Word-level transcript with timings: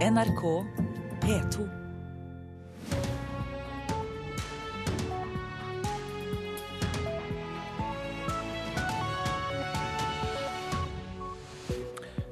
NRK 0.00 0.42
P2. 1.20 1.64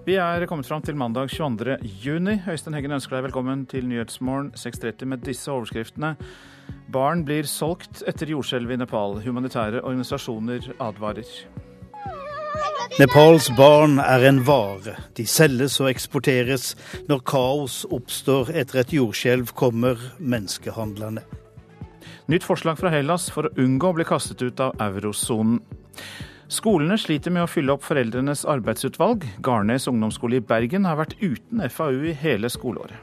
Vi 0.05 0.15
er 0.17 0.47
kommet 0.49 0.65
fram 0.65 0.81
til 0.81 0.97
mandag 0.97 1.29
22. 1.29 1.77
juni. 1.85 2.39
Øystein 2.49 2.73
Heggen 2.73 2.97
ønsker 2.97 3.19
deg 3.19 3.29
velkommen 3.29 3.67
til 3.69 3.85
Nyhetsmorgen 3.85 4.55
6.30 4.57 5.05
med 5.05 5.29
disse 5.29 5.53
overskriftene. 5.53 6.15
Barn 6.89 7.29
blir 7.29 7.45
solgt 7.45 8.01
etter 8.09 8.33
jordskjelvet 8.33 8.79
i 8.79 8.85
Nepal. 8.87 9.21
Humanitære 9.29 9.85
organisasjoner 9.85 10.73
advarer. 10.81 11.68
Nepals 12.99 13.47
barn 13.55 14.01
er 14.03 14.25
en 14.27 14.41
vare. 14.43 14.97
De 15.15 15.23
selges 15.23 15.77
og 15.79 15.87
eksporteres. 15.87 16.73
Når 17.07 17.21
kaos 17.31 17.77
oppstår 17.95 18.51
etter 18.59 18.81
et 18.81 18.95
jordskjelv, 18.97 19.53
kommer 19.55 20.03
menneskehandlerne. 20.19 21.23
Nytt 22.27 22.49
forslag 22.49 22.81
fra 22.81 22.91
Hellas 22.91 23.29
for 23.31 23.47
å 23.47 23.55
unngå 23.55 23.93
å 23.93 23.99
bli 24.01 24.09
kastet 24.09 24.43
ut 24.43 24.65
av 24.65 24.75
eurosonen. 24.83 25.63
Skolene 26.51 26.99
sliter 26.99 27.31
med 27.31 27.47
å 27.47 27.53
fylle 27.53 27.79
opp 27.79 27.87
foreldrenes 27.87 28.43
arbeidsutvalg. 28.51 29.31
Garnes 29.47 29.87
ungdomsskole 29.87 30.43
i 30.43 30.47
Bergen 30.51 30.91
har 30.91 30.99
vært 30.99 31.15
uten 31.23 31.63
FAU 31.71 32.03
i 32.03 32.19
hele 32.19 32.51
skoleåret. 32.51 32.99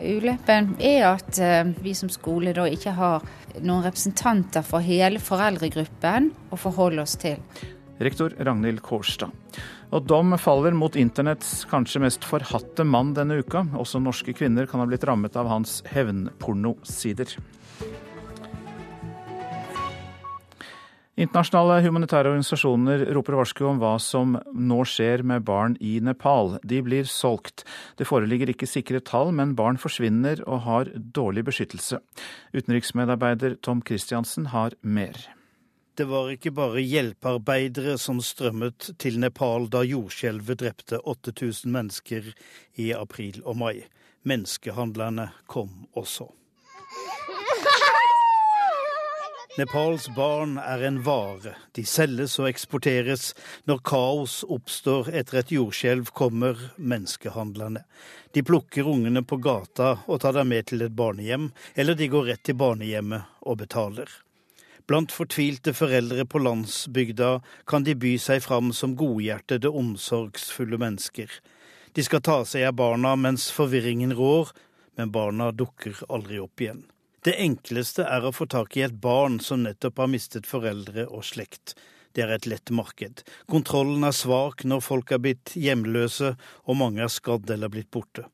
Ulempen 0.00 0.76
er 0.80 1.10
at 1.12 1.36
eh, 1.42 1.66
vi 1.84 1.92
som 1.92 2.08
skole 2.08 2.56
da 2.56 2.64
ikke 2.64 2.96
har 2.96 3.28
noen 3.60 3.84
representanter 3.90 4.64
for 4.64 4.80
hele 4.80 5.20
foreldregruppen 5.20 6.32
å 6.48 6.56
forholde 6.56 7.04
oss 7.04 7.18
til. 7.20 7.42
Rektor 7.98 8.34
Ragnhild 8.38 8.82
Kårstad. 8.86 9.30
Og 9.90 10.04
dom 10.06 10.34
faller 10.38 10.74
mot 10.76 10.96
internetts 10.98 11.64
kanskje 11.70 12.02
mest 12.04 12.26
forhatte 12.28 12.84
mann 12.84 13.14
denne 13.16 13.40
uka. 13.40 13.64
Også 13.78 14.00
norske 14.02 14.34
kvinner 14.36 14.68
kan 14.68 14.82
ha 14.82 14.88
blitt 14.88 15.06
rammet 15.08 15.36
av 15.38 15.48
hans 15.50 15.80
hevnpornosider. 15.88 17.38
Internasjonale 21.18 21.80
humanitære 21.82 22.30
organisasjoner 22.30 23.00
roper 23.16 23.34
varsku 23.40 23.64
om 23.66 23.80
hva 23.82 23.96
som 23.98 24.36
nå 24.54 24.76
skjer 24.86 25.24
med 25.26 25.42
barn 25.48 25.74
i 25.82 25.96
Nepal. 26.04 26.60
De 26.62 26.78
blir 26.86 27.08
solgt. 27.10 27.64
Det 27.98 28.06
foreligger 28.06 28.52
ikke 28.52 28.68
sikre 28.70 29.00
tall, 29.02 29.32
men 29.34 29.56
barn 29.58 29.80
forsvinner 29.82 30.44
og 30.46 30.62
har 30.68 30.92
dårlig 30.94 31.48
beskyttelse. 31.48 31.98
Utenriksmedarbeider 32.54 33.58
Tom 33.66 33.82
Christiansen 33.82 34.52
har 34.54 34.78
mer. 34.82 35.18
Det 35.98 36.04
var 36.04 36.28
ikke 36.30 36.52
bare 36.54 36.78
hjelpearbeidere 36.78 37.96
som 37.98 38.20
strømmet 38.22 38.92
til 39.02 39.16
Nepal 39.18 39.64
da 39.66 39.80
jordskjelvet 39.82 40.60
drepte 40.60 41.00
8000 41.02 41.72
mennesker 41.74 42.28
i 42.78 42.92
april 42.94 43.40
og 43.42 43.56
mai. 43.58 43.80
Menneskehandlerne 44.22 45.24
kom 45.50 45.88
også. 45.98 46.28
Nepals 49.58 50.06
barn 50.14 50.54
er 50.62 50.84
en 50.86 51.00
vare. 51.02 51.56
De 51.74 51.82
selges 51.82 52.38
og 52.38 52.46
eksporteres. 52.52 53.32
Når 53.66 53.82
kaos 53.90 54.36
oppstår 54.46 55.10
etter 55.18 55.40
et 55.42 55.50
jordskjelv, 55.56 56.14
kommer 56.14 56.62
menneskehandlerne. 56.78 57.82
De 58.38 58.46
plukker 58.46 58.86
ungene 58.86 59.26
på 59.26 59.40
gata 59.42 59.96
og 60.06 60.22
tar 60.22 60.38
dem 60.38 60.54
med 60.54 60.70
til 60.70 60.86
et 60.86 60.94
barnehjem, 60.94 61.50
eller 61.74 61.98
de 61.98 62.10
går 62.14 62.30
rett 62.30 62.46
til 62.46 62.60
barnehjemmet 62.62 63.42
og 63.42 63.58
betaler. 63.66 64.14
Blant 64.88 65.12
fortvilte 65.12 65.74
foreldre 65.76 66.24
på 66.24 66.40
landsbygda 66.40 67.42
kan 67.68 67.84
de 67.84 67.92
by 67.92 68.14
seg 68.24 68.40
fram 68.40 68.70
som 68.72 68.94
godhjertede, 68.96 69.68
omsorgsfulle 69.68 70.78
mennesker. 70.80 71.28
De 71.92 72.04
skal 72.06 72.22
ta 72.24 72.38
seg 72.48 72.64
av 72.70 72.78
barna 72.78 73.12
mens 73.20 73.50
forvirringen 73.52 74.14
rår, 74.16 74.48
men 74.96 75.12
barna 75.12 75.50
dukker 75.52 76.00
aldri 76.08 76.40
opp 76.40 76.64
igjen. 76.64 76.86
Det 77.20 77.36
enkleste 77.36 78.06
er 78.08 78.24
å 78.24 78.32
få 78.32 78.46
tak 78.48 78.78
i 78.78 78.86
et 78.86 78.96
barn 79.02 79.36
som 79.44 79.66
nettopp 79.66 80.00
har 80.00 80.08
mistet 80.08 80.48
foreldre 80.48 81.04
og 81.10 81.26
slekt. 81.26 81.76
Det 82.16 82.24
er 82.24 82.32
et 82.38 82.48
lett 82.48 82.72
marked. 82.72 83.20
Kontrollen 83.50 84.08
er 84.08 84.16
svak 84.16 84.64
når 84.64 84.80
folk 84.86 85.12
er 85.12 85.20
blitt 85.20 85.52
hjemløse 85.52 86.32
og 86.64 86.80
mange 86.80 87.04
er 87.04 87.12
skadd 87.12 87.50
eller 87.52 87.68
blitt 87.68 87.90
borte. 87.92 88.24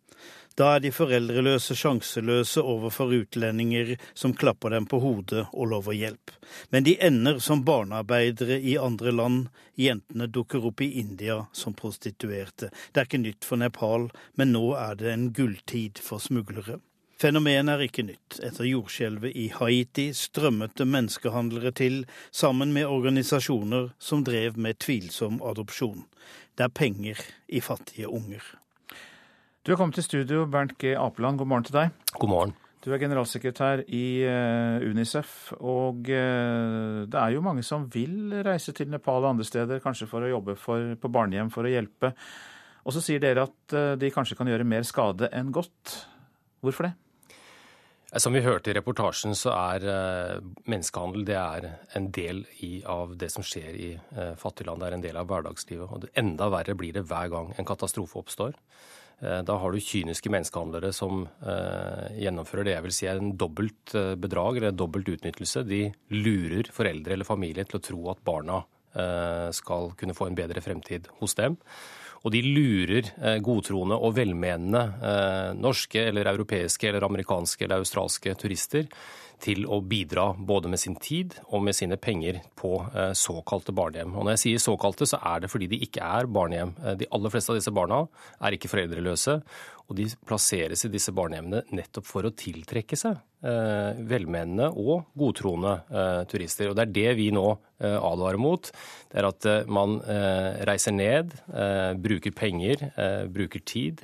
Da 0.54 0.76
er 0.76 0.82
de 0.84 0.92
foreldreløse 0.94 1.74
sjanseløse 1.74 2.62
overfor 2.62 3.10
utlendinger 3.16 3.96
som 4.14 4.36
klapper 4.38 4.70
dem 4.70 4.86
på 4.86 5.00
hodet 5.02 5.48
og 5.50 5.72
lover 5.72 5.96
hjelp. 5.98 6.30
Men 6.70 6.86
de 6.86 6.94
ender 7.02 7.40
som 7.42 7.64
barnearbeidere 7.66 8.60
i 8.62 8.76
andre 8.78 9.10
land. 9.10 9.48
Jentene 9.74 10.28
dukker 10.30 10.62
opp 10.70 10.84
i 10.86 10.92
India 11.00 11.40
som 11.52 11.74
prostituerte. 11.74 12.70
Det 12.92 13.02
er 13.02 13.10
ikke 13.10 13.24
nytt 13.24 13.48
for 13.48 13.58
Nepal, 13.58 14.08
men 14.38 14.54
nå 14.54 14.68
er 14.78 14.94
det 15.02 15.10
en 15.10 15.28
gulltid 15.34 15.98
for 15.98 16.22
smuglere. 16.22 16.78
Fenomenet 17.18 17.74
er 17.74 17.86
ikke 17.88 18.06
nytt. 18.06 18.38
Etter 18.38 18.70
jordskjelvet 18.70 19.34
i 19.34 19.48
Haiti 19.58 20.08
strømmet 20.14 20.78
det 20.78 20.86
menneskehandlere 20.86 21.74
til, 21.74 22.02
sammen 22.30 22.74
med 22.76 22.86
organisasjoner 22.86 23.90
som 23.98 24.22
drev 24.26 24.58
med 24.58 24.78
tvilsom 24.82 25.42
adopsjon. 25.42 26.04
Det 26.54 26.68
er 26.68 26.76
penger 26.78 27.18
i 27.50 27.62
fattige 27.64 28.06
unger. 28.06 28.44
Du 29.64 29.70
er 29.72 29.78
kommet 29.80 29.96
til 29.96 30.04
studio, 30.04 30.42
Bernt 30.44 30.74
G. 30.76 30.90
Apeland. 30.92 31.38
God 31.40 31.48
morgen 31.48 31.64
til 31.64 31.72
deg. 31.72 31.92
God 32.20 32.28
morgen. 32.28 32.50
Du 32.84 32.90
er 32.92 32.98
generalsekretær 33.00 33.80
i 33.96 34.20
uh, 34.28 34.82
Unicef, 34.84 35.54
og 35.56 36.04
uh, 36.04 37.04
det 37.08 37.16
er 37.16 37.30
jo 37.32 37.40
mange 37.40 37.62
som 37.64 37.86
vil 37.94 38.34
reise 38.44 38.74
til 38.76 38.90
Nepal 38.92 39.22
og 39.24 39.30
andre 39.30 39.46
steder, 39.48 39.78
kanskje 39.80 40.04
for 40.10 40.20
å 40.20 40.28
jobbe 40.28 40.58
for, 40.60 40.90
på 41.00 41.08
barnehjem 41.08 41.48
for 41.54 41.64
å 41.64 41.70
hjelpe. 41.72 42.10
Og 42.84 42.92
så 42.92 43.00
sier 43.06 43.22
dere 43.24 43.46
at 43.48 43.72
uh, 43.72 43.94
de 43.96 44.10
kanskje 44.12 44.36
kan 44.36 44.50
gjøre 44.52 44.66
mer 44.68 44.84
skade 44.84 45.30
enn 45.32 45.48
godt. 45.56 45.94
Hvorfor 46.60 46.90
det? 46.90 46.92
Som 48.20 48.36
vi 48.36 48.44
hørte 48.44 48.68
i 48.68 48.76
reportasjen, 48.76 49.32
så 49.32 49.54
er 49.56 49.86
menneskehandel 50.68 51.24
det 51.24 51.38
er 51.40 51.70
en 51.96 52.10
del 52.12 52.44
i, 52.62 52.74
av 52.84 53.16
det 53.18 53.32
som 53.32 53.42
skjer 53.42 53.80
i 53.80 53.88
fattige 54.38 54.68
land. 54.68 54.84
Det 54.84 54.90
er 54.90 54.98
en 55.00 55.06
del 55.08 55.18
av 55.18 55.32
hverdagslivet. 55.32 55.88
Og 55.88 56.20
enda 56.20 56.46
verre 56.52 56.76
blir 56.78 56.94
det 56.94 57.08
hver 57.08 57.32
gang 57.32 57.50
en 57.56 57.66
katastrofe 57.66 58.20
oppstår. 58.20 58.54
Da 59.24 59.56
har 59.60 59.72
du 59.72 59.80
kyniske 59.80 60.30
menneskehandlere 60.32 60.90
som 60.92 61.24
eh, 61.24 62.20
gjennomfører 62.20 62.68
det 62.68 62.74
jeg 62.74 62.84
vil 62.86 62.94
si 62.96 63.08
er 63.08 63.20
en 63.20 63.34
dobbelt 63.40 63.94
bedrag 64.20 64.58
eller 64.58 64.72
en 64.72 64.80
dobbelt 64.82 65.08
utnyttelse. 65.14 65.64
De 65.68 65.86
lurer 66.12 66.68
foreldre 66.74 67.16
eller 67.16 67.28
familie 67.28 67.64
til 67.68 67.80
å 67.80 67.84
tro 67.84 68.00
at 68.12 68.22
barna 68.26 68.60
eh, 68.92 69.48
skal 69.56 69.92
kunne 69.98 70.16
få 70.16 70.28
en 70.28 70.38
bedre 70.38 70.60
fremtid 70.64 71.08
hos 71.22 71.36
dem. 71.40 71.56
Og 72.24 72.32
de 72.34 72.44
lurer 72.44 73.10
eh, 73.16 73.40
godtroende 73.44 73.96
og 73.96 74.16
velmenende 74.18 74.84
norske 75.56 76.04
eller 76.10 76.32
europeiske 76.34 76.90
eller 76.90 77.08
amerikanske 77.08 77.64
eller 77.64 77.84
australske 77.84 78.36
turister 78.40 78.88
til 79.42 79.64
å 79.66 79.80
bidra 79.84 80.30
både 80.38 80.70
med 80.72 80.80
sin 80.80 80.96
tid 81.00 81.34
og 81.50 81.64
med 81.66 81.76
sine 81.76 81.98
penger 82.00 82.40
på 82.58 82.76
såkalte 83.18 83.74
barnehjem. 83.76 84.14
Og 84.14 84.24
når 84.24 84.36
jeg 84.36 84.42
sier 84.44 84.62
såkalte, 84.62 85.08
så 85.08 85.18
er 85.20 85.44
det 85.44 85.50
fordi 85.52 85.68
de 85.72 85.80
ikke 85.84 86.04
er 86.04 86.30
barnehjem. 86.30 86.74
De 87.00 87.08
aller 87.12 87.32
fleste 87.34 87.52
av 87.52 87.58
disse 87.58 87.74
barna 87.74 88.04
er 88.40 88.56
ikke 88.56 88.70
foreldreløse, 88.72 89.40
og 89.84 89.96
de 89.98 90.06
plasseres 90.24 90.86
i 90.86 90.90
disse 90.92 91.12
barnehjemmene 91.14 91.64
nettopp 91.76 92.06
for 92.08 92.24
å 92.24 92.32
tiltrekke 92.36 92.96
seg 92.96 93.18
eh, 93.44 94.00
velmenende 94.08 94.70
og 94.80 95.10
godtroende 95.18 95.74
eh, 95.92 96.20
turister. 96.30 96.70
Og 96.70 96.78
Det 96.78 96.86
er 96.86 96.94
det 96.96 97.10
vi 97.20 97.28
nå 97.34 97.44
eh, 97.52 97.98
advarer 97.98 98.40
mot. 98.40 98.70
Det 99.12 99.20
er 99.20 99.28
at 99.28 99.50
man 99.68 99.98
reiser 100.66 100.94
ned, 100.96 101.36
bruker 102.02 102.32
penger, 102.34 102.88
bruker 103.30 103.62
tid 103.62 104.02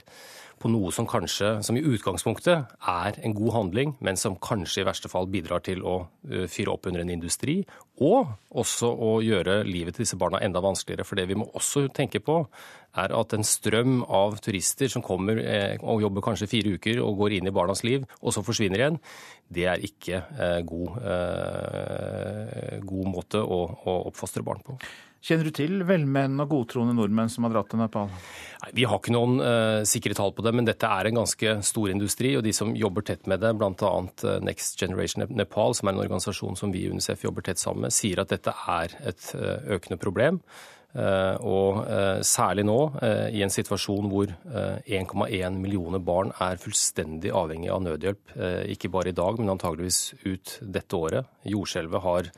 på 0.61 0.69
noe 0.69 0.93
som 0.93 1.07
kanskje, 1.09 1.55
som 1.65 1.77
i 1.79 1.83
utgangspunktet 1.83 2.75
er 2.93 3.19
en 3.25 3.35
god 3.37 3.55
handling, 3.55 3.95
men 4.05 4.19
som 4.21 4.37
kanskje 4.37 4.83
i 4.83 4.87
verste 4.89 5.09
fall 5.09 5.29
bidrar 5.33 5.65
til 5.65 5.81
å 5.87 5.95
fyre 6.53 6.75
opp 6.75 6.89
under 6.91 7.01
en 7.01 7.13
industri, 7.15 7.63
og 8.01 8.29
også 8.61 8.91
å 8.93 9.15
gjøre 9.25 9.63
livet 9.65 9.97
til 9.97 10.05
disse 10.05 10.19
barna 10.21 10.41
enda 10.45 10.61
vanskeligere. 10.65 11.07
For 11.09 11.17
det 11.17 11.27
vi 11.31 11.39
må 11.41 11.49
også 11.57 11.87
tenke 11.97 12.21
på, 12.25 12.43
er 13.01 13.13
at 13.15 13.35
en 13.37 13.47
strøm 13.47 14.01
av 14.05 14.41
turister 14.45 14.91
som 14.91 15.05
kommer 15.05 15.39
og 15.79 16.03
jobber 16.05 16.25
kanskje 16.27 16.51
fire 16.51 16.77
uker 16.77 17.01
og 17.05 17.21
går 17.23 17.39
inn 17.39 17.49
i 17.49 17.55
barnas 17.55 17.85
liv, 17.87 18.05
og 18.21 18.35
så 18.35 18.45
forsvinner 18.45 18.83
igjen, 18.83 18.99
det 19.49 19.69
er 19.71 19.85
ikke 19.87 20.25
god, 20.69 20.99
god 22.91 23.15
måte 23.15 23.41
å, 23.41 23.63
å 23.65 24.03
oppfostre 24.11 24.45
barn 24.45 24.61
på. 24.67 24.77
Kjenner 25.21 25.51
du 25.51 25.53
til 25.53 25.83
velmenende 25.85 26.47
og 26.47 26.53
godtroende 26.55 26.95
nordmenn 26.97 27.29
som 27.29 27.45
har 27.45 27.53
dratt 27.53 27.69
til 27.69 27.81
Nepal? 27.83 28.09
Nei, 28.63 28.71
vi 28.79 28.87
har 28.89 28.97
ikke 28.97 29.13
noen 29.13 29.37
uh, 29.45 29.83
sikre 29.89 30.17
tall 30.17 30.33
på 30.33 30.45
det, 30.47 30.55
men 30.57 30.65
dette 30.65 30.89
er 30.89 31.11
en 31.11 31.19
ganske 31.21 31.59
stor 31.67 31.93
industri. 31.93 32.33
Og 32.39 32.45
de 32.47 32.55
som 32.57 32.73
jobber 32.77 33.05
tett 33.05 33.29
med 33.29 33.43
det, 33.45 33.53
bl.a. 33.61 33.91
Next 34.47 34.81
Generation 34.81 35.27
Nepal, 35.29 35.77
som 35.77 35.91
er 35.91 35.97
en 35.97 36.01
organisasjon 36.07 36.57
som 36.57 36.73
vi 36.73 36.87
i 36.87 36.93
UNICEF 36.93 37.27
jobber 37.27 37.45
tett 37.45 37.61
sammen 37.61 37.85
med, 37.85 37.97
sier 37.97 38.23
at 38.23 38.33
dette 38.33 38.55
er 38.73 38.97
et 39.13 39.27
uh, 39.37 39.59
økende 39.77 40.01
problem. 40.01 40.41
Uh, 40.91 41.37
og 41.47 41.85
særlig 42.27 42.65
nå, 42.67 42.79
i 43.31 43.45
en 43.45 43.53
situasjon 43.53 44.09
hvor 44.11 44.33
1,1 44.33 45.61
millioner 45.61 46.03
barn 46.03 46.33
er 46.43 46.59
fullstendig 46.59 47.31
avhengig 47.37 47.71
av 47.71 47.85
nødhjelp. 47.85 48.35
Ikke 48.73 48.91
bare 48.91 49.13
i 49.13 49.21
dag, 49.21 49.39
men 49.39 49.53
antageligvis 49.53 50.01
ut 50.25 50.57
dette 50.65 50.99
året. 50.99 51.31
Jordskjelvet 51.47 52.07
har 52.09 52.33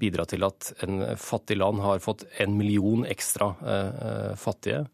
bidra 0.00 0.26
til 0.28 0.44
at 0.46 0.72
en 0.86 1.04
fattig 1.20 1.58
land 1.60 1.80
har 1.84 2.02
fått 2.04 2.26
en 2.42 2.56
million 2.58 3.06
ekstra 3.08 3.52
eh, 3.60 4.34
fattige. 4.40 4.86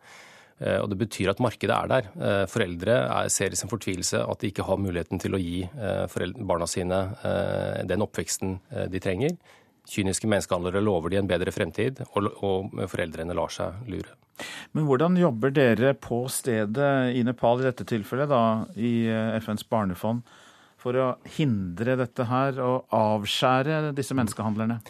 Og 0.62 0.84
Det 0.93 0.94
betyr 1.00 1.32
at 1.32 1.40
markedet 1.43 1.75
er 1.75 1.88
der. 1.90 2.46
Foreldre 2.46 2.93
ser 3.34 3.50
i 3.50 3.56
sin 3.58 3.70
fortvilelse 3.72 4.20
at 4.22 4.44
de 4.44 4.52
ikke 4.52 4.62
har 4.62 4.78
muligheten 4.78 5.19
til 5.19 5.34
å 5.34 5.40
gi 5.40 5.64
barna 6.38 6.69
sine 6.70 7.00
den 7.90 8.04
oppveksten 8.04 8.60
de 8.93 9.00
trenger. 9.02 9.34
Kyniske 9.90 10.31
menneskehandlere 10.31 10.84
lover 10.84 11.10
de 11.10 11.19
en 11.19 11.26
bedre 11.26 11.50
fremtid, 11.50 12.04
og 12.14 12.70
foreldrene 12.93 13.34
lar 13.34 13.50
seg 13.50 13.90
lure. 13.90 14.14
Men 14.72 14.87
hvordan 14.88 15.19
jobber 15.20 15.52
dere 15.54 15.93
på 15.99 16.22
stedet 16.32 16.93
i 17.16 17.25
Nepal 17.26 17.60
i 17.60 17.66
dette 17.66 17.87
tilfellet, 17.88 18.31
da, 18.31 18.64
i 18.78 19.10
FNs 19.43 19.66
barnefond, 19.69 20.22
for 20.82 20.99
å 20.99 21.08
hindre 21.38 21.96
dette 22.00 22.26
her 22.29 22.58
og 22.64 22.93
avskjære 22.96 23.93
disse 23.96 24.17
menneskehandlerne? 24.19 24.81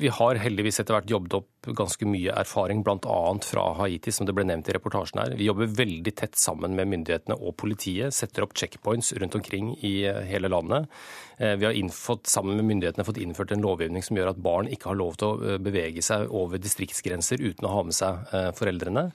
Vi 0.00 0.08
har 0.08 0.38
heldigvis 0.40 0.78
etter 0.80 0.96
hvert 0.96 1.10
jobbet 1.10 1.34
opp 1.36 1.68
ganske 1.76 2.06
mye 2.08 2.32
erfaring, 2.40 2.80
bl.a. 2.84 3.18
fra 3.44 3.64
Haiti, 3.80 4.12
som 4.14 4.28
det 4.28 4.34
ble 4.36 4.46
nevnt 4.48 4.70
i 4.70 4.76
reportasjen 4.76 5.20
her. 5.20 5.34
Vi 5.36 5.48
jobber 5.48 5.72
veldig 5.80 6.14
tett 6.16 6.38
sammen 6.40 6.76
med 6.78 6.88
myndighetene 6.92 7.36
og 7.36 7.56
politiet, 7.60 8.14
setter 8.16 8.46
opp 8.46 8.54
checkpoints 8.56 9.12
rundt 9.20 9.36
omkring 9.36 9.74
i 9.84 9.94
eh, 10.08 10.22
hele 10.30 10.48
landet. 10.52 10.88
Eh, 11.36 11.56
vi 11.60 11.68
har 11.68 11.76
innfått, 11.76 12.28
sammen 12.30 12.56
med 12.56 12.70
myndighetene 12.70 13.06
fått 13.06 13.20
innført 13.20 13.52
en 13.52 13.64
lovgivning 13.64 14.04
som 14.06 14.20
gjør 14.20 14.32
at 14.32 14.44
barn 14.44 14.70
ikke 14.72 14.92
har 14.92 15.00
lov 15.00 15.18
til 15.20 15.32
å 15.32 15.54
eh, 15.54 15.60
bevege 15.62 16.04
seg 16.04 16.30
over 16.32 16.62
distriktsgrenser 16.62 17.44
uten 17.44 17.68
å 17.68 17.74
ha 17.74 17.84
med 17.84 17.96
seg 17.96 18.24
foreldrene. 18.56 19.10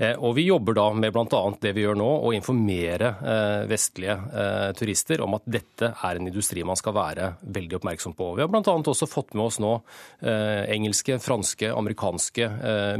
Eh, 0.00 0.16
og 0.16 0.34
Vi 0.38 0.46
jobber 0.48 0.76
da 0.76 0.86
med 0.96 1.12
bl.a. 1.12 1.40
det 1.60 1.74
vi 1.76 1.84
gjør 1.84 1.98
nå, 2.00 2.08
å 2.24 2.32
informere 2.32 3.12
eh, 3.20 3.64
vestlige 3.68 4.16
eh, 4.16 4.70
turister 4.78 5.20
om 5.24 5.36
at 5.36 5.44
dette 5.44 5.92
er 5.92 6.16
en 6.16 6.30
industri 6.30 6.64
man 6.64 6.78
skal 6.78 6.96
være 6.96 7.34
veldig 7.44 7.80
oppmerksom 7.80 8.16
på. 8.16 8.32
Vi 8.38 8.44
har 8.44 8.50
bl.a. 8.52 8.62
også 8.64 9.08
fått 9.10 9.36
med 9.36 9.46
oss 9.50 9.60
nå 9.60 9.76
engelske, 10.20 11.18
franske, 11.22 11.70
amerikanske 11.74 12.46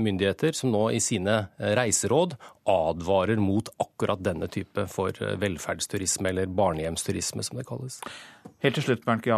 myndigheter 0.01 0.57
som 0.57 0.73
nå 0.73 0.87
i 0.95 1.01
sine 1.03 1.37
reiseråd 1.59 2.37
advarer 2.69 3.41
mot 3.41 3.69
akkurat 3.81 4.21
denne 4.23 4.49
type 4.53 4.85
for 4.93 5.17
velferdsturisme, 5.41 6.29
eller 6.33 6.51
barnehjemsturisme 6.53 7.45
som 7.47 7.61
det 7.61 7.67
kalles. 7.69 8.01
Helt 8.65 8.77
til 8.77 8.85
slutt, 8.85 9.05
Bernt 9.07 9.25
G. 9.25 9.33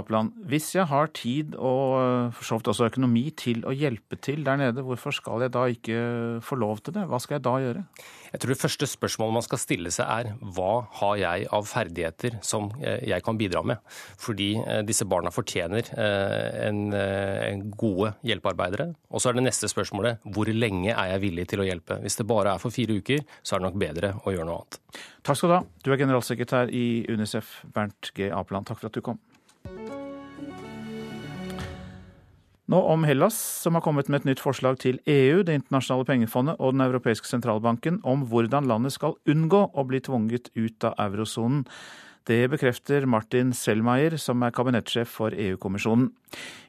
Hvis 0.50 0.72
jeg 0.74 0.88
har 0.90 1.12
tid 1.14 1.54
og 1.54 2.32
for 2.34 2.48
så 2.48 2.58
vidt 2.58 2.72
også 2.72 2.90
økonomi 2.90 3.28
til 3.38 3.62
å 3.66 3.74
hjelpe 3.74 4.18
til 4.18 4.42
der 4.46 4.58
nede, 4.58 4.84
hvorfor 4.86 5.14
skal 5.14 5.46
jeg 5.46 5.54
da 5.54 5.68
ikke 5.70 6.02
få 6.42 6.58
lov 6.58 6.82
til 6.82 6.98
det? 6.98 7.06
Hva 7.10 7.22
skal 7.22 7.38
jeg 7.38 7.46
da 7.46 7.54
gjøre? 7.62 7.86
Jeg 8.32 8.40
tror 8.40 8.52
Det 8.52 8.60
første 8.62 8.88
spørsmålet 8.88 9.36
man 9.36 9.44
skal 9.44 9.60
stille 9.60 9.92
seg 9.92 10.08
er 10.08 10.30
hva 10.56 10.86
har 11.00 11.16
jeg 11.20 11.48
av 11.52 11.66
ferdigheter 11.68 12.38
som 12.44 12.70
eh, 12.80 13.02
jeg 13.10 13.24
kan 13.24 13.38
bidra 13.38 13.60
med? 13.66 13.82
Fordi 14.20 14.54
eh, 14.60 14.80
disse 14.88 15.06
barna 15.08 15.32
fortjener 15.34 15.90
eh, 15.92 16.68
en, 16.68 16.80
en 16.96 17.66
gode 17.76 18.14
hjelpearbeidere. 18.24 18.88
Og 19.12 19.20
så 19.22 19.30
er 19.30 19.38
det 19.38 19.46
neste 19.46 19.68
spørsmålet 19.70 20.24
hvor 20.32 20.48
lenge 20.48 20.94
er 20.94 21.12
jeg 21.12 21.24
villig 21.26 21.48
til 21.52 21.64
å 21.64 21.68
hjelpe? 21.68 22.00
Hvis 22.04 22.16
det 22.20 22.28
bare 22.30 22.56
er 22.56 22.62
for 22.62 22.74
fire 22.74 22.96
uker, 22.96 23.20
så 23.42 23.56
er 23.56 23.62
det 23.62 23.68
nok 23.68 23.82
bedre 23.84 24.14
å 24.24 24.34
gjøre 24.34 24.48
noe 24.48 24.62
annet. 24.62 24.80
Takk 25.22 25.38
skal 25.38 25.52
du 25.52 25.56
ha. 25.58 25.62
Du 25.84 25.92
er 25.92 26.00
generalsekretær 26.00 26.72
i 26.72 26.86
Unicef, 27.12 27.60
Bernt 27.74 28.14
G. 28.16 28.32
Apeland. 28.32 28.68
Takk 28.70 28.80
for 28.80 28.88
at 28.88 28.96
du 28.96 29.04
kom. 29.04 29.20
Nå 32.70 32.78
om 32.78 33.02
Hellas, 33.04 33.34
som 33.62 33.74
har 33.74 33.82
kommet 33.82 34.06
med 34.06 34.20
et 34.20 34.28
nytt 34.30 34.40
forslag 34.40 34.78
til 34.78 35.00
EU, 35.10 35.42
Det 35.42 35.54
internasjonale 35.58 36.06
pengefondet 36.06 36.56
og 36.60 36.72
Den 36.72 36.86
europeiske 36.86 37.26
sentralbanken 37.26 38.00
om 38.04 38.22
hvordan 38.26 38.68
landet 38.70 38.92
skal 38.92 39.16
unngå 39.26 39.70
å 39.74 39.84
bli 39.84 39.98
tvunget 40.00 40.50
ut 40.54 40.84
av 40.84 40.94
eurosonen. 40.98 41.66
Det 42.24 42.46
bekrefter 42.48 43.04
Martin 43.04 43.50
Selmayr, 43.50 44.16
som 44.16 44.42
er 44.42 44.54
kabinettsjef 44.54 45.10
for 45.10 45.34
EU-kommisjonen. 45.34 46.12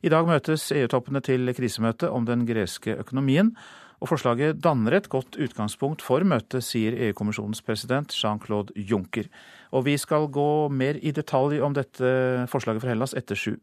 I 0.02 0.10
dag 0.10 0.26
møtes 0.26 0.72
EU-toppene 0.72 1.22
til 1.22 1.54
krisemøte 1.54 2.10
om 2.10 2.26
den 2.26 2.48
greske 2.48 2.98
økonomien, 2.98 3.54
og 4.02 4.10
forslaget 4.10 4.64
danner 4.64 4.98
et 4.98 5.10
godt 5.10 5.38
utgangspunkt 5.38 6.02
for 6.02 6.26
møtet, 6.26 6.66
sier 6.66 6.98
EU-kommisjonens 6.98 7.62
president 7.62 8.10
Jean-Claude 8.10 8.74
Juncker. 8.76 9.30
Og 9.72 9.86
vi 9.86 9.94
skal 10.02 10.26
gå 10.28 10.70
mer 10.74 10.98
i 10.98 11.14
detalj 11.14 11.62
om 11.62 11.78
dette 11.78 12.48
forslaget 12.50 12.82
for 12.82 12.90
Hellas 12.90 13.14
etter 13.14 13.38
sju. 13.38 13.54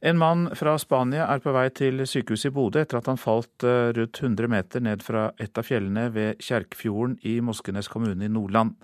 En 0.00 0.18
mann 0.18 0.46
fra 0.54 0.76
Spania 0.78 1.24
er 1.26 1.40
på 1.42 1.50
vei 1.50 1.64
til 1.74 2.04
sykehuset 2.06 2.52
i 2.52 2.54
Bodø 2.54 2.84
etter 2.84 3.00
at 3.00 3.08
han 3.10 3.18
falt 3.18 3.64
eh, 3.66 3.90
rundt 3.96 4.20
100 4.22 4.50
meter 4.52 4.82
ned 4.86 5.02
fra 5.02 5.24
et 5.42 5.58
av 5.58 5.66
fjellene 5.66 6.04
ved 6.14 6.38
Kjerkfjorden 6.38 7.16
i 7.26 7.40
Moskenes 7.42 7.90
kommune 7.90 8.28
i 8.28 8.30
Nordland. 8.30 8.76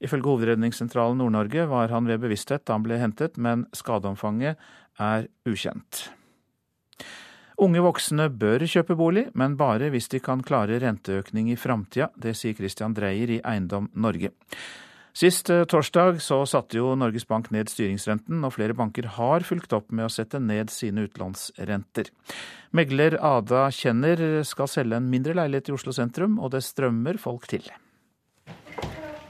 Ifølge 0.00 0.30
Hovedredningssentralen 0.30 1.20
Nord-Norge 1.20 1.66
var 1.68 1.92
han 1.92 2.08
ved 2.08 2.22
bevissthet 2.24 2.64
da 2.64 2.78
han 2.78 2.86
ble 2.86 2.96
hentet, 3.00 3.36
men 3.36 3.66
skadeomfanget 3.76 4.56
er 5.00 5.28
ukjent. 5.44 6.06
Unge 7.60 7.84
voksne 7.84 8.30
bør 8.32 8.64
kjøpe 8.66 8.96
bolig, 8.98 9.28
men 9.36 9.58
bare 9.60 9.92
hvis 9.92 10.08
de 10.10 10.18
kan 10.24 10.40
klare 10.42 10.80
renteøkning 10.82 11.52
i 11.52 11.60
framtida. 11.60 12.08
Det 12.16 12.32
sier 12.34 12.56
Christian 12.56 12.96
Dreyer 12.96 13.36
i 13.36 13.42
Eiendom 13.44 13.92
Norge. 13.94 14.32
Sist 15.14 15.50
eh, 15.50 15.62
torsdag 15.70 16.16
så 16.24 16.40
satte 16.42 16.80
jo 16.80 16.96
Norges 16.98 17.22
Bank 17.30 17.52
ned 17.54 17.70
styringsrenten, 17.70 18.40
og 18.42 18.56
flere 18.56 18.74
banker 18.74 19.06
har 19.14 19.44
fulgt 19.46 19.70
opp 19.76 19.92
med 19.94 20.08
å 20.08 20.10
sette 20.10 20.40
ned 20.42 20.72
sine 20.74 21.04
utlånsrenter. 21.06 22.10
Megler 22.74 23.14
Ada 23.22 23.68
Kjenner 23.70 24.42
skal 24.42 24.70
selge 24.72 24.98
en 24.98 25.06
mindre 25.12 25.36
leilighet 25.38 25.70
i 25.70 25.76
Oslo 25.76 25.94
sentrum, 25.94 26.40
og 26.42 26.50
det 26.56 26.64
strømmer 26.66 27.20
folk 27.22 27.46
til. 27.52 27.70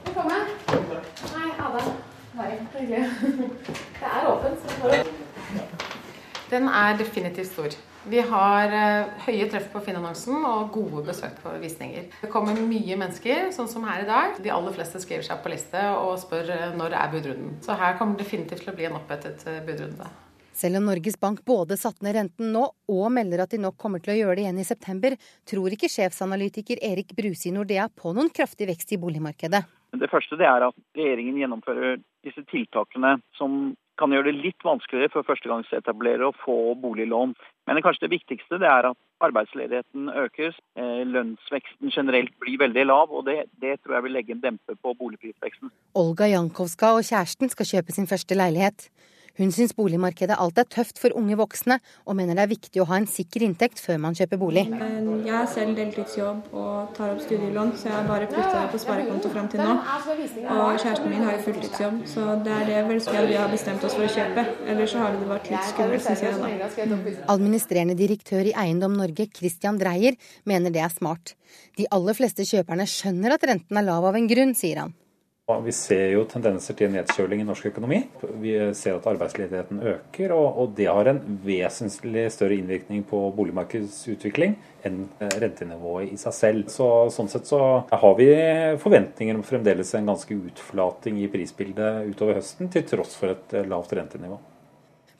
Velkommen. 0.09 0.49
Hei, 1.35 1.53
Ada. 1.69 1.85
Hei. 2.39 2.51
Det 4.01 4.09
er 4.09 4.27
åpent. 4.33 5.24
Den 6.55 6.69
er 6.71 6.95
definitivt 6.95 7.51
stor. 7.51 7.73
Vi 8.07 8.21
har 8.23 8.71
uh, 8.71 9.15
høye 9.25 9.47
treff 9.51 9.65
på 9.73 9.81
Finn-annonsen 9.83 10.43
og 10.45 10.69
gode 10.71 11.01
besøk 11.07 11.39
på 11.43 11.51
visninger. 11.59 12.05
Det 12.21 12.29
kommer 12.31 12.55
mye 12.55 12.95
mennesker, 13.01 13.49
sånn 13.51 13.67
som 13.67 13.83
her 13.89 14.05
i 14.05 14.07
dag. 14.07 14.37
De 14.45 14.53
aller 14.53 14.75
fleste 14.75 15.01
skriver 15.03 15.25
seg 15.25 15.41
på 15.43 15.51
liste 15.51 15.81
og 15.97 16.13
spør 16.21 16.51
uh, 16.53 16.67
når 16.77 16.95
er 17.01 17.11
budrunden. 17.11 17.57
Så 17.65 17.75
her 17.75 17.97
kommer 17.99 18.15
det 18.15 18.23
definitivt 18.23 18.63
til 18.63 18.71
å 18.71 18.77
bli 18.77 18.87
en 18.87 18.95
opphetet 19.01 19.43
uh, 19.49 19.59
budrunde. 19.67 20.07
Selv 20.55 20.79
om 20.79 20.87
Norges 20.87 21.17
Bank 21.19 21.41
både 21.43 21.75
satte 21.81 22.05
ned 22.05 22.15
renten 22.15 22.53
nå 22.55 22.63
og 22.93 23.07
melder 23.11 23.43
at 23.43 23.51
de 23.51 23.59
nok 23.59 23.75
kommer 23.81 23.99
til 23.99 24.13
å 24.13 24.19
gjøre 24.21 24.37
det 24.37 24.45
igjen 24.45 24.61
i 24.61 24.69
september, 24.69 25.17
tror 25.51 25.75
ikke 25.75 25.91
sjefsanalytiker 25.91 26.79
Erik 26.87 27.11
Bruse 27.17 27.49
i 27.49 27.55
Nordea 27.57 27.89
på 27.91 28.15
noen 28.15 28.31
kraftig 28.31 28.69
vekst 28.69 28.95
i 28.95 29.01
boligmarkedet. 29.01 29.65
Det 29.99 30.11
første 30.11 30.39
det 30.39 30.47
er 30.47 30.69
at 30.69 30.77
regjeringen 30.95 31.41
gjennomfører 31.41 31.99
disse 32.23 32.45
tiltakene 32.47 33.17
som 33.35 33.73
kan 33.99 34.13
gjøre 34.13 34.29
det 34.31 34.43
litt 34.43 34.65
vanskeligere 34.65 35.13
for 35.13 35.27
førstegangsetablerere 35.27 36.29
å 36.29 36.37
få 36.43 36.57
boliglån. 36.81 37.35
Men 37.67 37.81
kanskje 37.85 38.05
det 38.05 38.15
viktigste 38.17 38.59
det 38.61 38.69
er 38.69 38.89
at 38.91 38.99
arbeidsledigheten 39.25 40.09
øker. 40.25 40.53
Eh, 40.77 41.01
lønnsveksten 41.07 41.93
generelt 41.95 42.33
blir 42.43 42.59
veldig 42.61 42.85
lav, 42.89 43.11
og 43.15 43.25
det, 43.29 43.45
det 43.63 43.79
tror 43.81 43.97
jeg 43.97 44.07
vil 44.07 44.17
legge 44.17 44.35
en 44.35 44.43
demper 44.43 44.77
på 44.81 44.93
boligprisveksten. 44.99 45.71
Olga 45.95 46.29
Jankowska 46.29 46.93
og 46.97 47.05
kjæresten 47.07 47.51
skal 47.53 47.71
kjøpe 47.71 47.95
sin 47.95 48.09
første 48.11 48.37
leilighet. 48.37 48.89
Hun 49.35 49.51
syns 49.51 49.73
boligmarkedet 49.75 50.37
alt 50.39 50.59
er 50.61 50.67
tøft 50.71 50.99
for 51.01 51.11
unge 51.19 51.35
voksne, 51.35 51.75
og 52.07 52.15
mener 52.15 52.37
det 52.37 52.45
er 52.45 52.51
viktig 52.53 52.79
å 52.79 52.87
ha 52.87 52.99
en 53.01 53.07
sikker 53.09 53.43
inntekt 53.43 53.81
før 53.83 53.99
man 54.05 54.15
kjøper 54.15 54.39
bolig. 54.39 54.63
Jeg 54.71 55.33
har 55.33 55.49
selv 55.51 55.75
deltidsjobb 55.75 56.55
og 56.55 56.95
tar 56.95 57.11
opp 57.11 57.23
studielån, 57.25 57.73
så 57.75 57.89
jeg 57.89 57.95
har 57.97 58.07
bare 58.07 58.29
putta 58.31 58.53
det 58.55 58.71
på 58.71 58.81
sparekonto 58.85 59.33
fram 59.33 59.51
til 59.51 59.63
nå. 59.63 59.75
Og 59.75 60.79
kjæresten 60.79 61.11
min 61.11 61.27
har 61.27 61.35
jo 61.35 61.43
fulltidsjobb, 61.49 62.01
så 62.13 62.27
det 62.47 62.55
er 62.61 62.69
det 62.71 62.81
vel 62.87 63.03
vi 63.27 63.39
har 63.41 63.51
bestemt 63.51 63.83
oss 63.83 63.97
for 63.99 64.07
å 64.07 64.11
kjøpe. 64.15 64.47
Ellers 64.71 64.95
så 64.95 65.03
har 65.03 65.15
det 65.19 65.31
vært 65.33 65.51
litt 65.51 65.71
skummelt, 65.73 66.07
syns 66.07 66.25
jeg 66.25 66.39
da. 66.39 67.15
Administrerende 67.35 67.99
direktør 67.99 68.47
i 68.47 68.55
Eiendom 68.65 68.95
Norge, 68.95 69.27
Christian 69.35 69.79
Dreyer, 69.81 70.15
mener 70.47 70.71
det 70.71 70.83
er 70.85 70.93
smart. 70.93 71.35
De 71.75 71.87
aller 71.91 72.15
fleste 72.15 72.47
kjøperne 72.47 72.87
skjønner 72.87 73.35
at 73.35 73.49
renten 73.51 73.79
er 73.79 73.87
lav 73.87 74.07
av 74.07 74.15
en 74.15 74.31
grunn, 74.31 74.55
sier 74.55 74.85
han. 74.85 74.95
Vi 75.45 75.69
ser 75.77 76.07
jo 76.09 76.23
tendenser 76.25 76.73
til 76.73 76.89
nedkjøling 76.89 77.43
i 77.43 77.45
norsk 77.45 77.67
økonomi. 77.69 77.99
Vi 78.41 78.55
ser 78.73 78.95
at 78.95 79.03
arbeidsledigheten 79.11 79.77
øker, 79.91 80.31
og 80.33 80.71
det 80.73 80.87
har 80.89 81.05
en 81.11 81.19
vesentlig 81.45 82.23
større 82.33 82.55
innvirkning 82.57 83.03
på 83.05 83.19
boligmarkedsutvikling 83.37 84.55
enn 84.89 85.03
eh, 85.21 85.35
rentenivået 85.43 86.15
i 86.15 86.17
seg 86.17 86.33
selv. 86.33 86.71
Så, 86.73 86.87
sånn 87.13 87.29
sett 87.29 87.45
så 87.45 87.59
har 87.91 88.15
vi 88.17 88.25
forventninger 88.81 89.37
om 89.37 89.45
fremdeles 89.45 89.93
en 89.93 90.09
ganske 90.09 90.33
utflating 90.49 91.21
i 91.21 91.29
prisbildet 91.29 92.09
utover 92.09 92.39
høsten, 92.39 92.71
til 92.73 92.87
tross 92.89 93.13
for 93.19 93.35
et 93.35 93.53
eh, 93.53 93.69
lavt 93.69 93.93
rentenivå. 93.93 94.39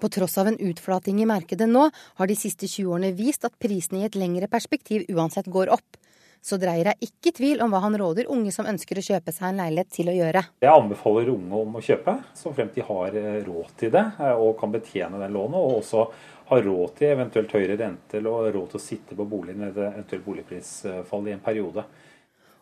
På 0.01 0.09
tross 0.09 0.39
av 0.41 0.49
en 0.49 0.57
utflating 0.71 1.21
i 1.21 1.29
markedet 1.29 1.69
nå, 1.69 1.85
har 1.93 2.33
de 2.33 2.39
siste 2.39 2.65
20 2.65 2.97
årene 2.97 3.13
vist 3.13 3.45
at 3.45 3.53
prisene 3.61 4.01
i 4.01 4.09
et 4.09 4.17
lengre 4.17 4.49
perspektiv 4.49 5.05
uansett 5.13 5.53
går 5.53 5.69
opp 5.77 6.01
så 6.45 6.59
dreier 6.61 6.91
jeg 6.91 7.09
ikke 7.09 7.33
tvil 7.39 7.63
om 7.65 7.73
hva 7.73 7.81
han 7.87 7.97
råder 7.97 8.29
unge 8.29 8.51
som 8.53 8.67
ønsker 8.69 8.99
å 9.01 9.05
kjøpe 9.07 9.33
seg 9.33 9.49
en 9.49 9.61
leilighet 9.63 9.89
til 9.95 10.11
å 10.11 10.13
gjøre. 10.13 10.43
Jeg 10.61 10.69
anbefaler 10.71 11.31
unge 11.33 11.61
om 11.63 11.79
å 11.79 11.83
kjøpe, 11.83 12.13
så 12.37 12.53
fremt 12.53 12.77
de 12.77 12.85
har 12.85 13.17
eh, 13.17 13.39
råd 13.47 13.73
til 13.79 13.93
det 13.95 14.03
eh, 14.21 14.33
og 14.37 14.53
kan 14.59 14.73
betjene 14.75 15.21
den 15.23 15.33
lånet. 15.33 15.57
Og 15.57 15.79
også 15.79 16.05
har 16.51 16.65
råd 16.67 16.93
til 16.99 17.15
eventuelt 17.15 17.55
høyere 17.57 17.79
rente 17.81 18.19
eller 18.19 18.51
råd 18.53 18.75
til 18.75 18.81
å 18.81 18.83
sitte 18.83 19.17
på 19.17 19.25
boligen 19.25 19.65
ved 19.71 19.87
eventuelt 19.87 20.27
boligprisfall 20.27 21.31
i 21.31 21.33
en 21.33 21.41
periode. 21.47 21.87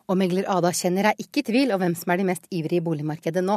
Og 0.04 0.18
megler 0.20 0.44
Ada 0.52 0.68
Kjenner 0.76 1.06
er 1.08 1.20
ikke 1.22 1.40
i 1.40 1.44
tvil 1.46 1.70
om 1.72 1.80
hvem 1.80 1.94
som 1.96 2.12
er 2.12 2.20
de 2.20 2.26
mest 2.28 2.44
ivrige 2.52 2.82
i 2.82 2.84
boligmarkedet 2.84 3.40
nå. 3.44 3.56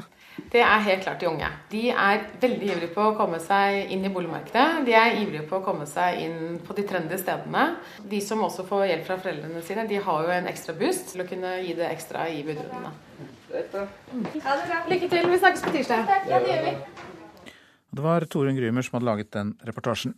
Det 0.54 0.62
er 0.64 0.86
helt 0.86 1.04
klart 1.04 1.20
de 1.20 1.28
unge. 1.28 1.50
De 1.74 1.82
er 1.92 2.22
veldig 2.40 2.70
ivrige 2.70 2.92
på 2.94 3.10
å 3.10 3.16
komme 3.18 3.40
seg 3.44 3.92
inn 3.92 4.06
i 4.08 4.12
boligmarkedet. 4.14 4.86
De 4.88 4.96
er 4.96 5.18
ivrige 5.20 5.44
på 5.50 5.60
å 5.60 5.66
komme 5.66 5.88
seg 5.90 6.22
inn 6.24 6.62
på 6.64 6.78
de 6.78 6.86
trendy 6.88 7.20
stedene. 7.20 7.66
De 8.00 8.22
som 8.24 8.46
også 8.48 8.64
får 8.70 8.86
hjelp 8.94 9.04
fra 9.10 9.20
foreldrene 9.26 9.64
sine, 9.68 9.84
de 9.92 10.00
har 10.08 10.24
jo 10.24 10.36
en 10.38 10.48
ekstra 10.54 10.78
boost 10.80 11.12
til 11.12 11.26
å 11.26 11.28
kunne 11.28 11.58
gi 11.66 11.76
det 11.76 11.92
ekstra 11.92 12.30
i 12.32 12.40
budrundene. 12.48 12.96
Lykke 13.52 15.12
til. 15.12 15.28
Vi 15.28 15.44
snakkes 15.44 15.68
på 15.68 15.76
tirsdag. 15.76 16.16
Ja, 16.32 16.40
det 16.40 16.54
gjør 16.54 16.66
vi. 16.70 16.78
Det 17.98 18.04
var 18.04 18.24
Torunn 18.30 18.56
Grymer 18.56 18.86
som 18.86 18.98
hadde 18.98 19.08
laget 19.10 19.32
den 19.36 19.56
reportasjen. 19.68 20.16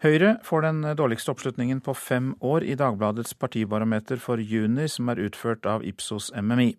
Høyre 0.00 0.38
får 0.40 0.62
den 0.64 0.84
dårligste 0.96 1.28
oppslutningen 1.34 1.82
på 1.84 1.92
fem 1.92 2.30
år 2.40 2.64
i 2.64 2.72
Dagbladets 2.80 3.34
partibarometer 3.36 4.16
for 4.16 4.40
juni, 4.40 4.86
som 4.88 5.10
er 5.12 5.18
utført 5.20 5.66
av 5.68 5.82
Ipsos 5.84 6.30
MMI. 6.32 6.70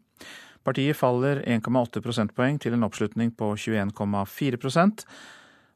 Partiet 0.66 0.98
faller 0.98 1.44
1,8 1.46 2.02
prosentpoeng 2.02 2.58
til 2.62 2.74
en 2.74 2.86
oppslutning 2.86 3.30
på 3.38 3.52
21,4% 3.54 5.04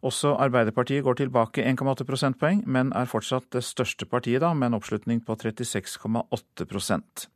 Også 0.06 0.32
Arbeiderpartiet 0.42 1.06
går 1.06 1.20
tilbake 1.20 1.62
1,8 1.62 2.06
prosentpoeng, 2.10 2.64
men 2.66 2.90
er 2.98 3.10
fortsatt 3.10 3.46
det 3.54 3.62
største 3.66 4.08
partiet, 4.10 4.42
da, 4.42 4.54
med 4.54 4.72
en 4.72 4.78
oppslutning 4.80 5.22
på 5.25 5.38
36,8% 5.38 7.28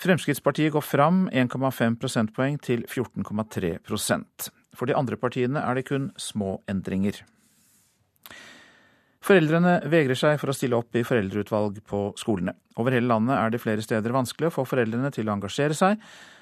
Fremskrittspartiet 0.00 0.72
går 0.72 0.84
fram 0.84 1.26
1,5 1.28 1.98
prosentpoeng 2.00 2.56
til 2.64 2.86
14,3% 2.88 4.48
For 4.72 4.88
de 4.88 4.96
andre 4.96 5.20
partiene 5.20 5.60
er 5.60 5.76
det 5.76 5.84
kun 5.92 6.08
små 6.16 6.62
endringer. 6.68 7.20
Foreldrene 9.20 9.78
vegrer 9.92 10.16
seg 10.16 10.38
for 10.40 10.50
å 10.50 10.56
stille 10.56 10.78
opp 10.78 10.96
i 10.96 11.04
foreldreutvalg 11.04 11.82
på 11.88 12.02
skolene. 12.16 12.54
Over 12.80 12.96
hele 12.96 13.10
landet 13.10 13.36
er 13.36 13.52
det 13.52 13.60
flere 13.60 13.84
steder 13.84 14.14
vanskelig 14.16 14.48
å 14.48 14.54
få 14.54 14.64
foreldrene 14.68 15.12
til 15.12 15.28
å 15.28 15.34
engasjere 15.34 15.76
seg. 15.76 16.00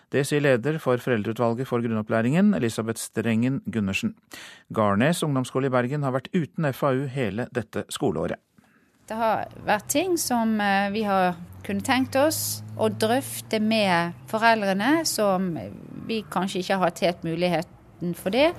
Det 0.08 0.22
sier 0.24 0.40
leder 0.40 0.78
for 0.80 0.96
Foreldreutvalget 1.02 1.68
for 1.68 1.84
grunnopplæringen, 1.84 2.54
Elisabeth 2.56 3.02
Strengen 3.02 3.58
Gundersen. 3.68 4.14
Garnes 4.72 5.20
ungdomsskole 5.26 5.68
i 5.68 5.74
Bergen 5.74 6.06
har 6.06 6.14
vært 6.14 6.30
uten 6.32 6.70
FAU 6.72 7.04
hele 7.12 7.44
dette 7.52 7.84
skoleåret. 7.92 8.40
Det 9.08 9.16
har 9.16 9.52
vært 9.64 9.88
ting 9.92 10.16
som 10.20 10.56
eh, 10.60 10.88
vi 10.92 11.02
har 11.04 11.36
kunnet 11.64 11.84
tenkt 11.84 12.16
oss 12.20 12.62
å 12.76 12.88
drøfte 12.92 13.60
med 13.60 14.16
foreldrene, 14.28 15.02
som 15.08 15.54
vi 16.08 16.22
kanskje 16.28 16.62
ikke 16.62 16.76
har 16.76 16.90
hatt 16.90 17.04
helt 17.04 17.24
muligheten 17.24 18.16
for 18.16 18.32
det. 18.32 18.50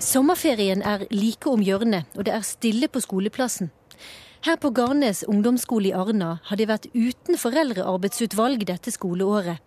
Sommerferien 0.00 0.80
er 0.80 1.02
like 1.12 1.50
om 1.50 1.60
hjørnet, 1.60 2.08
og 2.16 2.24
det 2.24 2.32
er 2.32 2.44
stille 2.46 2.88
på 2.88 3.02
skoleplassen. 3.04 3.68
Her 4.40 4.56
på 4.56 4.70
Garnes 4.72 5.18
ungdomsskole 5.28 5.90
i 5.90 5.92
Arna 5.92 6.38
har 6.48 6.56
de 6.56 6.64
vært 6.64 6.86
uten 6.94 7.36
foreldrearbeidsutvalg 7.36 8.62
dette 8.70 8.88
skoleåret. 8.94 9.60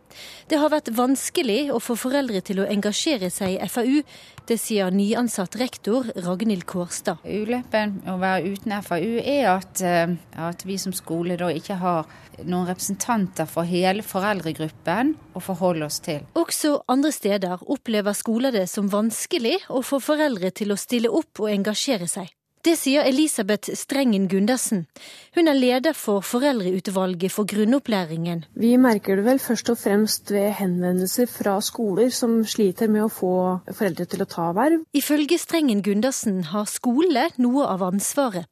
Det 0.50 0.58
har 0.58 0.72
vært 0.74 0.90
vanskelig 0.98 1.68
å 1.74 1.78
få 1.78 1.94
foreldre 1.98 2.42
til 2.42 2.64
å 2.64 2.66
engasjere 2.66 3.30
seg 3.34 3.54
i 3.54 3.70
FAU. 3.70 4.02
Det 4.50 4.58
sier 4.58 4.90
nyansatt 4.90 5.60
rektor 5.62 6.10
Ragnhild 6.26 6.66
Kårstad. 6.66 7.22
Ulempen 7.22 8.00
å 8.10 8.18
være 8.18 8.50
uten 8.56 8.74
FAU 8.82 9.22
er 9.22 9.52
at, 9.54 9.86
eh, 9.86 10.18
at 10.42 10.66
vi 10.66 10.82
som 10.82 10.94
skole 10.94 11.38
ikke 11.38 11.78
har 11.78 12.10
noen 12.42 12.68
representanter 12.74 13.46
for 13.46 13.70
hele 13.70 14.02
foreldregruppen 14.02 15.16
å 15.38 15.40
forholde 15.40 15.86
oss 15.86 16.00
til. 16.02 16.26
Også 16.34 16.80
andre 16.90 17.12
steder 17.12 17.62
opplever 17.62 18.14
skoler 18.14 18.52
det 18.52 18.70
som 18.70 18.90
vanskelig 18.90 19.60
å 19.70 19.86
få 19.86 20.02
foreldre 20.02 20.50
til 20.50 20.74
å 20.74 20.82
stille 20.82 21.14
opp 21.14 21.46
og 21.46 21.54
engasjere 21.54 22.10
seg. 22.10 22.34
Det 22.64 22.78
sier 22.80 23.04
Elisabeth 23.04 23.74
Strengen 23.76 24.30
Gundersen. 24.32 24.86
Hun 25.36 25.52
er 25.52 25.58
leder 25.58 25.92
for 26.00 26.24
Foreldreutvalget 26.24 27.34
for 27.36 27.44
grunnopplæringen. 27.44 28.46
Vi 28.56 28.70
merker 28.80 29.20
det 29.20 29.26
vel 29.26 29.42
først 29.44 29.74
og 29.74 29.82
fremst 29.82 30.32
ved 30.32 30.54
henvendelser 30.62 31.28
fra 31.28 31.58
skoler 31.60 32.08
som 32.16 32.38
sliter 32.48 32.88
med 32.88 33.04
å 33.04 33.12
få 33.12 33.34
foreldre 33.68 34.08
til 34.08 34.24
å 34.24 34.30
ta 34.32 34.48
verv. 34.56 34.86
Ifølge 34.96 35.42
Strengen 35.44 35.84
Gundersen 35.84 36.40
har 36.54 36.72
skole 36.72 37.28
noe 37.36 37.68
av 37.68 37.84
ansvaret. 37.90 38.48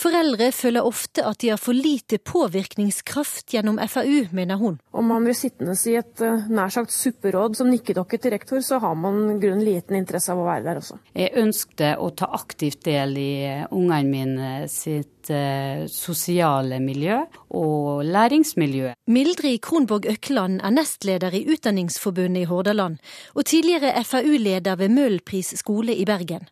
Foreldre 0.00 0.48
føler 0.54 0.86
ofte 0.86 1.24
at 1.26 1.40
de 1.42 1.50
har 1.52 1.60
for 1.60 1.76
lite 1.76 2.18
påvirkningskraft 2.24 3.52
gjennom 3.52 3.80
FAU, 3.90 4.30
mener 4.32 4.60
hun. 4.60 4.78
Om 4.96 5.10
man 5.12 5.26
blir 5.26 5.36
sittende 5.36 5.74
i 5.90 5.96
et 5.98 6.22
eh, 6.24 6.46
nær 6.48 6.72
sagt 6.72 6.94
supperåd 6.94 7.58
som 7.58 7.70
nikkedokke 7.70 8.20
til 8.20 8.34
rektor, 8.34 8.62
så 8.64 8.80
har 8.80 8.96
man 8.96 9.40
grunn 9.42 9.62
liten 9.64 9.98
interesse 9.98 10.32
av 10.32 10.40
å 10.40 10.46
være 10.48 10.64
der 10.68 10.80
også. 10.80 11.00
Jeg 11.18 11.34
ønskte 11.42 11.94
å 12.00 12.10
ta 12.16 12.30
aktivt 12.38 12.84
del 12.88 13.16
i 13.20 13.32
eh, 13.48 13.66
ungene 13.70 13.98
mine 14.10 14.52
sitt 14.72 15.28
eh, 15.34 15.84
sosiale 15.90 16.80
miljø 16.82 17.20
og 17.58 18.06
læringsmiljø. 18.06 18.94
Mildrid 19.12 19.60
Kronborg 19.66 20.08
Økland 20.14 20.62
er 20.64 20.74
nestleder 20.74 21.36
i 21.36 21.44
Utdanningsforbundet 21.50 22.46
i 22.46 22.48
Hordaland, 22.50 22.96
og 23.34 23.44
tidligere 23.50 23.98
FAU-leder 24.06 24.80
ved 24.80 24.96
Møhlenpris 24.96 25.52
skole 25.60 25.96
i 25.96 26.08
Bergen. 26.08 26.48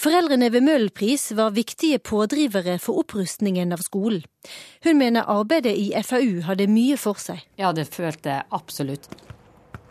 Foreldrene 0.00 0.50
ved 0.50 0.64
Møhlenpris 0.66 1.28
var 1.38 1.54
viktige 1.54 2.00
pådrivere 2.02 2.78
for 2.82 3.02
opprustningen 3.04 3.74
av 3.74 3.84
skolen. 3.84 4.24
Hun 4.84 4.98
mener 4.98 5.28
arbeidet 5.30 5.76
i 5.78 5.92
FAU 6.02 6.42
hadde 6.48 6.66
mye 6.70 6.98
for 7.00 7.20
seg. 7.22 7.44
Ja, 7.60 7.70
det 7.76 7.86
følte 7.94 8.34
jeg 8.34 8.48
absolutt. 8.54 9.08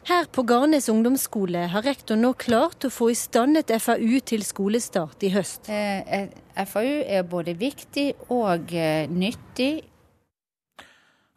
Her 0.03 0.27
på 0.35 0.43
Garnes 0.43 0.89
ungdomsskole 0.91 1.61
har 1.71 1.85
rektor 1.87 2.17
nå 2.19 2.33
klart 2.35 2.83
å 2.83 2.89
få 2.91 3.13
i 3.13 3.15
stand 3.15 3.55
et 3.55 3.71
FAU 3.79 4.17
til 4.27 4.43
skolestart 4.43 5.23
i 5.23 5.29
høst. 5.31 5.69
Eh, 5.71 6.27
FAU 6.67 6.97
er 7.07 7.23
både 7.23 7.55
viktig 7.55 8.09
og 8.35 8.73
eh, 8.75 9.07
nyttig. 9.07 9.71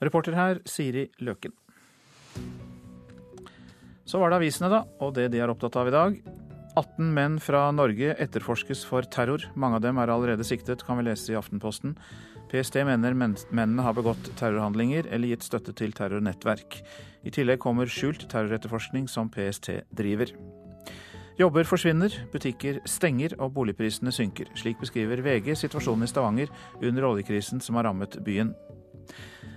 Reporter 0.02 0.34
her 0.34 0.58
Siri 0.66 1.06
Løken. 1.22 1.54
Så 4.06 4.18
var 4.18 4.34
det 4.34 4.40
avisene, 4.42 4.70
da, 4.70 4.82
og 5.02 5.14
det 5.14 5.30
de 5.30 5.38
er 5.42 5.54
opptatt 5.54 5.78
av 5.78 5.86
i 5.86 5.94
dag. 5.94 6.18
18 6.76 7.08
menn 7.16 7.38
fra 7.40 7.70
Norge 7.72 8.12
etterforskes 8.20 8.82
for 8.84 9.06
terror. 9.08 9.46
Mange 9.56 9.78
av 9.78 9.84
dem 9.86 9.96
er 9.96 10.12
allerede 10.12 10.44
siktet, 10.44 10.84
kan 10.84 10.98
vi 11.00 11.06
lese 11.06 11.32
i 11.32 11.38
Aftenposten. 11.38 11.94
PST 12.50 12.76
mener 12.84 13.16
mennene 13.16 13.82
har 13.82 13.96
begått 13.96 14.28
terrorhandlinger 14.38 15.08
eller 15.08 15.32
gitt 15.32 15.46
støtte 15.48 15.72
til 15.76 15.96
terrornettverk. 15.96 16.78
I 17.24 17.32
tillegg 17.32 17.62
kommer 17.64 17.88
skjult 17.90 18.28
terroretterforskning 18.30 19.08
som 19.08 19.32
PST 19.32 19.72
driver. 19.96 20.30
Jobber 21.40 21.68
forsvinner, 21.68 22.12
butikker 22.32 22.82
stenger 22.88 23.34
og 23.40 23.56
boligprisene 23.56 24.12
synker. 24.12 24.52
Slik 24.56 24.78
beskriver 24.80 25.24
VG 25.24 25.56
situasjonen 25.56 26.04
i 26.04 26.12
Stavanger 26.12 26.52
under 26.80 27.08
oljekrisen 27.08 27.60
som 27.64 27.80
har 27.80 27.88
rammet 27.88 28.20
byen. 28.24 28.54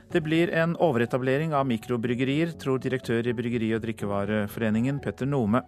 Det 0.10 0.22
blir 0.26 0.50
en 0.58 0.72
overetablering 0.82 1.52
av 1.54 1.68
mikrobryggerier, 1.70 2.56
tror 2.58 2.80
direktør 2.82 3.28
i 3.30 3.34
Bryggeri- 3.38 3.76
og 3.76 3.84
drikkevareforeningen 3.84 4.98
Petter 5.04 5.30
Nome. 5.30 5.62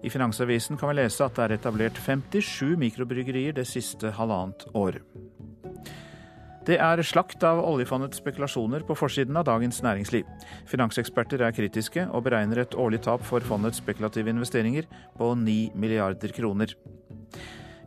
I 0.00 0.08
Finansavisen 0.08 0.78
kan 0.80 0.88
vi 0.88 1.02
lese 1.02 1.26
at 1.26 1.36
det 1.36 1.44
er 1.44 1.54
etablert 1.58 2.00
57 2.00 2.72
mikrobryggerier 2.80 3.52
det 3.52 3.66
siste 3.68 4.14
halvannet 4.16 4.64
året. 4.72 5.04
Det 6.64 6.78
er 6.80 7.04
slakt 7.04 7.44
av 7.44 7.60
oljefondets 7.66 8.22
spekulasjoner 8.22 8.86
på 8.88 8.96
forsiden 8.96 9.36
av 9.36 9.44
Dagens 9.50 9.82
Næringsliv. 9.84 10.24
Finanseksperter 10.70 11.44
er 11.44 11.52
kritiske 11.52 12.06
og 12.08 12.24
beregner 12.24 12.62
et 12.62 12.78
årlig 12.78 13.02
tap 13.04 13.20
for 13.28 13.44
fondets 13.44 13.82
spekulative 13.82 14.32
investeringer 14.32 14.88
på 15.18 15.34
9 15.36 15.74
milliarder 15.74 16.32
kroner. 16.32 16.72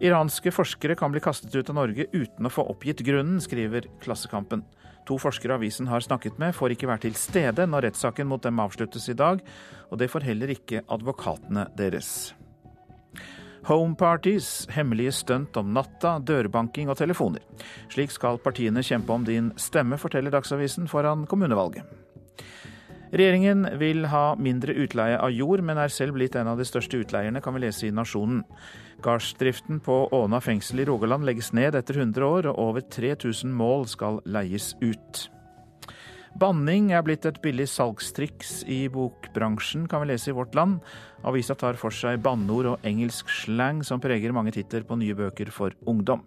Iranske 0.03 0.51
forskere 0.51 0.99
kan 0.99 1.13
bli 1.15 1.23
kastet 1.23 1.55
ut 1.55 1.69
av 1.71 1.79
Norge 1.81 2.11
uten 2.13 2.45
å 2.45 2.51
få 2.51 2.67
oppgitt 2.69 3.01
grunnen, 3.07 3.39
skriver 3.41 3.87
Klassekampen. 4.03 4.67
To 5.05 5.17
forskere 5.21 5.59
avisen 5.59 5.87
har 5.87 6.01
snakket 6.01 6.39
med, 6.41 6.55
får 6.55 6.73
ikke 6.73 6.89
være 6.89 7.05
til 7.05 7.19
stede 7.19 7.67
når 7.69 7.89
rettssaken 7.89 8.27
mot 8.29 8.41
dem 8.43 8.59
avsluttes 8.63 9.09
i 9.09 9.17
dag, 9.17 9.43
og 9.91 10.01
det 10.01 10.09
får 10.09 10.25
heller 10.25 10.53
ikke 10.55 10.81
advokatene 10.89 11.67
deres. 11.77 12.33
Homeparties, 13.65 14.67
hemmelige 14.69 15.11
stunt 15.11 15.57
om 15.57 15.71
natta, 15.73 16.19
dørbanking 16.21 16.89
og 16.89 16.99
telefoner. 16.99 17.41
Slik 17.89 18.13
skal 18.13 18.37
partiene 18.37 18.83
kjempe 18.85 19.13
om 19.13 19.25
din 19.25 19.51
stemme, 19.57 19.97
forteller 19.97 20.33
Dagsavisen 20.33 20.89
foran 20.89 21.25
kommunevalget. 21.25 22.04
Regjeringen 23.15 23.63
vil 23.79 24.03
ha 24.11 24.33
mindre 24.35 24.73
utleie 24.75 25.15
av 25.15 25.31
jord, 25.31 25.61
men 25.63 25.79
er 25.79 25.93
selv 25.93 26.17
blitt 26.17 26.33
en 26.35 26.49
av 26.51 26.59
de 26.59 26.65
største 26.67 26.99
utleierne, 26.99 27.39
kan 27.39 27.55
vi 27.55 27.61
lese 27.63 27.87
i 27.87 27.93
Nasjonen. 27.95 28.41
Gardsdriften 29.05 29.79
på 29.83 30.01
Åna 30.15 30.41
fengsel 30.43 30.81
i 30.83 30.87
Rogaland 30.89 31.23
legges 31.23 31.53
ned 31.55 31.77
etter 31.79 32.01
100 32.01 32.27
år, 32.27 32.49
og 32.51 32.59
over 32.59 32.83
3000 32.83 33.53
mål 33.55 33.87
skal 33.87 34.19
leies 34.27 34.73
ut. 34.83 35.29
Banning 36.35 36.89
er 36.91 37.05
blitt 37.07 37.23
et 37.29 37.39
billig 37.39 37.69
salgstriks 37.71 38.65
i 38.67 38.81
bokbransjen, 38.91 39.85
kan 39.87 40.03
vi 40.03 40.09
lese 40.09 40.33
i 40.33 40.35
Vårt 40.35 40.57
Land. 40.59 40.81
Avisa 41.23 41.55
tar 41.55 41.79
for 41.79 41.95
seg 41.95 42.19
banneord 42.25 42.73
og 42.73 42.83
engelsk 42.83 43.31
slang 43.31 43.79
som 43.87 44.03
preger 44.03 44.35
mange 44.35 44.51
titler 44.57 44.83
på 44.83 44.99
nye 44.99 45.15
bøker 45.15 45.55
for 45.55 45.71
ungdom. 45.87 46.25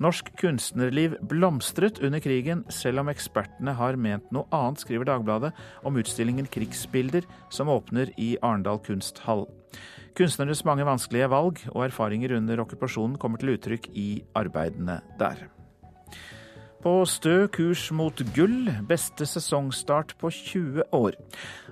Norsk 0.00 0.30
kunstnerliv 0.40 1.18
blomstret 1.28 1.98
under 2.00 2.22
krigen, 2.24 2.62
selv 2.72 3.02
om 3.02 3.10
ekspertene 3.12 3.74
har 3.76 3.98
ment 4.00 4.30
noe 4.32 4.48
annet, 4.56 4.80
skriver 4.80 5.04
Dagbladet 5.04 5.52
om 5.84 6.00
utstillingen 6.00 6.48
Krigsbilder, 6.48 7.28
som 7.52 7.68
åpner 7.68 8.08
i 8.16 8.30
Arendal 8.40 8.80
kunsthall. 8.86 9.44
Kunstnernes 10.16 10.64
mange 10.64 10.88
vanskelige 10.88 11.28
valg 11.28 11.60
og 11.74 11.84
erfaringer 11.90 12.32
under 12.40 12.64
okkupasjonen 12.64 13.20
kommer 13.20 13.44
til 13.44 13.58
uttrykk 13.58 13.92
i 13.92 14.08
arbeidene 14.40 15.02
der. 15.20 15.50
På 16.80 17.02
stø 17.04 17.44
kurs 17.52 17.90
mot 17.92 18.22
gull, 18.32 18.70
beste 18.88 19.26
sesongstart 19.28 20.14
på 20.16 20.30
20 20.32 20.86
år. 20.96 21.18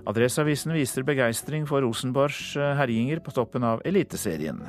Adresseavisen 0.09 0.75
viser 0.77 1.07
begeistring 1.09 1.65
for 1.69 1.81
Rosenborgs 1.81 2.53
eh, 2.61 2.75
herjinger 2.77 3.23
på 3.25 3.33
toppen 3.33 3.65
av 3.65 3.81
Eliteserien. 3.89 4.61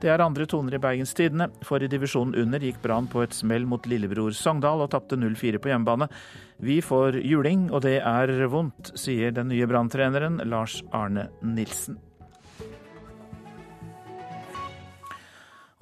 Det 0.00 0.08
er 0.08 0.24
andre 0.24 0.48
toner 0.48 0.78
i 0.78 0.80
Bergens 0.80 1.12
Tidende, 1.16 1.50
for 1.64 1.84
i 1.84 1.90
divisjonen 1.92 2.38
under 2.40 2.64
gikk 2.64 2.80
Brann 2.80 3.10
på 3.12 3.20
et 3.26 3.36
smell 3.36 3.68
mot 3.68 3.84
lillebror 3.84 4.32
Sogndal 4.36 4.86
og 4.86 4.94
tapte 4.96 5.20
0-4 5.20 5.60
på 5.60 5.72
hjemmebane. 5.74 6.08
Vi 6.56 6.80
får 6.80 7.20
juling, 7.20 7.68
og 7.68 7.84
det 7.84 7.98
er 8.00 8.32
vondt, 8.48 8.94
sier 8.96 9.36
den 9.36 9.52
nye 9.52 9.68
Brann-treneren 9.68 10.40
Lars 10.48 10.80
Arne 10.96 11.28
Nilsen. 11.44 12.00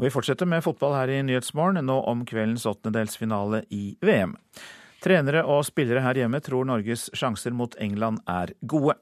Og 0.05 0.11
vi 0.11 0.13
fortsetter 0.13 0.45
med 0.45 0.61
fotball 0.61 0.93
her 0.93 1.09
i 1.09 1.23
Nyhetsmorgen, 1.25 1.81
nå 1.89 1.95
om 2.05 2.27
kveldens 2.29 2.67
åttendedelsfinale 2.69 3.63
i 3.73 3.95
VM. 4.05 4.35
Trenere 5.01 5.47
og 5.49 5.63
spillere 5.65 6.03
her 6.05 6.21
hjemme 6.21 6.43
tror 6.45 6.69
Norges 6.69 7.07
sjanser 7.17 7.57
mot 7.57 7.73
England 7.81 8.21
er 8.29 8.53
gode. 8.61 8.99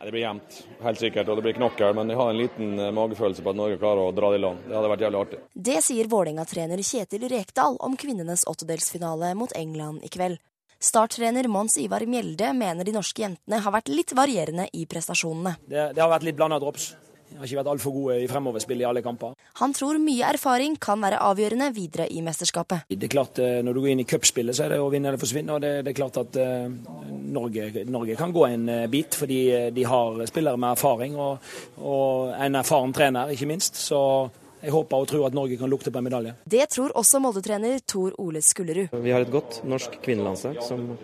Det 0.00 0.08
blir 0.14 0.22
jevnt, 0.22 0.56
helt 0.80 1.02
sikkert, 1.04 1.28
og 1.28 1.36
det 1.36 1.44
blir 1.44 1.58
knocker, 1.58 1.92
men 2.00 2.08
jeg 2.08 2.16
har 2.16 2.32
en 2.32 2.40
liten 2.40 2.80
eh, 2.80 2.94
magefølelse 2.96 3.44
på 3.44 3.52
at 3.52 3.60
Norge 3.60 3.76
klarer 3.76 4.06
å 4.08 4.16
dra 4.16 4.32
det 4.32 4.40
i 4.40 4.44
land. 4.46 4.64
Det 4.64 4.78
hadde 4.78 4.94
vært 4.94 5.04
jævlig 5.04 5.20
artig. 5.20 5.44
Det 5.68 5.78
sier 5.84 6.12
Vålerenga-trener 6.16 6.86
Kjetil 6.94 7.28
Rekdal 7.36 7.76
om 7.84 8.00
kvinnenes 8.00 8.48
åttedelsfinale 8.48 9.34
mot 9.36 9.52
England 9.52 10.00
i 10.00 10.12
kveld. 10.16 10.40
Starttrener 10.80 11.44
Mons 11.52 11.76
Ivar 11.76 12.08
Mjelde 12.08 12.56
mener 12.56 12.88
de 12.88 12.96
norske 12.96 13.20
jentene 13.20 13.60
har 13.60 13.76
vært 13.76 13.92
litt 13.92 14.16
varierende 14.16 14.70
i 14.72 14.88
prestasjonene. 14.88 15.58
Det, 15.68 15.90
det 15.92 16.00
har 16.00 16.14
vært 16.16 16.24
litt 16.30 16.40
blanda 16.40 16.56
drops. 16.64 16.94
Har 17.36 17.44
ikke 17.44 17.58
vært 17.58 17.68
altfor 17.74 17.92
gode 17.92 18.16
i 18.22 18.28
fremoverspill 18.30 18.80
i 18.80 18.86
alle 18.88 19.02
kamper. 19.04 19.34
Han 19.60 19.74
tror 19.76 19.98
mye 20.00 20.28
erfaring 20.30 20.76
kan 20.80 21.02
være 21.02 21.18
avgjørende 21.26 21.68
videre 21.76 22.06
i 22.08 22.22
mesterskapet. 22.24 22.86
Det 22.88 23.08
er 23.08 23.12
klart, 23.12 23.38
eh, 23.38 23.62
Når 23.62 23.74
du 23.74 23.80
går 23.80 23.90
inn 23.92 24.00
i 24.00 24.08
cupspillet, 24.08 24.56
så 24.56 24.64
er 24.64 24.68
det 24.70 24.80
å 24.80 24.90
vinne 24.90 25.08
eller 25.08 25.20
forsvinne. 25.20 25.52
og 25.52 25.60
det, 25.60 25.84
det, 25.84 25.90
er 25.90 26.00
klart 26.00 26.16
at 26.16 26.36
uh, 26.36 26.70
Norge, 27.10 27.84
Norge, 27.84 28.16
kan 28.16 28.32
gå 28.32 28.46
en 28.46 28.68
uh, 28.68 28.86
bit, 28.86 29.14
fordi 29.14 29.70
de 29.72 29.84
har 29.84 30.24
spillere 30.26 30.56
med 30.56 30.70
erfaring 30.76 31.16
og, 31.16 31.38
og 31.82 32.32
en 32.32 32.54
erfaren 32.54 32.92
trener, 32.92 33.28
ikke 33.28 33.46
minst. 33.46 33.76
Så 33.76 34.30
jeg 34.62 34.72
håper 34.72 34.96
og 34.96 35.08
tror 35.08 35.26
at 35.28 35.34
Norge 35.36 35.56
kan 35.60 35.70
lukte 35.70 35.92
på 35.92 35.98
en 35.98 36.08
medalje. 36.08 36.34
Det 36.48 36.64
tror 36.72 36.94
også 36.96 37.20
Molde-trener 37.20 37.80
Tor 37.86 38.14
Ole 38.18 38.40
Skullerud. 38.42 38.88
Vi 39.02 39.12
har 39.12 39.20
et 39.20 39.32
godt 39.32 39.60
norsk 39.64 40.00
kvinnelandslag 40.02 40.62
som, 40.64 40.96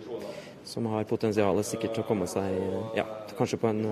som 0.65 0.89
har 0.95 1.05
potensialet 1.05 1.67
sikkert 1.67 1.93
til 1.93 2.03
å 2.03 2.07
komme 2.07 2.27
seg 2.27 2.97
ja, 2.97 3.05
kanskje 3.37 3.61
på 3.61 3.69
en 3.69 3.85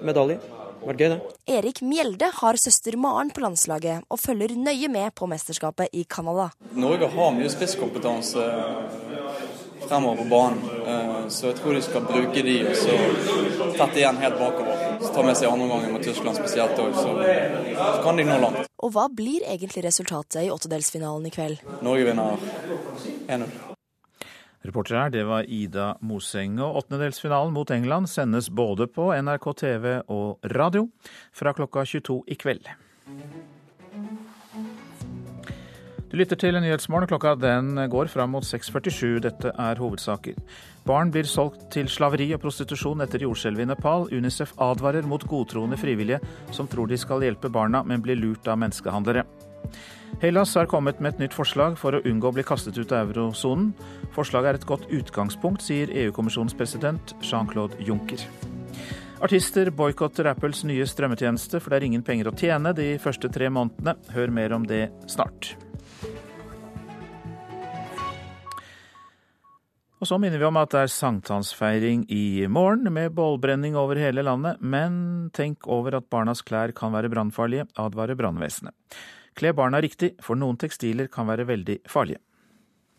medalje 0.00 0.38
vært 0.86 1.02
gøy, 1.02 1.08
det. 1.14 1.36
Erik 1.56 1.82
Mjelde 1.86 2.30
har 2.38 2.58
søster 2.60 2.96
Maren 3.00 3.32
på 3.34 3.42
landslaget, 3.44 4.06
og 4.08 4.20
følger 4.20 4.54
nøye 4.58 4.90
med 4.92 5.14
på 5.18 5.28
mesterskapet 5.30 5.92
i 5.92 6.04
Canada. 6.04 6.50
Norge 6.74 7.10
har 7.14 7.34
mye 7.36 7.50
spisskompetanse 7.52 8.46
fremover 9.88 10.22
på 10.22 10.28
banen, 10.30 10.62
eh, 10.86 11.28
så 11.28 11.50
jeg 11.50 11.58
tror 11.58 11.74
de 11.76 11.82
skal 11.82 12.06
bruke 12.06 12.44
de 12.46 12.56
og 12.68 12.76
så 12.78 12.96
tette 13.76 14.00
igjen 14.00 14.20
helt 14.22 14.38
bakover. 14.40 14.86
Så 15.02 15.10
ta 15.14 15.26
med 15.26 15.38
seg 15.38 15.50
andre 15.50 15.68
gangen 15.72 15.96
mot 15.96 16.06
Tyskland 16.06 16.38
spesielt 16.38 16.78
òg, 16.78 16.94
så, 16.96 17.16
så 17.18 17.98
kan 18.04 18.20
de 18.20 18.28
nå 18.28 18.38
langt. 18.42 18.70
Og 18.82 18.94
hva 18.94 19.08
blir 19.10 19.44
egentlig 19.46 19.84
resultatet 19.86 20.46
i 20.46 20.50
åttedelsfinalen 20.54 21.28
i 21.28 21.34
kveld? 21.34 21.62
Norge 21.82 22.08
vinner 22.08 22.48
1-0. 23.28 23.71
Reporter 24.62 24.94
her, 24.94 25.10
det 25.10 25.24
var 25.26 25.48
Ida 25.50 25.96
Moseng. 26.00 26.60
Og 26.62 26.82
åttendedelsfinalen 26.82 27.54
mot 27.54 27.70
England 27.74 28.10
sendes 28.10 28.50
både 28.50 28.86
på 28.86 29.10
NRK 29.10 29.48
TV 29.58 29.88
og 30.06 30.38
radio 30.54 30.86
fra 31.34 31.54
klokka 31.56 31.84
22 31.84 32.22
i 32.30 32.38
kveld. 32.38 32.70
Du 36.12 36.18
lytter 36.20 36.36
til 36.36 36.58
Nyhetsmorgen. 36.60 37.08
Klokka 37.08 37.34
den 37.40 37.74
går 37.90 38.10
fram 38.12 38.34
mot 38.36 38.44
6.47. 38.44 39.18
Dette 39.24 39.50
er 39.58 39.78
hovedsaker. 39.80 40.36
Barn 40.84 41.10
blir 41.10 41.24
solgt 41.24 41.70
til 41.72 41.88
slaveri 41.88 42.26
og 42.36 42.42
prostitusjon 42.42 43.00
etter 43.00 43.24
jordskjelvet 43.24 43.64
i 43.64 43.70
Nepal. 43.72 44.04
Unicef 44.12 44.52
advarer 44.60 45.08
mot 45.08 45.24
godtroende 45.24 45.80
frivillige 45.80 46.20
som 46.52 46.68
tror 46.68 46.92
de 46.92 47.00
skal 47.00 47.24
hjelpe 47.24 47.48
barna, 47.48 47.80
men 47.82 48.04
blir 48.04 48.20
lurt 48.20 48.44
av 48.44 48.60
menneskehandlere. 48.60 49.24
Hellas 50.22 50.54
har 50.54 50.68
kommet 50.70 51.00
med 51.00 51.14
et 51.14 51.22
nytt 51.24 51.34
forslag 51.34 51.74
for 51.80 51.96
å 51.96 52.02
unngå 52.06 52.30
å 52.30 52.36
bli 52.36 52.44
kastet 52.46 52.78
ut 52.78 52.92
av 52.94 53.10
eurosonen. 53.10 53.72
Forslaget 54.14 54.50
er 54.50 54.60
et 54.60 54.68
godt 54.68 54.84
utgangspunkt, 54.92 55.64
sier 55.64 55.90
EU-kommisjonens 55.90 56.54
president 56.54 57.14
Jean-Claude 57.24 57.80
Juncker. 57.82 58.22
Artister 59.22 59.70
boikotter 59.70 60.26
Apples 60.30 60.64
nye 60.66 60.86
strømmetjeneste, 60.86 61.60
for 61.62 61.70
det 61.70 61.80
er 61.80 61.88
ingen 61.90 62.02
penger 62.06 62.30
å 62.30 62.36
tjene 62.38 62.74
de 62.74 62.96
første 63.02 63.30
tre 63.30 63.50
månedene. 63.54 63.94
Hør 64.14 64.34
mer 64.34 64.54
om 64.56 64.66
det 64.66 64.88
snart. 65.10 65.54
Og 70.02 70.08
så 70.10 70.16
minner 70.18 70.40
vi 70.42 70.46
om 70.48 70.58
at 70.58 70.72
det 70.74 70.80
er 70.82 70.90
sankthansfeiring 70.90 72.00
i 72.10 72.48
morgen, 72.50 72.88
med 72.90 73.14
bålbrenning 73.14 73.76
over 73.78 74.00
hele 74.02 74.24
landet. 74.26 74.58
Men 74.58 75.30
tenk 75.30 75.68
over 75.70 75.94
at 76.00 76.08
barnas 76.10 76.42
klær 76.42 76.74
kan 76.74 76.90
være 76.90 77.12
brannfarlige, 77.12 77.68
advarer 77.78 78.18
brannvesenet. 78.18 78.74
Kle 79.38 79.54
barna 79.56 79.80
riktig, 79.80 80.12
for 80.20 80.36
noen 80.36 80.58
tekstiler 80.60 81.08
kan 81.12 81.28
være 81.30 81.46
veldig 81.48 81.78
farlige. 81.88 82.20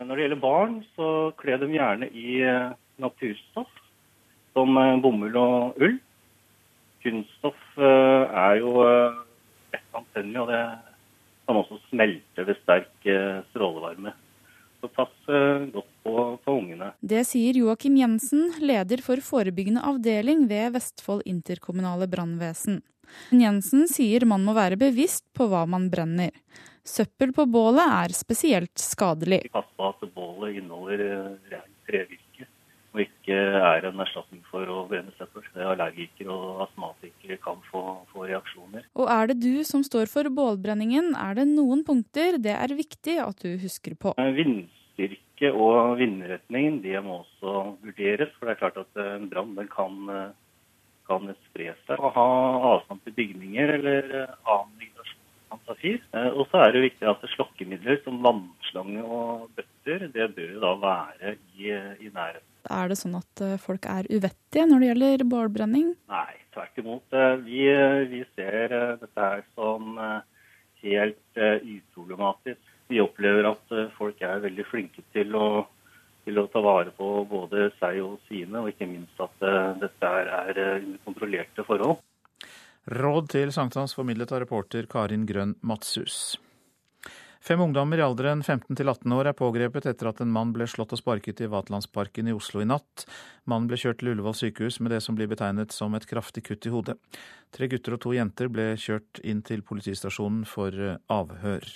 Når 0.02 0.16
det 0.16 0.24
gjelder 0.24 0.42
barn, 0.42 0.74
så 0.96 1.08
kle 1.38 1.58
dem 1.62 1.74
gjerne 1.74 2.08
i 2.10 2.40
eh, 2.42 2.72
naturstoff, 3.02 3.70
som 4.56 4.74
eh, 4.80 4.96
bomull 5.02 5.38
og 5.38 5.78
ull. 5.78 5.94
Kunststoff 7.04 7.78
eh, 7.78 8.34
er 8.42 8.58
jo 8.58 8.74
lett 8.82 9.96
antennelig, 9.96 10.42
og 10.42 10.50
det 10.50 10.62
kan 11.44 11.60
også 11.60 11.78
smelte 11.90 12.46
ved 12.48 12.58
sterk 12.62 13.08
strålevarme. 13.52 14.14
Så 14.80 14.88
pass 14.92 15.12
godt 15.28 15.92
på, 16.04 16.14
på 16.44 16.54
ungene. 16.58 16.90
Det 17.00 17.22
sier 17.28 17.56
Joakim 17.56 17.96
Jensen, 17.96 18.50
leder 18.60 19.00
for 19.04 19.20
forebyggende 19.24 19.84
avdeling 19.84 20.44
ved 20.50 20.74
Vestfold 20.74 21.22
interkommunale 21.28 22.08
brannvesen. 22.12 22.82
Jensen 23.34 23.88
sier 23.90 24.26
man 24.28 24.44
må 24.46 24.54
være 24.56 24.78
bevisst 24.80 25.26
på 25.36 25.48
hva 25.50 25.64
man 25.70 25.90
brenner. 25.92 26.32
Søppel 26.84 27.32
på 27.32 27.46
bålet 27.48 27.84
er 27.84 28.12
spesielt 28.12 28.76
skadelig. 28.80 29.46
Pass 29.54 29.70
på 29.78 29.88
at 29.88 30.04
bålet 30.12 30.58
inneholder 30.60 31.00
eh, 31.06 31.54
rent 31.54 31.70
trevirke, 31.88 32.48
og 32.92 33.00
ikke 33.06 33.38
er 33.60 33.88
en 33.88 34.02
erstatning 34.04 34.42
for 34.50 34.68
å 34.68 34.82
brenne 34.90 35.14
søppel. 35.16 35.46
Allergikere 35.64 36.28
og 36.34 36.60
astmatikere 36.66 37.40
kan 37.40 37.64
få, 37.70 37.82
få, 38.12 38.26
reaksjoner. 38.28 38.84
Og 39.00 39.08
er 39.16 39.32
det 39.32 39.38
du 39.40 39.64
som 39.64 39.84
står 39.86 40.12
for 40.12 40.28
bålbrenningen, 40.28 41.14
er 41.16 41.40
det 41.40 41.48
noen 41.54 41.86
punkter 41.88 42.36
det 42.36 42.52
er 42.52 42.76
viktig 42.76 43.16
at 43.24 43.40
du 43.40 43.56
husker 43.64 43.96
på. 43.96 44.12
Eh, 44.20 44.32
vindstyrke 44.36 45.54
og 45.56 45.96
vindretningen 46.02 46.82
det 46.84 47.00
må 47.06 47.22
også 47.22 47.78
vurderes. 47.80 48.36
For 48.36 48.44
det 48.44 48.58
er 48.58 48.60
klart 48.60 48.82
at 48.84 49.04
en 49.08 49.30
brann 49.32 49.56
kan 49.72 50.34
kan 51.08 51.28
spre 51.48 51.74
seg. 51.84 51.98
og 51.98 52.14
ha 52.16 52.28
avstand 52.74 53.04
til 53.04 53.16
bygninger 53.18 53.76
eller 53.78 54.10
eh, 54.22 54.34
annen 54.48 54.72
migrasjon 54.80 55.20
kan 55.50 55.62
ta 55.68 55.76
fyr. 55.80 56.00
Eh, 56.16 56.30
og 56.32 56.48
så 56.50 56.64
er 56.64 56.74
det 56.74 56.84
viktig 56.86 57.08
at 57.10 57.26
slokkemidler 57.34 58.00
som 58.04 58.22
vannslange 58.24 59.04
og 59.04 59.46
bøtter, 59.56 60.08
det 60.14 60.30
bør 60.36 60.58
da 60.64 60.74
være 60.82 61.36
i, 61.56 61.70
i 61.70 62.10
nærheten. 62.10 62.50
Er 62.72 62.88
det 62.88 62.96
sånn 62.96 63.18
at 63.18 63.44
eh, 63.44 63.58
folk 63.60 63.88
er 63.90 64.08
uvettige 64.08 64.68
når 64.70 64.80
det 64.80 64.90
gjelder 64.92 65.26
bålbrenning? 65.34 65.90
Nei, 66.12 66.30
tvert 66.56 66.80
imot. 66.80 67.18
Vi, 67.44 67.64
vi 68.12 68.22
ser 68.32 68.78
dette 69.02 69.28
her 69.28 69.44
som 69.52 69.98
helt 70.84 71.38
uproblematisk. 71.40 72.60
Vi 72.92 73.00
opplever 73.00 73.46
at 73.48 73.72
folk 73.96 74.18
er 74.22 74.42
veldig 74.44 74.66
flinke 74.68 75.04
til 75.16 75.32
å 75.36 75.46
til 76.24 76.40
å 76.40 76.46
ta 76.52 76.62
vare 76.64 76.94
på 76.96 77.10
både 77.30 77.68
seg 77.80 78.00
og 78.04 78.16
sine, 78.28 78.62
og 78.62 78.72
ikke 78.72 78.88
minst 78.90 79.20
at 79.20 79.44
uh, 79.44 79.74
dette 79.80 80.14
er, 80.20 80.32
er 80.48 80.62
uh, 80.80 80.88
kontrollerte 81.04 81.66
forhold. 81.68 82.00
Råd 82.84 83.30
til 83.32 83.52
sankthans 83.54 83.96
formidlet 83.96 84.32
av 84.34 84.42
reporter 84.44 84.88
Karin 84.90 85.24
Grønn 85.28 85.54
Matshus. 85.64 86.34
Fem 87.44 87.60
ungdommer 87.60 88.00
i 88.00 88.04
alderen 88.04 88.40
15 88.40 88.72
til 88.72 88.88
18 88.88 89.12
år 89.12 89.28
er 89.28 89.36
pågrepet 89.36 89.84
etter 89.90 90.08
at 90.08 90.20
en 90.24 90.30
mann 90.32 90.54
ble 90.54 90.64
slått 90.64 90.94
og 90.96 91.00
sparket 91.02 91.42
i 91.44 91.48
Vaterlandsparken 91.52 92.30
i 92.30 92.32
Oslo 92.32 92.62
i 92.64 92.68
natt. 92.68 93.04
Mannen 93.44 93.68
ble 93.68 93.76
kjørt 93.76 94.00
til 94.00 94.14
Ullevål 94.14 94.36
sykehus 94.38 94.78
med 94.80 94.94
det 94.94 95.02
som 95.04 95.18
blir 95.18 95.28
betegnet 95.28 95.74
som 95.76 95.92
et 95.92 96.06
kraftig 96.08 96.46
kutt 96.46 96.64
i 96.64 96.72
hodet. 96.72 96.96
Tre 97.52 97.68
gutter 97.68 97.98
og 97.98 98.00
to 98.00 98.14
jenter 98.16 98.48
ble 98.48 98.70
kjørt 98.80 99.20
inn 99.20 99.44
til 99.44 99.60
politistasjonen 99.60 100.46
for 100.48 100.72
eh, 100.72 100.96
avhør. 101.12 101.68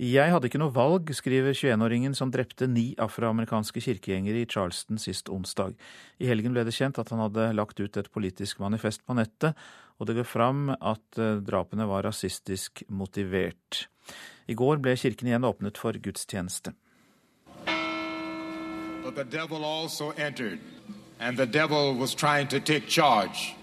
Jeg 0.00 0.32
hadde 0.32 0.48
ikke 0.48 0.56
noe 0.62 0.72
valg, 0.72 1.10
skriver 1.12 1.52
21-åringen 1.52 2.14
som 2.16 2.30
drepte 2.32 2.64
ni 2.64 2.94
afroamerikanske 2.96 3.82
kirkegjengere 3.84 4.40
i 4.40 4.46
Charleston 4.48 4.96
sist 4.96 5.28
onsdag. 5.28 5.74
I 6.16 6.30
helgen 6.30 6.54
ble 6.54 6.64
det 6.64 6.72
kjent 6.72 6.96
at 7.02 7.12
han 7.12 7.20
hadde 7.20 7.50
lagt 7.52 7.82
ut 7.84 7.98
et 8.00 8.08
politisk 8.08 8.62
manifest 8.64 9.04
på 9.04 9.18
nettet, 9.18 9.52
og 10.00 10.08
det 10.08 10.16
går 10.16 10.24
fram 10.24 10.70
at 10.72 11.20
eh, 11.20 11.42
drapene 11.44 11.84
var 11.84 12.08
rasistisk 12.08 12.80
motivert. 12.88 13.90
I 14.48 14.56
går 14.56 14.80
ble 14.80 14.96
kirken 14.96 15.28
igjen 15.28 15.44
åpnet 15.44 15.76
for 15.76 15.92
gudstjeneste. 15.92 16.72
But 19.04 19.20
the 19.20 19.28
devil 19.28 19.66
also 19.66 20.12
entered, 20.16 20.60
and 21.20 21.36
the 21.36 21.44
devil 21.44 21.92
was 21.92 22.14
trying 22.14 22.48
to 22.48 22.58
take 22.58 22.88
charge. 22.88 23.59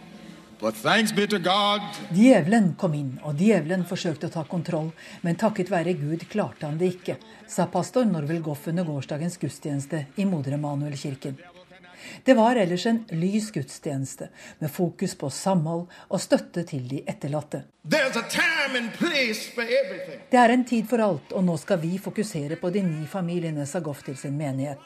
Djevelen 2.10 2.72
kom 2.80 2.94
inn, 2.98 3.12
og 3.22 3.38
djevelen 3.38 3.84
forsøkte 3.86 4.30
å 4.30 4.34
ta 4.34 4.44
kontroll, 4.50 4.90
men 5.22 5.38
takket 5.38 5.70
være 5.70 5.94
Gud 6.00 6.26
klarte 6.32 6.66
han 6.66 6.80
det 6.80 6.90
ikke, 6.96 7.18
sa 7.48 7.68
pastor 7.70 8.08
Norvel 8.10 8.42
Goff 8.42 8.66
under 8.72 8.88
gårsdagens 8.88 9.38
gudstjeneste 9.38 10.08
i 10.18 10.26
Moder 10.26 10.58
Emanuel-kirken. 10.58 11.38
Det 12.24 12.34
var 12.34 12.56
ellers 12.56 12.86
en 12.86 13.04
lys 13.10 13.52
gudstjeneste, 13.52 14.30
med 14.60 14.72
fokus 14.72 15.16
på 15.16 15.30
samhold 15.30 15.86
og 16.08 16.22
støtte 16.22 16.64
til 16.66 16.88
de 16.90 17.04
etterlatte. 17.06 17.64
Det 20.32 20.40
er 20.42 20.54
en 20.58 20.66
tid 20.66 20.88
for 20.90 21.04
alt, 21.04 21.34
og 21.34 21.46
nå 21.46 21.58
skal 21.62 21.82
vi 21.84 21.98
fokusere 22.02 22.58
på 22.62 22.74
de 22.74 22.84
ni 22.84 23.06
familiene, 23.06 23.66
sa 23.70 23.80
Goff 23.84 24.02
til 24.08 24.18
sin 24.18 24.38
menighet. 24.38 24.82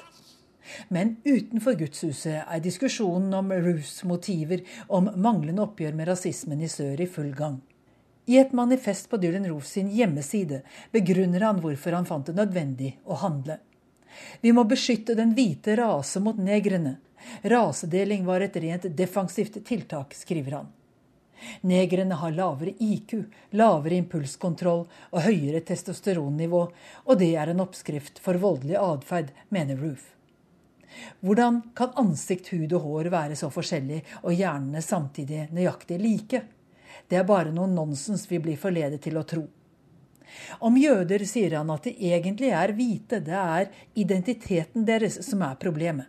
Men 0.89 1.15
utenfor 1.25 1.75
gudshuset 1.79 2.43
er 2.43 2.63
diskusjonen 2.63 3.33
om 3.33 3.51
Ruths 3.51 4.03
motiver 4.07 4.63
om 4.87 5.09
manglende 5.15 5.65
oppgjør 5.65 5.97
med 5.97 6.11
rasismen 6.11 6.61
i 6.61 6.69
sør 6.71 7.01
i 7.01 7.09
full 7.09 7.33
gang. 7.37 7.59
I 8.29 8.37
et 8.37 8.53
manifest 8.53 9.09
på 9.09 9.17
Dylan 9.17 9.47
Roof 9.49 9.65
sin 9.65 9.89
hjemmeside 9.91 10.61
begrunner 10.93 11.47
han 11.47 11.61
hvorfor 11.63 11.97
han 11.97 12.05
fant 12.07 12.29
det 12.29 12.37
nødvendig 12.37 12.93
å 13.03 13.17
handle. 13.23 13.57
Vi 14.41 14.51
må 14.53 14.63
beskytte 14.69 15.15
den 15.17 15.33
hvite 15.35 15.75
rase 15.79 16.21
mot 16.23 16.37
negrene. 16.37 16.97
Rasedeling 17.43 18.25
var 18.25 18.45
et 18.45 18.55
rent 18.61 18.85
defensivt 18.97 19.57
tiltak, 19.65 20.13
skriver 20.17 20.59
han. 20.59 20.69
Negrene 21.65 22.15
har 22.21 22.31
lavere 22.37 22.75
IQ, 22.77 23.15
lavere 23.57 23.97
impulskontroll 23.97 24.85
og 24.85 25.23
høyere 25.25 25.63
testosteronnivå, 25.65 26.63
og 27.05 27.19
det 27.19 27.33
er 27.35 27.51
en 27.51 27.63
oppskrift 27.65 28.21
for 28.21 28.37
voldelig 28.41 28.77
atferd, 28.77 29.31
mener 29.49 29.79
Roof. 29.81 30.11
Hvordan 31.21 31.61
kan 31.77 31.95
ansikt, 31.99 32.51
hud 32.53 32.73
og 32.77 32.85
hår 32.85 33.11
være 33.13 33.37
så 33.39 33.49
forskjellig, 33.53 34.01
og 34.23 34.35
hjernene 34.35 34.81
samtidig 34.83 35.47
nøyaktig 35.55 35.99
like? 36.01 36.43
Det 37.07 37.19
er 37.19 37.27
bare 37.27 37.51
noe 37.53 37.69
nonsens 37.71 38.27
vi 38.29 38.39
blir 38.39 38.59
forledet 38.59 39.01
til 39.03 39.19
å 39.19 39.25
tro. 39.27 39.43
Om 40.63 40.77
jøder 40.79 41.25
sier 41.27 41.57
han 41.57 41.71
at 41.73 41.87
de 41.87 41.95
egentlig 42.11 42.51
er 42.55 42.73
hvite, 42.75 43.19
det 43.19 43.37
er 43.37 43.71
identiteten 43.99 44.85
deres 44.87 45.19
som 45.27 45.43
er 45.43 45.59
problemet. 45.59 46.07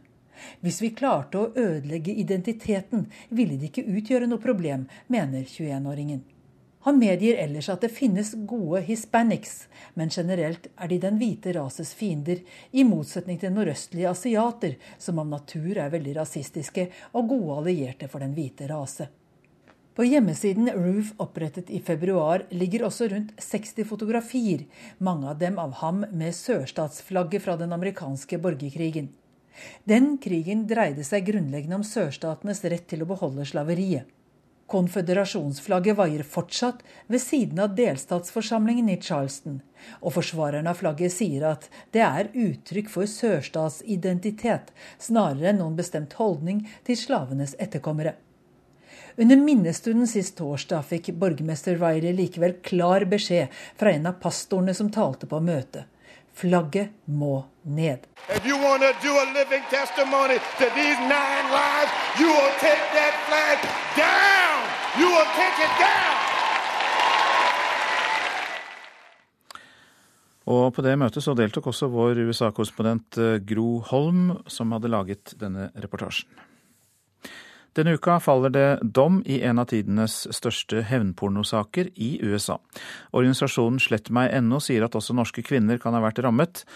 Hvis 0.62 0.80
vi 0.82 0.90
klarte 0.94 1.38
å 1.38 1.50
ødelegge 1.54 2.14
identiteten, 2.18 3.06
ville 3.30 3.58
det 3.58 3.70
ikke 3.70 3.86
utgjøre 3.86 4.28
noe 4.30 4.42
problem, 4.42 4.88
mener 5.12 5.44
21-åringen. 5.46 6.22
Han 6.82 6.98
medgir 6.98 7.38
ellers 7.38 7.68
at 7.70 7.84
det 7.84 7.92
finnes 7.94 8.32
gode 8.48 8.80
hispanics, 8.82 9.68
men 9.94 10.10
generelt 10.10 10.66
er 10.74 10.90
de 10.90 10.98
den 11.04 11.18
hvite 11.20 11.54
rases 11.54 11.92
fiender, 11.94 12.42
i 12.74 12.82
motsetning 12.82 13.38
til 13.38 13.54
nordøstlige 13.54 14.10
asiater, 14.10 14.74
som 14.98 15.20
av 15.22 15.28
natur 15.30 15.78
er 15.78 15.92
veldig 15.94 16.16
rasistiske 16.18 16.88
og 17.12 17.28
gode 17.30 17.58
allierte 17.60 18.10
for 18.10 18.24
den 18.24 18.34
hvite 18.34 18.66
rase. 18.70 19.06
På 19.94 20.06
hjemmesiden 20.08 20.70
Roof 20.72 21.12
opprettet 21.20 21.70
i 21.70 21.78
februar 21.84 22.46
ligger 22.50 22.86
også 22.88 23.10
rundt 23.12 23.34
60 23.38 23.84
fotografier, 23.86 24.64
mange 24.98 25.28
av 25.28 25.36
dem 25.38 25.58
av 25.60 25.76
ham 25.82 26.00
med 26.10 26.34
sørstatsflagget 26.34 27.44
fra 27.44 27.58
den 27.60 27.76
amerikanske 27.76 28.40
borgerkrigen. 28.40 29.12
Den 29.84 30.16
krigen 30.18 30.64
dreide 30.66 31.04
seg 31.04 31.28
grunnleggende 31.28 31.78
om 31.78 31.86
sørstatenes 31.86 32.64
rett 32.64 32.88
til 32.88 33.04
å 33.04 33.10
beholde 33.12 33.44
slaveriet. 33.46 34.08
Konføderasjonsflagget 34.72 35.98
vaier 35.98 36.24
fortsatt 36.24 36.80
ved 37.12 37.20
siden 37.20 37.60
av 37.60 37.74
delstatsforsamlingen 37.76 38.88
i 38.88 38.96
Charleston, 38.96 39.60
og 40.00 40.14
forsvareren 40.16 40.70
av 40.70 40.80
flagget 40.80 41.12
sier 41.12 41.44
at 41.50 41.68
det 41.92 42.04
er 42.06 42.30
uttrykk 42.32 42.88
for 42.92 43.10
sørstatsidentitet, 43.10 44.72
snarere 44.96 45.52
enn 45.52 45.60
noen 45.60 45.76
bestemt 45.76 46.16
holdning 46.16 46.64
til 46.88 46.96
slavenes 46.96 47.56
etterkommere. 47.60 48.16
Under 49.20 49.36
minnestunden 49.36 50.08
sist 50.08 50.38
torsdag 50.38 50.86
fikk 50.88 51.12
borgermester 51.20 51.76
Riley 51.76 52.16
likevel 52.16 52.56
klar 52.64 53.04
beskjed 53.04 53.52
fra 53.76 53.92
en 53.92 54.08
av 54.08 54.16
pastorene 54.22 54.72
som 54.74 54.88
talte 54.94 55.28
på 55.28 55.40
møtet. 55.44 55.84
Flagget 56.32 56.88
må 57.04 57.44
ned. 57.68 58.08
Lives, 63.92 64.41
you 64.98 65.06
will 65.08 65.28
take 65.36 65.58
it 65.64 65.74
down. 65.80 66.12
Og 70.52 70.72
på 70.74 70.82
det 70.82 70.96
møtet 70.98 71.22
så 71.22 71.36
deltok 71.38 71.68
også 71.70 71.88
vår 71.92 72.18
USA-korrespondent 72.26 73.18
eh, 73.22 73.36
Gro 73.46 73.78
Holm, 73.92 74.40
som 74.50 74.74
hadde 74.74 74.90
laget 74.90 75.36
denne 75.38 75.70
reportasjen. 75.78 76.26
Denne 77.72 77.94
uka 77.96 78.18
faller 78.20 78.52
det 78.52 78.66
dom 78.82 79.22
i 79.24 79.38
en 79.48 79.62
av 79.62 79.70
tidenes 79.70 80.26
største 80.34 80.82
hevnpornosaker 80.90 81.88
i 81.96 82.18
USA. 82.20 82.58
Organisasjonen 83.16 83.80
slettmeg.no 83.80 84.58
sier 84.60 84.84
at 84.84 84.98
også 84.98 85.16
norske 85.16 85.44
kvinner 85.46 85.80
kan 85.80 85.96
ha 85.96 86.02
vært 86.04 86.20
rammet. 86.26 86.66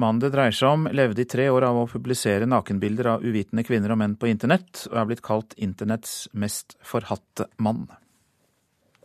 Mannen 0.00 0.20
det 0.24 0.32
dreier 0.34 0.54
seg 0.54 0.74
om, 0.74 0.88
levde 0.90 1.22
i 1.22 1.28
tre 1.30 1.46
år 1.54 1.68
av 1.68 1.78
å 1.78 1.88
publisere 1.90 2.48
nakenbilder 2.50 3.12
av 3.12 3.26
uvitende 3.26 3.62
kvinner 3.66 3.94
og 3.94 4.00
menn 4.00 4.16
på 4.18 4.30
internett, 4.30 4.86
og 4.90 4.98
er 4.98 5.10
blitt 5.10 5.22
kalt 5.22 5.54
internetts 5.54 6.24
mest 6.32 6.74
forhatte 6.82 7.46
mann. 7.62 7.86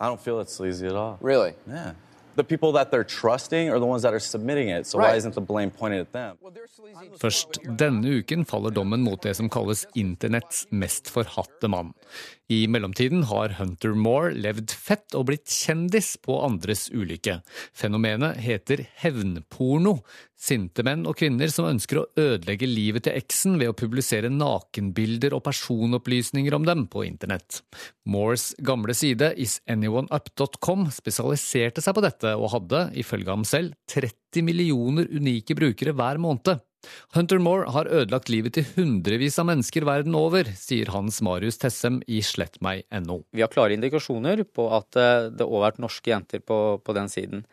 I 0.02 0.08
don't 0.08 0.22
feel 0.22 0.40
it's 0.40 0.56
sleazy 0.56 0.88
at 0.88 0.96
all. 0.96 1.18
Really? 1.22 1.54
Yeah. 1.68 1.94
the 2.40 2.44
people 2.44 2.72
that 2.72 2.92
they're 2.92 3.04
trusting 3.22 3.70
are 3.70 3.80
the 3.80 3.86
ones 3.86 4.04
that 4.04 4.14
are 4.14 4.20
submitting 4.20 4.70
it. 4.70 4.88
So 4.88 4.98
right. 4.98 5.12
why 5.12 5.18
isn't 5.18 5.36
the 5.36 5.42
blame 5.42 5.72
pointed 5.72 6.02
at 6.02 6.12
them? 6.14 6.38
Først 7.20 7.60
denne 7.80 8.20
uken 8.20 8.46
faller 8.48 8.72
dommen 8.72 9.04
mot 9.04 9.22
det 9.22 9.36
som 9.38 9.50
kalles 9.52 9.86
internetts 10.00 10.66
mest 10.72 11.10
forhatte 11.12 11.68
mann. 11.72 11.94
I 12.50 12.64
mellomtiden 12.72 13.26
har 13.30 13.58
Hunter 13.60 13.94
Moore 13.94 14.32
levd 14.34 14.72
fett 14.72 15.18
og 15.18 15.28
blitt 15.30 15.52
kjendis 15.52 16.16
på 16.24 16.40
andres 16.46 16.88
ulykke. 16.90 17.42
Fenomenet 17.76 18.40
heter 18.42 18.88
hevnporno. 19.04 20.00
Sinte 20.40 20.86
menn 20.88 21.02
og 21.10 21.18
kvinner 21.20 21.52
som 21.52 21.68
ønsker 21.68 22.00
å 22.00 22.06
ødelegge 22.16 22.68
livet 22.70 23.04
til 23.08 23.18
eksen 23.20 23.58
ved 23.60 23.74
å 23.74 23.76
publisere 23.76 24.32
nakenbilder 24.32 25.36
og 25.36 25.44
personopplysninger 25.44 26.56
om 26.56 26.68
dem 26.68 26.86
på 26.92 27.04
internett. 27.04 27.60
Moores 28.08 28.54
gamle 28.64 28.96
side 28.96 29.34
isanyoneUp.com 29.36 30.88
spesialiserte 30.96 31.84
seg 31.84 31.98
på 31.98 32.06
dette 32.08 32.34
og 32.40 32.54
hadde, 32.56 32.86
ifølge 33.04 33.36
ham 33.36 33.44
selv, 33.48 33.76
30 33.92 34.48
millioner 34.48 35.12
unike 35.12 35.60
brukere 35.60 35.96
hver 35.98 36.24
måned. 36.24 36.64
Hunter 37.16 37.42
Moore 37.44 37.72
har 37.76 37.90
ødelagt 37.92 38.30
livet 38.32 38.56
til 38.56 38.68
hundrevis 38.78 39.38
av 39.42 39.50
mennesker 39.50 39.86
verden 39.88 40.16
over, 40.16 40.48
sier 40.56 40.92
Hans 40.94 41.20
Marius 41.26 41.60
Tessem 41.60 42.00
i 42.08 42.22
slettmeg.no. 42.24 43.20
Vi 43.36 43.44
har 43.44 43.52
klare 43.52 43.76
indikasjoner 43.76 44.46
på 44.48 44.70
at 44.78 45.00
eh, 45.00 45.28
det 45.34 45.48
òg 45.48 45.58
har 45.58 45.66
vært 45.70 45.84
norske 45.84 46.14
jenter 46.14 46.44
på, 46.46 46.80
på, 46.80 46.96
den 46.96 47.12
siden. 47.12 47.44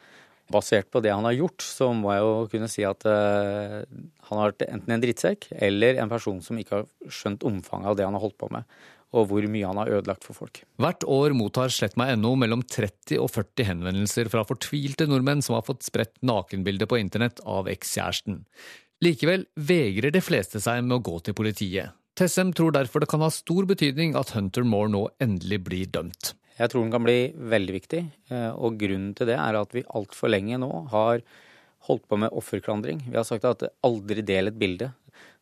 Basert 0.52 0.90
på 0.94 1.00
det 1.02 1.10
han 1.10 1.26
har 1.26 1.34
gjort, 1.34 1.64
så 1.64 1.88
må 1.96 2.12
jeg 2.14 2.22
jo 2.22 2.34
kunne 2.52 2.68
si 2.70 2.84
at 2.86 3.02
uh, 3.08 3.82
han 4.28 4.40
har 4.40 4.52
vært 4.52 4.66
enten 4.68 4.94
en 4.94 5.02
drittsekk 5.02 5.48
eller 5.58 5.98
en 6.02 6.12
person 6.12 6.38
som 6.44 6.60
ikke 6.60 6.78
har 6.80 7.10
skjønt 7.10 7.46
omfanget 7.48 7.90
av 7.90 7.98
det 7.98 8.06
han 8.06 8.14
har 8.14 8.22
holdt 8.22 8.38
på 8.38 8.50
med 8.54 8.68
og 9.14 9.28
hvor 9.30 9.46
mye 9.50 9.68
han 9.68 9.78
har 9.80 9.92
ødelagt 9.98 10.24
for 10.26 10.36
folk. 10.36 10.62
Hvert 10.82 11.04
år 11.08 11.34
mottar 11.36 11.72
slettmeg.no 11.72 12.32
mellom 12.40 12.64
30 12.66 13.20
og 13.22 13.30
40 13.32 13.68
henvendelser 13.70 14.30
fra 14.32 14.44
fortvilte 14.48 15.06
nordmenn 15.08 15.44
som 15.44 15.56
har 15.56 15.66
fått 15.66 15.86
spredt 15.86 16.16
nakenbilder 16.26 16.90
på 16.90 16.98
internett 17.00 17.40
av 17.46 17.70
ekskjæresten. 17.70 18.42
Likevel 19.04 19.46
vegrer 19.60 20.14
de 20.14 20.22
fleste 20.24 20.60
seg 20.62 20.82
med 20.84 20.98
å 20.98 21.04
gå 21.04 21.20
til 21.24 21.36
politiet. 21.38 21.94
Tessem 22.16 22.52
tror 22.56 22.72
derfor 22.72 23.04
det 23.04 23.10
kan 23.12 23.24
ha 23.24 23.28
stor 23.32 23.68
betydning 23.68 24.14
at 24.16 24.32
Hunter 24.32 24.64
Moore 24.64 24.92
nå 24.92 25.02
endelig 25.22 25.60
blir 25.66 25.90
dømt. 25.92 26.32
Jeg 26.56 26.72
tror 26.72 26.86
den 26.86 26.92
kan 26.94 27.04
bli 27.04 27.18
veldig 27.36 27.74
viktig, 27.74 28.02
eh, 28.32 28.52
og 28.52 28.78
grunnen 28.80 29.12
til 29.16 29.28
det 29.28 29.36
er 29.36 29.58
at 29.58 29.74
vi 29.76 29.84
altfor 29.98 30.32
lenge 30.32 30.56
nå 30.62 30.70
har 30.92 31.20
holdt 31.86 32.06
på 32.08 32.18
med 32.18 32.32
offerklandring. 32.34 33.04
Vi 33.10 33.16
har 33.18 33.26
sagt 33.28 33.44
at 33.44 33.66
aldri 33.86 34.24
del 34.26 34.50
et 34.50 34.58
bilde. 34.58 34.90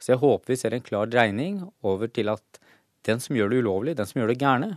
Så 0.02 0.14
jeg 0.14 0.22
håper 0.22 0.52
vi 0.52 0.58
ser 0.58 0.74
en 0.74 0.84
klar 0.84 1.08
dreining 1.10 1.62
over 1.86 2.10
til 2.10 2.32
at 2.32 2.60
den 3.06 3.20
som 3.22 3.36
gjør 3.36 3.52
det 3.52 3.62
ulovlig, 3.62 3.96
den 3.96 4.08
som 4.08 4.20
gjør 4.20 4.32
det 4.32 4.40
gærne, 4.42 4.70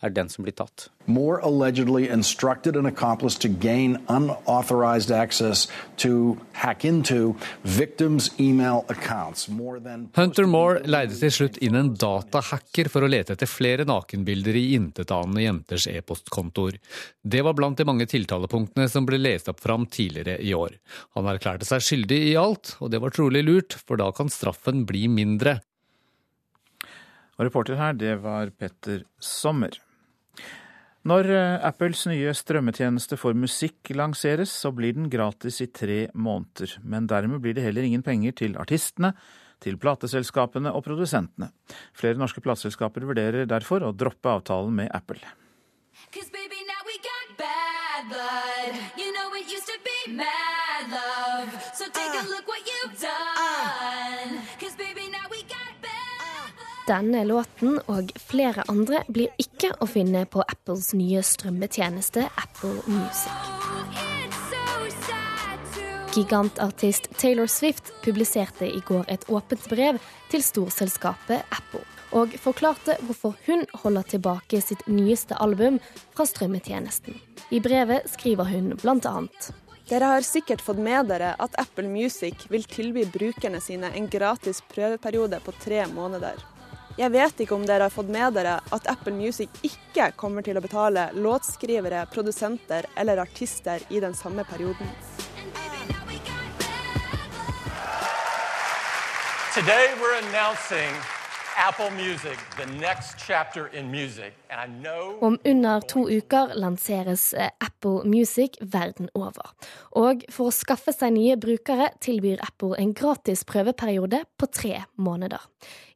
er 0.00 0.12
den 0.14 0.28
som 0.32 0.44
blir 0.44 0.54
tatt. 0.56 0.88
More 1.06 1.40
allegedly 1.44 2.08
instructed 2.08 2.76
an 2.76 2.86
accomplice 2.86 3.36
to 3.38 3.48
gain 3.48 3.98
unauthorized 4.08 5.10
access 5.10 5.68
to 5.96 6.38
hack 6.52 6.84
into 6.84 7.34
victims' 7.62 8.30
email 8.40 8.84
accounts. 8.88 9.48
Hunter 10.16 10.46
Moore 10.46 10.80
leide 10.86 11.16
til 11.18 11.32
slutt 11.34 11.58
inn 11.64 11.76
en 11.76 11.92
datahacker 11.98 12.88
for 12.92 13.04
å 13.04 13.10
lete 13.10 13.34
etter 13.36 13.50
flere 13.50 13.86
nakenbilder 13.88 14.56
i 14.56 14.66
intetanende 14.78 15.44
jenters 15.44 15.88
e-postkontoer. 15.90 16.78
Det 17.22 17.42
var 17.44 17.56
blant 17.58 17.80
de 17.80 17.88
mange 17.88 18.08
tiltalepunktene 18.08 18.88
som 18.88 19.08
ble 19.08 19.20
lest 19.20 19.50
opp 19.52 19.60
fram 19.60 19.86
tidligere 19.90 20.38
i 20.40 20.54
år. 20.56 20.78
Han 21.18 21.28
erklærte 21.28 21.68
seg 21.68 21.84
skyldig 21.84 22.22
i 22.30 22.36
alt, 22.40 22.76
og 22.80 22.92
det 22.94 23.02
var 23.02 23.12
trolig 23.14 23.44
lurt, 23.44 23.76
for 23.84 24.00
da 24.00 24.08
kan 24.16 24.32
straffen 24.32 24.86
bli 24.88 25.08
mindre. 25.12 25.58
Og 27.40 27.46
reporter 27.48 27.78
her, 27.80 27.94
det 27.96 28.18
var 28.20 28.50
Petter 28.52 29.06
Sommer. 29.16 29.78
Når 31.08 31.30
eh, 31.32 31.62
Apples 31.64 32.02
nye 32.10 32.32
strømmetjeneste 32.36 33.16
for 33.16 33.36
musikk 33.36 33.88
lanseres, 33.96 34.52
så 34.52 34.68
blir 34.76 34.92
den 34.98 35.08
gratis 35.12 35.62
i 35.64 35.70
tre 35.72 36.00
måneder. 36.12 36.74
Men 36.84 37.08
dermed 37.08 37.40
blir 37.40 37.56
det 37.56 37.64
heller 37.64 37.86
ingen 37.88 38.04
penger 38.04 38.36
til 38.42 38.58
artistene, 38.60 39.14
til 39.64 39.78
plateselskapene 39.80 40.72
og 40.72 40.84
produsentene. 40.84 41.50
Flere 41.96 42.20
norske 42.20 42.44
plateselskaper 42.44 43.04
vurderer 43.08 43.48
derfor 43.48 43.84
å 43.84 43.94
droppe 43.96 44.28
avtalen 44.28 44.76
med 44.76 44.92
Apple. 44.96 45.24
Denne 56.90 57.20
låten 57.22 57.76
og 57.86 58.08
flere 58.18 58.64
andre 58.66 59.04
blir 59.06 59.30
ikke 59.38 59.68
å 59.78 59.86
finne 59.86 60.24
på 60.26 60.42
Apples 60.42 60.88
nye 60.98 61.20
strømmetjeneste 61.22 62.24
Apple 62.26 62.80
Music. 62.90 63.60
Gigantartist 66.16 67.06
Taylor 67.14 67.46
Swift 67.46 67.92
publiserte 68.02 68.66
i 68.66 68.82
går 68.88 69.06
et 69.06 69.28
åpent 69.30 69.70
brev 69.70 70.02
til 70.32 70.42
storselskapet 70.42 71.46
Apple, 71.54 71.86
og 72.10 72.34
forklarte 72.42 72.98
hvorfor 73.06 73.38
hun 73.46 73.62
holder 73.84 74.10
tilbake 74.16 74.58
sitt 74.58 74.82
nyeste 74.90 75.38
album 75.38 75.78
fra 76.16 76.26
strømmetjenesten. 76.26 77.14
I 77.54 77.62
brevet 77.62 78.10
skriver 78.10 78.50
hun 78.50 78.72
bl.a.: 78.82 79.16
Dere 79.86 80.14
har 80.16 80.26
sikkert 80.26 80.66
fått 80.66 80.82
med 80.82 81.06
dere 81.06 81.36
at 81.38 81.54
Apple 81.54 81.86
Music 81.86 82.48
vil 82.50 82.66
tilby 82.66 83.06
brukerne 83.06 83.62
sine 83.62 83.94
en 83.94 84.10
gratis 84.10 84.64
prøveperiode 84.74 85.38
på 85.46 85.54
tre 85.62 85.86
måneder. 85.94 86.34
Jeg 86.98 87.12
vet 87.14 87.40
ikke 87.44 87.54
om 87.54 87.62
dere 87.66 87.86
har 87.86 87.94
fått 87.94 88.10
med 88.10 88.34
dere 88.34 88.56
at 88.74 88.88
Apple 88.90 89.14
Music 89.14 89.62
ikke 89.62 90.10
kommer 90.18 90.42
til 90.42 90.58
å 90.58 90.64
betale 90.64 91.06
låtskrivere, 91.14 92.02
produsenter 92.10 92.88
eller 92.98 93.22
artister 93.22 93.84
i 93.88 94.02
den 94.02 94.14
samme 94.14 94.44
perioden. 94.44 94.90
Today 99.54 99.94
we're 100.00 100.18
announcing 100.18 101.19
Music, 101.60 102.38
the 102.56 102.66
next 102.80 103.18
chapter 103.18 103.66
in 103.66 103.90
music. 103.90 104.32
And 104.50 104.60
I 104.60 104.66
know 104.82 105.18
Om 105.20 105.38
under 105.44 105.80
to 105.80 106.08
uker 106.08 106.54
lanseres 106.54 107.34
eh, 107.34 107.50
Apple 107.60 108.04
Music 108.04 108.56
verden 108.62 109.10
over. 109.14 109.52
Og 109.92 110.24
for 110.32 110.48
å 110.48 110.54
skaffe 110.56 110.94
seg 110.96 111.12
nye 111.12 111.36
brukere 111.36 111.90
tilbyr 112.00 112.40
Apple 112.46 112.78
en 112.80 112.94
gratis 112.96 113.44
prøveperiode 113.44 114.22
på 114.40 114.48
tre 114.48 114.86
måneder. 114.96 115.44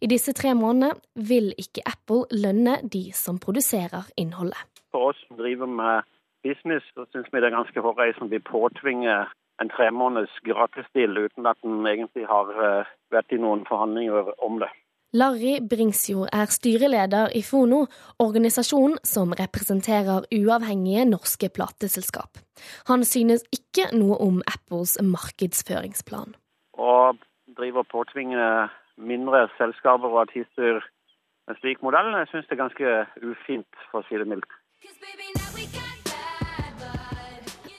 I 0.05 0.11
disse 0.13 0.37
tre 0.37 0.53
månedene 0.53 1.01
vil 1.33 1.55
ikke 1.57 1.87
Apple 1.89 2.29
lønne 2.45 2.77
de 2.85 3.07
som 3.17 3.41
produserer 3.41 4.05
innholdet. 4.21 4.61
For 4.93 5.15
oss 5.15 5.25
som 5.25 5.41
driver 5.41 5.67
med 5.81 6.05
business, 6.45 6.85
så 6.93 7.09
syns 7.09 7.33
vi 7.33 7.41
det 7.41 7.49
er 7.49 7.57
ganske 7.57 7.89
hårreisende 7.89 8.37
vi 8.37 8.45
påtvinger 8.53 9.33
en 9.63 9.73
tremåneders 9.73 10.37
gratisdeal 10.45 11.25
uten 11.25 11.49
at 11.49 11.57
en 11.65 11.87
egentlig 11.89 12.29
har 12.29 12.53
eh, 12.53 12.97
vært 13.17 13.33
i 13.33 13.41
noen 13.41 13.65
forhandlinger 13.65 14.35
om 14.45 14.61
det. 14.61 14.75
Larry 15.15 15.61
Bringsjord 15.71 16.29
er 16.33 16.51
styreleder 16.51 17.31
i 17.39 17.43
Fono, 17.47 17.85
organisasjonen 18.19 18.97
som 19.07 19.31
representerer 19.39 20.27
uavhengige 20.35 21.05
norske 21.07 21.49
plateselskap. 21.55 22.41
Han 22.91 23.07
synes 23.07 23.47
ikke 23.55 23.87
noe 23.95 24.19
om 24.19 24.43
Apples 24.51 24.97
markedsføringsplan. 24.99 26.35
Å 26.75 27.15
drive 27.55 27.85
og 27.85 27.91
påtvinge 27.95 28.51
mindre 28.99 29.47
selskaper 29.55 30.11
og 30.11 30.25
artister 30.27 30.83
en 31.47 31.63
slik 31.63 31.79
modell, 31.87 32.11
jeg 32.19 32.33
syns 32.33 32.51
det 32.51 32.59
er 32.59 32.65
ganske 32.65 32.99
ufint, 33.23 33.83
for 33.93 34.03
å 34.03 34.09
si 34.09 34.19
det 34.19 34.27
mildt. 34.27 35.84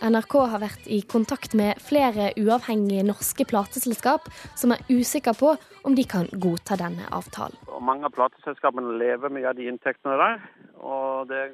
NRK 0.06 0.36
har 0.52 0.62
vært 0.62 0.88
i 0.92 1.00
kontakt 1.10 1.56
med 1.58 1.80
flere 1.82 2.30
uavhengige 2.38 3.06
norske 3.08 3.46
plateselskap 3.50 4.28
som 4.58 4.74
er 4.76 4.84
usikre 4.92 5.34
på 5.38 5.56
om 5.88 5.96
de 5.98 6.06
kan 6.06 6.28
godta 6.32 6.78
denne 6.78 7.08
avtalen. 7.16 7.58
Og 7.74 7.82
mange 7.82 8.06
av 8.06 8.14
plateselskapene 8.14 9.00
lever 9.02 9.34
mye 9.34 9.50
av 9.50 9.58
de 9.58 9.66
inntektene 9.72 10.18
der, 10.22 10.44
og 10.78 11.32
det 11.32 11.46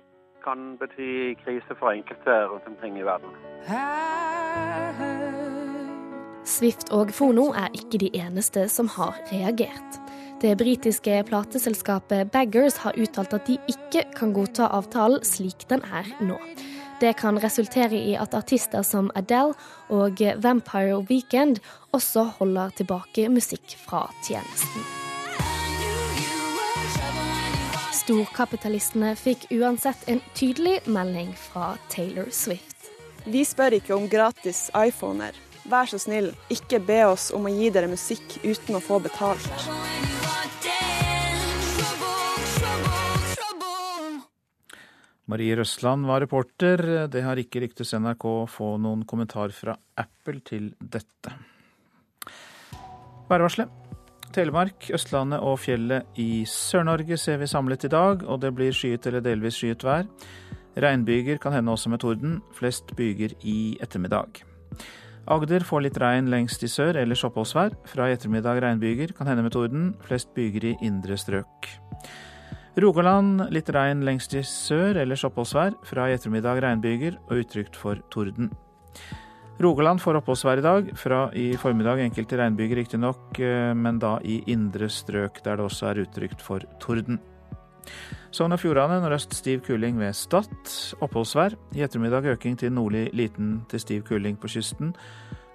kan 0.43 0.73
bety 0.81 1.37
krise 1.45 1.77
for 1.79 1.93
enkelte 1.93 2.41
rundt 2.51 2.67
omkring 2.67 2.97
i 2.99 3.05
verden. 3.07 3.31
Swift 6.51 6.89
og 6.91 7.13
Fono 7.15 7.51
er 7.55 7.69
ikke 7.77 8.01
de 8.01 8.09
eneste 8.17 8.65
som 8.73 8.89
har 8.97 9.15
reagert. 9.31 10.01
Det 10.41 10.55
britiske 10.57 11.21
plateselskapet 11.29 12.31
Baggers 12.33 12.81
har 12.81 12.97
uttalt 12.97 13.35
at 13.37 13.47
de 13.47 13.59
ikke 13.69 14.07
kan 14.17 14.33
godta 14.33 14.71
avtalen 14.73 15.21
slik 15.23 15.67
den 15.69 15.85
er 15.85 16.09
nå. 16.25 16.39
Det 17.01 17.13
kan 17.17 17.39
resultere 17.41 17.97
i 17.97 18.11
at 18.13 18.35
artister 18.37 18.83
som 18.85 19.07
Adele 19.17 19.55
og 19.89 20.19
Vampire 20.43 20.99
Weekend 21.09 21.57
også 21.97 22.27
holder 22.37 22.69
tilbake 22.77 23.25
musikk 23.33 23.73
fra 23.81 24.03
tjenesten. 24.21 24.85
Storkapitalistene 28.03 29.15
fikk 29.17 29.47
uansett 29.57 30.05
en 30.13 30.21
tydelig 30.37 30.77
melding 30.85 31.33
fra 31.49 31.73
Taylor 31.89 32.29
Swift. 32.29 32.91
Vi 33.25 33.41
spør 33.49 33.79
ikke 33.81 33.97
om 33.97 34.05
gratis 34.09 34.67
iPhoner. 34.77 35.33
Vær 35.69 35.89
så 35.89 35.97
snill, 36.01 36.35
ikke 36.53 36.83
be 36.85 37.01
oss 37.09 37.31
om 37.33 37.49
å 37.49 37.53
gi 37.53 37.73
dere 37.73 37.89
musikk 37.89 38.37
uten 38.45 38.77
å 38.77 38.85
få 38.85 39.01
betalt. 39.01 40.20
Marie 45.31 45.55
Røsland 45.55 46.03
var 46.09 46.19
reporter. 46.25 46.81
Det 47.07 47.21
har 47.23 47.39
ikke 47.39 47.61
ryktes 47.63 47.93
NRK 47.95 48.25
få 48.51 48.73
noen 48.83 49.05
kommentar 49.07 49.53
fra 49.55 49.77
Apple 49.95 50.41
til 50.43 50.73
dette. 50.79 51.31
Værvarselet. 53.31 53.77
Telemark, 54.31 54.85
Østlandet 54.95 55.43
og 55.43 55.57
fjellet 55.59 56.19
i 56.19 56.43
Sør-Norge 56.47 57.17
ser 57.19 57.39
vi 57.41 57.49
samlet 57.51 57.83
i 57.83 57.91
dag, 57.91 58.23
og 58.23 58.39
det 58.43 58.53
blir 58.55 58.75
skyet 58.75 59.07
eller 59.07 59.23
delvis 59.23 59.57
skyet 59.59 59.83
vær. 59.83 60.07
Regnbyger 60.79 61.39
kan 61.43 61.55
hende 61.55 61.73
også 61.73 61.91
med 61.91 61.99
torden, 62.03 62.37
flest 62.55 62.93
byger 62.95 63.35
i 63.43 63.75
ettermiddag. 63.83 64.43
Agder 65.31 65.67
får 65.67 65.83
litt 65.85 65.99
regn 66.01 66.31
lengst 66.31 66.63
i 66.63 66.71
sør, 66.71 66.99
ellers 67.03 67.23
oppholdsvær. 67.27 67.75
Fra 67.91 68.07
i 68.07 68.15
ettermiddag 68.15 68.63
regnbyger, 68.63 69.11
kan 69.15 69.27
hende 69.31 69.43
med 69.47 69.55
torden, 69.55 69.91
flest 70.07 70.31
byger 70.35 70.71
i 70.71 70.77
indre 70.87 71.19
strøk. 71.19 71.71
Rogaland 72.79 73.49
litt 73.51 73.67
regn 73.75 74.05
lengst 74.07 74.31
i 74.37 74.41
sør, 74.47 74.95
ellers 75.01 75.25
oppholdsvær. 75.27 75.73
Fra 75.83 76.05
i 76.07 76.13
ettermiddag 76.15 76.61
regnbyger 76.63 77.17
og 77.27 77.41
utrygt 77.41 77.75
for 77.75 77.99
torden. 78.13 78.47
Rogaland 79.61 79.99
får 79.99 80.21
oppholdsvær 80.21 80.61
i 80.61 80.63
dag. 80.63 80.93
Fra 80.97 81.25
i 81.35 81.49
formiddag 81.59 81.99
enkelte 82.05 82.39
regnbyger 82.39 82.79
riktignok, 82.79 83.41
men 83.75 83.99
da 83.99 84.15
i 84.23 84.39
indre 84.53 84.87
strøk 84.89 85.41
der 85.43 85.59
det 85.59 85.65
også 85.67 85.89
er 85.89 86.01
utrygt 86.05 86.41
for 86.41 86.63
torden. 86.79 87.19
Sogn 88.31 88.55
og 88.55 88.61
Fjordane 88.61 89.01
nordøst 89.03 89.35
stiv 89.35 89.65
kuling 89.67 89.99
ved 89.99 90.15
Stad. 90.15 90.55
Oppholdsvær. 91.03 91.57
I 91.75 91.83
ettermiddag 91.83 92.29
øking 92.37 92.55
til 92.57 92.71
nordlig 92.71 93.09
liten 93.11 93.65
til 93.67 93.83
stiv 93.83 94.07
kuling 94.07 94.39
på 94.39 94.47
kysten. 94.47 94.95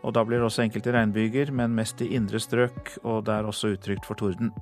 Og 0.05 0.13
da 0.15 0.23
blir 0.23 0.37
det 0.37 0.51
også 0.51 0.67
enkelte 0.67 0.93
regnbyger, 0.93 1.49
men 1.51 1.75
mest 1.75 2.05
i 2.05 2.13
indre 2.15 2.39
strøk, 2.39 2.99
og 3.03 3.25
det 3.25 3.35
er 3.35 3.49
også 3.49 3.73
utrygt 3.73 4.05
for 4.05 4.21
torden. 4.21 4.53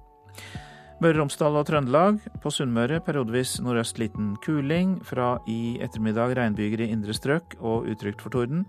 Møre 1.03 1.17
og 1.17 1.25
Romsdal 1.25 1.57
og 1.59 1.67
Trøndelag. 1.67 2.21
På 2.43 2.53
Sunnmøre 2.55 3.01
periodevis 3.03 3.57
nordøst 3.65 3.99
liten 3.99 4.35
kuling. 4.45 5.01
Fra 5.03 5.39
i 5.51 5.77
ettermiddag 5.83 6.37
regnbyger 6.39 6.85
i 6.85 6.91
indre 6.95 7.15
strøk 7.17 7.57
og 7.59 7.89
utrygt 7.91 8.23
for 8.23 8.31
torden. 8.31 8.63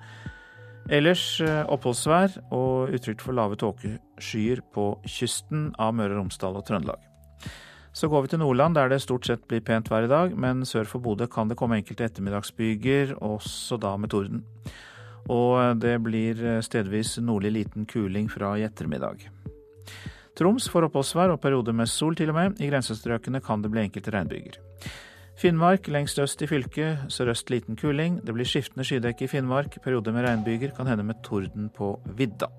Ellers 0.89 1.37
oppholdsvær 1.41 2.39
og 2.53 2.93
utrygt 2.93 3.21
for 3.21 3.37
lave 3.37 3.57
tåkeskyer 3.61 4.63
på 4.73 4.87
kysten 5.05 5.69
av 5.81 5.93
Møre 5.97 6.15
og 6.15 6.23
Romsdal 6.23 6.57
og 6.57 6.65
Trøndelag. 6.65 7.01
Så 7.95 8.09
går 8.11 8.25
vi 8.25 8.33
til 8.33 8.41
Nordland, 8.41 8.75
der 8.75 8.89
det 8.91 8.99
stort 9.05 9.29
sett 9.29 9.45
blir 9.47 9.63
pent 9.63 9.87
vær 9.87 10.03
i 10.03 10.11
dag, 10.11 10.33
men 10.35 10.65
sør 10.67 10.89
for 10.89 10.99
Bodø 10.99 11.29
kan 11.31 11.47
det 11.47 11.55
komme 11.55 11.77
enkelte 11.79 12.09
ettermiddagsbyger, 12.09 13.15
også 13.23 13.77
da 13.79 13.93
med 13.97 14.11
torden. 14.11 14.43
Og 15.31 15.79
det 15.79 15.95
blir 16.03 16.41
stedvis 16.65 17.15
nordlig 17.23 17.53
liten 17.53 17.85
kuling 17.85 18.27
fra 18.29 18.57
i 18.59 18.65
ettermiddag. 18.67 19.29
Troms 20.35 20.67
får 20.67 20.89
oppholdsvær 20.89 21.31
og 21.31 21.41
perioder 21.43 21.75
med 21.75 21.87
sol 21.87 22.15
til 22.19 22.33
og 22.33 22.35
med. 22.35 22.57
I 22.59 22.67
grensestrøkene 22.67 23.39
kan 23.43 23.61
det 23.63 23.71
bli 23.71 23.85
enkelte 23.85 24.11
regnbyger. 24.11 24.59
Finnmark 25.39 25.87
lengst 25.91 26.19
øst 26.19 26.43
i 26.43 26.47
fylket, 26.47 27.07
sørøst 27.11 27.51
liten 27.51 27.75
kuling. 27.79 28.21
Det 28.23 28.35
blir 28.35 28.47
skiftende 28.47 28.85
skydekke 28.87 29.25
i 29.25 29.31
Finnmark, 29.31 29.79
perioder 29.83 30.15
med 30.15 30.27
regnbyger, 30.27 30.75
kan 30.75 30.87
hende 30.87 31.03
med 31.07 31.23
torden 31.23 31.69
på 31.75 31.93
vidda. 32.15 32.51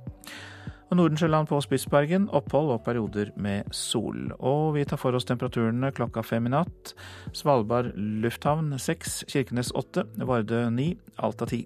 Og 0.87 0.97
Nordensjøland 0.97 1.49
på 1.51 1.59
Spitsbergen 1.65 2.29
opphold 2.37 2.71
og 2.71 2.85
perioder 2.87 3.33
med 3.37 3.73
sol. 3.75 4.31
Og 4.39 4.77
vi 4.77 4.85
tar 4.87 5.01
for 5.01 5.17
oss 5.19 5.27
temperaturene 5.27 5.91
klokka 5.93 6.23
fem 6.25 6.47
i 6.47 6.53
natt. 6.53 6.93
Svalbard 7.35 7.91
lufthavn 7.97 8.77
seks, 8.79 9.25
Kirkenes 9.29 9.73
åtte, 9.77 10.07
Vardø 10.17 10.69
ni, 10.71 10.95
Alta 11.19 11.49
ti. 11.51 11.65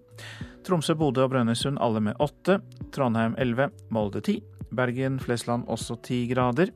Tromsø, 0.67 0.97
Bodø 0.97 1.27
og 1.27 1.35
Brønnøysund 1.35 1.79
alle 1.83 2.01
med 2.01 2.19
åtte. 2.19 2.63
Trondheim 2.95 3.37
elleve, 3.39 3.71
Molde 3.91 4.25
ti. 4.25 4.41
Bergen, 4.75 5.19
Flesland 5.21 5.67
også 5.69 5.97
10 6.03 6.27
grader. 6.35 6.73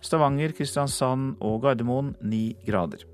Stavanger, 0.00 0.52
Kristiansand 0.54 1.36
og 1.40 1.62
Gardermoen 1.62 2.14
9 2.22 2.56
grader. 2.66 3.04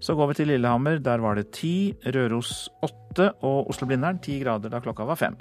Så 0.00 0.14
går 0.16 0.30
vi 0.30 0.34
til 0.34 0.48
Lillehammer. 0.48 0.98
Der 0.98 1.20
var 1.20 1.34
det 1.34 1.50
10, 1.50 1.96
Røros 2.14 2.68
8 2.82 3.32
og 3.44 3.70
Oslo-Blindern 3.70 4.20
10 4.22 4.40
grader 4.44 4.72
da 4.72 4.80
klokka 4.80 5.04
var 5.04 5.20
fem. 5.20 5.36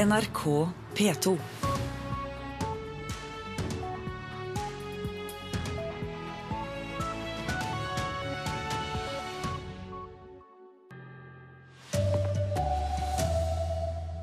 NRK 0.00 0.68
P2. 0.94 1.59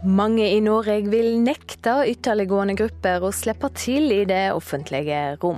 Mange 0.08 0.46
i 0.56 0.60
Norge 0.64 1.02
vil 1.12 1.34
nekte 1.44 2.06
ytterliggående 2.08 2.78
grupper 2.80 3.26
å 3.28 3.32
slippe 3.36 3.68
til 3.76 4.06
i 4.16 4.22
det 4.30 4.54
offentlige 4.56 5.34
rom. 5.42 5.58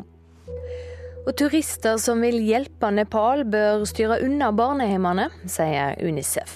Og 1.27 1.35
turister 1.37 1.99
som 2.01 2.23
vil 2.25 2.39
hjelpe 2.41 2.89
Nepal, 2.89 3.43
bør 3.45 3.83
styre 3.85 4.17
unna 4.25 4.47
barnehjemmene, 4.55 5.27
sier 5.45 5.99
Unicef. 6.01 6.55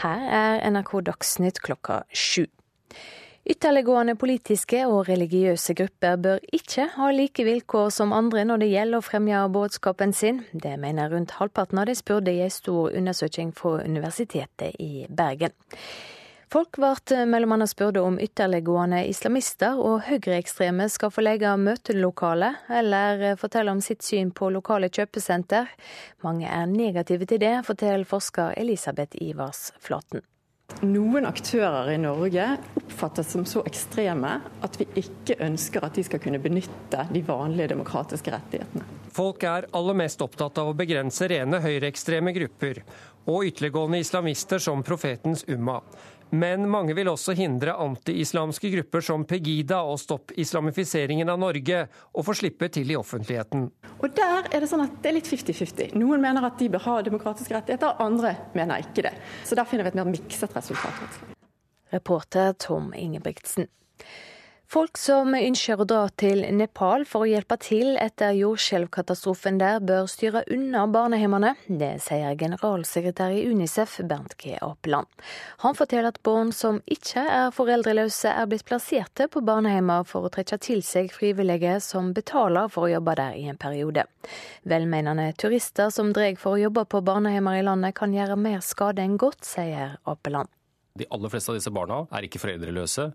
Her 0.00 0.22
er 0.32 0.64
NRK 0.72 0.94
Dagsnytt 1.10 1.60
klokka 1.60 1.98
sju. 2.16 2.46
Ytterliggående 3.50 4.14
politiske 4.16 4.80
og 4.88 5.10
religiøse 5.10 5.74
grupper 5.76 6.16
bør 6.22 6.46
ikke 6.56 6.86
ha 6.94 7.10
like 7.12 7.44
vilkår 7.44 7.90
som 7.92 8.14
andre 8.16 8.46
når 8.48 8.62
det 8.62 8.70
gjelder 8.70 9.02
å 9.02 9.04
fremme 9.04 9.42
budskapen 9.52 10.16
sin. 10.16 10.40
Det 10.52 10.78
mener 10.80 11.12
rundt 11.12 11.36
halvparten 11.36 11.82
av 11.82 11.90
de 11.90 11.98
spurte 11.98 12.32
i 12.32 12.40
en 12.46 12.56
stor 12.56 12.96
undersøking 12.96 13.52
fra 13.52 13.82
Universitetet 13.84 14.80
i 14.80 15.04
Bergen. 15.12 15.52
Folk 16.50 16.80
ble 16.82 16.88
bl.a. 17.46 17.66
spurt 17.70 17.96
om 18.00 18.16
ytterliggående 18.18 19.04
islamister 19.06 19.78
og 19.78 20.00
høyreekstreme 20.08 20.88
skal 20.90 21.12
få 21.14 21.22
leie 21.22 21.52
møtelokale, 21.54 22.48
eller 22.66 23.22
fortelle 23.38 23.70
om 23.70 23.78
sitt 23.78 24.02
syn 24.02 24.32
på 24.34 24.48
lokale 24.50 24.88
kjøpesenter. 24.90 25.70
Mange 26.26 26.50
er 26.50 26.66
negative 26.66 27.30
til 27.30 27.38
det, 27.44 27.54
forteller 27.68 28.02
forsker 28.02 28.58
Elisabeth 28.58 29.22
Ivars 29.22 29.68
Flaten. 29.78 30.26
Noen 30.82 31.26
aktører 31.30 31.92
i 31.94 31.98
Norge 32.02 32.44
oppfattes 32.82 33.30
som 33.30 33.46
så 33.46 33.62
ekstreme 33.66 34.36
at 34.66 34.78
vi 34.80 34.90
ikke 35.04 35.38
ønsker 35.46 35.86
at 35.86 35.98
de 35.98 36.06
skal 36.06 36.22
kunne 36.22 36.42
benytte 36.42 37.06
de 37.14 37.22
vanlige 37.26 37.76
demokratiske 37.76 38.34
rettighetene. 38.34 38.86
Folk 39.14 39.42
er 39.46 39.70
aller 39.74 40.02
mest 40.02 40.22
opptatt 40.22 40.58
av 40.62 40.70
å 40.70 40.78
begrense 40.78 41.26
rene 41.30 41.62
høyreekstreme 41.62 42.34
grupper 42.34 42.82
og 43.30 43.44
ytterliggående 43.46 44.02
islamister 44.02 44.62
som 44.62 44.82
profetens 44.86 45.44
Umma. 45.50 45.80
Men 46.30 46.68
mange 46.70 46.94
vil 46.94 47.08
også 47.10 47.34
hindre 47.34 47.74
anti-islamske 47.82 48.70
grupper 48.70 49.02
som 49.02 49.24
Pegida 49.26 49.80
og 49.82 49.98
Stopp 49.98 50.30
islamifiseringen 50.38 51.28
av 51.32 51.40
Norge 51.42 51.82
å 51.90 52.24
få 52.26 52.36
slippe 52.38 52.68
til 52.70 52.92
i 52.92 52.98
offentligheten. 52.98 53.66
Og 53.98 54.14
Der 54.14 54.46
er 54.50 54.62
det 54.62 54.70
sånn 54.70 54.84
at 54.84 54.94
det 55.02 55.10
er 55.10 55.18
litt 55.18 55.30
50-50. 55.30 55.96
Noen 55.98 56.22
mener 56.22 56.46
at 56.46 56.58
de 56.60 56.70
bør 56.70 56.86
ha 56.86 56.96
demokratiske 57.06 57.54
rettigheter, 57.56 57.98
andre 58.02 58.36
mener 58.54 58.86
ikke 58.86 59.08
det. 59.08 59.14
Så 59.44 59.58
der 59.58 59.66
finner 59.66 59.86
vi 59.86 59.92
et 59.92 59.98
mer 59.98 60.10
mikset 60.10 60.54
resultat. 60.56 61.20
Reporter 61.90 62.54
Tom 62.62 62.92
Ingebrigtsen. 62.94 63.66
Folk 64.70 64.98
som 65.02 65.34
ønsker 65.34 65.80
å 65.82 65.84
dra 65.88 66.04
til 66.20 66.44
Nepal 66.54 67.02
for 67.10 67.24
å 67.24 67.26
hjelpe 67.26 67.56
til 67.58 67.96
etter 67.98 68.36
jordskjelvkatastrofen 68.38 69.56
der, 69.58 69.80
bør 69.82 70.06
styre 70.06 70.44
unna 70.54 70.84
barnehjemmene. 70.86 71.56
Det 71.66 71.96
sier 72.04 72.36
generalsekretær 72.38 73.34
i 73.34 73.40
Unicef, 73.50 73.96
Bernt 74.06 74.36
G. 74.38 74.52
Apeland. 74.62 75.10
Han 75.64 75.74
forteller 75.74 76.12
at 76.12 76.20
barn 76.22 76.52
som 76.54 76.78
ikke 76.86 77.24
er 77.24 77.50
foreldreløse, 77.56 78.30
er 78.30 78.46
blitt 78.52 78.62
plasserte 78.68 79.26
på 79.26 79.42
barnehjemmer 79.42 80.06
for 80.06 80.28
å 80.28 80.30
trekke 80.30 80.60
til 80.62 80.86
seg 80.86 81.10
frivillige 81.18 81.80
som 81.82 82.14
betaler 82.14 82.70
for 82.70 82.86
å 82.86 82.92
jobbe 82.94 83.18
der 83.18 83.42
i 83.42 83.48
en 83.50 83.58
periode. 83.58 84.06
Velmenende 84.70 85.32
turister 85.34 85.90
som 85.90 86.14
drar 86.14 86.38
for 86.38 86.54
å 86.54 86.62
jobbe 86.68 86.86
på 86.86 87.02
barnehjemmer 87.10 87.58
i 87.58 87.66
landet, 87.66 87.98
kan 87.98 88.14
gjøre 88.14 88.38
mer 88.38 88.62
skade 88.62 89.02
enn 89.02 89.18
godt, 89.18 89.42
sier 89.50 89.98
Apeland. 90.06 90.54
De 91.00 91.08
aller 91.10 91.32
fleste 91.32 91.52
av 91.52 91.58
disse 91.58 91.72
barna 91.74 92.02
er 92.12 92.26
ikke 92.26 92.42
foreldreløse, 92.42 93.10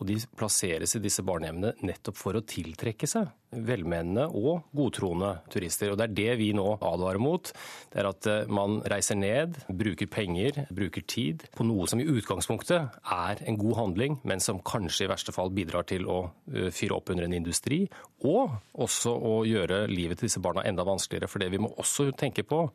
og 0.00 0.08
de 0.08 0.16
plasseres 0.36 0.96
i 0.96 1.02
disse 1.04 1.24
barnehjemmene 1.26 1.74
nettopp 1.84 2.16
for 2.20 2.36
å 2.36 2.44
tiltrekke 2.44 3.08
seg 3.08 3.28
velmenende 3.50 4.28
og 4.38 4.68
godtroende 4.76 5.32
turister. 5.50 5.90
Og 5.90 5.98
Det 5.98 6.06
er 6.06 6.14
det 6.14 6.34
vi 6.38 6.50
nå 6.54 6.66
advarer 6.76 7.18
mot. 7.18 7.50
Det 7.90 7.98
er 7.98 8.08
at 8.08 8.28
eh, 8.30 8.50
man 8.50 8.78
reiser 8.88 9.18
ned, 9.18 9.58
bruker 9.68 10.06
penger, 10.06 10.64
bruker 10.70 11.02
tid 11.02 11.44
på 11.56 11.66
noe 11.66 11.88
som 11.90 12.00
i 12.00 12.06
utgangspunktet 12.06 13.00
er 13.02 13.42
en 13.42 13.58
god 13.58 13.76
handling, 13.80 14.20
men 14.22 14.40
som 14.40 14.62
kanskje 14.62 15.06
i 15.06 15.10
verste 15.10 15.34
fall 15.34 15.50
bidrar 15.54 15.88
til 15.90 16.06
å 16.06 16.20
eh, 16.54 16.70
fyre 16.74 16.96
opp 17.00 17.10
under 17.10 17.26
en 17.26 17.36
industri, 17.36 17.82
og 18.22 18.54
også 18.80 19.12
å 19.12 19.34
gjøre 19.48 19.82
livet 19.90 20.20
til 20.20 20.28
disse 20.28 20.42
barna 20.44 20.64
enda 20.68 20.86
vanskeligere. 20.86 21.28
For 21.30 21.42
det 21.42 21.50
vi 21.52 21.62
må 21.62 21.72
også 21.80 22.10
tenke 22.14 22.46
på, 22.46 22.66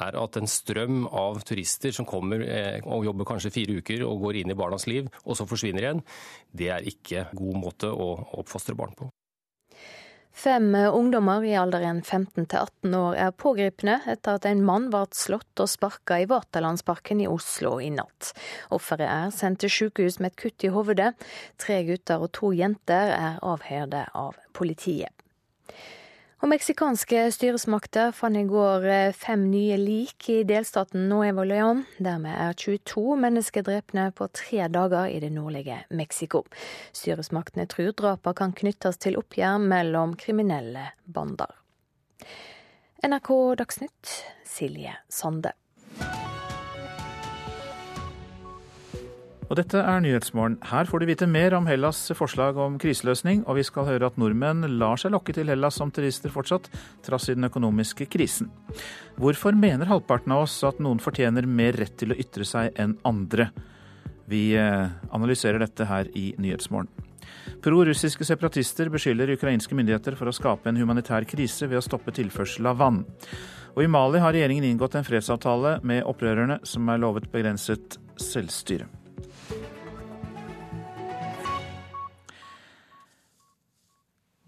er 0.00 0.16
at 0.16 0.38
en 0.38 0.48
strøm 0.48 1.04
av 1.10 1.42
turister 1.48 1.92
som 1.96 2.06
kommer 2.08 2.44
eh, 2.46 2.78
og 2.86 3.08
jobber 3.08 3.28
kanskje 3.28 3.52
fire 3.58 3.80
uker 3.82 4.06
og 4.10 4.26
går 4.26 4.42
inn 4.42 4.52
i 4.52 4.58
barnas 4.58 4.88
liv, 4.90 5.08
og 5.24 5.38
så 5.38 5.46
forsvinner 5.48 5.86
igjen, 5.86 6.04
det 6.52 6.70
er 6.74 6.92
ikke 6.92 7.28
god 7.36 7.62
måte 7.62 7.90
å 7.94 8.12
oppfostre 8.42 8.76
barn 8.78 8.96
på. 8.98 9.10
Fem 10.40 10.74
ungdommer 10.74 11.44
i 11.44 11.56
alderen 11.58 11.98
15 12.00 12.46
til 12.48 12.60
18 12.62 12.94
år 12.96 13.16
er 13.26 13.34
pågrepne 13.36 13.96
etter 14.08 14.38
at 14.38 14.46
en 14.48 14.62
mann 14.64 14.86
ble 14.92 15.02
slått 15.16 15.60
og 15.60 15.68
sparka 15.68 16.20
i 16.22 16.28
Vaterlandsparken 16.30 17.20
i 17.20 17.28
Oslo 17.28 17.74
i 17.82 17.90
natt. 17.92 18.30
Offeret 18.72 19.10
er 19.10 19.34
sendt 19.34 19.60
til 19.64 19.74
sykehus 19.74 20.20
med 20.20 20.32
et 20.32 20.40
kutt 20.40 20.64
i 20.64 20.72
hovedet. 20.72 21.12
Tre 21.60 21.82
gutter 21.88 22.24
og 22.24 22.32
to 22.38 22.54
jenter 22.56 23.12
er 23.16 23.40
avhørte 23.44 24.06
av 24.16 24.38
politiet. 24.56 25.12
Og 26.40 26.48
Meksikanske 26.48 27.26
styresmakter 27.34 28.14
fant 28.16 28.38
i 28.40 28.46
går 28.48 28.86
eh, 28.88 29.12
fem 29.12 29.42
nye 29.52 29.76
lik 29.76 30.24
i 30.32 30.38
delstaten 30.48 31.04
Nuevo 31.10 31.44
León. 31.44 31.82
Dermed 32.00 32.32
er 32.32 32.56
22 32.56 33.18
mennesker 33.20 33.66
drepne 33.66 34.06
på 34.16 34.30
tre 34.32 34.64
dager 34.72 35.12
i 35.12 35.20
det 35.20 35.34
nordlige 35.36 35.82
Mexico. 35.92 36.46
Styresmaktene 36.96 37.68
tror 37.68 37.92
drapene 37.92 38.40
kan 38.40 38.56
knyttes 38.56 38.96
til 39.04 39.20
oppgjør 39.20 39.60
mellom 39.60 40.16
kriminelle 40.16 40.88
bander. 41.04 41.52
NRK 43.04 43.30
Dagsnytt, 43.60 44.16
Silje 44.48 44.96
Sande. 45.12 45.52
Og 49.50 49.58
dette 49.58 49.80
er 49.82 49.98
Nyhetsmorgen. 49.98 50.60
Her 50.70 50.86
får 50.86 51.02
du 51.02 51.08
vite 51.08 51.26
mer 51.26 51.56
om 51.56 51.64
Hellas' 51.66 52.12
forslag 52.14 52.58
om 52.62 52.76
kriseløsning, 52.78 53.40
og 53.50 53.56
vi 53.58 53.64
skal 53.66 53.88
høre 53.88 54.06
at 54.06 54.18
nordmenn 54.20 54.62
lar 54.78 55.00
seg 55.02 55.10
lokke 55.10 55.34
til 55.34 55.50
Hellas 55.50 55.74
som 55.80 55.90
turister 55.90 56.30
fortsatt, 56.30 56.68
trass 57.02 57.26
i 57.26 57.34
den 57.34 57.48
økonomiske 57.48 58.06
krisen. 58.12 58.52
Hvorfor 59.18 59.58
mener 59.58 59.90
halvparten 59.90 60.36
av 60.36 60.44
oss 60.44 60.54
at 60.68 60.78
noen 60.78 61.02
fortjener 61.02 61.50
mer 61.50 61.74
rett 61.82 61.96
til 61.98 62.14
å 62.14 62.18
ytre 62.22 62.46
seg 62.46 62.78
enn 62.78 62.94
andre? 63.10 63.48
Vi 64.30 64.52
eh, 64.54 64.86
analyserer 65.10 65.58
dette 65.64 65.88
her 65.90 66.12
i 66.14 66.28
Nyhetsmorgen. 66.38 66.92
Pro-russiske 67.60 68.22
separatister 68.24 68.86
beskylder 68.94 69.34
ukrainske 69.34 69.74
myndigheter 69.74 70.14
for 70.14 70.30
å 70.30 70.36
skape 70.36 70.70
en 70.70 70.78
humanitær 70.78 71.26
krise 71.26 71.66
ved 71.66 71.82
å 71.82 71.84
stoppe 71.84 72.14
tilførsel 72.14 72.70
av 72.70 72.78
vann. 72.84 73.02
Og 73.74 73.82
i 73.82 73.90
Mali 73.90 74.22
har 74.22 74.30
regjeringen 74.34 74.70
inngått 74.70 74.94
en 74.94 75.10
fredsavtale 75.10 75.80
med 75.82 76.06
opprørerne, 76.06 76.62
som 76.62 76.86
er 76.86 77.02
lovet 77.02 77.26
begrenset 77.34 77.98
selvstyre. 78.14 78.86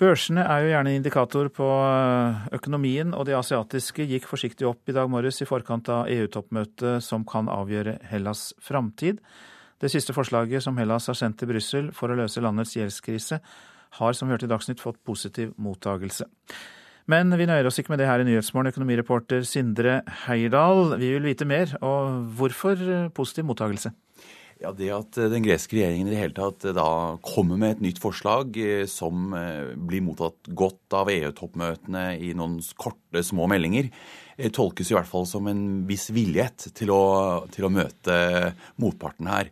Børsene 0.02 0.42
er 0.42 0.64
jo 0.64 0.70
gjerne 0.72 0.90
en 0.90 0.98
indikator 0.98 1.46
på 1.54 1.66
eh, 1.86 2.46
økonomien, 2.56 3.12
og 3.14 3.28
de 3.28 3.36
asiatiske 3.38 4.02
gikk 4.10 4.24
forsiktig 4.26 4.66
opp 4.66 4.90
i 4.90 4.94
dag 4.96 5.06
morges 5.06 5.38
i 5.44 5.46
forkant 5.46 5.86
av 5.94 6.10
EU-toppmøtet 6.10 7.04
som 7.06 7.22
kan 7.28 7.46
avgjøre 7.46 8.00
Hellas' 8.10 8.48
framtid. 8.58 9.20
Det 9.78 9.92
siste 9.92 10.16
forslaget 10.16 10.64
som 10.64 10.80
Hellas 10.80 11.06
har 11.06 11.18
sendt 11.20 11.38
til 11.38 11.52
Brussel 11.52 11.92
for 11.94 12.10
å 12.10 12.18
løse 12.18 12.42
landets 12.42 12.74
gjeldskrise, 12.74 13.38
har 14.00 14.18
som 14.18 14.26
vi 14.26 14.34
hørte 14.34 14.48
i 14.48 14.50
Dagsnytt 14.50 14.82
fått 14.82 14.98
positiv 15.06 15.54
mottagelse. 15.62 16.26
Men 17.06 17.30
vi 17.38 17.46
nøyer 17.46 17.70
oss 17.70 17.78
ikke 17.78 17.94
med 17.94 18.02
det 18.02 18.10
her 18.10 18.22
i 18.22 18.26
Nyhetsmorgen. 18.26 18.74
Økonomireporter 18.74 19.46
Sindre 19.46 20.00
Heierdal, 20.24 20.96
vi 20.98 21.14
vil 21.14 21.30
vite 21.30 21.46
mer. 21.46 21.76
Og 21.78 22.24
hvorfor 22.38 22.78
positiv 23.14 23.46
mottagelse? 23.46 23.94
Ja, 24.62 24.70
Det 24.70 24.90
at 24.94 25.16
eh, 25.18 25.30
den 25.32 25.42
greske 25.42 25.74
regjeringen 25.74 26.06
i 26.06 26.12
det 26.12 26.20
hele 26.20 26.36
tatt 26.36 26.62
eh, 26.68 26.74
da 26.76 27.18
kommer 27.26 27.58
med 27.58 27.74
et 27.74 27.80
nytt 27.82 28.00
forslag 28.02 28.54
eh, 28.62 28.84
som 28.86 29.34
blir 29.34 30.04
mottatt 30.06 30.50
godt 30.54 30.94
av 30.94 31.10
EU-toppmøtene 31.10 32.04
i 32.22 32.30
noen 32.38 32.60
korte, 32.78 33.24
små 33.26 33.48
meldinger, 33.50 33.90
tolkes 34.54 34.90
i 34.90 34.94
hvert 34.96 35.10
fall 35.10 35.26
som 35.28 35.48
en 35.50 35.82
viss 35.88 36.08
villighet 36.14 36.68
til 36.78 36.92
å, 36.94 37.02
til 37.52 37.66
å 37.66 37.72
møte 37.74 38.14
motparten 38.80 39.28
her. 39.28 39.50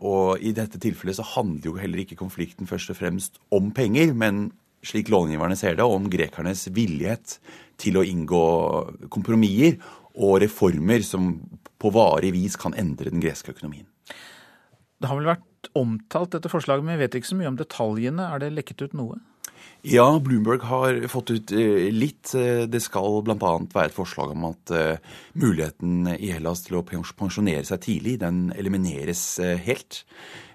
Og 0.00 0.40
i 0.40 0.54
dette 0.56 0.80
tilfellet 0.80 1.18
så 1.18 1.26
handler 1.34 1.68
jo 1.68 1.76
heller 1.76 2.02
ikke 2.02 2.18
konflikten 2.18 2.66
først 2.66 2.94
og 2.94 2.98
fremst 2.98 3.38
om 3.54 3.68
penger, 3.76 4.16
men 4.16 4.48
slik 4.82 5.12
långiverne 5.12 5.58
ser 5.60 5.76
det, 5.78 5.86
om 5.86 6.08
grekernes 6.10 6.66
villighet 6.74 7.36
til 7.78 8.00
å 8.00 8.06
inngå 8.08 8.44
kompromisser 9.12 9.76
og 10.16 10.40
reformer 10.46 11.04
som 11.06 11.34
på 11.78 11.92
varig 11.94 12.32
vis 12.34 12.56
kan 12.58 12.74
endre 12.80 13.12
den 13.12 13.22
greske 13.22 13.52
økonomien. 13.52 13.86
Det 15.00 15.10
har 15.10 15.18
vel 15.18 15.32
vært 15.34 15.70
omtalt 15.76 16.34
dette 16.36 16.50
forslaget, 16.52 16.84
men 16.84 16.98
vi 16.98 17.04
vet 17.04 17.16
ikke 17.18 17.32
så 17.32 17.38
mye 17.38 17.52
om 17.52 17.60
detaljene. 17.60 18.28
Er 18.30 18.42
det 18.42 18.52
lekket 18.54 18.84
ut 18.86 18.98
noe? 18.98 19.20
Ja, 19.84 20.18
Bloomberg 20.18 20.62
har 20.64 20.96
fått 21.12 21.30
ut 21.30 21.52
eh, 21.52 21.90
litt. 21.92 22.32
Eh, 22.34 22.62
det 22.70 22.80
skal 22.80 23.18
bl.a. 23.24 23.36
være 23.36 23.90
et 23.90 23.96
forslag 23.96 24.32
om 24.32 24.46
at 24.48 24.72
eh, 24.72 25.12
muligheten 25.36 26.08
i 26.14 26.30
Hellas 26.32 26.64
til 26.64 26.78
å 26.78 26.84
pensjonere 26.88 27.66
seg 27.68 27.82
tidlig, 27.84 28.16
den 28.22 28.46
elimineres 28.56 29.26
helt. 29.66 30.04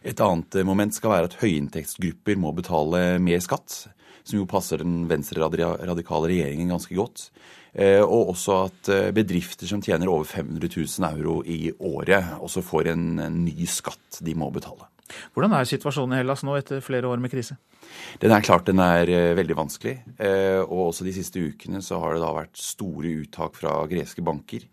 Et 0.01 0.23
annet 0.25 0.57
moment 0.65 0.97
skal 0.97 1.13
være 1.13 1.29
at 1.29 1.37
høyinntektsgrupper 1.43 2.41
må 2.41 2.55
betale 2.57 3.19
mer 3.21 3.41
skatt, 3.45 3.83
som 4.23 4.41
jo 4.41 4.49
passer 4.49 4.81
den 4.81 5.03
venstreradikale 5.09 6.31
regjeringen 6.31 6.73
ganske 6.73 6.97
godt. 6.97 7.29
Og 7.77 8.31
også 8.31 8.55
at 8.65 8.89
bedrifter 9.13 9.69
som 9.69 9.81
tjener 9.85 10.09
over 10.09 10.25
500 10.25 10.71
000 10.73 11.05
euro 11.11 11.35
i 11.45 11.69
året, 11.77 12.31
også 12.41 12.63
får 12.65 12.89
en 12.95 13.19
ny 13.43 13.67
skatt 13.69 14.23
de 14.25 14.33
må 14.33 14.49
betale. 14.55 14.89
Hvordan 15.33 15.53
er 15.57 15.67
situasjonen 15.69 16.15
i 16.15 16.21
Hellas 16.21 16.43
nå 16.45 16.55
etter 16.59 16.81
flere 16.85 17.09
år 17.09 17.21
med 17.21 17.31
krise? 17.33 17.57
Den 18.21 18.33
er 18.33 18.45
klart 18.45 18.67
den 18.69 18.81
er 18.83 19.09
eh, 19.09 19.35
veldig 19.37 19.57
vanskelig. 19.57 19.95
Eh, 20.21 20.61
og 20.61 20.89
også 20.89 21.07
de 21.07 21.15
siste 21.15 21.41
ukene 21.41 21.81
så 21.85 21.99
har 22.03 22.15
det 22.15 22.23
da 22.23 22.31
vært 22.35 22.61
store 22.61 23.13
uttak 23.23 23.57
fra 23.57 23.75
greske 23.89 24.23
banker. 24.25 24.65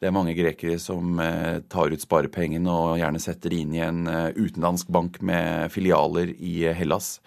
Det 0.00 0.08
er 0.08 0.14
mange 0.16 0.36
grekere 0.38 0.78
som 0.80 1.18
eh, 1.20 1.60
tar 1.70 1.92
ut 1.92 2.04
sparepengene 2.04 2.72
og 2.72 2.98
gjerne 3.00 3.22
setter 3.22 3.56
inn 3.56 3.76
i 3.76 3.84
en 3.84 4.04
utenlandsk 4.36 4.90
bank 4.92 5.20
med 5.26 5.70
filialer 5.74 6.34
i 6.38 6.62
Hellas. 6.76 7.18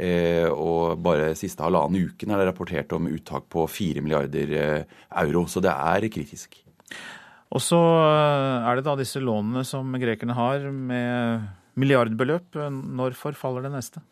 Og 0.00 1.00
bare 1.04 1.34
siste 1.36 1.64
halvannen 1.64 2.08
uken 2.08 2.32
er 2.32 2.40
det 2.40 2.46
rapportert 2.48 2.94
om 2.96 3.08
uttak 3.10 3.50
på 3.52 3.66
4 3.68 4.00
milliarder 4.00 4.54
euro. 4.56 5.44
Så 5.44 5.60
det 5.60 5.74
er 5.74 6.08
kritisk. 6.08 6.56
Og 7.50 7.60
så 7.60 7.78
er 7.78 8.78
det 8.78 8.86
da 8.86 8.94
disse 8.96 9.20
lånene 9.20 9.66
som 9.68 9.90
grekerne 10.00 10.36
har 10.38 10.64
med 10.70 11.50
milliardbeløp. 11.80 12.56
Når 12.70 13.18
forfaller 13.18 13.66
det 13.66 13.74
neste? 13.74 14.02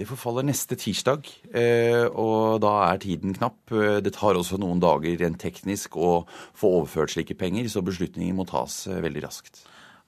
Det 0.00 0.06
forfaller 0.08 0.46
neste 0.48 0.78
tirsdag, 0.80 1.26
eh, 1.52 2.06
og 2.08 2.62
da 2.64 2.70
er 2.86 3.00
tiden 3.02 3.34
knapp. 3.36 3.58
Eh, 3.68 3.98
det 4.00 4.14
tar 4.16 4.38
også 4.38 4.56
noen 4.56 4.80
dager 4.80 5.18
rent 5.20 5.36
teknisk 5.42 5.98
å 6.00 6.24
få 6.56 6.70
overført 6.78 7.12
slike 7.12 7.36
penger, 7.36 7.68
så 7.68 7.82
beslutninger 7.84 8.32
må 8.36 8.46
tas 8.48 8.86
eh, 8.88 9.02
veldig 9.04 9.24
raskt. 9.26 9.66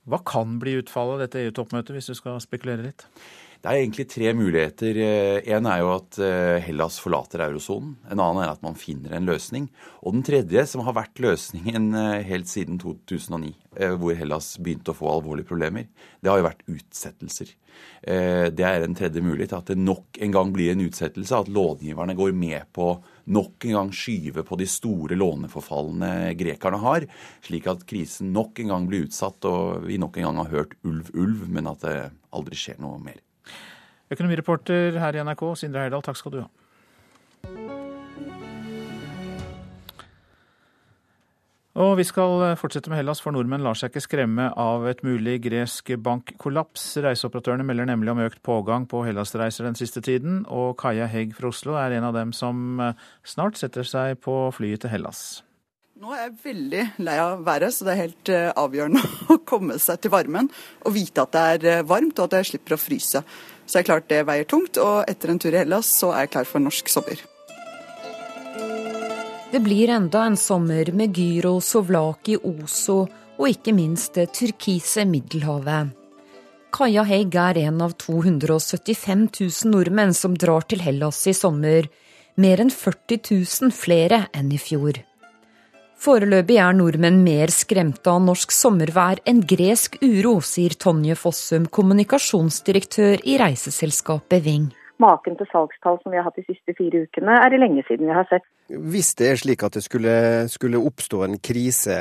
Hva 0.09 0.23
kan 0.25 0.57
bli 0.63 0.79
utfallet 0.81 1.19
av 1.19 1.25
dette 1.27 1.43
EU-toppmøtet, 1.45 1.93
hvis 1.93 2.09
du 2.09 2.17
skal 2.17 2.41
spekulere 2.41 2.89
litt? 2.89 3.05
Det 3.63 3.71
er 3.71 3.79
egentlig 3.79 4.09
tre 4.11 4.33
muligheter. 4.35 4.97
En 5.55 5.69
er 5.71 5.83
jo 5.85 5.93
at 5.95 6.17
Hellas 6.65 6.97
forlater 6.99 7.45
eurosonen. 7.45 7.93
En 8.11 8.19
annen 8.19 8.43
er 8.43 8.51
at 8.51 8.65
man 8.65 8.75
finner 8.75 9.15
en 9.15 9.29
løsning. 9.31 9.69
Og 10.03 10.17
den 10.17 10.25
tredje, 10.27 10.65
som 10.67 10.83
har 10.83 10.97
vært 10.97 11.23
løsningen 11.23 11.93
helt 12.27 12.51
siden 12.51 12.81
2009, 12.83 13.53
hvor 14.03 14.19
Hellas 14.19 14.57
begynte 14.59 14.91
å 14.91 14.99
få 14.99 15.13
alvorlige 15.13 15.47
problemer, 15.53 15.87
det 16.19 16.33
har 16.33 16.43
jo 16.43 16.49
vært 16.49 16.67
utsettelser. 16.75 17.55
Eh, 18.03 18.51
det 18.51 18.65
er 18.67 18.85
en 18.85 18.97
tredje 18.99 19.23
mulighet. 19.23 19.55
At 19.57 19.71
det 19.71 19.79
nok 19.81 20.19
en 20.23 20.35
gang 20.35 20.53
blir 20.55 20.73
en 20.73 20.85
utsettelse. 20.85 21.43
At 21.45 21.51
långiverne 21.53 22.17
går 22.19 22.35
med 22.37 22.69
på 22.75 22.93
nok 23.33 23.67
en 23.69 23.77
gang 23.79 23.93
skyve 23.95 24.45
på 24.47 24.59
de 24.59 24.69
store 24.69 25.19
låneforfallene 25.19 26.33
grekerne 26.39 26.81
har, 26.83 27.07
slik 27.47 27.69
at 27.71 27.85
krisen 27.89 28.33
nok 28.35 28.59
en 28.63 28.75
gang 28.75 28.89
blir 28.91 29.07
utsatt 29.07 29.47
og 29.47 29.87
vi 29.87 30.01
nok 30.03 30.19
en 30.19 30.31
gang 30.31 30.41
har 30.43 30.55
hørt 30.57 30.75
ulv, 30.83 31.13
ulv, 31.15 31.47
men 31.47 31.71
at 31.71 31.87
det 31.87 31.99
aldri 32.35 32.59
skjer 32.59 32.83
noe 32.83 32.99
mer. 33.03 33.21
Økonomireporter 34.13 34.99
her 35.01 35.17
i 35.17 35.25
NRK, 35.25 35.47
Sindre 35.61 35.85
Heyerdahl, 35.85 36.05
takk 36.05 36.21
skal 36.21 36.37
du 36.37 36.43
ha. 36.45 36.51
Og 41.83 41.95
vi 41.97 42.05
skal 42.05 42.53
fortsette 42.61 42.91
med 42.93 42.99
Hellas, 43.01 43.23
for 43.25 43.33
nordmenn 43.33 43.63
lar 43.65 43.79
seg 43.79 43.89
ikke 43.89 44.03
skremme 44.05 44.51
av 44.61 44.85
et 44.91 45.01
mulig 45.07 45.39
gresk 45.47 45.95
bankkollaps. 46.05 46.99
Reiseoperatørene 47.01 47.65
melder 47.65 47.89
nemlig 47.89 48.13
om 48.13 48.21
økt 48.27 48.43
pågang 48.45 48.85
på 48.91 49.01
Hellas-reiser 49.07 49.65
den 49.65 49.79
siste 49.81 50.03
tiden, 50.05 50.43
og 50.53 50.77
Kaja 50.83 51.09
Hegg 51.09 51.33
fra 51.39 51.49
Oslo 51.49 51.79
er 51.81 51.97
en 51.97 52.11
av 52.11 52.19
dem 52.19 52.37
som 52.37 52.77
eh, 52.77 53.01
snart 53.25 53.57
setter 53.57 53.89
seg 53.89 54.21
på 54.21 54.37
flyet 54.53 54.85
til 54.85 54.93
Hellas. 54.93 55.41
Nå 56.03 56.13
er 56.13 56.25
jeg 56.27 56.39
veldig 56.43 56.85
lei 57.07 57.17
av 57.23 57.43
været, 57.47 57.73
så 57.73 57.87
det 57.87 57.93
er 57.93 58.01
helt 58.03 58.31
eh, 58.35 58.49
avgjørende 58.59 59.03
å 59.33 59.39
komme 59.49 59.81
seg 59.81 60.01
til 60.03 60.13
varmen 60.13 60.49
og 60.83 60.97
vite 60.97 61.25
at 61.25 61.33
det 61.33 61.43
er 61.55 61.67
eh, 61.71 61.85
varmt 61.87 62.19
og 62.19 62.27
at 62.27 62.41
jeg 62.43 62.53
slipper 62.53 62.77
å 62.77 62.81
fryse. 62.85 63.25
Så 63.67 63.79
det 63.79 63.83
er 63.83 63.89
klart 63.89 64.09
det 64.11 64.25
veier 64.29 64.49
tungt, 64.49 64.79
og 64.79 65.05
etter 65.11 65.33
en 65.33 65.41
tur 65.43 65.55
i 65.55 65.61
Hellas 65.63 65.89
så 66.01 66.13
er 66.13 66.27
jeg 66.27 66.35
klar 66.35 66.49
for 66.49 66.65
norsk 66.65 66.91
sommer. 66.93 67.23
Det 69.53 69.61
blir 69.61 69.91
enda 69.93 70.25
en 70.27 70.37
sommer 70.41 70.89
med 70.97 71.13
gyro, 71.17 71.59
sovlaki, 71.61 72.39
oso 72.41 73.03
og 73.37 73.49
ikke 73.51 73.75
minst 73.77 74.17
det 74.17 74.31
turkise 74.37 75.05
Middelhavet. 75.09 75.93
Kaja 76.73 77.05
Heig 77.05 77.35
er 77.37 77.59
en 77.67 77.83
av 77.85 77.93
275 78.01 79.27
000 79.29 79.73
nordmenn 79.75 80.15
som 80.17 80.33
drar 80.41 80.65
til 80.65 80.81
Hellas 80.81 81.21
i 81.29 81.35
sommer. 81.37 81.91
Mer 82.41 82.63
enn 82.65 82.73
40 82.73 83.21
000 83.29 83.75
flere 83.77 84.23
enn 84.33 84.55
i 84.57 84.61
fjor. 84.61 85.03
Foreløpig 86.03 86.57
er 86.59 86.75
nordmenn 86.75 87.21
mer 87.23 87.53
skremte 87.55 88.11
av 88.11 88.25
norsk 88.25 88.51
sommervær 88.51 89.21
enn 89.29 89.45
gresk 89.47 90.01
uro, 90.03 90.41
sier 90.43 90.75
Tonje 90.75 91.15
Fossum, 91.15 91.69
kommunikasjonsdirektør 91.71 93.23
i 93.23 93.37
reiseselskapet 93.39 94.43
Ving 94.43 94.71
maken 95.03 95.35
til 95.39 95.49
salgstall 95.51 95.97
som 96.03 96.13
vi 96.13 96.19
har 96.21 96.29
hatt 96.29 96.39
de 96.39 96.45
siste 96.47 96.75
fire 96.79 97.05
ukene, 97.07 97.35
er 97.35 97.51
det 97.51 97.59
lenge 97.59 97.83
siden 97.89 98.07
vi 98.07 98.15
har 98.15 98.29
sett. 98.31 98.45
Hvis 98.71 99.13
det 99.19 99.31
er 99.33 99.41
slik 99.41 99.65
at 99.67 99.75
det 99.75 99.83
skulle, 99.83 100.15
skulle 100.53 100.79
oppstå 100.79 101.25
en 101.27 101.35
krise 101.43 101.97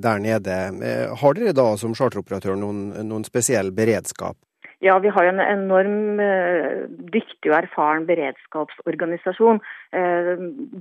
der 0.00 0.22
nede, 0.22 0.56
eh, 0.80 1.12
har 1.20 1.36
dere 1.36 1.52
da 1.56 1.66
som 1.76 1.94
charteroperatør 1.98 2.56
noen, 2.56 2.88
noen 3.04 3.26
spesiell 3.28 3.72
beredskap? 3.76 4.38
Ja, 4.84 4.98
vi 5.00 5.08
har 5.08 5.24
jo 5.24 5.30
en 5.32 5.40
enorm 5.40 6.20
eh, 6.20 6.84
dyktig 7.12 7.48
og 7.48 7.56
erfaren 7.62 8.04
beredskapsorganisasjon. 8.08 9.62
Eh, 9.96 10.34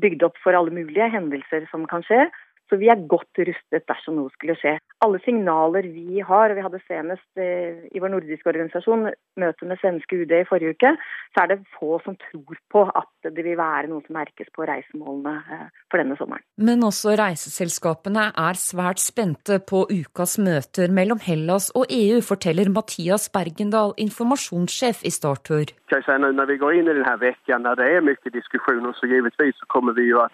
bygd 0.03 0.25
opp 0.27 0.39
for 0.43 0.57
alle 0.57 0.73
mulige 0.75 1.07
hendelser 1.13 1.63
som 1.71 1.85
kan 1.87 2.03
skje. 2.03 2.25
Så 2.69 2.79
vi 2.81 2.89
er 2.89 3.03
godt 3.09 3.37
rustet 3.45 3.85
dersom 3.85 4.17
noe 4.17 4.31
skulle 4.33 4.55
skje. 4.57 4.77
Alle 5.05 5.19
signaler 5.21 5.85
vi 5.85 6.21
har, 6.25 6.49
og 6.49 6.57
vi 6.57 6.63
hadde 6.65 6.81
senest 6.87 7.41
eh, 7.41 7.83
i 7.93 8.01
vår 8.01 8.15
nordiske 8.15 8.49
organisasjon 8.49 9.05
møte 9.41 9.67
med 9.69 9.81
svenske 9.81 10.17
UD 10.23 10.33
i 10.39 10.47
forrige 10.49 10.73
uke, 10.73 10.93
så 11.35 11.43
er 11.43 11.51
det 11.51 11.59
få 11.75 11.99
som 12.05 12.17
tror 12.23 12.57
på 12.73 12.85
at 12.89 13.29
det 13.29 13.45
vil 13.45 13.59
være 13.59 13.91
noe 13.91 14.01
som 14.07 14.17
merkes 14.17 14.49
på 14.55 14.65
reisemålene 14.65 15.35
eh, 15.53 15.67
for 15.93 16.01
denne 16.01 16.17
sommeren. 16.17 16.45
Men 16.57 16.81
også 16.87 17.13
reiseselskapene 17.19 18.31
er 18.33 18.57
svært 18.61 19.03
spente 19.03 19.59
på 19.61 19.83
ukas 19.91 20.39
møter 20.41 20.89
mellom 20.89 21.21
Hellas 21.21 21.69
og 21.77 21.85
EU, 21.93 22.17
forteller 22.25 22.73
Mathias 22.73 23.29
Bergendal, 23.29 23.93
informasjonssjef 24.01 25.05
i 25.05 25.13
Startur. 25.13 25.69
Når 25.93 26.49
vi 26.49 26.57
går 26.57 26.79
inn 26.79 26.89
i 26.89 26.97
denne 26.97 27.13
uka, 27.21 27.61
når 27.61 27.77
det 27.77 27.91
er 27.93 28.03
mye 28.09 28.33
diskusjoner, 28.33 28.97
så 28.97 29.07
givetvis 29.11 29.61
så 29.61 29.69
kommer 29.69 29.93
vi 29.93 30.09
jo 30.09 30.23
å 30.23 30.27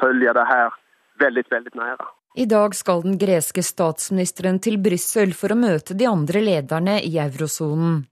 følge 0.00 0.32
det 0.36 0.48
her 0.48 0.72
veldig, 1.20 1.44
veldig 1.50 1.74
nære. 1.78 2.08
I 2.36 2.44
dag 2.44 2.74
skal 2.76 3.00
den 3.04 3.16
greske 3.20 3.62
statsministeren 3.64 4.58
til 4.60 4.76
Brussel 4.82 5.32
for 5.36 5.54
å 5.54 5.58
møte 5.58 5.96
de 5.96 6.08
andre 6.08 6.42
lederne 6.44 6.98
i 7.00 7.14
eurosonen. 7.22 8.02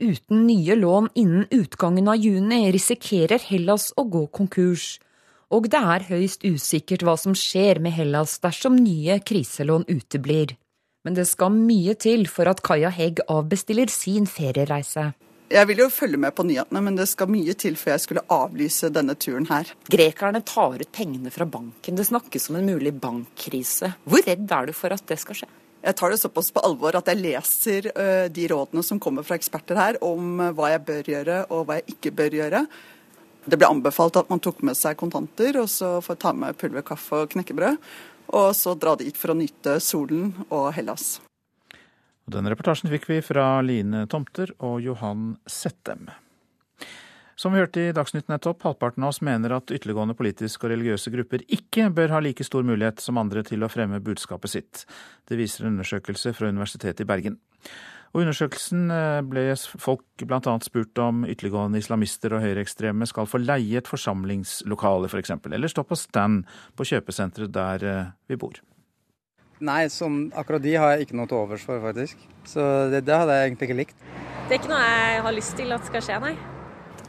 Uten 0.00 0.46
nye 0.48 0.74
lån 0.80 1.10
innen 1.20 1.44
utgangen 1.52 2.08
av 2.08 2.16
juni 2.18 2.64
risikerer 2.72 3.42
Hellas 3.50 3.90
å 4.00 4.06
gå 4.08 4.24
konkurs. 4.32 4.96
Og 5.52 5.68
det 5.70 5.82
er 5.94 6.06
høyst 6.08 6.46
usikkert 6.46 7.04
hva 7.04 7.16
som 7.20 7.36
skjer 7.36 7.82
med 7.84 7.94
Hellas 7.94 8.38
dersom 8.42 8.78
nye 8.80 9.18
kriselån 9.20 9.84
uteblir. 9.90 10.56
Men 11.04 11.16
det 11.16 11.26
skal 11.28 11.52
mye 11.54 11.94
til 12.00 12.26
for 12.32 12.48
at 12.50 12.62
Kaja 12.64 12.90
Hegg 12.92 13.22
avbestiller 13.28 13.92
sin 13.92 14.26
feriereise. 14.28 15.10
Jeg 15.50 15.66
vil 15.66 15.80
jo 15.82 15.88
følge 15.90 16.18
med 16.20 16.30
på 16.38 16.44
nyhetene, 16.46 16.80
men 16.86 16.94
det 16.94 17.08
skal 17.10 17.26
mye 17.30 17.56
til 17.58 17.74
før 17.74 17.96
jeg 17.96 18.02
skulle 18.04 18.22
avlyse 18.30 18.86
denne 18.94 19.16
turen 19.18 19.48
her. 19.48 19.72
Grekerne 19.90 20.44
tar 20.46 20.78
ut 20.78 20.92
pengene 20.94 21.32
fra 21.34 21.42
banken. 21.42 21.96
Det 21.98 22.06
snakkes 22.06 22.46
om 22.52 22.60
en 22.60 22.68
mulig 22.70 22.92
bankkrise. 23.02 23.90
Hvor 24.06 24.22
redd 24.28 24.46
er 24.46 24.68
du 24.70 24.72
for 24.78 24.94
at 24.94 25.02
det 25.10 25.18
skal 25.18 25.40
skje? 25.40 25.48
Jeg 25.82 25.96
tar 25.98 26.12
det 26.12 26.20
såpass 26.20 26.52
på 26.54 26.62
alvor 26.62 26.94
at 26.94 27.08
jeg 27.10 27.18
leser 27.18 27.88
uh, 27.96 28.28
de 28.30 28.44
rådene 28.52 28.84
som 28.86 29.00
kommer 29.02 29.26
fra 29.26 29.38
eksperter 29.40 29.80
her 29.80 29.98
om 30.06 30.38
uh, 30.38 30.52
hva 30.54 30.70
jeg 30.74 30.84
bør 30.86 31.10
gjøre 31.14 31.38
og 31.48 31.64
hva 31.66 31.80
jeg 31.80 31.96
ikke 31.96 32.12
bør 32.20 32.36
gjøre. 32.36 32.60
Det 33.50 33.58
ble 33.58 33.70
anbefalt 33.72 34.20
at 34.20 34.30
man 34.30 34.42
tok 34.44 34.60
med 34.68 34.78
seg 34.78 35.00
kontanter, 35.00 35.58
og 35.58 35.66
så 35.72 35.96
får 36.04 36.20
ta 36.20 36.34
med 36.36 36.60
pulverkaffe 36.60 37.24
og 37.24 37.34
knekkebrød. 37.34 37.80
Og 38.38 38.52
så 38.54 38.76
dra 38.78 38.94
dit 39.00 39.18
for 39.18 39.34
å 39.34 39.38
nyte 39.40 39.80
solen 39.82 40.30
og 40.46 40.68
Hellas. 40.76 41.16
Denne 42.30 42.52
reportasjen 42.52 42.90
fikk 42.92 43.08
vi 43.10 43.20
fra 43.24 43.58
Line 43.64 44.04
Tomter 44.10 44.52
og 44.62 44.78
Johan 44.84 45.32
Settem. 45.50 46.10
Som 47.40 47.54
vi 47.54 47.62
hørte 47.62 47.80
i 47.80 47.94
Dagsnytt 47.96 48.28
nettopp, 48.28 48.60
halvparten 48.66 49.02
av 49.06 49.14
oss 49.14 49.22
mener 49.24 49.54
at 49.56 49.72
ytterliggående 49.72 50.14
politiske 50.14 50.66
og 50.66 50.74
religiøse 50.74 51.10
grupper 51.14 51.42
ikke 51.48 51.88
bør 51.96 52.12
ha 52.14 52.20
like 52.20 52.44
stor 52.44 52.66
mulighet 52.68 53.00
som 53.00 53.18
andre 53.18 53.42
til 53.48 53.64
å 53.64 53.70
fremme 53.72 54.02
budskapet 54.04 54.52
sitt. 54.52 54.82
Det 55.26 55.40
viser 55.40 55.64
en 55.64 55.72
undersøkelse 55.72 56.34
fra 56.36 56.52
Universitetet 56.52 57.02
i 57.02 57.08
Bergen. 57.08 57.40
Og 58.12 58.26
undersøkelsen 58.26 58.90
eh, 58.92 59.22
ble 59.26 59.46
folk 59.56 60.26
bl.a. 60.26 60.56
spurt 60.66 61.00
om 61.02 61.24
ytterliggående 61.24 61.80
islamister 61.80 62.36
og 62.36 62.44
høyreekstreme 62.44 63.08
skal 63.08 63.30
få 63.30 63.40
leie 63.42 63.80
et 63.80 63.90
forsamlingslokale 63.90 65.08
f.eks., 65.08 65.32
for 65.40 65.54
eller 65.56 65.72
stå 65.72 65.86
på 65.86 65.98
stand 65.98 66.44
på 66.76 66.90
kjøpesenteret 66.92 67.54
der 67.56 67.86
eh, 67.88 68.12
vi 68.28 68.38
bor. 68.38 68.60
Nei, 69.60 69.82
sånn, 69.92 70.30
akkurat 70.32 70.62
de 70.64 70.72
har 70.80 70.94
jeg 70.94 71.04
ikke 71.04 71.16
noe 71.18 71.28
til 71.28 71.36
overs 71.42 71.64
for, 71.68 71.80
faktisk. 71.84 72.20
Så 72.48 72.64
det, 72.88 73.02
det, 73.04 73.12
hadde 73.12 73.36
jeg 73.36 73.50
egentlig 73.50 73.68
ikke 73.68 73.80
likt. 73.82 74.06
Det 74.48 74.56
er 74.56 74.62
ikke 74.62 74.72
noe 74.72 74.86
jeg 74.86 75.20
har 75.26 75.36
lyst 75.36 75.56
til 75.58 75.74
at 75.76 75.84
skal 75.88 76.04
skje, 76.06 76.16
nei. 76.24 76.32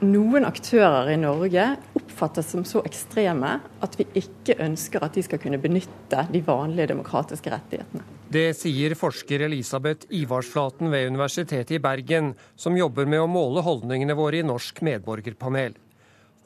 noen 0.02 0.46
aktører 0.48 1.14
i 1.14 1.20
Norge 1.22 1.66
oppfattes 1.96 2.50
som 2.52 2.66
så 2.68 2.82
ekstreme 2.86 3.54
at 3.86 3.96
vi 4.00 4.08
ikke 4.20 4.58
ønsker 4.66 5.06
at 5.06 5.16
de 5.16 5.24
skal 5.24 5.40
kunne 5.42 5.62
benytte 5.62 6.26
de 6.34 6.42
vanlige 6.44 6.90
demokratiske 6.92 7.54
rettighetene. 7.54 8.04
Det 8.32 8.50
sier 8.56 8.96
forsker 8.96 9.46
Elisabeth 9.48 10.12
Ivarsflaten 10.16 10.92
ved 10.92 11.08
Universitetet 11.12 11.78
i 11.78 11.82
Bergen, 11.84 12.34
som 12.56 12.78
jobber 12.78 13.08
med 13.08 13.24
å 13.24 13.32
måle 13.32 13.64
holdningene 13.64 14.16
våre 14.16 14.40
i 14.40 14.46
Norsk 14.48 14.84
medborgerpanel. 14.88 15.76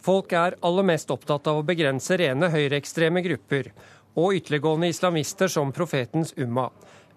Folk 0.06 0.34
er 0.38 0.53
aller 0.62 0.86
mest 0.86 1.10
opptatt 1.10 1.47
av 1.49 1.60
å 1.60 1.66
begrense 1.66 2.14
rene 2.22 2.51
høyreekstreme 2.53 3.24
grupper 3.26 3.72
og 4.16 4.36
ytterliggående 4.36 4.89
islamister 4.91 5.51
som 5.51 5.72
profetens 5.76 6.34
Umma. 6.38 6.70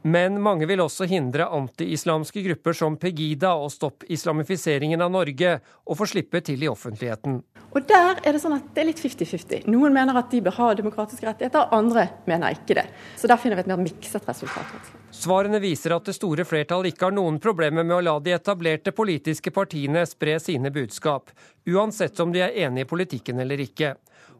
Men 0.03 0.36
mange 0.42 0.66
vil 0.70 0.78
også 0.78 1.09
hindre 1.11 1.49
anti-islamske 1.51 2.44
grupper 2.44 2.76
som 2.76 2.96
Pegida 3.01 3.51
og 3.59 3.72
Stopp 3.74 4.05
islamifiseringen 4.07 5.03
av 5.03 5.11
Norge 5.11 5.57
å 5.59 5.96
få 5.99 6.07
slippe 6.07 6.38
til 6.46 6.62
i 6.62 6.70
offentligheten. 6.70 7.40
Og 7.74 7.88
der 7.88 8.22
er 8.22 8.36
det 8.36 8.40
sånn 8.40 8.55
at 8.57 8.70
det 8.76 8.84
er 8.84 8.88
litt 8.92 9.03
50-50. 9.03 9.66
Noen 9.68 9.92
mener 9.96 10.16
at 10.16 10.30
de 10.30 10.40
bør 10.44 10.55
ha 10.61 10.68
demokratiske 10.78 11.26
rettigheter, 11.26 11.66
andre 11.74 12.07
mener 12.30 12.55
ikke 12.55 12.78
det. 12.78 12.86
Så 13.18 13.28
der 13.28 13.42
finner 13.42 13.59
vi 13.59 13.66
et 13.66 13.72
mer 13.72 13.82
mikset 13.82 14.30
resultat. 14.30 14.94
Svarene 15.18 15.59
viser 15.61 15.96
at 15.96 16.07
det 16.07 16.14
store 16.14 16.46
flertall 16.46 16.86
ikke 16.88 17.09
har 17.09 17.16
noen 17.16 17.40
problemer 17.42 17.84
med 17.84 17.99
å 17.99 18.03
la 18.05 18.16
de 18.22 18.36
etablerte 18.36 18.94
politiske 18.94 19.51
partiene 19.53 20.07
spre 20.07 20.38
sine 20.40 20.70
budskap, 20.72 21.34
uansett 21.68 22.20
om 22.20 22.32
de 22.32 22.42
er 22.44 22.56
enige 22.66 22.86
i 22.86 22.88
politikken 22.88 23.40
eller 23.40 23.60
ikke. 23.64 23.94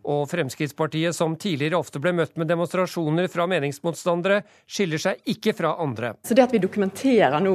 Og 0.08 0.24
Fremskrittspartiet, 0.30 1.16
som 1.16 1.34
tidligere 1.36 1.76
ofte 1.76 2.00
ble 2.00 2.14
møtt 2.16 2.38
med 2.40 2.48
demonstrasjoner 2.48 3.28
fra 3.28 3.48
meningsmotstandere, 3.50 4.40
skiller 4.64 5.02
seg 5.02 5.20
ikke 5.34 5.52
fra 5.58 5.74
andre. 5.82 6.14
Så 6.24 6.36
det 6.38 6.46
at 6.46 6.54
vi 6.54 6.62
dokumenterer 6.62 7.36
nå 7.44 7.54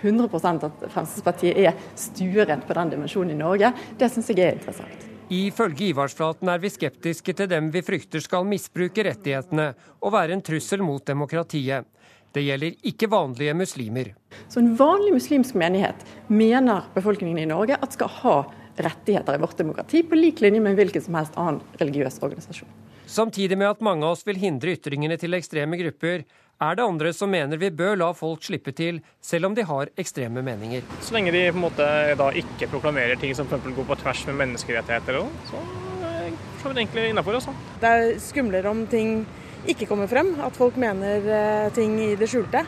100% 0.00 0.66
at 0.66 0.84
Fremskrittspartiet 0.88 1.62
er 1.62 1.78
stuerent 1.94 2.66
på 2.66 2.76
den 2.78 2.94
dimensjonen 2.96 3.36
i 3.36 3.40
Norge, 3.42 3.72
det 3.98 4.10
syns 4.10 4.32
jeg 4.32 4.42
er 4.42 4.58
interessant. 4.58 5.08
Ifølge 5.32 5.92
Ivarsflaten 5.92 6.50
er 6.52 6.60
vi 6.60 6.68
skeptiske 6.72 7.32
til 7.36 7.48
dem 7.48 7.70
vi 7.72 7.80
frykter 7.84 8.20
skal 8.20 8.44
misbruke 8.44 9.04
rettighetene 9.06 9.70
og 10.02 10.12
være 10.12 10.36
en 10.36 10.42
trussel 10.44 10.82
mot 10.84 11.04
demokratiet. 11.08 11.86
Det 12.32 12.42
gjelder 12.44 12.76
ikke 12.88 13.08
vanlige 13.12 13.54
muslimer. 13.54 14.10
Så 14.48 14.60
En 14.60 14.74
vanlig 14.76 15.12
muslimsk 15.12 15.54
menighet 15.54 16.04
mener 16.28 16.88
befolkningen 16.94 17.38
i 17.38 17.48
Norge 17.48 17.76
at 17.76 17.92
skal 17.92 18.08
ha 18.08 18.36
rettigheter 18.76 19.36
i 19.36 19.42
vårt 19.42 19.58
demokrati, 19.58 20.02
på 20.02 20.18
lik 20.18 20.40
linje 20.40 20.60
med 20.60 20.78
hvilken 20.78 21.04
som 21.04 21.18
helst 21.18 21.36
annen 21.36 21.60
religiøs 21.80 22.20
organisasjon. 22.22 22.70
Samtidig 23.06 23.58
med 23.58 23.68
at 23.68 23.82
mange 23.84 24.06
av 24.06 24.16
oss 24.16 24.24
vil 24.24 24.38
hindre 24.40 24.72
ytringene 24.76 25.18
til 25.20 25.36
ekstreme 25.36 25.76
grupper, 25.80 26.24
er 26.62 26.76
det 26.78 26.84
andre 26.86 27.10
som 27.16 27.30
mener 27.32 27.58
vi 27.58 27.72
bør 27.74 27.96
la 27.98 28.12
folk 28.14 28.44
slippe 28.46 28.72
til, 28.76 29.00
selv 29.20 29.50
om 29.50 29.56
de 29.56 29.64
har 29.66 29.90
ekstreme 29.98 30.44
meninger. 30.46 30.84
Så 31.02 31.16
lenge 31.16 31.32
de 31.34 31.42
på 31.50 31.58
en 31.58 31.64
måte 31.64 31.88
da 32.18 32.28
ikke 32.38 32.70
proklamerer 32.70 33.18
ting 33.20 33.34
som 33.36 33.50
f.eks. 33.50 33.66
går 33.76 33.88
på 33.88 33.98
tvers 34.04 34.26
med 34.30 34.38
menneskerettigheter, 34.44 35.18
så 35.50 36.70
er 36.70 36.76
det 36.76 36.84
egentlig 36.84 37.08
innafor. 37.10 37.40
Altså. 37.40 37.54
Det 37.82 37.90
er 37.90 38.12
skumlere 38.22 38.70
om 38.70 38.86
ting 38.86 39.24
ikke 39.68 39.88
kommer 39.90 40.10
frem, 40.10 40.32
at 40.42 40.56
folk 40.58 40.78
mener 40.80 41.26
eh, 41.26 41.72
ting 41.74 41.98
i 42.02 42.14
det 42.18 42.30
skjulte. 42.30 42.64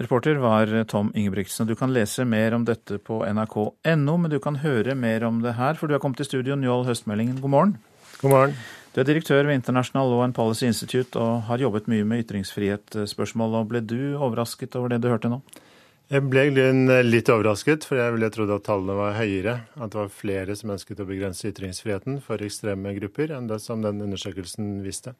Reporter 0.00 0.34
var 0.40 0.84
Tom 0.84 1.12
Ingebrigtsen. 1.14 1.66
Du 1.66 1.74
kan 1.76 1.92
lese 1.92 2.24
mer 2.24 2.54
om 2.56 2.62
dette 2.64 2.96
på 3.04 3.18
nrk.no, 3.20 4.14
men 4.16 4.30
du 4.32 4.38
kan 4.40 4.56
høre 4.62 4.94
mer 4.96 5.26
om 5.28 5.42
det 5.44 5.58
her, 5.58 5.76
for 5.76 5.90
du 5.90 5.92
har 5.92 6.00
kommet 6.00 6.22
til 6.22 6.28
studio, 6.30 6.54
Njål 6.56 6.86
Høstmeldingen. 6.86 7.40
God 7.42 7.52
morgen. 7.52 7.74
God 8.22 8.32
morgen. 8.32 8.54
Du 8.94 9.02
er 9.02 9.04
direktør 9.04 9.44
ved 9.44 9.58
International 9.58 10.08
Law 10.08 10.22
and 10.24 10.34
Policy 10.34 10.64
Institute 10.70 11.20
og 11.20 11.42
har 11.50 11.60
jobbet 11.60 11.90
mye 11.92 12.06
med 12.08 12.24
ytringsfrihetsspørsmål. 12.24 13.58
og 13.58 13.68
Ble 13.68 13.82
du 13.84 14.16
overrasket 14.16 14.78
over 14.80 14.88
det 14.94 15.02
du 15.04 15.10
hørte 15.12 15.28
nå? 15.28 15.42
Jeg 16.10 16.24
ble 16.32 16.46
litt 17.04 17.28
overrasket, 17.28 17.84
for 17.84 18.00
jeg 18.00 18.14
ville 18.14 18.30
trodd 18.32 18.50
at 18.56 18.64
tallene 18.66 18.96
var 18.96 19.18
høyere. 19.18 19.54
At 19.76 19.92
det 19.92 20.00
var 20.00 20.08
flere 20.14 20.56
som 20.56 20.72
ønsket 20.72 21.02
å 21.04 21.06
begrense 21.10 21.52
ytringsfriheten 21.52 22.22
for 22.24 22.40
ekstreme 22.40 22.96
grupper 22.96 23.36
enn 23.36 23.52
det 23.52 23.60
som 23.60 23.84
den 23.84 24.00
undersøkelsen 24.08 24.80
viste. 24.80 25.12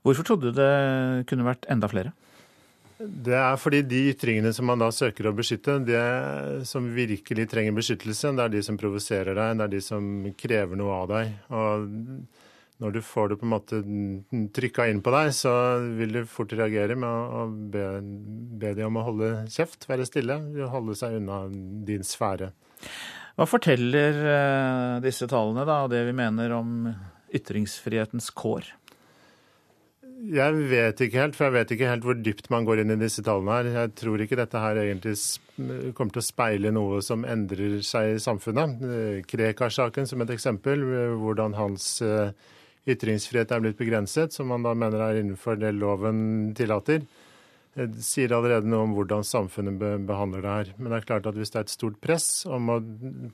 Hvorfor 0.00 0.24
trodde 0.24 0.48
du 0.48 0.56
det 0.56 1.28
kunne 1.28 1.44
vært 1.44 1.68
enda 1.68 1.92
flere? 1.92 2.14
Det 2.98 3.36
er 3.38 3.56
fordi 3.60 3.84
de 3.86 4.00
ytringene 4.10 4.50
som 4.54 4.66
man 4.66 4.80
da 4.82 4.88
søker 4.94 5.28
å 5.30 5.34
beskytte, 5.36 5.76
de 5.86 5.98
som 6.66 6.88
virkelig 6.94 7.46
trenger 7.50 7.76
beskyttelse, 7.76 8.32
det 8.34 8.44
er 8.44 8.54
de 8.56 8.62
som 8.66 8.78
provoserer 8.80 9.38
deg, 9.38 9.58
det 9.60 9.66
er 9.68 9.74
de 9.76 9.82
som 9.84 10.08
krever 10.38 10.80
noe 10.80 10.96
av 11.04 11.10
deg. 11.12 11.36
Og 11.54 11.84
når 12.82 12.94
du 12.94 13.00
får 13.02 13.30
det 13.30 13.38
på 13.38 13.46
en 13.46 13.52
måte 13.52 13.80
trykka 14.54 14.88
inn 14.90 15.02
på 15.02 15.12
deg, 15.14 15.30
så 15.34 15.52
vil 15.98 16.14
du 16.14 16.20
fort 16.30 16.54
reagere 16.58 16.98
med 16.98 17.38
å 17.38 17.44
be, 17.74 17.86
be 18.62 18.74
de 18.78 18.86
om 18.86 18.98
å 18.98 19.06
holde 19.08 19.30
kjeft, 19.50 19.86
være 19.90 20.06
stille, 20.06 20.40
holde 20.70 20.98
seg 20.98 21.20
unna 21.20 21.44
din 21.86 22.06
sfære. 22.06 22.52
Hva 23.38 23.46
forteller 23.46 24.18
eh, 24.34 24.94
disse 25.04 25.30
tallene 25.30 25.66
da, 25.66 25.84
og 25.86 25.94
det 25.94 26.02
vi 26.08 26.14
mener 26.18 26.54
om 26.58 26.90
ytringsfrihetens 27.34 28.30
kår? 28.34 28.72
Jeg 30.28 30.56
vet 30.68 30.98
ikke 31.00 31.22
helt, 31.22 31.36
for 31.38 31.46
jeg 31.46 31.54
vet 31.54 31.70
ikke 31.72 31.88
helt 31.88 32.04
hvor 32.04 32.16
dypt 32.20 32.50
man 32.52 32.66
går 32.68 32.82
inn 32.82 32.92
i 32.92 32.98
disse 33.00 33.22
tallene 33.24 33.54
her. 33.54 33.68
Jeg 33.72 33.92
tror 33.96 34.20
ikke 34.20 34.36
dette 34.36 34.60
her 34.60 34.80
egentlig 34.82 35.14
kommer 35.96 36.12
til 36.12 36.20
å 36.20 36.26
speile 36.26 36.72
noe 36.74 36.98
som 37.04 37.24
endrer 37.24 37.78
seg 37.86 38.16
i 38.16 38.18
samfunnet. 38.20 38.82
Krekar-saken 39.30 40.08
som 40.10 40.24
et 40.24 40.32
eksempel, 40.34 40.84
hvordan 41.22 41.56
hans 41.56 41.86
eh, 42.04 42.34
ytringsfrihet 42.92 43.54
er 43.54 43.62
blitt 43.64 43.80
begrenset, 43.80 44.36
som 44.36 44.52
man 44.52 44.66
da 44.66 44.74
mener 44.76 45.06
er 45.06 45.22
innenfor 45.22 45.56
det 45.60 45.72
loven 45.78 46.52
tillater, 46.58 47.06
sier 48.02 48.34
allerede 48.34 48.68
noe 48.68 48.84
om 48.84 48.94
hvordan 48.96 49.24
samfunnet 49.24 49.80
behandler 50.08 50.44
det 50.44 50.56
her. 50.58 50.74
Men 50.76 50.92
det 50.92 50.98
er 50.98 51.08
klart 51.08 51.30
at 51.30 51.40
hvis 51.40 51.54
det 51.54 51.62
er 51.62 51.66
et 51.68 51.72
stort 51.72 51.96
press 52.04 52.28
om 52.50 52.74
å 52.74 52.78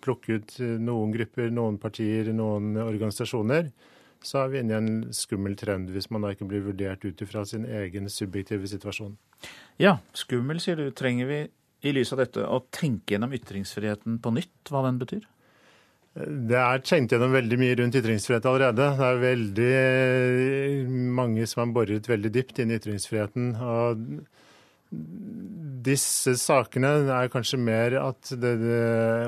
plukke 0.04 0.38
ut 0.38 0.56
noen 0.60 1.14
grupper, 1.16 1.50
noen 1.54 1.80
partier, 1.82 2.30
noen 2.36 2.76
organisasjoner, 2.84 3.72
så 4.24 4.44
er 4.44 4.52
vi 4.52 4.62
inne 4.62 4.74
i 4.74 4.80
en 4.80 5.12
skummel 5.14 5.56
trend 5.60 5.92
hvis 5.94 6.10
man 6.12 6.24
da 6.24 6.32
ikke 6.34 6.48
blir 6.48 6.64
vurdert 6.64 7.04
ut 7.04 7.20
ifra 7.24 7.44
sin 7.48 7.66
egen 7.68 8.08
subjektive 8.12 8.68
situasjon. 8.70 9.14
Ja, 9.82 9.98
skummel 10.16 10.62
sier 10.62 10.80
du. 10.80 10.88
Trenger 10.96 11.28
vi 11.30 11.40
i 11.84 11.92
lys 11.92 12.14
av 12.14 12.22
dette 12.24 12.44
å 12.48 12.62
tenke 12.72 13.14
gjennom 13.14 13.34
ytringsfriheten 13.36 14.18
på 14.24 14.32
nytt, 14.34 14.72
hva 14.72 14.84
den 14.86 15.00
betyr? 15.02 15.26
Det 16.14 16.56
er 16.60 16.82
tenkt 16.86 17.12
gjennom 17.12 17.32
veldig 17.34 17.56
mye 17.58 17.76
rundt 17.80 17.96
ytringsfrihet 17.98 18.44
allerede. 18.46 18.86
Det 18.96 19.08
er 19.08 19.24
veldig 19.24 21.08
mange 21.16 21.46
som 21.50 21.64
har 21.64 21.74
boret 21.74 22.08
veldig 22.08 22.30
dypt 22.36 22.62
inn 22.62 22.70
i 22.70 22.78
ytringsfriheten. 22.78 23.50
og 23.58 24.04
disse 25.84 26.34
sakene 26.40 26.90
er 27.12 27.30
kanskje 27.32 27.58
mer 27.60 27.96
at 28.00 28.30
det, 28.40 28.54
det, 28.62 28.82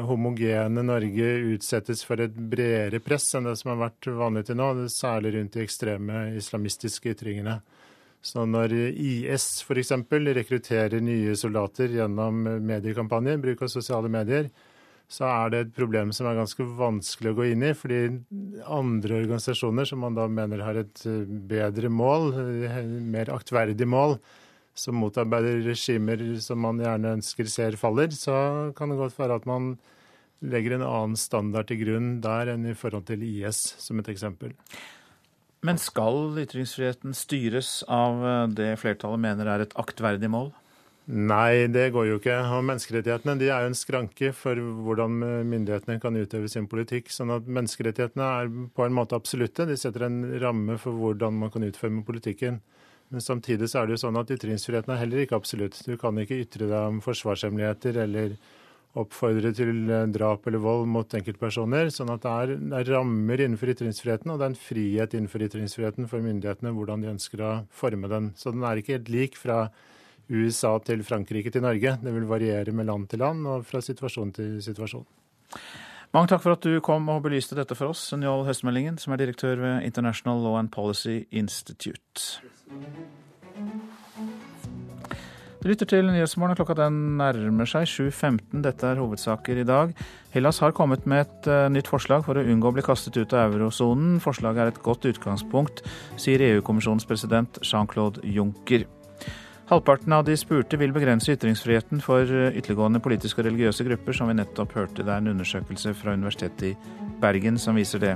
homogene 0.09 0.85
Norge 0.87 1.33
utsettes 1.53 2.05
for 2.07 2.23
et 2.25 2.37
bredere 2.37 3.01
press 3.05 3.29
enn 3.37 3.49
det 3.49 3.57
som 3.61 3.75
har 3.75 3.83
vært 3.89 4.09
vanlig 4.17 4.47
til 4.49 4.59
nå, 4.61 4.71
særlig 4.93 5.35
rundt 5.37 5.57
de 5.57 5.65
ekstreme 5.67 6.23
islamistiske 6.41 7.13
ytringene. 7.13 7.59
Så 8.25 8.47
når 8.49 8.73
IS 8.75 9.61
f.eks. 9.63 9.93
rekrutterer 10.11 11.03
nye 11.05 11.37
soldater 11.39 11.93
gjennom 11.95 12.41
mediekampanjer, 12.67 13.39
bruk 13.43 13.63
av 13.67 13.71
sosiale 13.71 14.11
medier, 14.11 14.49
så 15.07 15.29
er 15.29 15.53
det 15.53 15.61
et 15.61 15.77
problem 15.77 16.11
som 16.15 16.27
er 16.27 16.41
ganske 16.41 16.65
vanskelig 16.81 17.31
å 17.31 17.37
gå 17.39 17.51
inn 17.53 17.63
i. 17.69 17.71
Fordi 17.79 18.01
andre 18.65 19.21
organisasjoner 19.21 19.87
som 19.87 20.03
man 20.03 20.17
da 20.19 20.27
mener 20.27 20.65
har 20.67 20.81
et 20.81 21.05
bedre 21.47 21.93
mål, 21.93 22.33
mer 23.07 23.31
aktverdig 23.37 23.87
mål, 23.87 24.17
som 24.77 24.99
motarbeider 25.01 25.63
regimer 25.67 26.21
som 26.45 26.61
man 26.63 26.81
gjerne 26.83 27.17
ønsker 27.19 27.49
ser 27.51 27.79
faller, 27.81 28.13
så 28.13 28.73
kan 28.77 28.93
det 28.93 29.01
godt 29.01 29.17
være 29.19 29.41
at 29.41 29.49
man 29.49 29.75
legger 30.45 30.77
en 30.77 30.85
annen 30.85 31.17
standard 31.17 31.71
til 31.71 31.81
grunn 31.81 32.19
der 32.25 32.53
enn 32.53 32.69
i 32.69 32.77
forhold 32.77 33.09
til 33.09 33.25
IS, 33.25 33.63
som 33.81 34.03
et 34.03 34.11
eksempel. 34.13 34.53
Men 35.65 35.81
skal 35.81 36.37
ytringsfriheten 36.39 37.17
styres 37.17 37.81
av 37.89 38.21
det 38.55 38.75
flertallet 38.79 39.23
mener 39.25 39.49
er 39.51 39.65
et 39.65 39.75
aktverdig 39.81 40.31
mål? 40.31 40.53
Nei, 41.07 41.69
det 41.71 41.93
går 41.95 42.09
jo 42.09 42.17
ikke. 42.19 42.35
Og 42.51 42.65
menneskerettighetene 42.67 43.37
de 43.39 43.49
er 43.49 43.63
jo 43.63 43.71
en 43.71 43.79
skranke 43.79 44.33
for 44.35 44.59
hvordan 44.59 45.21
myndighetene 45.47 46.01
kan 46.03 46.19
utøve 46.19 46.51
sin 46.51 46.67
politikk. 46.67 47.13
sånn 47.15 47.31
at 47.31 47.47
menneskerettighetene 47.47 48.31
er 48.43 48.51
på 48.75 48.87
en 48.87 48.97
måte 48.97 49.15
absolutte. 49.15 49.69
De 49.71 49.77
setter 49.79 50.09
en 50.09 50.19
ramme 50.43 50.79
for 50.83 50.99
hvordan 50.99 51.39
man 51.39 51.53
kan 51.55 51.63
utforme 51.63 52.03
politikken. 52.05 52.59
Men 53.15 53.23
samtidig 53.23 53.69
så 53.71 53.81
er 53.81 53.89
det 53.89 53.97
jo 53.97 54.03
sånn 54.07 54.19
at 54.19 54.31
ytringsfriheten 54.35 54.93
er 54.93 55.03
heller 55.03 55.23
ikke 55.23 55.39
absolutt. 55.39 55.79
Du 55.87 55.95
kan 56.01 56.17
ikke 56.19 56.41
ytre 56.43 56.67
deg 56.67 56.93
om 56.95 57.03
forsvarshemmeligheter 57.05 58.01
eller 58.03 58.35
oppfordre 58.97 59.53
til 59.57 59.91
eh, 59.93 60.07
drap 60.13 60.47
eller 60.49 60.63
vold 60.63 60.87
mot 60.91 61.17
enkeltpersoner. 61.19 61.91
Sånn 61.93 62.11
at 62.15 62.25
det 62.25 62.33
er, 62.33 62.55
det 62.57 62.79
er, 62.81 62.93
rammer 62.97 63.43
innenfor 63.45 63.73
ytringsfriheten, 63.75 64.33
og 64.33 64.41
det 64.41 64.47
er 64.47 64.55
en 64.55 64.61
frihet 64.61 65.17
innenfor 65.19 65.45
ytringsfriheten 65.47 66.09
for 66.11 66.25
myndighetene 66.25 66.73
hvordan 66.75 67.05
de 67.05 67.13
ønsker 67.13 67.45
å 67.45 67.53
forme 67.77 68.11
den. 68.13 68.33
Så 68.41 68.55
den 68.55 68.65
er 68.67 68.81
ikke 68.81 68.97
helt 68.97 69.13
lik 69.13 69.39
fra 69.39 69.67
USA 70.33 70.75
til 70.83 71.05
Frankrike 71.07 71.53
til 71.55 71.63
Norge. 71.63 71.99
Det 72.03 72.15
vil 72.17 72.27
variere 72.31 72.75
med 72.75 72.89
land 72.89 73.07
til 73.13 73.23
land 73.23 73.47
og 73.47 73.67
fra 73.69 73.85
situasjon 73.85 74.35
til 74.41 74.57
situasjon. 74.65 75.07
Mange 76.15 76.31
takk 76.31 76.43
for 76.43 76.57
at 76.57 76.65
du 76.65 76.81
kom 76.85 77.09
og 77.13 77.25
belyste 77.27 77.59
dette 77.59 77.77
for 77.77 77.93
oss, 77.93 78.09
Njål 78.17 78.47
Høstmeldingen, 78.49 78.97
som 79.03 79.13
er 79.13 79.21
direktør 79.21 79.59
ved 79.61 79.87
International 79.87 80.41
Law 80.41 80.57
and 80.59 80.73
Policy 80.73 81.27
Institute. 81.31 82.41
Du 85.67 85.71
lytter 85.71 85.89
til 85.91 86.07
Nyhetsmorgen, 86.07 86.55
klokka 86.59 86.77
den 86.79 86.99
nærmer 87.19 87.67
seg 87.67 87.89
7.15. 87.91 88.61
Dette 88.63 88.87
er 88.87 89.01
hovedsaker 89.01 89.59
i 89.63 89.67
dag. 89.67 89.95
Hellas 90.35 90.61
har 90.63 90.75
kommet 90.77 91.09
med 91.11 91.25
et 91.25 91.49
uh, 91.51 91.67
nytt 91.73 91.89
forslag 91.91 92.23
for 92.27 92.39
å 92.39 92.45
unngå 92.45 92.71
å 92.71 92.77
bli 92.77 92.85
kastet 92.87 93.17
ut 93.19 93.35
av 93.35 93.57
eurosonen. 93.57 94.21
Forslaget 94.23 94.63
er 94.63 94.71
et 94.71 94.83
godt 94.85 95.09
utgangspunkt, 95.11 95.83
sier 96.23 96.45
EU-kommisjonens 96.53 97.09
president 97.09 97.59
Jean-Claude 97.67 98.23
Juncker. 98.23 98.87
Halvparten 99.67 100.15
av 100.15 100.23
de 100.29 100.37
spurte 100.39 100.79
vil 100.79 100.95
begrense 100.95 101.35
ytringsfriheten 101.35 101.99
for 102.05 102.23
eh, 102.23 102.55
ytterliggående 102.55 103.03
politiske 103.03 103.43
og 103.43 103.49
religiøse 103.49 103.89
grupper, 103.89 104.15
som 104.15 104.31
vi 104.31 104.37
nettopp 104.39 104.77
hørte. 104.79 105.03
Det 105.03 105.11
er 105.11 105.25
en 105.25 105.33
undersøkelse 105.33 105.97
fra 105.99 106.15
Universitetet 106.15 106.69
i 106.71 107.11
Bergen 107.19 107.59
som 107.59 107.75
viser 107.75 108.05
det. 108.05 108.15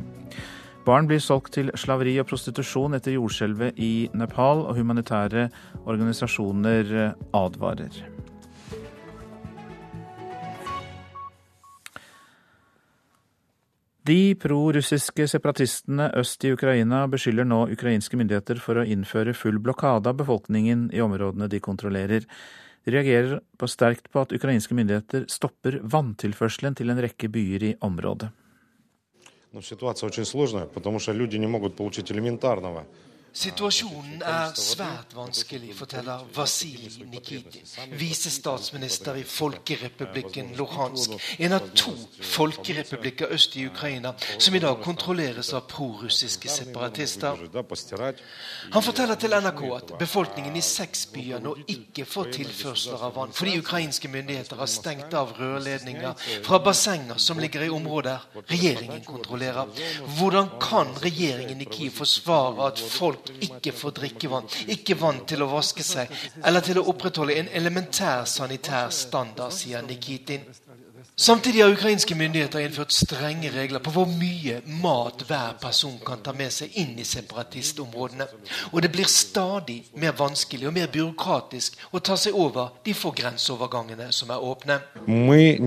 Barn 0.87 1.07
blir 1.07 1.21
solgt 1.21 1.53
til 1.59 1.69
slaveri 1.77 2.15
og 2.23 2.31
prostitusjon 2.31 2.97
etter 2.97 3.15
jordskjelvet 3.19 3.79
i 3.79 4.09
Nepal, 4.17 4.65
og 4.65 4.79
humanitære 4.81 5.51
organisasjoner 5.85 7.15
advarer. 7.37 8.01
De 14.11 14.35
pro-russiske 14.41 15.27
separatistene 15.29 16.09
øst 16.17 16.45
i 16.49 16.55
Ukraina 16.55 17.05
beskylder 17.07 17.45
nå 17.45 17.67
ukrainske 17.71 18.17
myndigheter 18.17 18.59
for 18.59 18.81
å 18.81 18.87
innføre 18.89 19.37
full 19.37 19.61
blokade 19.61 20.09
av 20.09 20.17
befolkningen 20.19 20.89
i 20.97 21.05
områdene 21.05 21.51
de 21.53 21.61
kontrollerer. 21.61 22.25
De 22.83 22.95
reagerer 22.97 23.39
på 23.61 23.69
sterkt 23.69 24.09
på 24.11 24.25
at 24.25 24.33
ukrainske 24.33 24.75
myndigheter 24.75 25.29
stopper 25.29 25.79
vanntilførselen 25.85 26.81
til 26.81 26.91
en 26.91 27.05
rekke 27.05 27.29
byer 27.29 27.69
i 27.69 27.75
området. 27.85 28.33
Но 29.53 29.63
ситуация 29.63 30.07
очень 30.07 30.25
сложная, 30.25 30.67
потому 30.67 30.99
что 30.99 31.13
люди 31.13 31.37
не 31.37 31.47
могут 31.47 31.77
получить 31.77 32.13
элементарного 32.13 32.87
Situasjonen 33.33 34.23
er 34.27 34.51
svært 34.59 35.13
vanskelig, 35.15 35.71
forteller 35.79 36.25
Vasilij 36.35 37.05
Nikitin, 37.07 37.63
visestatsminister 37.99 39.21
i 39.21 39.23
Folkerepublikken 39.23 40.51
Luhansk, 40.59 41.15
en 41.39 41.55
av 41.55 41.69
to 41.79 41.93
folkerepublikker 42.33 43.31
øst 43.31 43.55
i 43.57 43.67
Ukraina 43.71 44.13
som 44.39 44.55
i 44.55 44.63
dag 44.63 44.83
kontrolleres 44.83 45.53
av 45.55 45.69
prorussiske 45.71 46.51
separatister. 46.51 47.39
Han 48.73 48.83
forteller 48.83 49.15
til 49.15 49.37
NRK 49.39 49.63
at 49.77 49.95
befolkningen 50.01 50.57
i 50.59 50.65
seks 50.65 51.07
byer 51.15 51.43
nå 51.45 51.55
ikke 51.71 52.05
får 52.11 52.33
tilførsler 52.35 53.07
av 53.07 53.15
vann, 53.15 53.33
fordi 53.33 53.59
ukrainske 53.63 54.11
myndigheter 54.11 54.59
har 54.59 54.71
stengt 54.71 55.15
av 55.15 55.37
rørledninger 55.39 56.19
fra 56.47 56.59
bassenger 56.59 57.23
som 57.23 57.39
ligger 57.39 57.69
i 57.69 57.71
områder 57.71 58.27
regjeringen 58.51 59.05
kontrollerer. 59.07 59.71
Hvordan 60.19 60.51
kan 60.61 60.93
regjeringen 61.05 61.63
i 61.63 61.71
Kiev 61.71 61.95
forsvare 62.03 62.73
at 62.73 62.81
folk 62.81 63.20
folk 63.21 63.45
ikke 63.51 63.73
får 63.77 63.97
drikkevann, 64.01 64.51
ikke 64.77 64.97
vann 65.01 65.23
til 65.27 65.45
å 65.45 65.51
vaske 65.51 65.85
seg, 65.87 66.11
eller 66.45 66.65
til 66.65 66.81
å 66.81 66.87
opprettholde 66.93 67.39
en 67.41 67.53
elementær 67.61 68.27
sanitær 68.29 68.91
standard, 68.95 69.53
sier 69.57 69.83
Nikitin. 69.87 70.47
Samtidig 71.21 71.63
har 71.63 71.73
ukrainske 71.75 72.15
myndigheter 72.17 72.63
innført 72.65 72.95
strenge 72.97 73.51
regler 73.53 73.83
på 73.85 73.93
hvor 73.93 74.07
mye 74.09 74.63
mat 74.81 75.21
hver 75.29 75.59
person 75.61 75.99
kan 76.07 76.23
ta 76.25 76.33
med 76.33 76.49
seg 76.55 76.73
inn 76.81 76.95
i 76.97 77.05
separatistområdene. 77.05 78.25
Og 78.73 78.81
det 78.81 78.89
blir 78.95 79.05
stadig 79.05 79.83
mer 80.01 80.15
vanskelig 80.17 80.71
og 80.71 80.77
mer 80.79 80.89
byråkratisk 80.89 81.77
å 81.93 82.01
ta 82.01 82.17
seg 82.17 82.33
over 82.33 82.73
de 82.87 82.95
få 82.97 83.13
grenseovergangene 83.21 84.09
som 84.17 84.33
er 84.33 84.41
åpne. 84.41 84.81
Мы 85.05 85.59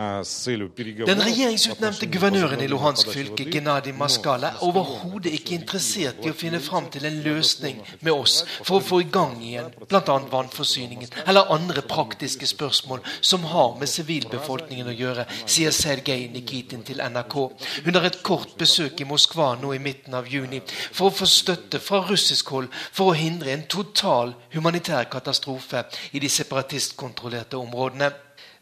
den 0.00 1.20
regjeringsutnevnte 1.20 2.06
guvernøren 2.08 2.62
i 2.64 2.66
Luhansk 2.72 3.10
fylke, 3.12 3.44
Gennadij 3.52 3.92
Maskala, 3.92 4.54
er 4.54 4.62
overhodet 4.64 5.34
ikke 5.36 5.58
interessert 5.58 6.24
i 6.24 6.30
å 6.32 6.36
finne 6.36 6.60
fram 6.64 6.86
til 6.88 7.04
en 7.04 7.18
løsning 7.20 7.82
med 8.00 8.14
oss 8.14 8.38
for 8.62 8.78
å 8.78 8.84
få 8.86 9.02
i 9.04 9.08
gang 9.12 9.34
igjen 9.44 9.68
bl.a. 9.82 10.16
vannforsyningen 10.32 11.12
eller 11.26 11.52
andre 11.52 11.84
praktiske 11.84 12.48
spørsmål 12.48 13.02
som 13.20 13.44
har 13.50 13.76
med 13.76 13.92
sivilbefolkningen 13.92 14.88
å 14.88 14.96
gjøre, 14.96 15.26
sier 15.44 15.76
Sergej 15.76 16.30
Nikitin 16.32 16.86
til 16.86 17.04
NRK 17.04 17.36
Hun 17.84 17.98
har 17.98 18.08
et 18.08 18.22
kort 18.24 18.56
besøk 18.56 19.04
i 19.04 19.08
Moskva 19.10 19.50
nå 19.60 19.74
i 19.76 19.82
midten 19.84 20.16
av 20.16 20.32
juni 20.32 20.62
for 20.70 21.10
å 21.10 21.16
få 21.20 21.28
støtte 21.28 21.82
fra 21.84 22.00
russisk 22.08 22.54
hold 22.56 22.72
for 22.88 23.12
å 23.12 23.18
hindre 23.20 23.52
en 23.52 23.68
total 23.68 24.32
humanitær 24.56 25.12
katastrofe 25.12 25.84
i 26.16 26.24
de 26.24 26.32
separatistkontrollerte 26.40 27.60
områdene. 27.60 28.12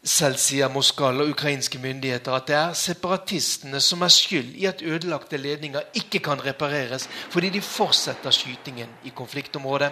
Selv 0.03 0.37
sier 0.39 0.69
Moskal 0.71 1.19
og 1.19 1.33
ukrainske 1.33 1.79
myndigheter 1.79 2.31
at 2.31 2.45
det 2.47 2.55
er 2.55 2.73
separatistene 2.73 3.81
som 3.83 4.01
er 4.01 4.13
skyld 4.15 4.53
i 4.55 4.65
at 4.69 4.81
ødelagte 4.81 5.37
ledninger 5.37 5.81
ikke 5.93 6.19
kan 6.23 6.39
repareres, 6.45 7.09
fordi 7.29 7.49
de 7.49 7.61
fortsetter 7.61 8.31
skytingen 8.31 8.87
i 9.03 9.09
konfliktområdet. 9.09 9.91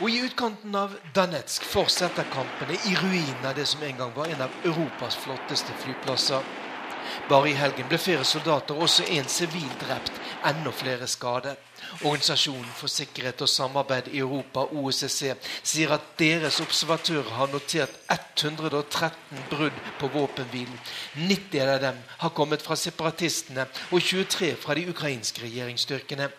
Og 0.00 0.10
I 0.10 0.20
utkanten 0.24 0.74
av 0.78 0.94
Danetsk 1.14 1.66
fortsetter 1.66 2.30
kampene 2.30 2.78
i 2.86 2.94
ruinene 3.02 3.50
av 3.50 3.58
det 3.58 3.66
som 3.68 3.82
en 3.82 3.98
gang 3.98 4.14
var 4.16 4.30
en 4.30 4.46
av 4.46 4.54
Europas 4.64 5.18
flotteste 5.18 5.74
flyplasser. 5.82 6.46
Bare 7.28 7.50
i 7.50 7.58
helgen 7.58 7.90
ble 7.90 7.98
flere 7.98 8.24
soldater 8.24 8.78
og 8.78 8.86
også 8.86 9.10
en 9.10 9.28
sivil 9.28 9.68
drept, 9.82 10.14
enda 10.46 10.70
flere 10.70 11.10
skadet. 11.10 11.58
Organisasjonen 12.00 12.70
for 12.76 12.92
sikkerhet 12.92 13.42
og 13.42 13.48
samarbeid 13.50 14.10
i 14.12 14.20
Europa, 14.22 14.66
OSSE, 14.70 15.34
sier 15.62 15.94
at 15.94 16.06
deres 16.18 16.60
observatører 16.62 17.32
har 17.36 17.50
notert 17.52 17.96
113 18.10 19.44
brudd 19.50 19.80
på 20.00 20.12
våpenhvilen. 20.14 20.78
90 21.16 21.66
av 21.66 21.80
dem 21.82 21.98
har 22.22 22.36
kommet 22.36 22.62
fra 22.62 22.78
separatistene 22.78 23.66
og 23.90 24.00
23 24.00 24.54
fra 24.60 24.78
de 24.78 24.86
ukrainske 24.90 25.44
regjeringsstyrkene. 25.44 26.30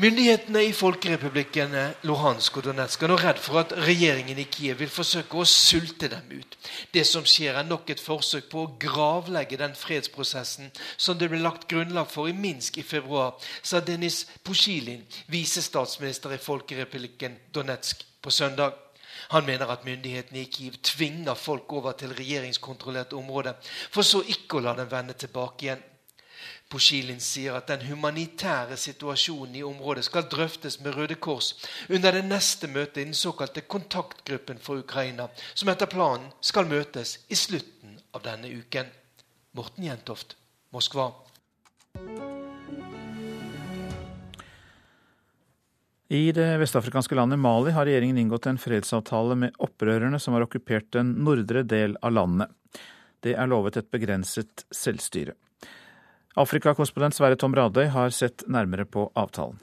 Myndighetene 0.00 0.62
i 0.64 0.70
folkerepublikken 0.72 1.74
Luhansk 2.08 2.54
og 2.56 2.64
Donetsk 2.64 3.02
er 3.04 3.10
nå 3.10 3.18
redd 3.20 3.40
for 3.44 3.60
at 3.60 3.74
regjeringen 3.84 4.38
i 4.40 4.46
Kiev 4.48 4.78
vil 4.80 4.88
forsøke 4.88 5.36
å 5.36 5.44
sulte 5.44 6.08
dem 6.08 6.30
ut. 6.38 6.56
Det 6.94 7.02
som 7.04 7.26
skjer, 7.28 7.58
er 7.60 7.66
nok 7.68 7.90
et 7.92 8.00
forsøk 8.00 8.46
på 8.48 8.62
å 8.62 8.70
gravlegge 8.80 9.58
den 9.60 9.76
fredsprosessen 9.76 10.70
som 10.96 11.20
det 11.20 11.28
ble 11.28 11.42
lagt 11.44 11.68
grunnlag 11.68 12.08
for 12.08 12.30
i 12.30 12.32
Minsk 12.32 12.80
i 12.80 12.86
februar, 12.86 13.36
sa 13.60 13.82
Denis 13.84 14.22
Pusjilin, 14.40 15.04
visestatsminister 15.28 16.32
i 16.32 16.40
folkerepublikken 16.40 17.36
Donetsk, 17.52 18.06
på 18.24 18.32
søndag. 18.32 18.80
Han 19.34 19.44
mener 19.44 19.68
at 19.68 19.84
myndighetene 19.84 20.46
i 20.46 20.48
Kiev 20.48 20.80
tvinger 20.80 21.36
folk 21.36 21.76
over 21.76 21.92
til 22.00 22.16
regjeringskontrollerte 22.16 23.20
områder, 23.20 23.60
for 23.92 24.00
så 24.00 24.24
ikke 24.24 24.62
å 24.62 24.64
la 24.64 24.78
dem 24.80 24.88
vende 24.88 25.20
tilbake 25.20 25.68
igjen. 25.68 25.88
Poshilin 26.70 27.18
sier 27.18 27.56
at 27.58 27.66
den 27.66 27.80
humanitære 27.88 28.76
situasjonen 28.78 29.56
i 29.58 29.62
området 29.66 30.04
skal 30.06 30.28
drøftes 30.30 30.76
med 30.84 30.94
Røde 30.94 31.16
Kors 31.18 31.48
under 31.88 32.14
det 32.14 32.22
neste 32.28 32.70
møtet 32.70 33.00
i 33.02 33.06
den 33.08 33.16
såkalte 33.18 33.64
kontaktgruppen 33.66 34.60
for 34.62 34.78
Ukraina, 34.78 35.26
som 35.54 35.72
etter 35.72 35.90
planen 35.90 36.28
skal 36.40 36.70
møtes 36.70 37.16
i 37.26 37.38
slutten 37.38 37.98
av 38.14 38.22
denne 38.22 38.52
uken. 38.54 38.86
Morten 39.58 39.88
Jentoft, 39.88 40.36
Moskva. 40.70 41.08
I 46.10 46.22
det 46.34 46.48
vestafrikanske 46.62 47.18
landet 47.18 47.42
Mali 47.42 47.74
har 47.74 47.86
regjeringen 47.86 48.18
inngått 48.18 48.46
en 48.46 48.62
fredsavtale 48.62 49.34
med 49.42 49.58
opprørerne 49.58 50.22
som 50.22 50.38
har 50.38 50.46
okkupert 50.46 50.92
den 50.94 51.16
nordre 51.26 51.66
del 51.66 51.98
av 51.98 52.14
landet. 52.14 52.54
Det 53.22 53.34
er 53.34 53.50
lovet 53.50 53.82
et 53.82 53.90
begrenset 53.90 54.68
selvstyre. 54.70 55.34
Afrikakorrespondent 56.38 57.16
Sverre 57.16 57.34
Tom 57.34 57.54
Radøy 57.58 57.88
har 57.90 58.12
sett 58.14 58.44
nærmere 58.46 58.84
på 58.86 59.08
avtalen. 59.18 59.58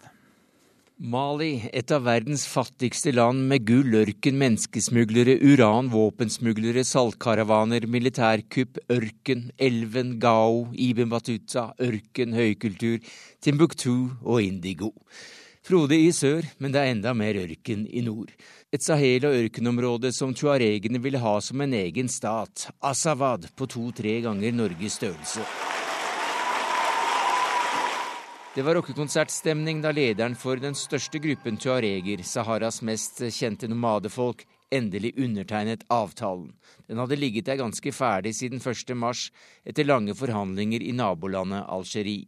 Mali, 0.97 1.61
et 1.77 1.91
av 1.93 2.07
verdens 2.07 2.47
fattigste 2.49 3.11
land 3.13 3.43
med 3.47 3.67
gull, 3.69 3.93
ørken, 3.99 4.35
menneskesmuglere, 4.41 5.37
uran, 5.45 5.91
våpensmuglere, 5.93 6.81
saltkaravaner, 6.83 7.85
militærkupp, 7.85 8.81
ørken, 8.91 9.51
elven, 9.61 10.15
Gao, 10.19 10.65
Iben 10.73 11.11
Batuta, 11.13 11.69
ørken, 11.79 12.33
høykultur, 12.33 12.97
Timbuktu 13.39 14.09
og 14.25 14.41
indigo. 14.41 14.91
Frode 15.67 15.95
i 16.01 16.09
sør, 16.11 16.49
men 16.59 16.73
det 16.73 16.81
er 16.81 16.91
enda 16.95 17.13
mer 17.15 17.37
ørken 17.45 17.85
i 17.87 18.01
nord. 18.01 18.33
Et 18.73 18.83
Sahel- 18.83 19.29
og 19.29 19.37
ørkenområde 19.37 20.11
som 20.11 20.33
tuaregene 20.33 20.99
ville 20.99 21.21
ha 21.21 21.37
som 21.39 21.61
en 21.61 21.77
egen 21.77 22.09
stat, 22.09 22.71
Asawad, 22.81 23.51
på 23.55 23.69
to-tre 23.69 24.19
ganger 24.25 24.51
Norges 24.51 24.97
størrelse. 24.97 25.45
Det 28.57 28.63
var 28.63 28.73
rockekonsertstemning 28.73 29.81
da 29.83 29.91
lederen 29.93 30.33
for 30.35 30.57
den 30.57 30.73
største 30.73 31.19
gruppen 31.21 31.59
tuareger, 31.61 32.23
Saharas 32.25 32.79
mest 32.81 33.19
kjente 33.35 33.67
nomadefolk, 33.69 34.39
endelig 34.73 35.11
undertegnet 35.13 35.83
avtalen. 35.93 36.55
Den 36.89 36.97
hadde 36.97 37.19
ligget 37.21 37.45
der 37.45 37.59
ganske 37.61 37.93
ferdig 37.93 38.33
siden 38.33 38.57
1. 38.57 38.95
mars, 38.97 39.27
etter 39.61 39.85
lange 39.85 40.17
forhandlinger 40.17 40.81
i 40.81 40.89
nabolandet 40.89 41.69
Algerie. 41.69 42.25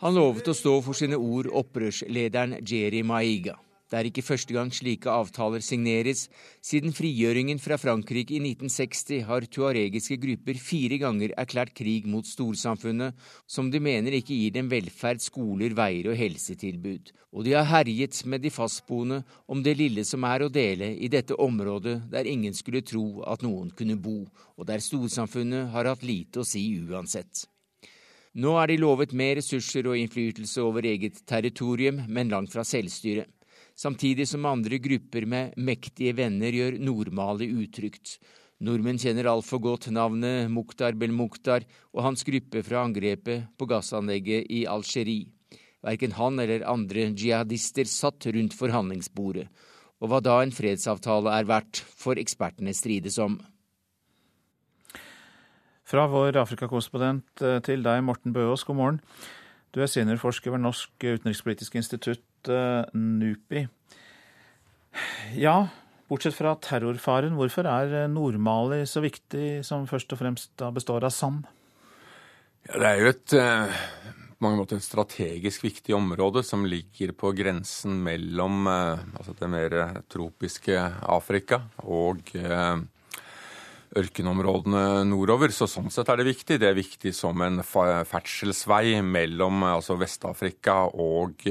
Han 0.00 0.20
lovet 0.22 0.48
å 0.48 0.56
stå 0.56 0.76
for 0.88 0.96
sine 0.96 1.20
ord, 1.20 1.52
opprørslederen 1.52 2.62
Jeri 2.64 3.04
Maiga. 3.04 3.60
Det 3.88 3.96
er 3.96 4.08
ikke 4.10 4.24
første 4.24 4.52
gang 4.52 4.68
slike 4.74 5.08
avtaler 5.08 5.62
signeres. 5.64 6.26
Siden 6.60 6.92
frigjøringen 6.92 7.60
fra 7.62 7.78
Frankrike 7.80 8.34
i 8.36 8.40
1960 8.42 9.22
har 9.24 9.46
tuaregiske 9.48 10.18
grupper 10.20 10.60
fire 10.60 10.98
ganger 11.00 11.32
erklært 11.40 11.72
krig 11.78 12.04
mot 12.04 12.28
storsamfunnet, 12.28 13.16
som 13.48 13.70
de 13.72 13.80
mener 13.80 14.18
ikke 14.18 14.36
gir 14.36 14.52
dem 14.58 14.68
velferd, 14.68 15.24
skoler, 15.24 15.72
veier 15.78 16.10
og 16.12 16.20
helsetilbud. 16.20 17.14
Og 17.32 17.48
de 17.48 17.54
har 17.56 17.64
herjet 17.68 18.20
med 18.28 18.44
de 18.44 18.52
fastboende 18.52 19.22
om 19.48 19.64
det 19.64 19.78
lille 19.80 20.04
som 20.04 20.24
er 20.28 20.44
å 20.44 20.52
dele 20.52 20.92
i 20.92 21.08
dette 21.08 21.36
området 21.40 22.02
der 22.12 22.28
ingen 22.28 22.56
skulle 22.56 22.84
tro 22.84 23.22
at 23.24 23.44
noen 23.44 23.72
kunne 23.72 23.96
bo, 23.96 24.26
og 24.56 24.68
der 24.68 24.84
storsamfunnet 24.84 25.72
har 25.72 25.88
hatt 25.88 26.04
lite 26.04 26.44
å 26.44 26.48
si 26.48 26.66
uansett. 26.84 27.46
Nå 28.38 28.52
er 28.60 28.68
de 28.68 28.76
lovet 28.78 29.16
mer 29.16 29.38
ressurser 29.40 29.88
og 29.88 29.96
innflytelse 29.96 30.60
over 30.62 30.84
eget 30.86 31.24
territorium, 31.26 32.04
men 32.06 32.28
langt 32.28 32.52
fra 32.52 32.62
selvstyre 32.68 33.24
samtidig 33.78 34.26
som 34.28 34.46
andre 34.48 34.80
grupper 34.82 35.26
med 35.30 35.56
mektige 35.56 36.16
venner 36.18 36.54
gjør 36.54 36.78
Nord-Mali 36.82 37.48
utrygt. 37.62 38.18
Nordmenn 38.58 38.98
kjenner 38.98 39.30
altfor 39.30 39.62
godt 39.62 39.86
navnet 39.94 40.50
Mukhtar 40.50 40.96
Belmukhtar 40.98 41.66
og 41.94 42.02
hans 42.08 42.26
gruppe 42.26 42.64
fra 42.66 42.82
angrepet 42.82 43.46
på 43.54 43.68
gassanlegget 43.70 44.50
i 44.50 44.64
Algerie. 44.66 45.30
Verken 45.86 46.16
han 46.18 46.42
eller 46.42 46.66
andre 46.66 47.12
jihadister 47.12 47.86
satt 47.86 48.26
rundt 48.34 48.56
forhandlingsbordet. 48.58 49.46
Og 50.02 50.10
hva 50.10 50.18
da 50.22 50.40
en 50.42 50.54
fredsavtale 50.54 51.30
er 51.38 51.46
verdt, 51.46 51.78
får 52.02 52.18
ekspertene 52.22 52.74
strides 52.74 53.18
om. 53.22 53.38
Fra 55.88 56.04
vår 56.10 56.36
Afrikakorrespondent 56.42 57.42
eh, 57.46 57.60
til 57.64 57.82
deg, 57.86 58.02
Morten 58.04 58.34
Bøås, 58.34 58.66
god 58.68 58.76
morgen. 58.76 58.98
Du 59.74 59.82
er 59.84 59.90
seniorforsker 59.90 60.54
ved 60.54 60.62
Norsk 60.64 61.04
utenrikspolitisk 61.04 61.76
institutt 61.78 62.24
Eh, 62.46 62.84
NUPI. 62.94 63.66
Ja, 65.38 65.68
bortsett 66.08 66.36
fra 66.36 66.54
terrorfaren, 66.62 67.36
hvorfor 67.38 67.68
er 67.68 67.94
eh, 68.04 68.10
Nord-Mali 68.10 68.84
så 68.88 69.02
viktig, 69.04 69.64
som 69.66 69.88
først 69.90 70.14
og 70.14 70.22
fremst 70.22 70.54
da 70.60 70.70
består 70.74 71.06
av 71.06 71.14
sand? 71.14 71.48
Ja, 72.68 72.78
det 72.78 72.88
er 72.88 73.02
jo 73.02 73.10
et 73.12 73.36
eh, 73.36 73.76
på 74.38 74.46
mange 74.46 74.60
måter 74.60 74.78
et 74.78 74.86
strategisk 74.86 75.66
viktig 75.66 75.96
område 75.96 76.44
som 76.46 76.66
ligger 76.68 77.10
på 77.18 77.32
grensen 77.34 77.96
mellom 78.06 78.68
altså 78.70 79.34
det 79.34 79.48
mer 79.50 79.74
tropiske 80.06 80.78
Afrika 81.10 81.58
og 81.82 82.30
ørkenområdene 83.96 85.06
nordover. 85.08 85.52
Så 85.54 85.68
sånn 85.70 85.88
sett 85.92 86.10
er 86.12 86.20
det 86.20 86.28
viktig. 86.28 86.60
Det 86.60 86.68
er 86.68 86.76
viktig 86.76 87.14
som 87.16 87.40
en 87.44 87.62
ferdselsvei 87.64 89.00
mellom 89.06 89.64
altså 89.70 89.96
Vest-Afrika 90.00 90.82
og 90.92 91.46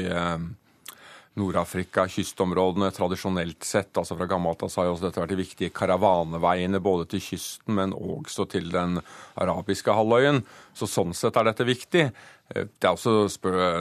Nord-Afrika, 1.37 2.07
kystområdene 2.09 2.89
tradisjonelt 2.95 3.65
sett. 3.65 3.97
altså 3.97 4.17
Fra 4.17 4.27
gammelt 4.29 4.63
av 4.65 4.73
har 4.73 4.87
jo 4.87 4.95
også 4.95 5.07
dette 5.07 5.21
vært 5.21 5.33
de 5.35 5.39
viktige 5.41 5.73
karavaneveiene 5.75 6.81
både 6.81 7.05
til 7.11 7.21
kysten, 7.21 7.75
men 7.77 7.93
også 7.93 8.47
til 8.49 8.71
den 8.73 8.97
arabiske 9.37 9.93
halvøyen. 9.93 10.41
Så 10.77 10.85
sånn 10.89 11.15
sett 11.17 11.37
er 11.39 11.47
dette 11.47 11.65
viktig. 11.65 12.03
Eh, 12.53 12.67
det 12.69 12.85
er 12.85 12.93
også 12.93 13.27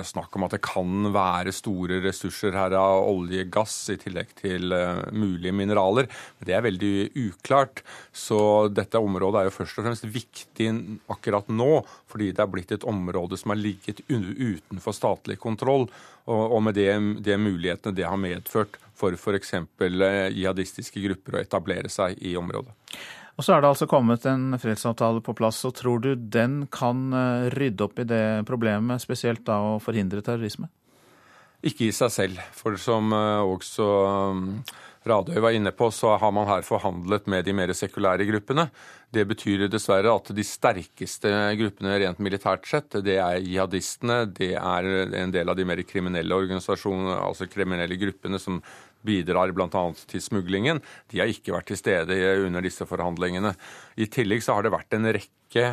snakk 0.06 0.36
om 0.38 0.46
at 0.46 0.56
det 0.56 0.62
kan 0.64 1.10
være 1.12 1.52
store 1.54 2.00
ressurser 2.04 2.56
her 2.56 2.76
av 2.78 3.04
olje, 3.10 3.44
gass, 3.52 3.74
i 3.92 3.98
tillegg 4.00 4.32
til 4.38 4.72
uh, 4.72 5.04
mulige 5.12 5.54
mineraler. 5.56 6.08
Men 6.38 6.48
det 6.48 6.56
er 6.56 6.64
veldig 6.64 6.94
uklart. 7.26 7.84
Så 8.16 8.38
dette 8.72 9.02
området 9.02 9.42
er 9.42 9.50
jo 9.50 9.56
først 9.58 9.80
og 9.80 9.88
fremst 9.88 10.08
viktig 10.08 10.70
akkurat 11.12 11.52
nå, 11.52 11.82
fordi 12.10 12.32
det 12.32 12.44
er 12.44 12.52
blitt 12.52 12.72
et 12.74 12.88
område 12.88 13.38
som 13.40 13.52
har 13.52 13.60
ligget 13.60 14.02
utenfor 14.08 14.96
statlig 14.96 15.38
kontroll 15.42 15.86
og, 16.26 16.58
med 16.64 16.74
det 16.74 17.36
mulighetene 17.38 17.94
det 17.94 18.06
har 18.06 18.18
medført 18.18 18.80
for 18.96 19.14
f.eks. 19.14 19.52
Eh, 19.54 20.32
jihadistiske 20.34 21.02
grupper 21.04 21.36
å 21.36 21.44
etablere 21.44 21.92
seg 21.92 22.18
i 22.24 22.34
området. 22.38 22.72
Og 23.36 23.44
Så 23.44 23.52
er 23.52 23.60
det 23.60 23.68
altså 23.68 23.86
kommet 23.88 24.24
en 24.26 24.56
fredsavtale 24.56 25.20
på 25.20 25.34
plass. 25.36 25.60
og 25.68 25.74
Tror 25.76 26.00
du 26.00 26.14
den 26.16 26.66
kan 26.72 27.12
eh, 27.12 27.50
rydde 27.52 27.84
opp 27.84 28.00
i 28.00 28.08
det 28.08 28.46
problemet, 28.48 29.02
spesielt 29.02 29.44
da 29.44 29.60
å 29.60 29.78
forhindre 29.82 30.24
terrorisme? 30.24 30.70
Ikke 31.66 31.88
i 31.88 31.92
seg 31.92 32.12
selv. 32.12 32.40
For 32.56 32.78
som 32.80 33.12
eh, 33.12 33.44
også 33.44 33.90
Radøy 35.06 35.38
var 35.38 35.54
inne 35.54 35.70
på, 35.70 35.86
så 35.94 36.16
har 36.18 36.32
man 36.34 36.48
her 36.48 36.64
forhandlet 36.66 37.28
med 37.30 37.44
de 37.46 37.54
mer 37.54 37.70
sekulære 37.76 38.26
gruppene. 38.26 38.66
Det 39.14 39.22
betyr 39.28 39.68
dessverre 39.70 40.10
at 40.10 40.32
de 40.34 40.44
sterkeste 40.44 41.30
gruppene 41.60 41.94
rent 42.02 42.18
militært 42.18 42.66
sett, 42.66 42.96
det 43.06 43.20
er 43.22 43.38
jihadistene. 43.38 44.24
Det 44.34 44.54
er 44.58 44.90
en 45.20 45.34
del 45.34 45.52
av 45.52 45.58
de 45.58 45.68
mer 45.68 45.84
kriminelle 45.86 46.34
organisasjonene, 46.34 47.20
altså 47.20 47.46
kriminelle 47.52 48.00
gruppene 48.00 48.40
som 48.42 48.58
bidrar 49.06 49.54
bl.a. 49.56 49.84
til 50.10 50.24
smuglingen. 50.24 50.82
De 51.12 51.22
har 51.22 51.30
ikke 51.30 51.54
vært 51.54 51.70
til 51.70 51.80
stede 51.80 52.18
under 52.44 52.64
disse 52.64 52.86
forhandlingene. 52.88 53.54
I 53.96 54.10
tillegg 54.12 54.44
så 54.44 54.58
har 54.58 54.66
det 54.66 54.74
vært 54.74 54.98
en 54.98 55.08
rekke 55.16 55.70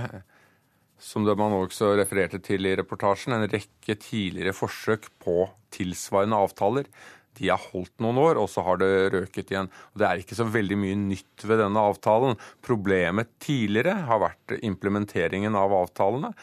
som 1.04 1.26
man 1.28 1.58
også 1.58 1.98
refererte 2.00 2.40
til 2.40 2.64
i 2.70 2.78
reportasjen, 2.80 3.36
en 3.36 3.50
rekke 3.52 3.98
tidligere 4.00 4.56
forsøk 4.56 5.10
på 5.24 5.42
tilsvarende 5.74 6.40
avtaler. 6.40 6.88
De 7.34 7.50
har 7.50 7.62
holdt 7.72 8.02
noen 8.04 8.20
år, 8.22 8.38
og 8.38 8.50
så 8.52 8.62
har 8.66 8.78
det 8.82 8.90
røket 9.14 9.52
igjen. 9.52 9.70
Det 9.98 10.06
er 10.06 10.22
ikke 10.22 10.38
så 10.38 10.46
veldig 10.54 10.78
mye 10.78 10.98
nytt 11.00 11.46
ved 11.50 11.60
denne 11.64 11.86
avtalen. 11.90 12.38
Problemet 12.66 13.32
tidligere 13.42 13.96
har 14.08 14.22
vært 14.22 14.54
implementeringen 14.62 15.58
av 15.58 15.74
avtalene. 15.80 16.34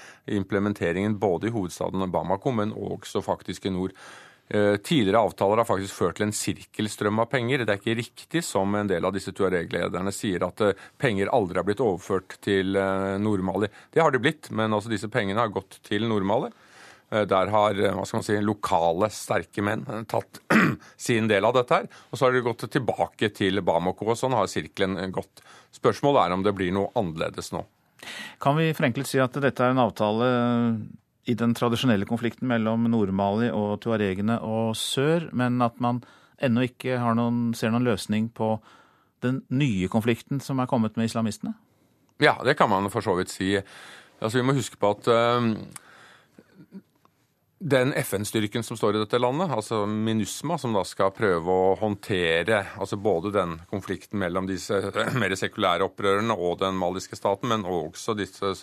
Implementeringen 0.41 1.14
både 1.22 1.49
i 1.49 1.55
hovedstaden 1.55 2.11
Bamako, 2.11 2.53
men 2.59 2.74
også 2.74 3.22
faktisk 3.24 3.70
i 3.70 3.74
nord. 3.74 3.95
Eh, 4.55 4.76
tidligere 4.76 5.18
avtaler 5.18 5.61
har 5.62 5.66
faktisk 5.68 5.94
ført 5.94 6.16
til 6.18 6.26
en 6.26 6.34
sirkelstrøm 6.34 7.20
av 7.22 7.28
penger. 7.30 7.62
Det 7.62 7.70
er 7.70 7.78
ikke 7.78 7.98
riktig 8.01 8.40
som 8.42 8.74
en 8.74 8.88
del 8.90 9.05
av 9.07 9.14
disse 9.14 9.30
Tuareg-lederne 9.36 10.11
sier, 10.14 10.42
at 10.42 10.64
eh, 10.66 10.80
penger 10.98 11.30
aldri 11.30 11.61
har 11.61 11.66
blitt 11.68 11.82
overført 11.84 12.34
til 12.42 12.74
eh, 12.74 13.14
Nord-Mali. 13.22 13.68
Det 13.94 14.03
har 14.03 14.11
de 14.11 14.22
blitt, 14.22 14.48
men 14.51 14.74
altså 14.74 14.90
disse 14.90 15.11
pengene 15.12 15.38
har 15.38 15.55
gått 15.55 15.78
til 15.86 16.09
Nord-Mali. 16.11 16.51
Der 17.11 17.48
har 17.51 17.74
hva 17.74 18.05
skal 18.07 18.20
man 18.20 18.22
si, 18.22 18.36
lokale, 18.38 19.09
sterke 19.11 19.64
menn 19.66 19.80
tatt 20.07 20.38
sin 21.09 21.26
del 21.26 21.42
av 21.42 21.57
dette. 21.57 21.80
her, 21.80 21.88
Og 22.11 22.18
så 22.18 22.28
har 22.28 22.36
de 22.36 22.42
gått 22.46 22.62
tilbake 22.70 23.32
til 23.34 23.59
Bamako, 23.66 24.12
og 24.12 24.18
sånn 24.18 24.36
har 24.38 24.46
sirkelen 24.46 24.94
gått. 25.11 25.42
Spørsmålet 25.74 26.22
er 26.22 26.36
om 26.36 26.44
det 26.46 26.55
blir 26.55 26.70
noe 26.70 26.92
annerledes 26.94 27.51
nå. 27.51 27.64
Kan 28.38 28.61
vi 28.61 28.70
forenklet 28.78 29.11
si 29.11 29.18
at 29.18 29.34
dette 29.42 29.66
er 29.66 29.74
en 29.74 29.82
avtale 29.82 30.30
i 31.31 31.37
den 31.39 31.55
tradisjonelle 31.57 32.09
konflikten 32.09 32.49
mellom 32.51 32.89
Nord-Mali 32.91 33.51
og 33.55 33.78
tuaregene 33.85 34.41
og 34.43 34.74
sør, 34.78 35.28
men 35.37 35.61
at 35.64 35.78
man 35.83 36.03
ennå 36.41 36.64
ikke 36.66 36.99
noen, 37.16 37.51
ser 37.55 37.72
noen 37.72 37.87
løsning 37.87 38.31
på 38.35 38.57
den 39.24 39.43
nye 39.53 39.89
konflikten 39.93 40.41
som 40.43 40.61
er 40.61 40.68
kommet 40.70 40.97
med 40.97 41.11
islamistene? 41.11 41.55
Ja, 42.20 42.37
det 42.45 42.57
kan 42.59 42.70
man 42.72 42.91
for 42.93 43.05
så 43.05 43.14
vidt 43.16 43.33
si. 43.33 43.55
Altså, 44.20 44.41
vi 44.41 44.45
må 44.45 44.57
huske 44.57 44.81
på 44.81 44.93
at 44.97 45.09
uh, 45.09 45.47
den 47.62 47.92
FN-styrken 47.92 48.62
som 48.64 48.76
står 48.76 48.96
i 48.96 49.00
dette 49.02 49.18
landet, 49.20 49.50
altså 49.52 49.82
MINUSMA, 49.84 50.56
som 50.58 50.72
da 50.72 50.80
skal 50.88 51.11
prøve 51.12 51.52
å 51.52 51.74
håndtere 51.76 52.62
altså 52.80 52.96
både 52.96 53.34
den 53.34 53.58
konflikten 53.68 54.16
mellom 54.22 54.48
disse 54.48 54.78
mer 55.20 55.34
sekulære 55.36 55.84
opprørerne 55.84 56.32
og 56.40 56.56
den 56.62 56.78
maliske 56.80 57.18
staten, 57.20 57.52
men 57.52 57.68
også 57.68 58.16
disse 58.16 58.54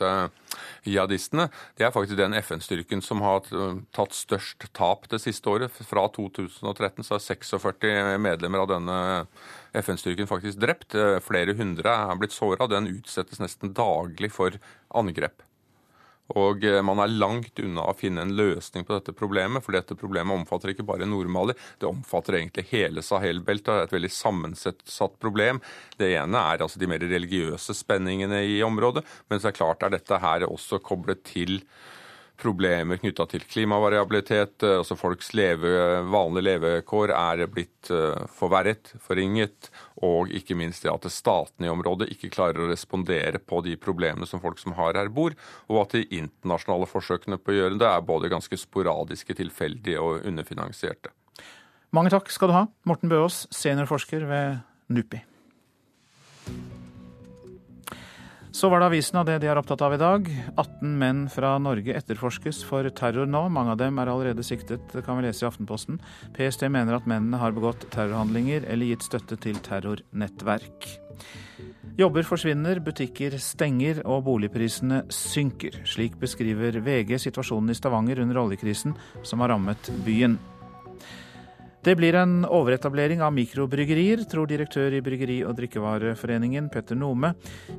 jihadistene, 0.81 1.45
det 1.77 1.85
er 1.85 1.93
faktisk 1.93 2.17
den 2.17 2.33
FN-styrken 2.41 3.05
som 3.05 3.21
har 3.21 3.45
tatt 3.93 4.17
størst 4.17 4.65
tap 4.73 5.05
det 5.13 5.21
siste 5.21 5.53
året. 5.53 5.77
Fra 5.85 6.07
2013 6.17 7.05
så 7.05 7.19
er 7.19 7.25
46 7.27 8.17
medlemmer 8.25 8.65
av 8.65 8.71
denne 8.73 8.99
FN-styrken 9.77 10.29
faktisk 10.29 10.57
drept. 10.63 10.97
Flere 11.27 11.53
hundre 11.53 11.93
er 12.09 12.17
blitt 12.17 12.33
såra. 12.33 12.65
Den 12.65 12.89
utsettes 12.95 13.43
nesten 13.43 13.77
daglig 13.77 14.33
for 14.33 14.57
angrep. 14.97 15.45
Og 16.35 16.65
eh, 16.67 16.81
man 16.83 16.99
er 17.03 17.13
langt 17.13 17.61
unna 17.63 17.87
å 17.87 17.95
finne 17.97 18.25
en 18.25 18.35
løsning 18.35 18.85
på 18.87 18.95
dette 18.97 19.15
problemet, 19.15 19.63
for 19.63 19.77
dette 19.77 19.95
problemet 19.99 20.35
omfatter 20.35 20.73
ikke 20.73 20.87
bare 20.87 21.07
Nord-Mali, 21.07 21.55
det 21.79 21.87
omfatter 21.89 22.39
egentlig 22.39 22.67
hele 22.73 23.03
Sahel-beltet. 23.05 23.67
Det 23.67 23.77
er 23.85 23.89
et 23.89 23.97
veldig 23.97 24.13
sammensatt 24.13 25.19
problem. 25.21 25.61
Det 25.99 26.11
ene 26.17 26.43
er 26.51 26.65
altså 26.65 26.81
de 26.81 26.89
mer 26.89 27.03
religiøse 27.03 27.75
spenningene 27.77 28.43
i 28.47 28.59
området, 28.65 29.05
men 29.29 29.39
så 29.39 29.51
er 29.51 29.59
klart 29.59 29.85
er 29.85 29.95
dette 29.95 30.23
her 30.23 30.47
også 30.49 30.81
koblet 30.83 31.23
til 31.27 31.61
problemer 32.37 32.99
knytta 33.01 33.25
til 33.31 33.45
klimavariabilitet. 33.49 34.63
Eh, 34.63 34.77
altså 34.81 34.97
Folks 34.99 35.33
leve, 35.37 35.71
vanlige 36.11 36.47
levekår 36.51 37.13
er 37.15 37.45
blitt 37.51 37.91
eh, 37.93 38.27
forverret, 38.37 38.93
forringet. 39.03 39.71
Og 40.05 40.29
ikke 40.35 40.57
minst 40.57 40.83
det 40.85 40.91
at 40.91 41.07
statene 41.09 41.67
i 41.67 41.71
området 41.71 42.09
ikke 42.13 42.29
klarer 42.33 42.61
å 42.61 42.69
respondere 42.69 43.41
på 43.41 43.63
de 43.65 43.73
problemene 43.81 44.27
som 44.29 44.41
folk 44.43 44.61
som 44.61 44.75
har 44.77 44.97
her, 44.99 45.09
bor. 45.09 45.33
Og 45.71 45.81
at 45.81 45.95
de 45.97 46.05
internasjonale 46.19 46.89
forsøkene 46.89 47.39
på 47.41 47.53
å 47.53 47.57
gjøre 47.57 47.79
det 47.81 47.89
er 47.89 48.05
både 48.05 48.31
ganske 48.33 48.59
sporadiske, 48.61 49.37
tilfeldige 49.37 50.03
og 50.03 50.27
underfinansierte. 50.27 51.13
Mange 51.95 52.11
takk 52.13 52.29
skal 52.33 52.51
du 52.51 52.57
ha, 52.57 52.67
Morten 52.85 53.09
Bøås, 53.09 53.45
seniorforsker 53.55 54.27
ved 54.29 54.61
NUPI. 54.93 55.23
Så 58.57 58.69
var 58.69 58.79
det 58.79 58.87
avisen 58.87 59.19
av 59.19 59.27
det 59.27 59.35
de 59.43 59.51
er 59.51 59.59
opptatt 59.59 59.83
av 59.85 59.93
i 59.93 59.99
dag. 60.01 60.29
18 60.57 60.93
menn 60.97 61.19
fra 61.29 61.51
Norge 61.61 61.93
etterforskes 61.93 62.63
for 62.65 62.87
terror 62.97 63.29
nå. 63.29 63.43
Mange 63.53 63.75
av 63.75 63.77
dem 63.77 63.99
er 64.01 64.09
allerede 64.09 64.41
siktet, 64.41 64.95
kan 65.05 65.19
vi 65.19 65.27
lese 65.27 65.45
i 65.45 65.47
Aftenposten. 65.51 65.99
PST 66.33 66.65
mener 66.73 66.97
at 66.97 67.05
mennene 67.05 67.37
har 67.37 67.53
begått 67.53 67.85
terrorhandlinger 67.93 68.65
eller 68.65 68.89
gitt 68.89 69.05
støtte 69.05 69.37
til 69.45 69.61
terrornettverk. 69.61 70.89
Jobber 72.01 72.25
forsvinner, 72.25 72.81
butikker 72.81 73.37
stenger 73.37 74.01
og 74.09 74.25
boligprisene 74.25 75.03
synker. 75.13 75.83
Slik 75.85 76.17
beskriver 76.17 76.81
VG 76.81 77.13
situasjonen 77.29 77.69
i 77.69 77.77
Stavanger 77.77 78.25
under 78.25 78.41
oljekrisen 78.41 78.97
som 79.21 79.45
har 79.45 79.53
rammet 79.53 79.93
byen. 80.01 80.41
Det 81.83 81.93
blir 81.95 82.15
en 82.15 82.41
overetablering 82.45 83.21
av 83.21 83.33
mikrobryggerier, 83.33 84.23
tror 84.29 84.47
direktør 84.49 84.97
i 84.97 85.01
Bryggeri- 85.01 85.43
og 85.47 85.55
drikkevareforeningen 85.59 86.71
Petter 86.73 86.97
Nome. 86.97 87.33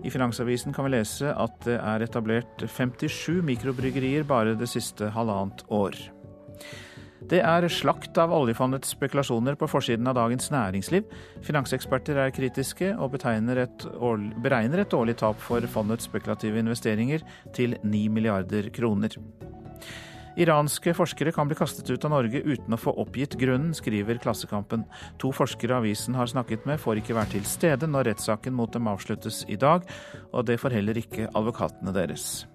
I 0.05 0.11
Finansavisen 0.11 0.73
kan 0.73 0.87
vi 0.87 0.95
lese 0.95 1.35
at 1.35 1.59
det 1.67 1.81
er 1.81 2.07
etablert 2.07 2.63
57 2.63 3.43
mikrobryggerier 3.45 4.25
bare 4.29 4.55
det 4.57 4.71
siste 4.71 5.11
halvannet 5.13 5.67
år. 5.69 5.99
Det 7.29 7.41
er 7.43 7.67
slakt 7.69 8.17
av 8.23 8.33
oljefondets 8.33 8.95
spekulasjoner 8.95 9.59
på 9.59 9.67
forsiden 9.69 10.07
av 10.09 10.15
Dagens 10.17 10.49
Næringsliv. 10.55 11.05
Finanseksperter 11.45 12.23
er 12.23 12.33
kritiske 12.33 12.95
og 12.97 13.19
et 13.19 13.87
årlig, 13.99 14.33
beregner 14.41 14.85
et 14.85 14.95
årlig 14.95 15.17
tap 15.19 15.37
for 15.43 15.61
fondets 15.67 16.07
spekulative 16.09 16.59
investeringer 16.59 17.21
til 17.53 17.77
9 17.83 18.09
milliarder 18.09 18.71
kroner. 18.71 19.11
Iranske 20.37 20.95
forskere 20.95 21.33
kan 21.33 21.49
bli 21.49 21.57
kastet 21.59 21.91
ut 21.91 22.05
av 22.05 22.13
Norge 22.13 22.43
uten 22.45 22.75
å 22.75 22.81
få 22.81 22.93
oppgitt 23.01 23.39
grunnen, 23.41 23.73
skriver 23.75 24.21
Klassekampen. 24.23 24.85
To 25.23 25.33
forskere 25.35 25.81
avisen 25.81 26.19
har 26.19 26.31
snakket 26.31 26.67
med 26.69 26.81
får 26.83 27.01
ikke 27.01 27.17
være 27.17 27.39
til 27.39 27.49
stede 27.49 27.89
når 27.91 28.13
rettssaken 28.13 28.55
mot 28.55 28.73
dem 28.73 28.91
avsluttes 28.91 29.45
i 29.49 29.57
dag, 29.57 29.87
og 30.33 30.47
det 30.47 30.61
får 30.61 30.77
heller 30.79 31.01
ikke 31.01 31.31
advokatene 31.33 31.95
deres. 31.97 32.47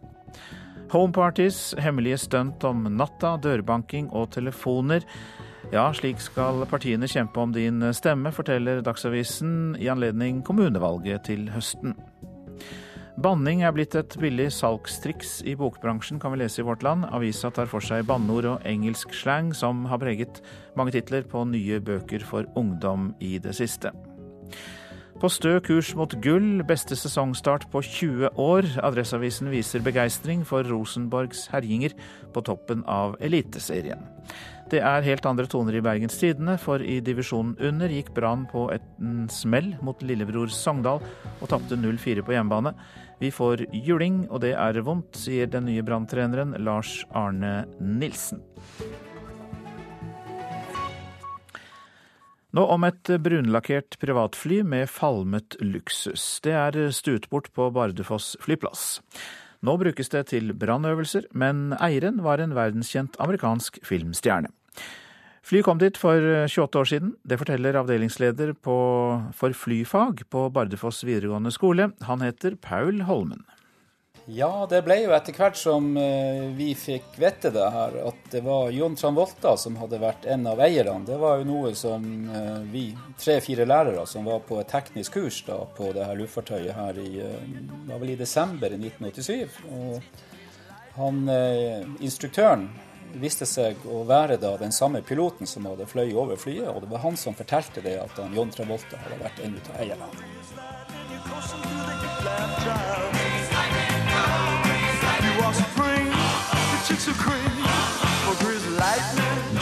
Homeparties, 0.93 1.74
hemmelige 1.82 2.19
stunt 2.21 2.63
om 2.69 2.86
natta, 2.97 3.38
dørbanking 3.41 4.11
og 4.13 4.30
telefoner. 4.36 5.01
Ja, 5.74 5.88
slik 5.95 6.19
skal 6.21 6.67
partiene 6.69 7.07
kjempe 7.09 7.41
om 7.41 7.53
din 7.55 7.82
stemme, 7.97 8.30
forteller 8.36 8.84
Dagsavisen 8.86 9.74
i 9.82 9.89
anledning 9.89 10.43
kommunevalget 10.45 11.26
til 11.32 11.47
høsten. 11.49 11.95
Banning 13.22 13.61
er 13.61 13.70
blitt 13.76 13.93
et 13.93 14.16
billig 14.18 14.47
salgstriks 14.55 15.43
i 15.45 15.53
bokbransjen, 15.53 16.18
kan 16.18 16.34
vi 16.34 16.39
lese 16.41 16.64
i 16.64 16.66
Vårt 16.66 16.82
Land. 16.82 17.05
Avisa 17.14 17.51
tar 17.53 17.70
for 17.70 17.86
seg 17.86 18.07
banneord 18.09 18.47
og 18.49 18.64
engelsk 18.66 19.14
slang 19.14 19.51
som 19.53 19.84
har 19.86 20.01
preget 20.01 20.39
mange 20.74 20.95
titler 20.95 21.22
på 21.30 21.43
nye 21.45 21.78
bøker 21.78 22.26
for 22.26 22.49
ungdom 22.57 23.11
i 23.22 23.36
det 23.43 23.53
siste. 23.59 23.93
På 25.22 25.30
stø 25.30 25.59
kurs 25.61 25.93
mot 25.95 26.16
gull, 26.26 26.64
beste 26.66 26.97
sesongstart 26.97 27.70
på 27.72 27.84
20 27.86 28.34
år. 28.41 28.66
Adresseavisen 28.82 29.53
viser 29.53 29.86
begeistring 29.86 30.41
for 30.43 30.66
Rosenborgs 30.66 31.45
herjinger 31.53 31.93
på 32.34 32.41
toppen 32.49 32.82
av 32.89 33.14
Eliteserien. 33.22 34.01
Det 34.74 34.80
er 34.82 35.05
helt 35.05 35.26
andre 35.30 35.45
toner 35.45 35.76
i 35.78 35.84
Bergens 35.86 36.15
Tidende, 36.17 36.55
for 36.57 36.82
i 36.82 36.95
divisjonen 37.05 37.51
under 37.61 37.91
gikk 37.93 38.07
Brann 38.15 38.47
på 38.49 38.63
en 38.74 39.28
smell 39.30 39.67
mot 39.86 39.99
lillebror 40.01 40.49
Sogndal 40.49 41.03
og 41.38 41.51
tapte 41.51 41.78
0-4 41.78 42.24
på 42.26 42.34
hjemmebane. 42.34 42.71
Vi 43.21 43.30
får 43.30 43.67
juling, 43.69 44.24
og 44.34 44.41
det 44.41 44.55
er 44.57 44.80
vondt, 44.82 45.19
sier 45.21 45.51
den 45.53 45.67
nye 45.69 45.84
branntreneren 45.86 46.55
Lars 46.65 47.03
Arne 47.13 47.67
Nilsen. 47.78 48.41
Nå 52.57 52.65
om 52.74 52.89
et 52.89 53.13
brunlakkert 53.28 53.99
privatfly 54.01 54.63
med 54.65 54.89
falmet 54.89 55.59
luksus. 55.61 56.41
Det 56.41 56.57
er 56.57 56.80
stuet 56.97 57.30
bort 57.30 57.53
på 57.53 57.69
Bardufoss 57.78 58.34
flyplass. 58.41 58.97
Nå 59.61 59.78
brukes 59.78 60.09
det 60.09 60.26
til 60.34 60.49
brannøvelser, 60.57 61.30
men 61.38 61.78
eieren 61.78 62.26
var 62.26 62.41
en 62.41 62.57
verdenskjent 62.57 63.21
amerikansk 63.21 63.78
filmstjerne. 63.86 64.49
Flyet 65.43 65.65
kom 65.67 65.80
dit 65.82 65.97
for 65.99 66.24
28 66.47 66.80
år 66.80 66.88
siden. 66.88 67.15
Det 67.28 67.38
forteller 67.41 67.76
avdelingsleder 67.82 68.53
på, 68.63 68.78
for 69.36 69.55
flyfag 69.57 70.24
på 70.32 70.45
Bardufoss 70.55 71.03
videregående 71.03 71.51
skole. 71.51 71.89
Han 72.07 72.24
heter 72.24 72.55
Paul 72.55 73.03
Holmen. 73.09 73.43
Ja, 74.32 74.63
det 74.71 74.86
ble 74.86 75.01
jo 75.01 75.11
etter 75.11 75.36
hvert 75.36 75.57
som 75.59 75.97
eh, 75.99 76.45
vi 76.55 76.69
fikk 76.80 77.17
vite 77.19 77.49
det 77.51 77.65
her, 77.74 77.95
at 78.07 78.30
det 78.32 78.39
var 78.45 78.69
Jon 78.71 78.95
Tranvolta 78.95 79.57
som 79.59 79.76
hadde 79.82 79.99
vært 79.99 80.24
en 80.32 80.47
av 80.47 80.61
eierne. 80.63 81.03
Det 81.03 81.17
var 81.19 81.41
jo 81.41 81.47
noe 81.49 81.74
som 81.76 82.05
eh, 82.32 82.61
vi 82.71 82.86
tre-fire 83.19 83.67
lærere 83.67 84.05
som 84.07 84.24
var 84.30 84.39
på 84.47 84.61
et 84.61 84.71
teknisk 84.71 85.17
kurs 85.19 85.41
da, 85.43 85.59
på 85.76 85.91
det 85.91 86.07
her 86.07 86.21
luftfartøyet 86.21 86.71
her 86.78 87.01
i, 87.03 87.09
eh, 87.19 87.59
var 87.89 87.99
vel 87.99 88.13
i 88.13 88.17
desember 88.21 88.78
1987. 88.78 89.59
Og 89.76 89.99
han, 90.93 91.24
instruktøren 92.05 92.67
viste 93.22 93.45
seg 93.49 93.84
å 93.89 94.03
være 94.07 94.38
da 94.41 94.55
den 94.57 94.74
samme 94.76 95.01
piloten 95.05 95.49
som 95.49 95.68
hadde 95.70 95.88
fløyet 95.89 96.18
over 96.18 96.39
flyet, 96.39 96.70
og 96.70 96.82
det 96.84 96.91
var 96.91 97.03
han 97.05 97.18
som 97.20 97.36
fortalte 97.38 97.84
det 97.86 97.97
at 98.01 98.20
John 98.34 98.51
Travolta 98.53 98.99
hadde 99.03 99.20
vært 99.22 99.43
en 99.45 99.59
av 99.59 99.82
eierne. 99.84 100.09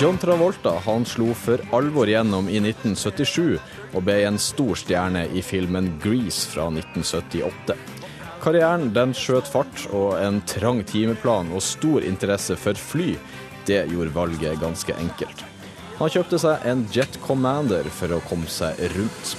John 0.02 0.18
Travolta 0.18 0.80
han 0.86 1.06
slo 1.06 1.34
for 1.38 1.62
alvor 1.78 2.10
gjennom 2.10 2.48
i 2.50 2.58
1977 2.64 3.60
og 3.94 4.04
ble 4.08 4.22
en 4.26 4.40
stor 4.42 4.74
stjerne 4.80 5.28
i 5.30 5.44
filmen 5.46 5.92
'Grease' 6.02 6.48
fra 6.50 6.70
1978. 6.72 7.76
Karrieren 8.42 8.88
den 8.90 9.12
skjøt 9.14 9.46
fart, 9.46 9.84
og 9.94 10.16
en 10.18 10.40
trang 10.50 10.80
timeplan 10.90 11.52
og 11.54 11.62
stor 11.62 12.02
interesse 12.02 12.56
for 12.58 12.74
fly, 12.74 13.12
det 13.68 13.86
gjorde 13.92 14.16
valget 14.16 14.60
ganske 14.62 14.96
enkelt. 14.98 15.46
Han 16.02 16.10
kjøpte 16.10 16.40
seg 16.42 16.64
en 16.66 16.84
Jet 16.90 17.20
Commander 17.22 17.86
for 17.94 18.16
å 18.16 18.24
komme 18.26 18.50
seg 18.50 18.80
rundt. 18.96 19.36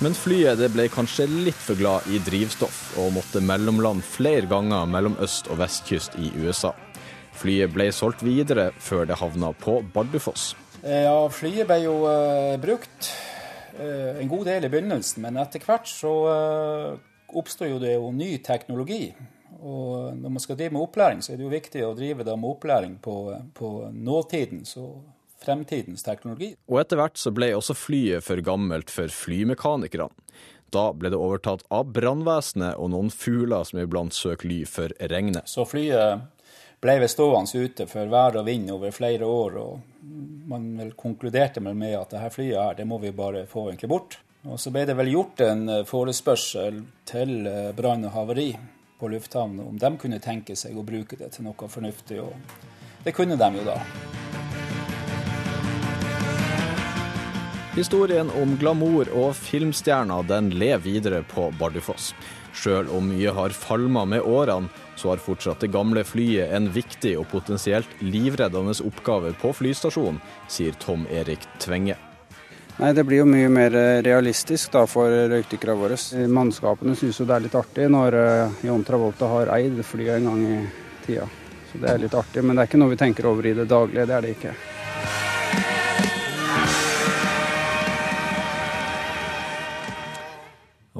Men 0.00 0.14
flyet 0.16 0.62
ble 0.72 0.86
kanskje 0.88 1.26
litt 1.28 1.58
for 1.60 1.76
glad 1.76 2.06
i 2.08 2.20
drivstoff, 2.24 2.78
og 3.00 3.12
måtte 3.18 3.42
mellomland 3.44 4.00
flere 4.04 4.48
ganger 4.48 4.86
mellom 4.88 5.18
øst- 5.20 5.50
og 5.52 5.60
vestkyst 5.60 6.16
i 6.16 6.30
USA. 6.40 6.72
Flyet 7.36 7.72
ble 7.72 7.90
solgt 7.92 8.24
videre 8.24 8.70
før 8.80 9.04
det 9.08 9.18
havna 9.20 9.52
på 9.52 9.82
Bardufoss. 9.92 10.54
Eh, 10.80 11.04
ja, 11.04 11.18
flyet 11.28 11.68
ble 11.68 11.82
jo 11.82 11.98
uh, 12.08 12.56
brukt 12.60 13.10
uh, 13.76 14.16
en 14.20 14.28
god 14.28 14.48
del 14.48 14.64
i 14.64 14.72
begynnelsen, 14.72 15.20
men 15.24 15.36
etter 15.40 15.64
hvert 15.64 15.88
så 15.88 16.14
uh, 16.32 16.96
oppstår 17.36 17.74
jo 17.74 17.78
det 17.82 17.94
jo 17.94 18.10
ny 18.14 18.32
teknologi. 18.44 19.12
Og 19.60 20.16
når 20.16 20.32
man 20.32 20.42
skal 20.42 20.56
drive 20.56 20.72
med 20.72 20.82
opplæring, 20.82 21.22
så 21.22 21.32
er 21.32 21.40
det 21.40 21.44
jo 21.44 21.52
viktig 21.52 21.82
å 21.84 21.94
drive 21.96 22.24
med 22.24 22.48
opplæring 22.48 22.96
på, 23.02 23.16
på 23.54 23.70
nåtidens 23.92 24.76
og 24.80 25.02
fremtidens 25.40 26.04
teknologi. 26.04 26.54
Og 26.68 26.80
etter 26.82 27.00
hvert 27.00 27.20
så 27.20 27.32
ble 27.34 27.52
også 27.56 27.76
flyet 27.76 28.24
for 28.24 28.40
gammelt 28.44 28.92
for 28.92 29.12
flymekanikerne. 29.12 30.10
Da 30.70 30.90
ble 30.94 31.10
det 31.10 31.18
overtatt 31.18 31.64
av 31.74 31.88
brannvesenet 31.90 32.78
og 32.78 32.92
noen 32.92 33.10
fugler 33.10 33.64
som 33.66 33.80
iblant 33.82 34.14
søker 34.14 34.46
ly 34.46 34.60
for 34.70 34.92
regnet. 35.10 35.48
Så 35.50 35.64
flyet 35.66 36.28
ble 36.80 36.94
ved 37.02 37.10
stående 37.12 37.64
ute 37.66 37.86
for 37.90 38.08
vær 38.12 38.38
og 38.40 38.46
vind 38.46 38.70
over 38.72 38.94
flere 38.94 39.26
år, 39.26 39.58
og 39.60 40.06
man 40.50 40.70
vel 40.78 40.94
konkluderte 40.98 41.60
med 41.60 41.96
at 41.98 42.14
dette 42.14 42.30
flyet 42.36 42.56
her, 42.56 42.78
det 42.78 42.86
må 42.88 43.00
vi 43.02 43.12
bare 43.12 43.44
få 43.50 43.68
egentlig 43.68 43.90
bort. 43.90 44.20
Og 44.48 44.56
så 44.60 44.72
ble 44.72 44.86
det 44.88 44.96
vel 44.96 45.10
gjort 45.12 45.42
en 45.44 45.66
forespørsel 45.84 46.80
til 47.08 47.44
eh, 47.44 47.72
brann 47.76 48.06
og 48.08 48.14
havari 48.14 48.54
på 49.00 49.10
lufthavnen 49.12 49.66
om 49.66 49.76
de 49.80 49.90
kunne 50.00 50.20
tenke 50.20 50.56
seg 50.56 50.76
å 50.76 50.84
bruke 50.84 51.18
det 51.20 51.34
til 51.34 51.44
noe 51.44 51.68
fornuftig, 51.68 52.20
og 52.24 52.32
det 53.04 53.12
kunne 53.16 53.36
de 53.40 53.50
jo 53.58 53.66
da. 53.68 53.76
Historien 57.76 58.32
om 58.40 58.56
glamour 58.60 59.12
og 59.14 59.30
filmstjerner 59.38 60.26
den 60.28 60.50
lever 60.56 60.82
videre 60.84 61.22
på 61.22 61.48
Bardufoss. 61.60 62.10
Sjøl 62.56 62.90
om 62.90 63.12
mye 63.12 63.30
har 63.36 63.54
falma 63.54 64.02
med 64.08 64.26
årene, 64.26 64.68
så 64.98 65.12
har 65.12 65.22
fortsatt 65.22 65.62
det 65.62 65.70
gamle 65.72 66.02
flyet 66.04 66.50
en 66.56 66.68
viktig 66.74 67.14
og 67.20 67.28
potensielt 67.30 68.02
livreddende 68.02 68.74
oppgave 68.84 69.32
på 69.40 69.54
flystasjonen, 69.62 70.20
sier 70.50 70.76
Tom 70.82 71.06
Erik 71.08 71.46
Tvenge. 71.62 72.09
Nei, 72.80 72.94
Det 72.96 73.02
blir 73.04 73.18
jo 73.20 73.26
mye 73.28 73.48
mer 73.52 73.74
realistisk 74.00 74.72
da 74.72 74.86
for 74.88 75.12
røykdykkerne 75.12 75.76
våre. 75.76 75.98
Mannskapene 76.32 76.94
syns 76.96 77.18
jo 77.20 77.26
det 77.28 77.34
er 77.36 77.44
litt 77.44 77.56
artig 77.58 77.90
når 77.92 78.16
John 78.64 78.84
Travolta 78.88 79.28
har 79.28 79.52
eid 79.58 79.82
flyet 79.84 80.16
en 80.16 80.30
gang 80.30 80.40
i 80.48 80.60
tida. 81.04 81.26
Så 81.68 81.78
det 81.82 81.90
er 81.92 82.00
litt 82.00 82.16
artig, 82.16 82.40
men 82.40 82.56
det 82.56 82.64
er 82.64 82.70
ikke 82.70 82.80
noe 82.80 82.94
vi 82.94 83.00
tenker 83.02 83.28
over 83.28 83.46
i 83.46 83.52
det 83.58 83.68
daglige. 83.68 84.06
Det 84.08 84.16
er 84.16 84.24
det 84.24 84.32
ikke. 84.38 84.54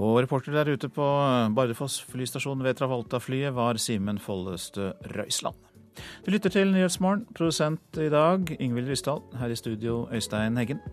Og 0.01 0.21
reporter 0.21 0.53
der 0.61 0.75
ute 0.77 0.93
på 0.93 1.09
Bardufoss 1.57 1.97
flystasjon 2.13 2.61
ved 2.65 2.77
Travolta-flyet 2.77 3.57
var 3.57 3.81
Simen 3.81 4.21
Follestø 4.21 4.93
Røisland. 5.17 5.57
Du 6.25 6.31
lytter 6.31 6.53
til 6.53 6.73
Nyhetsmorgen. 6.77 7.25
Produsent 7.35 7.97
i 7.97 8.13
dag 8.13 8.53
Ingvild 8.61 8.93
Ryssdal. 8.93 9.25
Her 9.41 9.49
i 9.49 9.57
studio 9.57 10.05
Øystein 10.13 10.61
Heggen. 10.61 10.85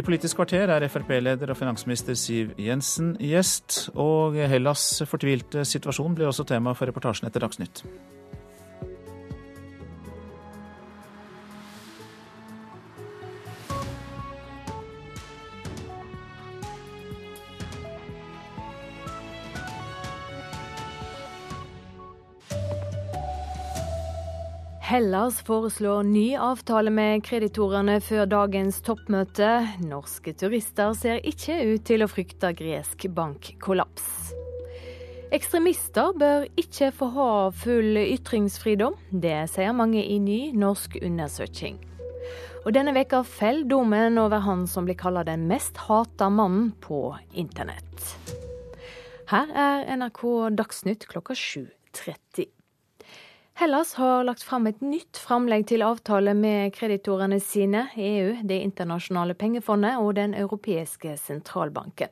I 0.00 0.02
Politisk 0.02 0.38
kvarter 0.38 0.70
er 0.72 0.86
Frp-leder 0.88 1.50
og 1.52 1.58
finansminister 1.58 2.16
Siv 2.16 2.54
Jensen 2.56 3.10
gjest, 3.20 3.90
og 4.00 4.38
Hellas' 4.48 5.02
fortvilte 5.04 5.66
situasjon 5.68 6.14
ble 6.16 6.24
også 6.30 6.46
tema 6.48 6.72
for 6.72 6.88
reportasjen 6.88 7.28
etter 7.28 7.44
Dagsnytt. 7.44 7.82
Hellas 24.90 25.42
foreslår 25.42 26.02
ny 26.02 26.36
avtale 26.36 26.90
med 26.90 27.20
kreditorene 27.22 28.00
før 28.02 28.24
dagens 28.26 28.80
toppmøte. 28.82 29.50
Norske 29.86 30.32
turister 30.34 30.96
ser 30.98 31.20
ikke 31.30 31.60
ut 31.62 31.84
til 31.86 32.02
å 32.02 32.08
frykte 32.10 32.50
gresk 32.58 33.06
bankkollaps. 33.14 34.08
Ekstremister 35.30 36.10
bør 36.18 36.48
ikke 36.58 36.90
få 36.90 37.12
ha 37.14 37.30
full 37.54 38.02
ytringsfridom. 38.02 38.98
Det 39.14 39.38
sier 39.54 39.78
mange 39.78 40.02
i 40.02 40.18
ny 40.18 40.40
norsk 40.58 40.98
undersøking. 40.98 41.78
Og 42.64 42.74
denne 42.74 42.90
veka 42.98 43.22
faller 43.22 43.70
dommen 43.70 44.18
over 44.18 44.42
han 44.42 44.66
som 44.66 44.90
blir 44.90 44.98
kalla 44.98 45.22
den 45.22 45.46
mest 45.46 45.78
hata 45.86 46.34
mannen 46.34 46.72
på 46.82 47.12
internett. 47.30 48.16
Her 49.30 49.54
er 49.54 49.86
NRK 50.02 50.24
Dagsnytt 50.58 51.06
klokka 51.14 51.38
7.30. 51.38 52.50
Hellas 53.54 53.94
har 53.94 54.24
lagt 54.24 54.42
fram 54.42 54.66
et 54.70 54.80
nytt 54.80 55.18
framlegg 55.20 55.66
til 55.68 55.82
avtale 55.84 56.32
med 56.34 56.72
kreditorene 56.72 57.40
sine, 57.44 57.88
EU, 57.96 58.36
Det 58.42 58.60
internasjonale 58.64 59.34
pengefondet 59.34 59.98
og 60.00 60.14
Den 60.16 60.34
europeiske 60.34 61.16
sentralbanken. 61.20 62.08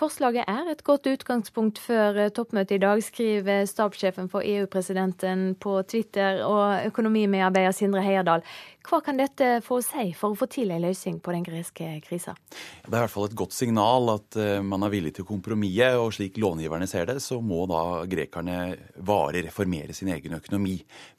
Forslaget 0.00 0.48
er 0.48 0.68
et 0.72 0.80
godt 0.80 1.04
utgangspunkt 1.10 1.76
før 1.84 2.30
toppmøtet 2.32 2.78
i 2.78 2.80
dag, 2.80 3.02
skriver 3.04 3.66
stabssjefen 3.68 4.30
for 4.32 4.40
EU-presidenten 4.40 5.50
på 5.60 5.74
Twitter 5.84 6.40
og 6.46 6.86
økonomimedarbeider 6.88 7.74
Sindre 7.76 8.00
Heierdal. 8.06 8.40
Hva 8.88 9.02
kan 9.04 9.20
dette 9.20 9.58
få 9.60 9.76
å 9.76 9.84
si 9.84 10.06
for 10.16 10.32
å 10.32 10.38
få 10.40 10.48
til 10.48 10.72
en 10.72 10.80
løsning 10.86 11.18
på 11.20 11.34
den 11.34 11.44
greske 11.44 11.90
krisa? 12.06 12.32
Det 12.48 12.88
er 12.88 12.96
i 12.96 13.02
hvert 13.02 13.12
fall 13.12 13.28
et 13.28 13.36
godt 13.36 13.52
signal 13.52 14.08
at 14.14 14.40
eh, 14.40 14.64
man 14.64 14.88
er 14.88 14.94
villig 14.94 15.12
til 15.18 15.26
å 15.26 15.30
kompromisse, 15.34 15.90
og 16.00 16.14
slik 16.16 16.40
långiverne 16.40 16.88
ser 16.88 17.10
det, 17.12 17.18
så 17.20 17.42
må 17.44 17.66
da 17.68 18.00
grekerne 18.08 18.58
varig 19.04 19.44
reformere 19.50 19.92
sin 19.96 20.14
egen 20.16 20.40
økonomi. 20.40 20.78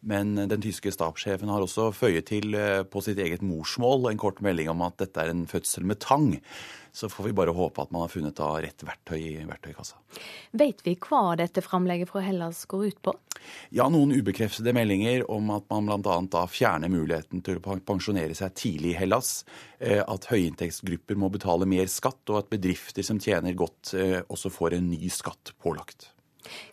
Men 0.10 0.34
den 0.42 0.66
tyske 0.66 0.90
stabssjefen 0.98 1.54
har 1.54 1.62
også 1.62 1.92
føyet 1.94 2.32
til 2.34 2.58
eh, 2.58 2.82
på 2.82 3.06
sitt 3.06 3.22
eget 3.22 3.46
morsmål 3.46 4.10
en 4.10 4.26
kort 4.26 4.42
melding 4.42 4.74
om 4.74 4.82
at 4.90 4.98
dette 5.06 5.22
er 5.22 5.36
en 5.36 5.46
fødsel 5.46 5.86
med 5.86 6.02
tang. 6.02 6.32
Så 6.92 7.10
får 7.10 7.30
vi 7.30 7.34
bare 7.34 7.54
håpe 7.56 7.82
at 7.82 7.92
man 7.94 8.04
har 8.04 8.12
funnet 8.12 8.36
da 8.36 8.50
rett 8.62 8.84
verktøy 8.84 9.20
i 9.20 9.46
verktøykassa. 9.48 10.00
Vet 10.60 10.84
vi 10.84 10.98
hva 11.00 11.38
dette 11.39 11.64
framlegget 11.64 12.12
fra 12.12 12.24
Hellas 12.26 12.66
går 12.70 12.88
ut 12.89 13.02
på? 13.08 13.16
Ja, 13.74 13.88
noen 13.89 14.12
ubekreftede 14.14 14.74
meldinger 14.76 15.24
om 15.32 15.50
at 15.56 15.66
man 15.72 15.88
bl.a. 15.88 16.18
da 16.30 16.46
fjerner 16.52 16.92
muligheten 16.92 17.42
til 17.46 17.58
å 17.58 17.78
pensjonere 17.88 18.36
seg 18.38 18.54
tidlig 18.60 18.94
i 18.94 19.00
Hellas. 19.00 19.34
Eh, 19.80 20.04
at 20.04 20.28
høyinntektsgrupper 20.30 21.18
må 21.20 21.32
betale 21.34 21.70
mer 21.70 21.89
skatt, 21.92 22.22
og 22.30 22.44
at 22.44 22.52
bedrifter 22.52 23.06
som 23.08 23.22
tjener 23.24 23.58
godt 23.58 23.96
eh, 23.98 24.20
også 24.28 24.52
får 24.54 24.78
en 24.78 24.92
ny 24.92 25.10
skatt 25.14 25.56
pålagt. 25.64 26.12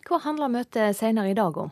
Hva 0.07 0.19
handler 0.23 0.51
møtet 0.51 0.97
senere 0.97 1.31
i 1.31 1.37
dag 1.37 1.57
om? 1.61 1.71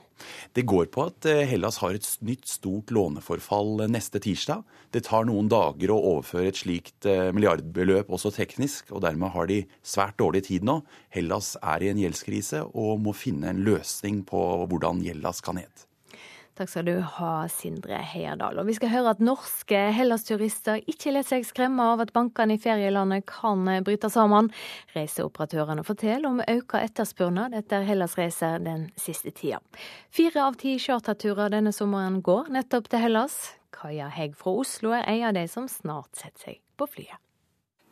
Det 0.57 0.65
går 0.69 0.87
på 0.93 1.05
at 1.09 1.27
eh, 1.29 1.43
Hellas 1.49 1.79
har 1.83 1.97
et 1.97 2.07
nytt 2.25 2.47
stort 2.49 2.91
låneforfall 2.93 3.83
eh, 3.85 3.91
neste 3.91 4.21
tirsdag. 4.23 4.63
Det 4.93 5.03
tar 5.07 5.27
noen 5.29 5.49
dager 5.51 5.93
å 5.93 5.99
overføre 6.13 6.51
et 6.51 6.61
slikt 6.61 7.07
eh, 7.09 7.29
milliardbeløp 7.35 8.09
også 8.13 8.33
teknisk, 8.35 8.91
og 8.93 9.03
dermed 9.05 9.33
har 9.35 9.49
de 9.51 9.61
svært 9.85 10.17
dårlig 10.21 10.47
tid 10.49 10.65
nå. 10.67 10.79
Hellas 11.13 11.55
er 11.61 11.85
i 11.85 11.91
en 11.91 12.01
gjeldskrise 12.01 12.63
og 12.73 13.03
må 13.05 13.15
finne 13.17 13.51
en 13.51 13.61
løsning 13.67 14.23
på 14.27 14.43
hvordan 14.65 15.03
gjelda 15.05 15.35
skal 15.37 15.61
ned. 15.61 15.86
Takk 16.57 16.71
skal 16.71 16.87
du 16.87 16.95
ha, 17.05 17.31
Sindre 17.53 17.99
Heierdal. 18.01 18.57
Og 18.57 18.65
vi 18.65 18.73
skal 18.73 18.89
høre 18.89 19.11
at 19.13 19.19
norske 19.21 19.77
Hellas-turister 19.93 20.79
ikke 20.89 21.11
lar 21.13 21.27
seg 21.27 21.45
skremme 21.45 21.85
av 21.93 22.01
at 22.01 22.13
bankene 22.15 22.55
i 22.57 22.61
ferielandet 22.61 23.27
kan 23.29 23.61
bryte 23.85 24.09
sammen. 24.09 24.49
Reiseoperatørene 24.95 25.85
forteller 25.85 26.25
om 26.31 26.41
økt 26.41 26.73
etterspørsel 26.79 27.53
etter 27.59 27.85
Hellas-reiser 27.85 28.57
den 28.65 28.87
siste 28.97 29.35
tida. 29.37 29.61
Fire 30.09 30.47
av 30.47 30.57
ti 30.57 30.73
charterturer 30.81 31.53
denne 31.53 31.75
sommeren 31.75 32.23
går 32.25 32.49
nettopp 32.57 32.89
til 32.89 33.05
Hellas. 33.05 33.37
Kaja 33.77 34.09
Hegg 34.09 34.33
fra 34.39 34.57
Oslo 34.57 34.97
er 34.97 35.05
en 35.13 35.29
av 35.29 35.37
de 35.37 35.45
som 35.51 35.69
snart 35.69 36.17
setter 36.17 36.47
seg 36.47 36.61
på 36.73 36.89
flyet. 36.89 37.21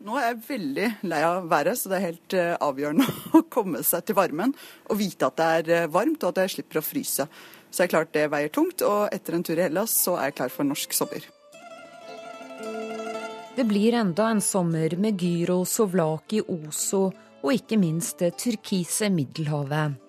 Nå 0.06 0.18
er 0.20 0.26
jeg 0.28 0.42
veldig 0.50 0.88
lei 1.08 1.20
av 1.24 1.46
været, 1.50 1.78
så 1.80 1.90
det 1.90 1.98
er 1.98 2.04
helt 2.10 2.36
eh, 2.36 2.56
avgjørende 2.62 3.06
å 3.38 3.46
komme 3.52 3.84
seg 3.86 4.04
til 4.06 4.18
varmen 4.18 4.52
og 4.90 5.00
vite 5.00 5.30
at 5.30 5.38
det 5.40 5.52
er 5.60 5.72
eh, 5.78 5.92
varmt 5.92 6.26
og 6.26 6.34
at 6.34 6.44
jeg 6.44 6.58
slipper 6.58 6.82
å 6.82 6.86
fryse. 6.86 7.28
Så 7.76 7.84
det 7.84 7.90
er 7.90 7.92
klart 7.92 8.14
det 8.16 8.30
veier 8.32 8.52
tungt, 8.56 8.80
og 8.88 9.12
etter 9.12 9.36
en 9.36 9.42
tur 9.44 9.60
i 9.60 9.66
Hellas 9.66 9.92
så 10.00 10.14
er 10.16 10.30
jeg 10.30 10.38
klar 10.38 10.52
for 10.54 10.64
norsk 10.64 10.94
sommer. 10.96 11.26
Det 13.56 13.66
blir 13.68 13.98
enda 14.00 14.30
en 14.32 14.40
sommer 14.40 14.96
med 14.96 15.20
gyro, 15.20 15.58
sovlaki, 15.68 16.40
oso 16.48 17.10
og 17.44 17.52
ikke 17.52 17.76
minst 17.80 18.24
det 18.24 18.38
turkise 18.40 19.10
Middelhavet. 19.12 20.00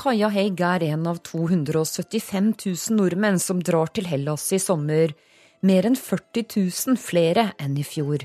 Kaja 0.00 0.30
Heig 0.32 0.60
er 0.64 0.86
en 0.88 1.04
av 1.08 1.20
275 1.24 2.48
000 2.64 2.96
nordmenn 2.96 3.40
som 3.40 3.60
drar 3.60 3.92
til 3.92 4.08
Hellas 4.08 4.48
i 4.56 4.60
sommer. 4.60 5.12
Mer 5.60 5.88
enn 5.88 6.00
40 6.00 6.48
000 6.56 7.00
flere 7.00 7.50
enn 7.60 7.76
i 7.76 7.84
fjor. 7.84 8.24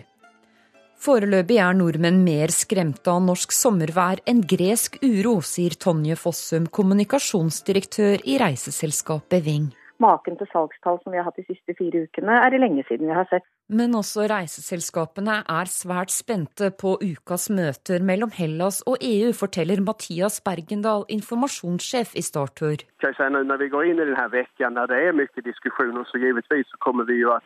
Foreløpig 1.02 1.56
er 1.58 1.74
nordmenn 1.74 2.20
mer 2.22 2.52
skremte 2.54 3.10
av 3.10 3.24
norsk 3.26 3.49
sommervær 3.58 4.20
enn 4.30 4.43
gresk 4.45 4.99
uro, 5.02 5.39
sier 5.41 5.74
Tonje 5.74 6.14
Fossum, 6.14 6.68
kommunikasjonsdirektør 6.70 8.22
i 8.30 8.36
reiseselskapet 8.38 9.41
Ving. 9.47 9.72
Maken 10.02 10.38
til 10.38 10.49
salgstall 10.52 10.99
som 11.02 11.14
vi 11.14 11.18
har 11.18 11.26
hatt 11.26 11.39
de 11.41 11.45
siste 11.47 11.74
fire 11.80 12.04
ukene, 12.06 12.36
er 12.45 12.54
det 12.54 12.60
lenge 12.62 12.86
siden 12.86 13.10
vi 13.10 13.16
har 13.18 13.26
sett. 13.32 13.47
Men 13.74 13.97
også 13.97 14.28
reiseselskapene 14.30 15.39
er 15.49 15.72
svært 15.74 16.14
spente 16.14 16.70
på 16.84 16.93
ukas 17.02 17.47
møter 17.49 18.06
mellom 18.06 18.30
Hellas 18.38 18.84
og 18.86 19.02
EU, 19.02 19.34
forteller 19.34 19.82
Mathias 19.82 20.38
Bergendal, 20.45 21.08
informasjonssjef 21.10 22.14
i 22.14 22.26
Startur. 22.30 22.86
Når 23.02 23.64
vi 23.64 23.72
går 23.74 23.89
inn 23.89 24.06
i 24.06 24.06
denne 24.06 24.30
uka, 24.38 24.70
når 24.70 24.93
det 24.93 25.02
er 25.02 25.18
mye 25.18 25.47
diskusjoner, 25.49 26.06
så 26.14 26.22
givetvis 26.22 26.70
så 26.70 26.82
kommer 26.86 27.10
vi 27.10 27.24
jo 27.24 27.34
å 27.34 27.41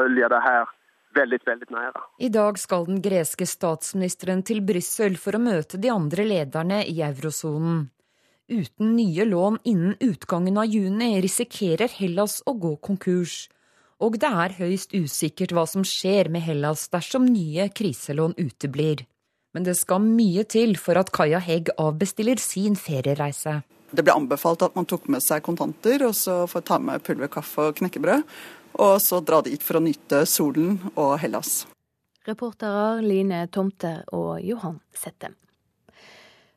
følge 0.00 0.32
det 0.32 0.42
her 0.48 0.75
veldig, 1.16 1.40
veldig 1.46 1.68
nære. 1.74 2.04
I 2.22 2.30
dag 2.32 2.58
skal 2.60 2.86
den 2.88 3.02
greske 3.04 3.48
statsministeren 3.48 4.44
til 4.46 4.62
Brussel 4.66 5.18
for 5.20 5.36
å 5.36 5.42
møte 5.42 5.80
de 5.80 5.92
andre 5.92 6.26
lederne 6.28 6.82
i 6.86 7.00
eurosonen. 7.04 7.86
Uten 8.46 8.94
nye 8.94 9.24
lån 9.26 9.58
innen 9.66 9.96
utgangen 10.00 10.58
av 10.62 10.70
juni 10.70 11.16
risikerer 11.24 11.90
Hellas 11.98 12.38
å 12.46 12.54
gå 12.54 12.76
konkurs. 12.78 13.48
Og 13.98 14.18
det 14.22 14.28
er 14.28 14.54
høyst 14.60 14.92
usikkert 14.94 15.54
hva 15.56 15.64
som 15.66 15.82
skjer 15.86 16.30
med 16.30 16.44
Hellas 16.46 16.86
dersom 16.92 17.26
nye 17.26 17.66
kriselån 17.74 18.36
uteblir. 18.38 19.02
Men 19.56 19.64
det 19.66 19.74
skal 19.80 20.04
mye 20.04 20.44
til 20.44 20.76
for 20.78 21.00
at 21.00 21.10
Kaja 21.16 21.40
Hegg 21.40 21.72
avbestiller 21.80 22.38
sin 22.38 22.76
feriereise. 22.76 23.62
Det 23.90 24.02
ble 24.04 24.14
anbefalt 24.14 24.64
at 24.66 24.74
man 24.76 24.86
tok 24.88 25.06
med 25.10 25.22
seg 25.24 25.44
kontanter, 25.46 26.02
og 26.04 26.14
så 26.18 26.42
får 26.50 26.64
ta 26.68 26.78
med 26.82 27.02
pulverkaffe 27.06 27.70
og 27.70 27.78
knekkebrød 27.78 28.26
og 28.78 29.00
så 29.02 29.20
dra 29.24 29.40
dit 29.44 29.62
for 29.62 29.78
å 29.78 29.84
nyte 29.84 30.24
solen 30.28 30.78
og 30.94 31.16
Hellas. 31.22 31.64
Reportere 32.26 33.02
Line 33.02 33.46
Tomter 33.52 34.02
og 34.14 34.40
Johan 34.42 34.80
Sette. 34.94 35.32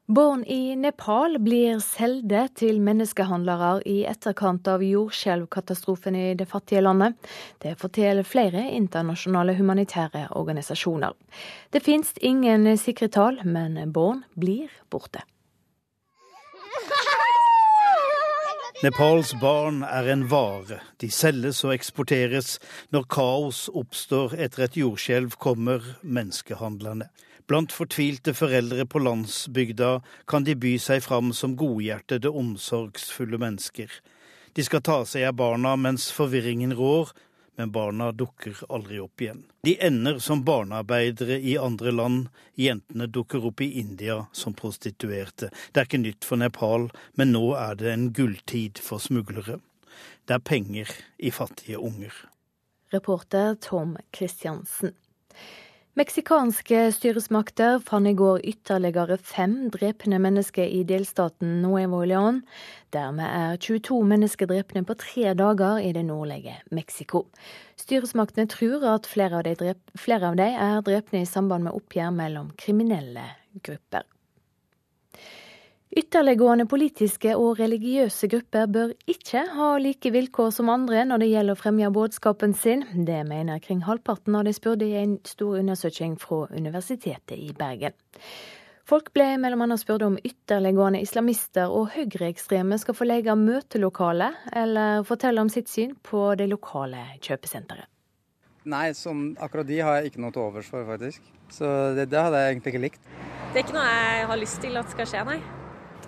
Barn 0.09 0.41
i 0.49 0.75
Nepal 0.75 1.35
blir 1.37 1.77
solgt 1.85 2.55
til 2.57 2.79
menneskehandlere 2.81 3.83
i 3.85 3.99
etterkant 4.09 4.65
av 4.71 4.81
jordskjelvkatastrofen 4.81 6.17
i 6.17 6.33
det 6.33 6.47
fattige 6.49 6.81
landet. 6.81 7.13
Det 7.61 7.75
forteller 7.77 8.25
flere 8.25 8.63
internasjonale 8.73 9.53
humanitære 9.59 10.31
organisasjoner. 10.33 11.13
Det 11.69 11.83
finnes 11.85 12.17
ingen 12.25 12.65
sikre 12.81 13.11
tall, 13.13 13.37
men 13.45 13.77
barn 13.93 14.23
blir 14.33 14.73
borte. 14.89 15.21
Nepals 18.79 19.33
barn 19.41 19.81
er 19.83 20.07
en 20.07 20.21
vare. 20.31 20.77
De 21.03 21.09
selges 21.11 21.57
og 21.67 21.73
eksporteres. 21.73 22.53
Når 22.95 23.09
kaos 23.11 23.57
oppstår 23.75 24.37
etter 24.39 24.63
et 24.69 24.77
jordskjelv, 24.79 25.35
kommer 25.35 25.83
menneskehandlerne. 25.99 27.09
Blant 27.43 27.75
fortvilte 27.75 28.31
foreldre 28.31 28.85
på 28.87 29.01
landsbygda 29.03 29.89
kan 30.31 30.47
de 30.47 30.55
by 30.55 30.77
seg 30.79 31.03
fram 31.03 31.33
som 31.35 31.57
godhjertede, 31.59 32.31
omsorgsfulle 32.31 33.41
mennesker. 33.43 33.91
De 34.55 34.63
skal 34.63 34.85
ta 34.87 35.01
seg 35.03 35.27
av 35.27 35.35
barna 35.41 35.75
mens 35.75 36.07
forvirringen 36.15 36.71
rår, 36.79 37.11
men 37.59 37.71
barna 37.75 38.11
dukker 38.15 38.55
aldri 38.71 39.01
opp 39.03 39.21
igjen. 39.21 39.41
De 39.67 39.73
ender 39.83 40.21
som 40.23 40.45
barnearbeidere 40.47 41.35
i 41.43 41.57
andre 41.59 41.91
land, 41.91 42.29
jentene 42.55 43.09
dukker 43.11 43.43
opp 43.49 43.59
i 43.61 43.67
India 43.81 44.21
som 44.31 44.55
prostituerte. 44.55 45.49
Det 45.71 45.81
er 45.81 45.89
ikke 45.89 45.99
nytt 45.99 46.23
for 46.23 46.39
Nepal, 46.39 46.87
men 47.19 47.33
nå 47.35 47.41
er 47.59 47.75
det 47.81 47.91
en 47.91 48.05
gulltid 48.15 48.79
for 48.79 49.03
smuglere. 49.03 49.57
Det 50.23 50.37
er 50.37 50.45
penger 50.47 50.93
i 51.19 51.33
fattige 51.35 51.81
unger. 51.83 52.15
Reporter 52.95 53.59
Tom 53.59 53.97
Christiansen. 54.15 54.95
Meksikanske 55.99 56.93
styresmakter 56.95 57.81
fant 57.83 58.07
i 58.07 58.13
går 58.15 58.37
ytterligere 58.47 59.17
fem 59.19 59.55
drepne 59.73 60.15
mennesker 60.23 60.63
i 60.63 60.85
delstaten 60.87 61.57
Nuevo 61.59 61.99
León. 62.07 62.37
Dermed 62.95 63.27
er 63.27 63.57
22 63.59 63.97
mennesker 64.07 64.47
drepne 64.47 64.85
på 64.87 64.95
tre 65.01 65.33
dager 65.35 65.81
i 65.83 65.89
det 65.91 66.05
nordlige 66.07 66.55
Mexico. 66.71 67.25
Styresmaktene 67.75 68.47
tror 68.47 68.85
at 68.93 69.09
flere 69.11 69.41
av, 69.41 69.49
de 69.49 69.73
flere 69.99 70.31
av 70.31 70.39
de 70.39 70.47
er 70.69 70.79
drepne 70.87 71.25
i 71.25 71.27
samband 71.27 71.67
med 71.67 71.75
oppgjør 71.75 72.15
mellom 72.15 72.53
kriminelle 72.55 73.25
grupper. 73.59 74.07
Ytterliggående 75.89 76.67
politiske 76.69 77.31
og 77.33 77.57
religiøse 77.57 78.27
grupper 78.29 78.67
bør 78.69 78.91
ikke 79.09 79.41
ha 79.55 79.69
like 79.81 80.11
vilkår 80.13 80.51
som 80.53 80.69
andre 80.69 81.01
når 81.09 81.23
det 81.23 81.29
gjelder 81.31 81.57
å 81.57 81.57
fremme 81.57 81.89
budskapen 81.95 82.53
sin. 82.53 82.83
Det 83.07 83.23
mener 83.25 83.57
kring 83.63 83.81
halvparten 83.87 84.37
av 84.37 84.45
de 84.45 84.53
spurte 84.53 84.85
i 84.85 84.99
en 84.99 85.17
stor 85.25 85.57
undersøking 85.57 86.13
fra 86.21 86.43
Universitetet 86.53 87.33
i 87.41 87.49
Bergen. 87.57 87.97
Folk 88.85 89.09
ble 89.17 89.31
bl.a. 89.41 89.77
spurt 89.81 90.05
om 90.05 90.21
ytterliggående 90.21 91.01
islamister 91.01 91.73
og 91.73 91.89
høyreekstreme 91.95 92.77
skal 92.81 92.97
få 92.97 93.09
leie 93.09 93.33
møtelokale, 93.37 94.31
eller 94.53 95.01
fortelle 95.09 95.41
om 95.41 95.49
sitt 95.49 95.73
syn 95.73 95.95
på 96.05 96.35
det 96.37 96.51
lokale 96.53 97.15
kjøpesenteret. 97.17 97.89
Nei, 98.69 98.91
sånn, 98.93 99.31
akkurat 99.41 99.65
de 99.65 99.81
har 99.81 99.97
jeg 99.97 100.11
ikke 100.11 100.21
noe 100.21 100.35
til 100.35 100.45
overs 100.45 100.69
for, 100.69 100.85
faktisk. 100.85 101.25
Så 101.49 101.69
det, 101.97 102.11
det 102.13 102.21
hadde 102.21 102.41
jeg 102.43 102.53
egentlig 102.53 102.75
ikke 102.75 102.89
likt. 102.91 103.15
Det 103.53 103.57
er 103.57 103.65
ikke 103.65 103.77
noe 103.79 103.87
jeg 103.89 104.27
har 104.29 104.41
lyst 104.45 104.61
til 104.61 104.77
at 104.77 104.93
skal 104.93 105.09
skje, 105.09 105.25
nei 105.25 105.41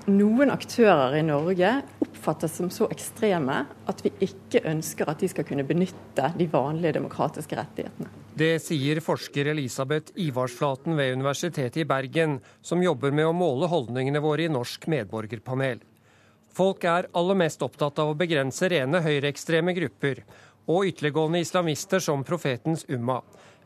noen 0.10 0.52
aktører 0.54 1.18
i 1.20 1.24
Norge 1.26 1.72
oppfattes 2.02 2.56
som 2.58 2.70
så 2.74 2.88
ekstreme 2.94 3.62
at 3.90 4.02
vi 4.06 4.12
ikke 4.26 4.64
ønsker 4.72 5.10
at 5.10 5.22
de 5.22 5.30
skal 5.32 5.46
kunne 5.48 5.66
benytte 5.68 6.32
de 6.38 6.48
vanlige 6.52 6.96
demokratiske 6.98 7.58
rettighetene. 7.58 8.10
Det 8.38 8.56
sier 8.64 9.02
forsker 9.04 9.52
Elisabeth 9.52 10.16
Ivarsflaten 10.22 10.96
ved 10.98 11.18
Universitetet 11.18 11.82
i 11.84 11.88
Bergen, 11.88 12.40
som 12.62 12.84
jobber 12.84 13.12
med 13.12 13.28
å 13.28 13.36
måle 13.36 13.70
holdningene 13.70 14.22
våre 14.24 14.48
i 14.48 14.52
Norsk 14.52 14.88
medborgerpanel. 14.92 15.82
Folk 16.52 16.84
er 16.88 17.08
aller 17.16 17.38
mest 17.40 17.62
opptatt 17.64 18.00
av 18.02 18.12
å 18.12 18.18
begrense 18.18 18.68
rene 18.72 19.04
høyreekstreme 19.04 19.76
grupper 19.76 20.24
og 20.72 20.88
ytterliggående 20.90 21.42
islamister 21.44 22.04
som 22.04 22.26
profetens 22.28 22.86
Umma. 22.90 23.22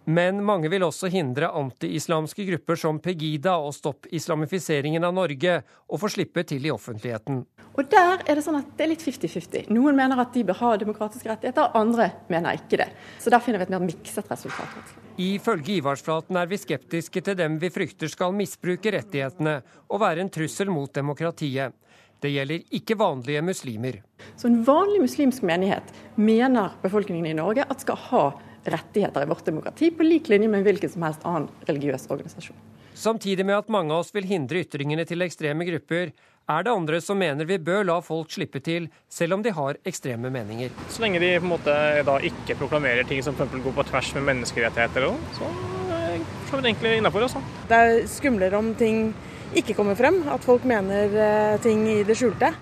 Men 0.06 0.44
mange 0.46 0.70
vil 0.70 0.84
også 0.86 1.10
hindre 1.10 1.50
anti-islamske 1.58 2.46
grupper 2.46 2.78
som 2.78 3.00
Pegida 3.02 3.56
og 3.58 3.74
Stopp 3.74 4.06
islamifiseringen 4.14 5.04
av 5.04 5.16
Norge 5.18 5.56
å 5.66 5.98
få 5.98 6.10
slippe 6.14 6.44
til 6.46 6.68
i 6.68 6.74
offentligheten. 6.74 7.42
Og 7.76 7.90
der 7.92 8.22
er 8.24 8.38
det 8.38 8.44
sånn 8.46 8.60
at 8.60 8.70
det 8.78 8.86
er 8.86 8.92
litt 8.94 9.04
50-50. 9.04 9.72
Noen 9.74 9.98
mener 9.98 10.22
at 10.22 10.32
de 10.36 10.46
bør 10.48 10.60
ha 10.62 10.76
demokratiske 10.80 11.32
rettigheter, 11.32 11.74
andre 11.76 12.12
mener 12.30 12.60
ikke 12.62 12.80
det. 12.84 12.92
Så 13.20 13.34
der 13.34 13.42
finner 13.44 13.60
vi 13.60 13.68
et 13.68 13.74
mer 13.74 13.84
mikset 13.84 14.30
resultat. 14.32 14.94
Ifølge 15.20 15.80
Ivarsflaten 15.80 16.38
er 16.38 16.52
vi 16.52 16.62
skeptiske 16.62 17.26
til 17.26 17.40
dem 17.40 17.58
vi 17.60 17.72
frykter 17.74 18.12
skal 18.12 18.36
misbruke 18.36 18.94
rettighetene 18.94 19.58
og 19.90 20.02
være 20.06 20.22
en 20.24 20.32
trussel 20.32 20.70
mot 20.72 20.94
demokratiet. 20.94 21.74
Det 22.22 22.32
gjelder 22.32 22.64
ikke 22.78 22.98
vanlige 22.98 23.42
muslimer. 23.44 24.00
Så 24.40 24.48
en 24.48 24.62
vanlig 24.66 25.02
muslimsk 25.04 25.44
menighet 25.46 25.90
mener 26.16 26.78
befolkningen 26.82 27.28
i 27.34 27.38
Norge 27.38 27.66
at 27.68 27.84
skal 27.84 28.00
ha 28.08 28.26
rettigheter 28.66 29.26
i 29.26 29.30
vårt 29.30 29.46
demokrati, 29.46 29.92
på 29.92 30.06
lik 30.06 30.30
linje 30.30 30.50
med 30.52 30.66
hvilken 30.66 30.92
som 30.92 31.06
helst 31.08 31.26
annen 31.26 31.50
religiøs 31.70 32.08
organisasjon. 32.10 32.58
Samtidig 32.96 33.44
med 33.46 33.58
at 33.58 33.70
mange 33.72 33.92
av 33.92 34.06
oss 34.06 34.14
vil 34.16 34.28
hindre 34.30 34.62
ytringene 34.64 35.04
til 35.08 35.26
ekstreme 35.26 35.68
grupper, 35.68 36.14
er 36.46 36.66
det 36.66 36.72
andre 36.72 37.00
som 37.02 37.18
mener 37.18 37.48
vi 37.50 37.58
bør 37.58 37.84
la 37.90 37.98
folk 38.06 38.30
slippe 38.32 38.62
til, 38.64 38.88
selv 39.10 39.36
om 39.36 39.44
de 39.44 39.52
har 39.52 39.80
ekstreme 39.90 40.30
meninger. 40.32 40.72
Så 40.94 41.02
lenge 41.04 41.20
de 41.20 41.34
på 41.40 41.48
en 41.48 41.54
måte 41.56 41.78
da 42.08 42.20
ikke 42.30 42.58
proklamerer 42.60 43.08
ting 43.10 43.24
som 43.26 43.36
for 43.36 43.50
går 43.50 43.76
på 43.76 43.88
tvers 43.90 44.14
med 44.16 44.28
menneskerettigheter, 44.30 45.10
så 45.36 45.50
er 45.50 46.62
det 46.62 46.70
egentlig 46.70 46.98
innafor. 47.02 47.26
Altså. 47.28 47.42
Det 47.68 47.82
er 47.82 48.06
skumlere 48.08 48.62
om 48.62 48.72
ting 48.78 49.10
ikke 49.58 49.76
kommer 49.76 49.98
frem, 50.00 50.22
at 50.32 50.46
folk 50.46 50.64
mener 50.68 51.20
eh, 51.20 51.58
ting 51.64 51.84
i 51.90 52.04
det 52.08 52.16
skjulte. 52.20 52.54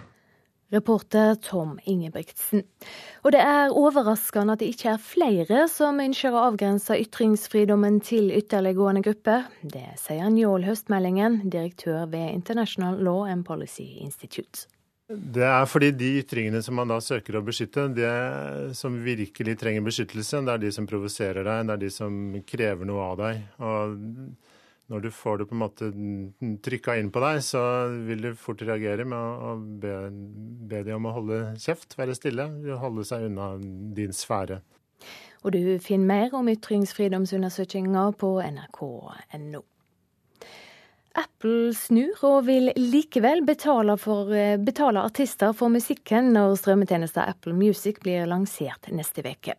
Reporter 0.74 1.36
Tom 1.41 1.78
Ingebrigtsen. 1.86 2.63
Og 3.24 3.36
det 3.36 3.41
er 3.45 3.74
overraskende 3.74 4.55
at 4.55 4.63
det 4.63 4.71
ikke 4.74 4.95
er 4.95 5.01
flere 5.01 5.63
som 5.71 6.01
ønsker 6.01 6.34
å 6.34 6.47
avgrense 6.49 6.97
ytringsfridommen 7.05 8.01
til 8.03 8.32
ytterliggående 8.34 9.03
grupper. 9.05 9.47
Det 9.61 9.86
sier 10.01 10.32
Njål 10.34 10.65
Høstmeldingen, 10.67 11.43
direktør 11.53 12.07
ved 12.09 12.34
International 12.34 12.97
Law 12.97 13.28
and 13.30 13.45
Policy 13.45 13.91
Institute. 14.01 14.65
Det 15.13 15.43
er 15.45 15.65
fordi 15.67 15.91
de 15.99 16.09
ytringene 16.21 16.61
som 16.63 16.78
man 16.80 16.89
da 16.89 16.97
søker 17.03 17.36
å 17.38 17.43
beskytte, 17.45 17.89
det 17.93 18.13
som 18.78 18.95
virkelig 19.03 19.57
trenger 19.59 19.84
beskyttelse, 19.86 20.41
det 20.47 20.53
er 20.55 20.63
de 20.63 20.71
som 20.74 20.88
provoserer 20.89 21.43
deg, 21.43 21.67
det 21.67 21.76
er 21.76 21.82
de 21.84 21.91
som 21.93 22.15
krever 22.47 22.88
noe 22.88 23.09
av 23.11 23.19
deg. 23.19 23.43
Og 23.59 23.97
når 24.92 25.06
du 25.06 25.10
får 25.16 25.38
det 25.40 25.48
på 25.50 25.56
en 25.56 25.62
måte 25.62 25.90
trykka 26.66 26.98
inn 27.00 27.12
på 27.14 27.22
deg, 27.24 27.40
så 27.46 27.62
vil 28.08 28.26
du 28.28 28.30
fort 28.40 28.62
reagere 28.66 29.06
med 29.08 29.18
å 29.20 29.56
be, 29.84 29.96
be 30.70 30.84
de 30.86 30.96
om 30.96 31.08
å 31.08 31.16
holde 31.16 31.42
kjeft, 31.64 31.98
være 32.00 32.18
stille, 32.18 32.50
holde 32.82 33.06
seg 33.08 33.30
unna 33.30 33.54
din 33.96 34.16
sfære. 34.16 34.60
Og 35.44 35.56
du 35.56 35.62
finner 35.84 36.08
mer 36.08 36.36
om 36.40 36.48
ytringsfridomsundersøkelser 36.52 38.18
på 38.20 38.34
nrk.no. 38.44 39.64
Apple 41.14 41.76
snur 41.78 42.18
og 42.26 42.47
vil 42.47 42.72
likevel 42.74 43.43
betale, 43.45 43.93
for, 44.01 44.34
eh, 44.34 44.57
betale, 44.57 44.97
artister 45.05 45.53
for 45.53 45.70
musikken 45.70 46.32
når 46.34 46.55
strømmetjenesten 46.57 47.28
Apple 47.30 47.53
Music 47.53 47.99
blir 48.01 48.26
lansert 48.26 48.89
neste 48.89 49.22
uke. 49.22 49.53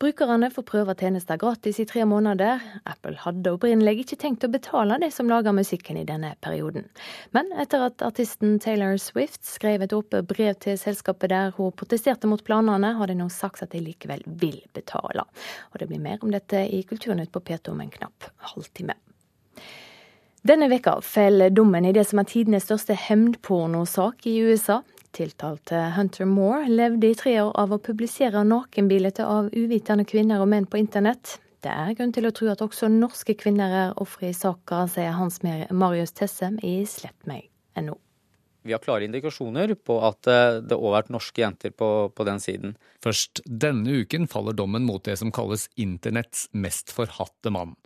Brukerne 0.00 0.50
får 0.50 0.64
prøve 0.66 0.96
tjenesten 0.98 1.38
gratis 1.38 1.78
i 1.78 1.84
tre 1.84 2.02
måneder. 2.02 2.60
Apple 2.84 3.14
hadde 3.14 3.52
opprinnelig 3.54 4.00
ikke 4.02 4.18
tenkt 4.18 4.42
å 4.42 4.50
betale 4.50 4.98
de 4.98 5.10
som 5.10 5.28
lager 5.28 5.54
musikken 5.54 5.98
i 5.98 6.04
denne 6.04 6.34
perioden. 6.42 6.88
Men 7.32 7.52
etter 7.52 7.86
at 7.86 8.02
artisten 8.02 8.58
Taylor 8.58 8.98
Swift 8.98 9.44
skrev 9.44 9.82
et 9.82 9.94
åpent 9.94 10.26
brev 10.26 10.58
til 10.58 10.76
selskapet 10.76 11.30
der 11.30 11.52
hun 11.52 11.70
protesterte 11.70 12.26
mot 12.26 12.42
planene, 12.42 12.96
har 12.98 13.06
de 13.06 13.14
nå 13.14 13.30
sagt 13.30 13.62
at 13.62 13.70
de 13.70 13.78
likevel 13.78 14.22
vil 14.26 14.64
betale. 14.74 15.22
Og 15.72 15.78
det 15.78 15.88
blir 15.88 16.02
mer 16.02 16.18
om 16.22 16.34
dette 16.34 16.66
i 16.66 16.82
Kulturnytt 16.82 17.30
på 17.30 17.40
P2 17.40 17.70
om 17.70 17.80
en 17.86 17.90
knapp 17.90 18.32
halvtime. 18.54 18.98
Denne 20.46 20.68
veka 20.70 21.00
faller 21.02 21.50
dommen 21.50 21.84
i 21.84 21.92
det 21.92 22.04
som 22.06 22.20
er 22.22 22.28
tidenes 22.30 22.68
største 22.68 22.94
hevnpornosak 22.94 24.26
i 24.30 24.36
USA. 24.46 24.78
Tiltalte 25.16 25.80
Hunter 25.96 26.28
Moore 26.30 26.68
levde 26.70 27.10
i 27.10 27.16
tre 27.18 27.34
år 27.42 27.50
av 27.58 27.74
å 27.74 27.80
publisere 27.82 28.44
nakenbilder 28.46 29.24
av 29.24 29.50
uvitende 29.50 30.06
kvinner 30.06 30.44
og 30.44 30.50
menn 30.52 30.68
på 30.70 30.78
internett. 30.78 31.40
Det 31.58 31.72
er 31.74 31.94
grunn 31.98 32.14
til 32.14 32.28
å 32.28 32.34
tro 32.34 32.52
at 32.52 32.62
også 32.62 32.86
norske 32.92 33.34
kvinner 33.40 33.74
er 33.74 33.96
ofre 33.98 34.30
i 34.30 34.36
saka, 34.36 34.84
sier 34.86 35.16
Hans 35.18 35.40
Marius 35.42 36.14
Tessem 36.14 36.60
i 36.62 36.84
slettmeg.no. 36.86 37.98
Vi 38.68 38.74
har 38.74 38.82
klare 38.84 39.06
indikasjoner 39.06 39.72
på 39.86 39.96
at 40.04 40.28
eh, 40.28 40.60
det 40.60 40.76
òg 40.76 40.90
har 40.90 40.96
vært 40.98 41.12
norske 41.14 41.40
jenter 41.40 41.72
på, 41.72 41.88
på, 42.14 42.24
den 42.28 42.42
siden. 42.42 42.74
Først 43.02 43.40
denne 43.46 44.02
uken 44.02 44.26
faller 44.30 44.54
dommen 44.54 44.84
mot 44.84 45.02
det 45.06 45.16
som 45.20 45.32
kalles 45.34 45.68
internetts 45.80 46.46
mest 46.52 46.92
forhatte 46.94 47.50
mann. 47.54 47.76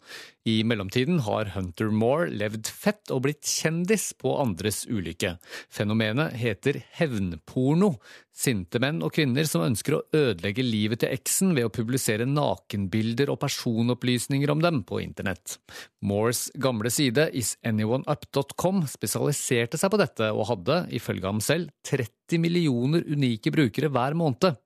I 0.42 0.64
mellomtiden 0.66 1.20
har 1.22 1.52
Hunter 1.54 1.92
Moore 1.94 2.26
levd 2.34 2.66
fett 2.66 3.12
og 3.14 3.22
blitt 3.28 3.46
kjendis 3.46 4.08
på 4.18 4.32
andres 4.42 4.80
ulykke. 4.90 5.36
Fenomenet 5.70 6.34
heter 6.40 6.80
hevnporno. 6.98 7.92
Sinte 8.34 8.80
menn 8.82 8.98
og 9.06 9.12
kvinner 9.14 9.46
som 9.46 9.62
ønsker 9.62 9.94
å 9.94 10.02
ødelegge 10.10 10.64
livet 10.66 11.04
til 11.04 11.14
eksen 11.14 11.52
ved 11.54 11.68
å 11.68 11.72
publisere 11.74 12.26
nakenbilder 12.26 13.30
og 13.30 13.38
personopplysninger 13.44 14.50
om 14.50 14.64
dem 14.64 14.82
på 14.88 14.98
internett. 15.04 15.60
Moores 16.02 16.48
gamle 16.58 16.90
side 16.90 17.28
isanyoneUp.com 17.38 18.82
spesialiserte 18.90 19.78
seg 19.78 19.94
på 19.94 20.02
dette 20.02 20.32
og 20.34 20.48
hadde, 20.50 20.82
ifølge 20.90 21.28
ham 21.28 21.44
selv, 21.44 21.70
30 21.86 22.42
millioner 22.42 23.06
unike 23.06 23.54
brukere 23.54 23.92
hver 23.94 24.18
måned. 24.18 24.58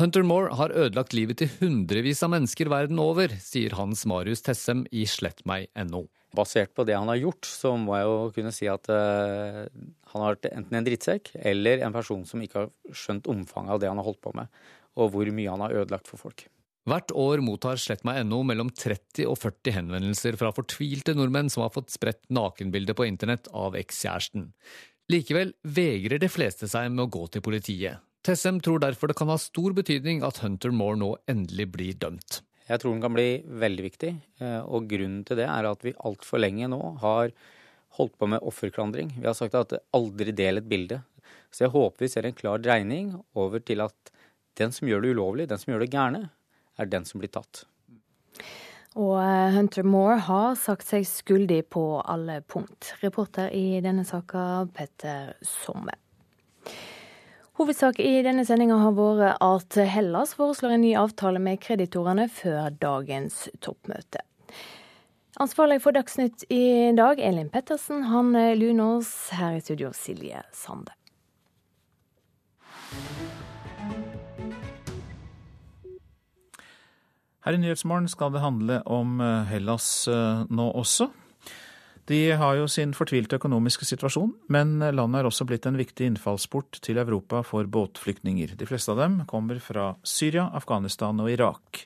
Hunter 0.00 0.24
Moore 0.26 0.54
har 0.58 0.74
ødelagt 0.74 1.14
livet 1.16 1.40
til 1.40 1.50
hundrevis 1.60 2.22
av 2.26 2.32
mennesker 2.34 2.70
verden 2.72 3.00
over, 3.02 3.32
sier 3.42 3.76
Hans 3.78 4.06
Marius 4.08 4.44
Tessem 4.46 4.86
i 4.90 5.06
slettmeg.no. 5.08 6.06
Basert 6.36 6.70
på 6.78 6.84
det 6.86 6.94
han 6.94 7.10
har 7.10 7.18
gjort, 7.18 7.48
så 7.48 7.74
må 7.78 7.96
jeg 7.98 8.06
jo 8.06 8.18
kunne 8.36 8.52
si 8.54 8.68
at 8.70 8.86
uh, 8.92 9.66
han 10.12 10.22
har 10.22 10.36
vært 10.36 10.52
enten 10.52 10.78
en 10.78 10.86
drittsekk 10.86 11.32
eller 11.34 11.82
en 11.82 11.96
person 11.96 12.22
som 12.28 12.42
ikke 12.44 12.62
har 12.62 12.70
skjønt 12.94 13.26
omfanget 13.32 13.74
av 13.74 13.82
det 13.82 13.90
han 13.90 13.98
har 13.98 14.06
holdt 14.06 14.22
på 14.22 14.34
med, 14.38 14.50
og 15.00 15.10
hvor 15.14 15.34
mye 15.34 15.50
han 15.50 15.64
har 15.66 15.74
ødelagt 15.82 16.10
for 16.10 16.22
folk. 16.22 16.46
Hvert 16.88 17.12
år 17.12 17.42
mottar 17.44 17.78
slettmeg.no 17.78 18.38
mellom 18.46 18.70
30 18.72 19.26
og 19.28 19.36
40 19.38 19.74
henvendelser 19.76 20.38
fra 20.40 20.52
fortvilte 20.56 21.12
nordmenn 21.18 21.50
som 21.52 21.66
har 21.66 21.74
fått 21.74 21.92
spredt 21.92 22.22
nakenbilder 22.32 22.96
på 22.96 23.06
internett 23.10 23.50
av 23.52 23.76
ekskjæresten. 23.78 24.48
Likevel 25.10 25.52
vegrer 25.66 26.22
de 26.22 26.30
fleste 26.30 26.70
seg 26.70 26.88
med 26.94 27.04
å 27.04 27.10
gå 27.12 27.26
til 27.34 27.44
politiet. 27.44 28.00
Tessem 28.26 28.58
tror 28.60 28.82
derfor 28.82 29.08
det 29.08 29.16
kan 29.16 29.30
ha 29.32 29.38
stor 29.40 29.72
betydning 29.72 30.20
at 30.26 30.42
Hunter 30.44 30.72
Moore 30.76 30.98
nå 31.00 31.14
endelig 31.30 31.66
blir 31.72 32.00
dømt. 32.00 32.42
Jeg 32.68 32.82
tror 32.82 32.92
den 32.92 33.02
kan 33.02 33.14
bli 33.16 33.40
veldig 33.62 33.84
viktig, 33.86 34.10
eh, 34.44 34.60
og 34.60 34.90
grunnen 34.90 35.22
til 35.26 35.40
det 35.40 35.46
er 35.48 35.66
at 35.66 35.80
vi 35.82 35.96
altfor 36.06 36.42
lenge 36.42 36.68
nå 36.70 36.80
har 37.00 37.32
holdt 37.98 38.18
på 38.20 38.28
med 38.30 38.44
offerklandring. 38.46 39.14
Vi 39.16 39.26
har 39.26 39.34
sagt 39.34 39.56
at 39.58 39.72
aldri 39.96 40.34
del 40.36 40.60
et 40.60 40.68
bilde. 40.68 41.00
Så 41.50 41.64
jeg 41.64 41.74
håper 41.74 42.04
vi 42.04 42.10
ser 42.12 42.28
en 42.28 42.36
klar 42.36 42.60
dreining 42.62 43.14
over 43.34 43.64
til 43.64 43.82
at 43.82 44.12
den 44.60 44.74
som 44.76 44.86
gjør 44.86 45.02
det 45.02 45.14
ulovlig, 45.16 45.48
den 45.48 45.58
som 45.58 45.72
gjør 45.72 45.82
det 45.86 45.90
gærne, 45.94 46.22
er 46.78 46.92
den 46.92 47.08
som 47.08 47.22
blir 47.22 47.32
tatt. 47.32 47.64
Og 49.00 49.16
eh, 49.22 49.48
Hunter 49.56 49.86
Moore 49.86 50.20
har 50.28 50.54
sagt 50.60 50.86
seg 50.86 51.08
skyldig 51.08 51.62
på 51.72 51.84
alle 52.04 52.40
punkt. 52.42 52.92
Reporter 53.00 53.48
i 53.54 53.80
denne 53.82 54.04
saka, 54.06 54.66
Petter 54.76 55.34
Somme. 55.46 55.96
Hovedsak 57.60 57.98
i 58.00 58.22
denne 58.24 58.40
sendinga 58.48 58.78
har 58.80 58.94
vært 58.96 59.42
at 59.44 59.76
Hellas 59.92 60.30
foreslår 60.32 60.78
en 60.78 60.80
ny 60.80 60.94
avtale 60.96 61.42
med 61.44 61.58
kreditorene 61.60 62.24
før 62.32 62.70
dagens 62.80 63.50
toppmøte. 63.60 64.22
Ansvarlig 65.44 65.76
for 65.84 65.92
Dagsnytt 65.92 66.46
i 66.48 66.88
dag, 66.96 67.20
Elin 67.20 67.50
Pettersen. 67.52 68.06
Han 68.08 68.32
Lunås. 68.56 69.12
Her 69.36 69.58
i 69.58 69.60
studio, 69.60 69.92
Silje 69.92 70.40
Sande. 70.56 70.96
Her 77.44 77.58
i 77.58 77.60
Nyhetsmorgen 77.60 78.08
skal 78.08 78.32
det 78.32 78.40
handle 78.40 78.80
om 78.88 79.20
eh, 79.20 79.52
Hellas 79.52 80.08
eh, 80.08 80.46
nå 80.48 80.72
også. 80.80 81.10
De 82.10 82.32
har 82.34 82.56
jo 82.58 82.66
sin 82.66 82.90
fortvilte 82.96 83.38
økonomiske 83.38 83.86
situasjon, 83.86 84.32
men 84.50 84.80
landet 84.82 85.20
er 85.20 85.28
også 85.28 85.44
blitt 85.46 85.68
en 85.68 85.78
viktig 85.78 86.08
innfallsport 86.10 86.80
til 86.82 86.98
Europa 86.98 87.44
for 87.46 87.68
båtflyktninger. 87.70 88.56
De 88.58 88.66
fleste 88.66 88.90
av 88.90 88.98
dem 88.98 89.20
kommer 89.30 89.60
fra 89.62 89.92
Syria, 90.02 90.48
Afghanistan 90.58 91.22
og 91.22 91.30
Irak. 91.30 91.84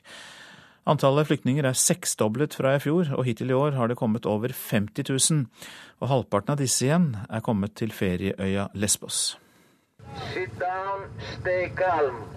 Antallet 0.89 1.29
flyktninger 1.29 1.65
er 1.69 1.77
seksdoblet 1.77 2.57
fra 2.57 2.73
i 2.73 2.81
fjor, 2.81 3.11
og 3.13 3.25
hittil 3.25 3.53
i 3.53 3.57
år 3.57 3.77
har 3.77 3.89
det 3.89 3.99
kommet 4.01 4.25
over 4.29 4.49
50 4.53 5.05
000. 5.13 5.45
Og 6.01 6.09
halvparten 6.09 6.55
av 6.55 6.61
disse 6.61 6.85
igjen 6.87 7.11
er 7.29 7.45
kommet 7.45 7.77
til 7.77 7.93
ferieøya 7.93 8.71
Lesbos. 8.73 9.35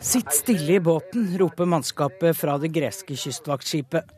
Sitt 0.00 0.32
stille 0.36 0.76
i 0.76 0.84
båten, 0.84 1.28
roper 1.40 1.68
mannskapet 1.68 2.36
fra 2.36 2.60
det 2.60 2.72
greske 2.76 3.16
kystvaktskipet. 3.16 4.17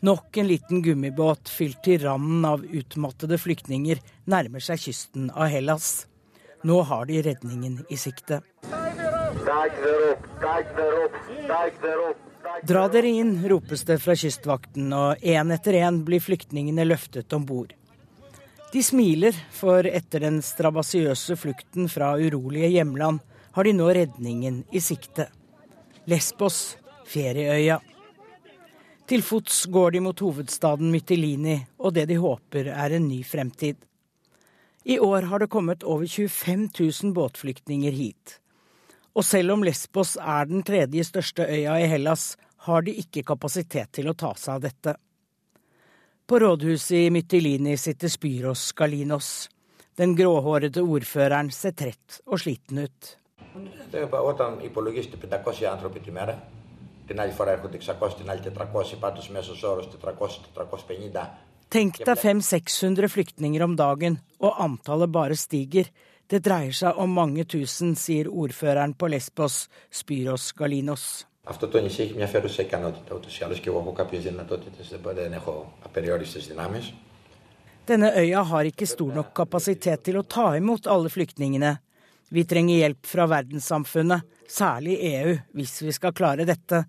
Nok 0.00 0.36
en 0.36 0.46
liten 0.46 0.82
gummibåt 0.82 1.48
fylt 1.48 1.80
til 1.84 2.02
randen 2.02 2.44
av 2.44 2.64
utmattede 2.64 3.38
flyktninger 3.40 4.02
nærmer 4.28 4.60
seg 4.60 4.82
kysten 4.82 5.30
av 5.32 5.48
Hellas. 5.52 6.06
Nå 6.66 6.82
har 6.88 7.06
de 7.08 7.22
redningen 7.24 7.78
i 7.88 7.96
sikte. 7.96 8.42
Dra 12.66 12.84
dere 12.92 13.08
inn, 13.08 13.32
ropes 13.48 13.84
det 13.88 13.98
fra 14.02 14.16
kystvakten, 14.18 14.92
og 14.92 15.24
én 15.24 15.52
etter 15.54 15.80
én 15.80 16.02
blir 16.04 16.22
flyktningene 16.24 16.86
løftet 16.86 17.32
om 17.36 17.46
bord. 17.48 17.72
De 18.72 18.82
smiler, 18.82 19.36
for 19.54 19.86
etter 19.86 20.26
den 20.26 20.42
strabasiøse 20.44 21.38
flukten 21.40 21.88
fra 21.88 22.12
urolige 22.18 22.68
hjemland 22.74 23.22
har 23.56 23.64
de 23.64 23.72
nå 23.72 23.88
redningen 23.96 24.64
i 24.74 24.82
sikte. 24.84 25.30
Lesbos, 26.10 26.76
ferieøya. 27.08 27.78
Til 29.06 29.22
fots 29.22 29.60
går 29.70 29.92
de 29.94 30.00
mot 30.02 30.18
hovedstaden 30.18 30.88
Mytilini 30.90 31.60
og 31.78 31.92
det 31.94 32.08
de 32.10 32.16
håper 32.18 32.72
er 32.72 32.96
en 32.96 33.04
ny 33.06 33.20
fremtid. 33.22 33.76
I 34.82 34.98
år 34.98 35.28
har 35.30 35.42
det 35.42 35.50
kommet 35.50 35.86
over 35.86 36.06
25 36.06 36.68
000 36.74 37.12
båtflyktninger 37.14 37.94
hit. 37.94 38.40
Og 39.14 39.24
selv 39.24 39.54
om 39.54 39.62
Lesbos 39.62 40.16
er 40.18 40.50
den 40.50 40.66
tredje 40.66 41.06
største 41.06 41.46
øya 41.46 41.78
i 41.84 41.86
Hellas, 41.86 42.34
har 42.66 42.82
de 42.82 42.96
ikke 42.98 43.22
kapasitet 43.22 43.92
til 43.94 44.10
å 44.10 44.14
ta 44.18 44.32
seg 44.34 44.56
av 44.56 44.64
dette. 44.66 44.96
På 46.26 46.40
rådhuset 46.42 47.06
i 47.06 47.10
Mytilini 47.14 47.76
sitter 47.78 48.10
Spyros 48.10 48.72
Galinos. 48.74 49.46
Den 49.94 50.18
gråhårete 50.18 50.82
ordføreren 50.82 51.52
ser 51.54 51.78
trett 51.78 52.18
og 52.26 52.42
sliten 52.42 52.82
ut. 52.82 53.14
Tenk 61.71 61.97
deg 62.03 62.17
500-600 62.19 63.07
flyktninger 63.07 63.63
om 63.63 63.75
dagen, 63.79 64.19
og 64.39 64.55
antallet 64.59 65.11
bare 65.11 65.35
stiger. 65.35 65.91
Det 66.27 66.39
dreier 66.43 66.75
seg 66.75 66.99
om 66.99 67.11
mange 67.11 67.43
tusen, 67.43 67.95
sier 67.99 68.29
ordføreren 68.31 68.93
på 68.95 69.07
Lesbos, 69.11 69.67
Spyros 69.91 70.51
Galinos. 70.55 71.25
Αυτό 71.43 71.67
το 71.67 71.81
νησί 71.81 72.01
έχει 72.01 72.13
μια 72.13 72.27
φέρουσα 72.27 72.61
ικανότητα. 72.61 73.15
Ούτω 73.15 73.27
ή 73.27 73.43
άλλω 73.43 73.53
και 73.53 73.69
εγώ 73.69 73.79
έχω 73.79 73.91
κάποιε 73.91 74.19
δυνατότητε, 74.19 74.83
δεν 75.13 75.33
έχω 75.33 75.73
απεριόριστε 75.85 76.39
δυνάμει. 76.39 76.93
Denne 77.87 78.13
øya 78.15 78.43
har 78.43 78.65
ikke 78.65 78.85
stor 78.85 79.13
nok 79.13 79.33
kapasitet 79.33 80.03
til 80.05 80.19
å 80.19 80.23
ta 80.23 80.55
imot 80.55 80.87
alle 80.87 81.09
flyktningene. 81.09 81.71
Vi 82.31 82.43
trenger 82.45 82.77
hjelp 82.77 83.07
fra 83.09 83.25
verdenssamfunnet, 83.27 84.21
særlig 84.47 84.99
EU, 85.09 85.33
hvis 85.57 85.81
vi 85.81 85.91
skal 85.91 86.13
klare 86.13 86.45
dette. 86.45 86.85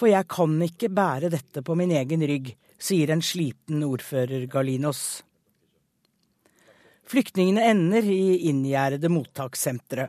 for 0.00 0.08
jeg 0.08 0.30
kan 0.32 0.54
ikke 0.64 0.88
bære 0.96 1.28
dette 1.28 1.60
på 1.60 1.74
min 1.76 1.90
egen 1.92 2.22
rygg, 2.24 2.54
sier 2.80 3.10
en 3.12 3.20
sliten 3.20 3.82
ordfører 3.84 4.46
Galinos. 4.48 5.20
Flyktningene 7.10 7.66
ender 7.68 8.08
i 8.08 8.48
inngjerdede 8.48 9.10
mottakssentre. 9.12 10.06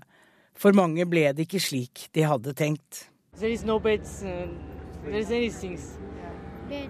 For 0.56 0.72
mange 0.78 1.04
ble 1.12 1.26
det 1.36 1.44
ikke 1.50 1.60
slik 1.60 2.06
de 2.16 2.24
hadde 2.24 2.54
tenkt. 2.56 3.10
There 3.36 3.52
is 3.52 3.66
no 3.68 3.80
beds. 3.84 4.22
Uh, 4.24 4.48
there 5.04 5.20
is 5.20 5.32
anything. 5.32 5.76
Bed. 6.70 6.88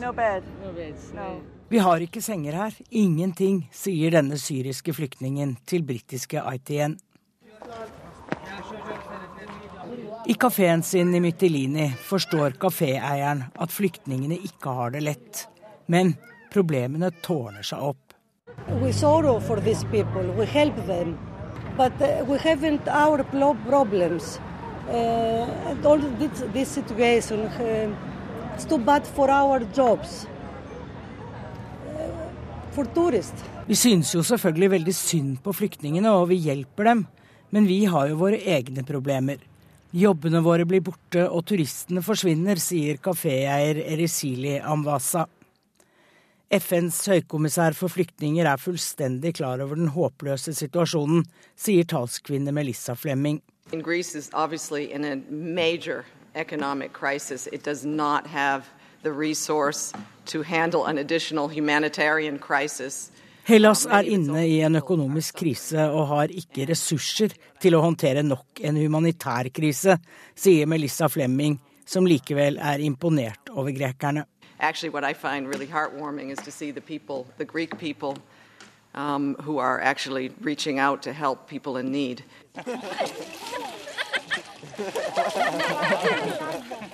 No 0.00 0.10
bed. 0.12 0.42
No. 1.14 1.28
Vi 1.70 1.78
har 1.78 2.02
ikke 2.02 2.24
senger 2.24 2.58
her. 2.58 2.74
Ingenting, 2.90 3.68
sier 3.70 4.18
denne 4.18 4.38
syriske 4.40 4.96
flyktningen 4.98 5.58
til 5.66 5.86
britiske 5.86 6.42
ITN. 6.42 6.98
I 10.28 10.34
kafeen 10.34 10.82
sin 10.82 11.14
i 11.14 11.20
Mytilini 11.20 11.84
forstår 12.02 12.56
kaféeieren 12.58 13.44
at 13.62 13.70
flyktningene 13.70 14.34
ikke 14.48 14.72
har 14.74 14.90
det 14.90 15.04
lett. 15.06 15.44
Men 15.86 16.16
problemene 16.50 17.12
tårner 17.22 17.62
seg 17.62 17.84
opp. 17.92 18.16
We 18.82 18.90
sorrow 18.92 19.38
for 19.38 19.62
these 19.62 19.86
people. 19.92 20.26
We 20.34 20.46
help 20.50 20.74
them. 20.88 21.14
But 21.76 21.94
uh, 22.02 22.24
we 22.26 22.40
haven't 22.42 22.88
our 22.88 23.22
problems. 23.68 24.40
Uh, 24.90 25.46
all 25.86 26.02
this, 26.18 26.42
this 26.52 26.74
situation 26.74 27.46
uh, 27.46 27.94
it's 28.54 28.64
too 28.64 28.78
bad 28.78 29.06
for 29.06 29.30
our 29.30 29.60
jobs. 29.76 30.26
Uh, 31.86 32.10
for 32.72 32.84
tourists. 32.84 33.44
Vi 33.66 33.74
synes 33.74 34.14
jo 34.14 34.22
selvfølgelig 34.22 34.70
veldig 34.70 34.94
synd 34.94 35.36
på 35.44 35.52
flyktningene, 35.52 36.10
og 36.10 36.28
vi 36.34 36.42
hjelper 36.50 36.84
dem. 36.84 37.06
Men 37.50 37.66
vi 37.66 37.84
har 37.84 38.08
jo 38.10 38.24
våre 38.26 38.42
egne 38.42 38.82
problemer. 38.82 39.38
Jobbene 39.96 40.42
våre 40.44 40.66
blir 40.68 40.82
borte, 40.84 41.22
og 41.24 41.46
turistene 41.48 42.02
forsvinner, 42.04 42.58
sier 42.60 42.98
kaféeier 43.00 43.78
Erisili 43.80 44.58
Amwasa. 44.60 45.22
FNs 46.52 46.98
høykommissær 47.08 47.72
for 47.78 47.88
flyktninger 47.88 48.44
er 48.44 48.60
fullstendig 48.60 49.32
klar 49.38 49.62
over 49.64 49.80
den 49.80 49.88
håpløse 49.94 50.52
situasjonen, 50.58 51.24
sier 51.56 51.88
talskvinne 51.88 52.52
Melissa 52.52 52.92
Flemming. 52.92 53.40
Crisis. 62.44 63.08
Hellas 63.46 63.84
er 63.86 64.08
inne 64.10 64.40
i 64.42 64.56
en 64.66 64.74
økonomisk 64.80 65.36
krise 65.38 65.84
og 65.86 66.08
har 66.10 66.32
ikke 66.34 66.64
ressurser 66.66 67.30
til 67.62 67.76
å 67.78 67.82
håndtere 67.84 68.24
nok 68.26 68.58
en 68.66 68.78
humanitær 68.80 69.52
krise, 69.54 70.00
sier 70.34 70.66
Melissa 70.66 71.06
Flemming, 71.06 71.54
som 71.86 72.08
likevel 72.10 72.58
er 72.58 72.82
imponert 72.82 73.52
over 73.54 73.70
grekerne. 73.70 74.26
Actually, 74.58 74.90
what 74.90 75.04
I 75.04 75.12
find 75.12 75.46
really 75.46 75.66
heartwarming 75.66 76.32
is 76.32 76.38
to 76.38 76.50
see 76.50 76.72
the 76.72 76.80
people, 76.80 77.26
the 77.38 77.46
people, 77.78 78.16
um, 78.96 79.36
who 79.42 79.58
are 79.58 79.80
actually 79.80 80.32
reaching 80.40 80.80
out 80.80 81.02
to 81.02 81.12
help 81.12 81.46
people 81.46 81.76
in 81.76 81.92
need. 81.92 82.24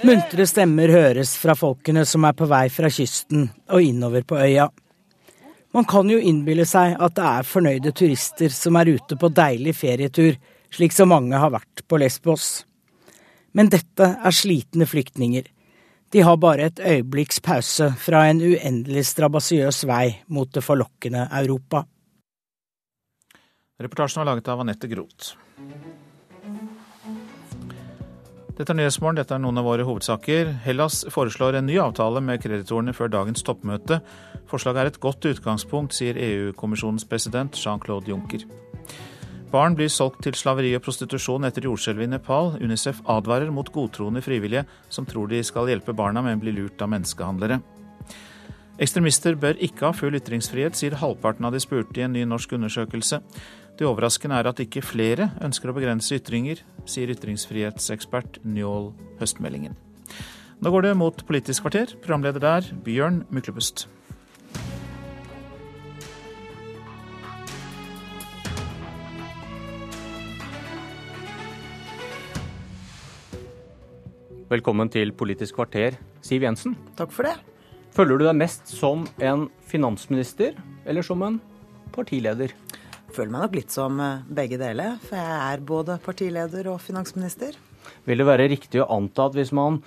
Muntre 0.03 0.47
stemmer 0.47 0.93
høres 0.93 1.37
fra 1.39 1.55
folkene 1.57 2.05
som 2.05 2.25
er 2.29 2.37
på 2.37 2.45
vei 2.51 2.67
fra 2.69 2.91
kysten 2.93 3.49
og 3.71 3.83
innover 3.83 4.27
på 4.27 4.37
øya. 4.37 4.69
Man 5.73 5.85
kan 5.89 6.11
jo 6.11 6.19
innbille 6.21 6.67
seg 6.69 6.99
at 7.01 7.15
det 7.17 7.25
er 7.25 7.49
fornøyde 7.49 7.95
turister 7.97 8.53
som 8.53 8.77
er 8.77 8.91
ute 8.93 9.17
på 9.17 9.31
deilig 9.33 9.73
ferietur, 9.79 10.37
slik 10.73 10.93
som 10.93 11.09
mange 11.13 11.39
har 11.41 11.53
vært 11.55 11.85
på 11.89 12.01
Lesbos. 12.01 12.67
Men 13.57 13.71
dette 13.73 14.11
er 14.21 14.37
slitne 14.37 14.89
flyktninger. 14.89 15.49
De 16.13 16.21
har 16.21 16.37
bare 16.37 16.69
et 16.69 16.81
øyeblikks 16.81 17.41
pause 17.41 17.89
fra 18.05 18.27
en 18.29 18.43
uendelig 18.45 19.07
strabasiøs 19.15 19.87
vei 19.89 20.11
mot 20.29 20.53
det 20.53 20.61
forlokkende 20.65 21.25
Europa. 21.41 21.87
Reportasjen 23.81 24.21
var 24.21 24.35
laget 24.35 24.53
av 24.53 24.61
Anette 24.61 24.93
Groth. 24.93 25.33
Dette 28.53 28.75
er 28.75 28.77
Nyhetsmorgen, 28.77 29.17
dette 29.17 29.33
er 29.33 29.41
noen 29.41 29.57
av 29.57 29.65
våre 29.65 29.85
hovedsaker. 29.89 30.51
Hellas 30.67 30.99
foreslår 31.09 31.57
en 31.57 31.65
ny 31.71 31.79
avtale 31.81 32.21
med 32.21 32.43
kreditorene 32.43 32.93
før 32.93 33.09
dagens 33.15 33.41
toppmøte. 33.47 34.03
Forslaget 34.51 34.81
er 34.83 34.91
et 34.91 34.99
godt 35.01 35.25
utgangspunkt, 35.31 35.97
sier 35.97 36.21
EU-kommisjonens 36.21 37.07
president 37.09 37.57
Jean-Claude 37.57 38.13
Juncker. 38.13 38.45
Barn 39.53 39.77
blir 39.77 39.89
solgt 39.93 40.21
til 40.27 40.37
slaveri 40.37 40.75
og 40.77 40.85
prostitusjon 40.85 41.49
etter 41.49 41.65
jordskjelvet 41.65 42.11
i 42.11 42.13
Nepal. 42.13 42.53
Unicef 42.61 43.01
advarer 43.09 43.49
mot 43.53 43.73
godtroende 43.73 44.21
frivillige 44.25 44.67
som 44.93 45.09
tror 45.09 45.33
de 45.33 45.41
skal 45.45 45.73
hjelpe 45.73 45.97
barna, 45.97 46.21
men 46.21 46.41
blir 46.41 46.57
lurt 46.57 46.85
av 46.85 46.93
menneskehandlere. 46.93 47.63
Ekstremister 48.83 49.37
bør 49.41 49.57
ikke 49.65 49.89
ha 49.89 49.97
full 49.97 50.17
ytringsfrihet, 50.17 50.77
sier 50.77 50.97
halvparten 51.01 51.49
av 51.49 51.57
de 51.57 51.61
spurte 51.61 52.01
i 52.01 52.05
en 52.05 52.13
ny 52.17 52.25
norsk 52.29 52.53
undersøkelse. 52.57 53.21
Det 53.83 53.89
overraskende 53.91 54.37
er 54.39 54.47
at 54.47 54.61
ikke 54.63 54.79
flere 54.87 55.25
ønsker 55.43 55.73
å 55.73 55.73
begrense 55.75 56.15
ytringer, 56.15 56.61
sier 56.87 57.11
ytringsfrihetsekspert 57.11 58.37
Njål 58.47 58.93
Høstmeldingen. 59.19 59.75
Nå 60.63 60.71
går 60.71 60.85
det 60.87 60.93
mot 61.01 61.25
Politisk 61.27 61.65
kvarter. 61.65 61.97
Programleder 61.99 62.39
der, 62.39 62.69
Bjørn 62.87 63.25
Myklebust. 63.35 63.89
Velkommen 74.55 74.95
til 74.95 75.11
Politisk 75.11 75.59
kvarter, 75.59 75.99
Siv 76.23 76.47
Jensen. 76.47 76.79
Takk 76.95 77.11
for 77.11 77.27
det. 77.27 77.35
Føler 77.99 78.15
du 78.15 78.31
deg 78.31 78.45
mest 78.47 78.71
som 78.79 79.09
en 79.19 79.49
finansminister 79.67 80.55
eller 80.87 81.03
som 81.03 81.27
en 81.27 81.43
partileder? 81.91 82.55
Føler 83.13 83.29
meg 83.29 83.43
nok 83.45 83.57
litt 83.59 83.73
som 83.75 83.99
eh, 84.01 84.25
begge 84.33 84.57
deler, 84.61 84.97
for 85.05 85.21
jeg 85.21 85.41
er 85.53 85.65
både 85.69 85.99
partileder 86.01 86.71
og 86.73 86.79
finansminister. 86.81 87.59
Vil 88.09 88.23
det 88.23 88.29
være 88.29 88.49
riktig 88.49 88.81
å 88.81 88.89
anta 88.95 89.27
at 89.29 89.37
hvis 89.37 89.53
man 89.57 89.83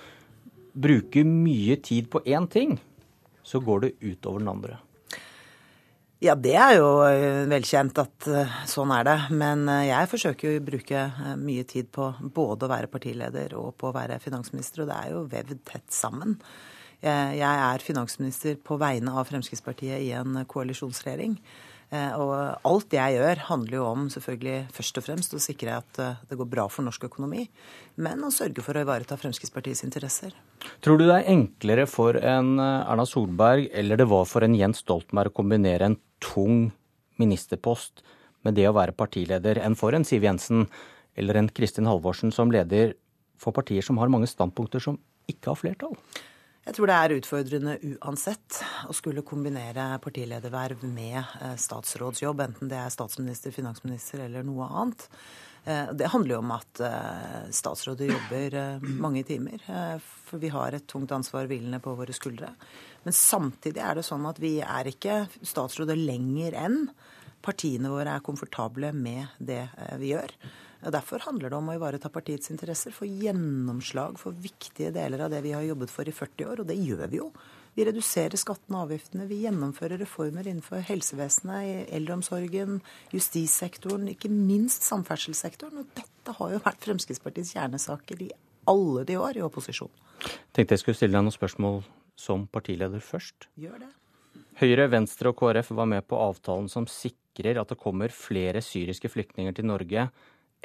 bruker 0.76 1.26
mye 1.26 1.78
tid 1.82 2.10
på 2.12 2.22
én 2.22 2.46
ting, 2.52 2.76
så 3.42 3.58
går 3.64 3.82
det 3.82 3.92
utover 4.04 4.44
den 4.44 4.52
andre? 4.52 4.78
Ja, 6.22 6.36
det 6.38 6.54
er 6.54 6.76
jo 6.78 6.88
eh, 7.08 7.42
velkjent 7.50 7.98
at 8.04 8.30
eh, 8.30 8.56
sånn 8.70 8.94
er 8.94 9.10
det. 9.10 9.18
Men 9.42 9.66
jeg 9.88 10.12
forsøker 10.14 10.52
jo 10.52 10.62
å 10.62 10.66
bruke 10.70 11.04
mye 11.42 11.66
tid 11.66 11.90
på 11.90 12.12
både 12.22 12.68
å 12.68 12.72
være 12.76 12.94
partileder 12.94 13.58
og 13.58 13.74
på 13.80 13.90
å 13.90 13.96
være 13.96 14.22
finansminister, 14.22 14.84
og 14.84 14.92
det 14.92 15.02
er 15.02 15.14
jo 15.16 15.28
vevd 15.34 15.62
tett 15.66 15.90
sammen. 15.90 16.38
Jeg 17.06 17.44
er 17.44 17.82
finansminister 17.84 18.54
på 18.64 18.78
vegne 18.80 19.12
av 19.12 19.26
Fremskrittspartiet 19.28 20.00
i 20.00 20.14
en 20.16 20.38
koalisjonsregjering. 20.48 21.34
Og 21.94 22.32
alt 22.66 22.94
jeg 22.96 23.14
gjør, 23.14 23.42
handler 23.46 23.76
jo 23.78 23.84
om 23.86 24.08
selvfølgelig 24.10 24.56
først 24.74 24.98
og 24.98 25.04
fremst 25.06 25.36
å 25.36 25.40
sikre 25.42 25.76
at 25.78 26.00
det 26.26 26.38
går 26.38 26.48
bra 26.50 26.64
for 26.66 26.82
norsk 26.82 27.06
økonomi, 27.06 27.44
men 28.02 28.24
å 28.26 28.32
sørge 28.34 28.64
for 28.66 28.74
å 28.74 28.82
ivareta 28.82 29.14
Fremskrittspartiets 29.20 29.84
interesser. 29.86 30.34
Tror 30.82 30.98
du 30.98 31.04
det 31.06 31.20
er 31.20 31.30
enklere 31.30 31.86
for 31.86 32.18
en 32.18 32.58
Erna 32.58 33.06
Solberg 33.06 33.70
eller 33.70 34.02
det 34.02 34.08
var 34.10 34.26
for 34.26 34.42
en 34.42 34.58
Jens 34.58 34.82
Stoltenberg 34.82 35.30
å 35.30 35.38
kombinere 35.38 35.92
en 35.92 35.98
tung 36.18 36.72
ministerpost 37.22 38.02
med 38.46 38.58
det 38.58 38.68
å 38.68 38.76
være 38.76 38.96
partileder 38.96 39.60
enn 39.62 39.78
for 39.78 39.96
en 39.96 40.06
Siv 40.06 40.26
Jensen 40.26 40.66
eller 41.16 41.40
en 41.40 41.50
Kristin 41.50 41.88
Halvorsen 41.88 42.32
som 42.34 42.52
leder 42.52 42.94
for 43.40 43.56
partier 43.56 43.84
som 43.84 43.98
har 44.00 44.12
mange 44.12 44.28
standpunkter 44.30 44.82
som 44.82 44.98
ikke 45.30 45.52
har 45.52 45.60
flertall? 45.60 45.96
Jeg 46.66 46.74
tror 46.74 46.90
det 46.90 46.94
er 46.98 47.12
utfordrende 47.14 47.74
uansett 47.94 48.56
å 48.90 48.94
skulle 48.96 49.22
kombinere 49.26 49.84
partilederverv 50.02 50.80
med 50.90 51.20
eh, 51.20 51.52
statsrådsjobb, 51.62 52.42
enten 52.42 52.72
det 52.72 52.80
er 52.80 52.90
statsminister, 52.90 53.54
finansminister 53.54 54.24
eller 54.24 54.42
noe 54.46 54.66
annet. 54.66 55.04
Eh, 55.62 55.92
det 55.94 56.10
handler 56.10 56.34
jo 56.34 56.40
om 56.40 56.50
at 56.56 56.82
eh, 56.82 57.46
statsråder 57.54 58.10
jobber 58.10 58.58
mange 58.82 59.22
timer, 59.28 59.62
for 60.26 60.42
vi 60.42 60.50
har 60.50 60.74
et 60.74 60.88
tungt 60.90 61.14
ansvar 61.14 61.46
hvilende 61.46 61.78
på 61.84 61.94
våre 61.94 62.16
skuldre. 62.16 62.50
Men 63.06 63.14
samtidig 63.14 63.84
er 63.86 64.00
det 64.00 64.08
sånn 64.08 64.26
at 64.26 64.42
vi 64.42 64.56
er 64.66 64.90
ikke 64.90 65.22
statsråder 65.46 66.02
lenger 66.02 66.58
enn 66.66 66.80
partiene 67.46 67.94
våre 67.94 68.18
er 68.18 68.26
komfortable 68.26 68.90
med 68.90 69.38
det 69.38 69.62
vi 70.02 70.16
gjør. 70.16 70.34
Derfor 70.80 71.24
handler 71.24 71.50
det 71.50 71.58
om 71.58 71.68
å 71.70 71.76
ivareta 71.76 72.10
partiets 72.12 72.50
interesser, 72.52 72.94
få 72.94 73.08
gjennomslag 73.08 74.18
for 74.20 74.36
viktige 74.36 74.92
deler 74.94 75.24
av 75.24 75.32
det 75.32 75.40
vi 75.44 75.54
har 75.56 75.64
jobbet 75.64 75.92
for 75.92 76.08
i 76.08 76.14
40 76.14 76.50
år, 76.50 76.62
og 76.62 76.68
det 76.68 76.76
gjør 76.78 77.06
vi 77.10 77.20
jo. 77.20 77.30
Vi 77.76 77.84
reduserer 77.84 78.40
skattene 78.40 78.78
og 78.78 78.86
avgiftene, 78.86 79.26
vi 79.28 79.42
gjennomfører 79.42 80.00
reformer 80.00 80.46
innenfor 80.48 80.84
helsevesenet, 80.88 81.90
eldreomsorgen, 81.92 82.78
justissektoren, 83.12 84.08
ikke 84.14 84.30
minst 84.32 84.86
samferdselssektoren. 84.86 85.82
Og 85.82 85.90
dette 85.98 86.36
har 86.38 86.54
jo 86.54 86.62
vært 86.64 86.86
Fremskrittspartiets 86.86 87.52
kjernesaker 87.56 88.22
i 88.24 88.30
alle 88.70 89.04
de 89.08 89.18
år 89.20 89.36
i 89.36 89.44
opposisjon. 89.44 89.92
Tenkte 90.56 90.72
jeg 90.72 90.84
skulle 90.84 90.96
stille 90.96 91.18
deg 91.18 91.26
noen 91.26 91.36
spørsmål 91.36 91.82
som 92.16 92.46
partileder 92.48 93.04
først. 93.04 93.50
Gjør 93.60 93.82
det. 93.84 93.92
Høyre, 94.56 94.88
Venstre 94.88 95.34
og 95.34 95.36
KrF 95.36 95.74
var 95.76 95.88
med 95.90 96.06
på 96.08 96.16
avtalen 96.16 96.70
som 96.72 96.88
sikrer 96.88 97.60
at 97.60 97.68
det 97.68 97.76
kommer 97.80 98.08
flere 98.08 98.62
syriske 98.64 99.10
flyktninger 99.12 99.52
til 99.56 99.68
Norge 99.68 100.08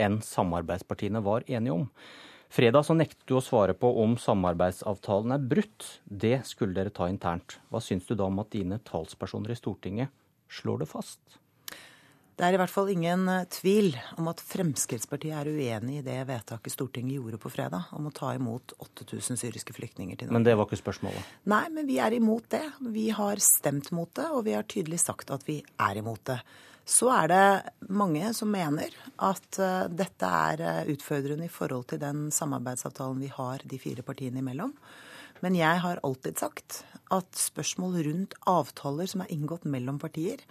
enn 0.01 0.19
samarbeidspartiene 0.25 1.23
var 1.25 1.45
enige 1.47 1.77
om. 1.77 1.87
Fredag 2.51 2.83
så 2.83 2.95
nektet 2.97 3.23
du 3.29 3.37
å 3.37 3.43
svare 3.43 3.71
på 3.79 3.93
om 4.03 4.17
samarbeidsavtalen 4.19 5.37
er 5.37 5.45
brutt. 5.53 5.85
Det 6.03 6.41
skulle 6.49 6.75
dere 6.75 6.91
ta 6.91 7.07
internt. 7.07 7.61
Hva 7.71 7.79
syns 7.79 8.09
du 8.09 8.17
da 8.19 8.27
om 8.27 8.41
at 8.43 8.51
dine 8.51 8.81
talspersoner 8.83 9.53
i 9.53 9.59
Stortinget 9.59 10.11
slår 10.51 10.83
det 10.83 10.89
fast? 10.91 11.39
Det 12.35 12.47
er 12.47 12.55
i 12.55 12.59
hvert 12.59 12.73
fall 12.73 12.89
ingen 12.89 13.27
eh, 13.29 13.43
tvil 13.53 13.91
om 14.17 14.27
at 14.31 14.39
Fremskrittspartiet 14.41 15.35
er 15.37 15.49
uenig 15.51 15.99
i 15.99 16.03
det 16.03 16.17
vedtaket 16.25 16.73
Stortinget 16.73 17.19
gjorde 17.19 17.37
på 17.43 17.51
fredag 17.53 17.91
om 17.93 18.07
å 18.09 18.13
ta 18.17 18.31
imot 18.33 18.73
8000 18.81 19.37
syriske 19.37 19.75
flyktninger 19.77 20.17
til 20.17 20.27
Norge. 20.27 20.39
Men 20.39 20.47
det 20.47 20.55
var 20.57 20.65
ikke 20.65 20.79
spørsmålet? 20.79 21.35
Nei, 21.51 21.63
men 21.75 21.85
vi 21.85 21.99
er 22.01 22.15
imot 22.17 22.47
det. 22.51 22.63
Vi 22.95 23.11
har 23.13 23.39
stemt 23.45 23.91
mot 23.93 24.09
det, 24.17 24.25
og 24.33 24.43
vi 24.49 24.57
har 24.57 24.65
tydelig 24.65 25.03
sagt 25.03 25.31
at 25.31 25.45
vi 25.45 25.59
er 25.61 26.01
imot 26.01 26.23
det. 26.31 26.39
Så 26.87 27.11
er 27.13 27.29
det 27.29 27.89
mange 27.93 28.31
som 28.33 28.51
mener 28.51 28.93
at 29.21 29.59
uh, 29.61 29.85
dette 29.87 30.27
er 30.27 30.63
uh, 30.65 30.91
utfordrende 30.91 31.45
i 31.47 31.53
forhold 31.53 31.87
til 31.91 32.01
den 32.01 32.29
samarbeidsavtalen 32.33 33.21
vi 33.21 33.29
har 33.31 33.63
de 33.63 33.79
fire 33.79 34.05
partiene 34.05 34.41
imellom. 34.41 34.73
Men 35.41 35.57
jeg 35.57 35.81
har 35.83 36.01
alltid 36.05 36.41
sagt 36.41 36.83
at 37.11 37.29
spørsmål 37.37 38.01
rundt 38.05 38.35
avtaler 38.49 39.09
som 39.09 39.23
er 39.23 39.33
inngått 39.33 39.65
mellom 39.65 39.97
partier, 40.01 40.41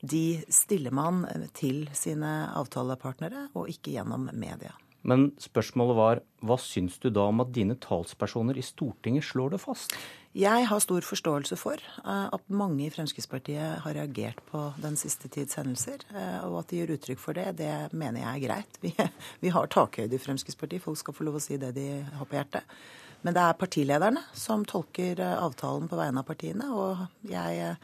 de 0.00 0.42
stiller 0.52 0.92
man 0.94 1.24
til 1.56 1.86
sine 1.96 2.50
avtalepartnere, 2.54 3.48
og 3.56 3.70
ikke 3.72 3.96
gjennom 3.96 4.28
media. 4.36 4.74
Men 5.06 5.28
spørsmålet 5.38 5.96
var 5.96 6.20
hva 6.46 6.56
syns 6.58 6.98
du 7.02 7.08
da 7.14 7.28
om 7.30 7.42
at 7.44 7.52
dine 7.54 7.76
talspersoner 7.78 8.58
i 8.58 8.64
Stortinget 8.64 9.26
slår 9.28 9.54
det 9.54 9.60
fast? 9.62 9.94
Jeg 10.36 10.66
har 10.68 10.82
stor 10.82 11.06
forståelse 11.06 11.56
for 11.56 11.80
eh, 11.80 12.26
at 12.26 12.50
mange 12.52 12.82
i 12.84 12.90
Fremskrittspartiet 12.92 13.80
har 13.84 13.94
reagert 13.96 14.42
på 14.50 14.66
den 14.82 14.98
siste 15.00 15.30
tids 15.32 15.56
hendelser. 15.56 16.02
Eh, 16.10 16.42
og 16.44 16.58
at 16.60 16.72
de 16.72 16.82
gir 16.82 16.92
uttrykk 16.92 17.22
for 17.22 17.38
det, 17.38 17.54
det 17.62 17.70
mener 17.96 18.20
jeg 18.20 18.32
er 18.32 18.44
greit. 18.44 18.80
Vi, 18.84 18.92
vi 19.40 19.52
har 19.54 19.70
takhøyde 19.72 20.18
i 20.18 20.20
Fremskrittspartiet. 20.20 20.84
Folk 20.84 21.00
skal 21.00 21.16
få 21.16 21.28
lov 21.28 21.38
å 21.38 21.44
si 21.44 21.56
det 21.62 21.72
de 21.78 21.86
har 22.18 22.28
på 22.28 22.36
hjertet. 22.36 22.76
Men 23.24 23.34
det 23.34 23.46
er 23.46 23.56
partilederne 23.58 24.20
som 24.36 24.66
tolker 24.68 25.22
eh, 25.22 25.38
avtalen 25.38 25.88
på 25.88 26.02
vegne 26.02 26.20
av 26.20 26.28
partiene. 26.28 26.68
Og 26.74 27.30
jeg 27.30 27.78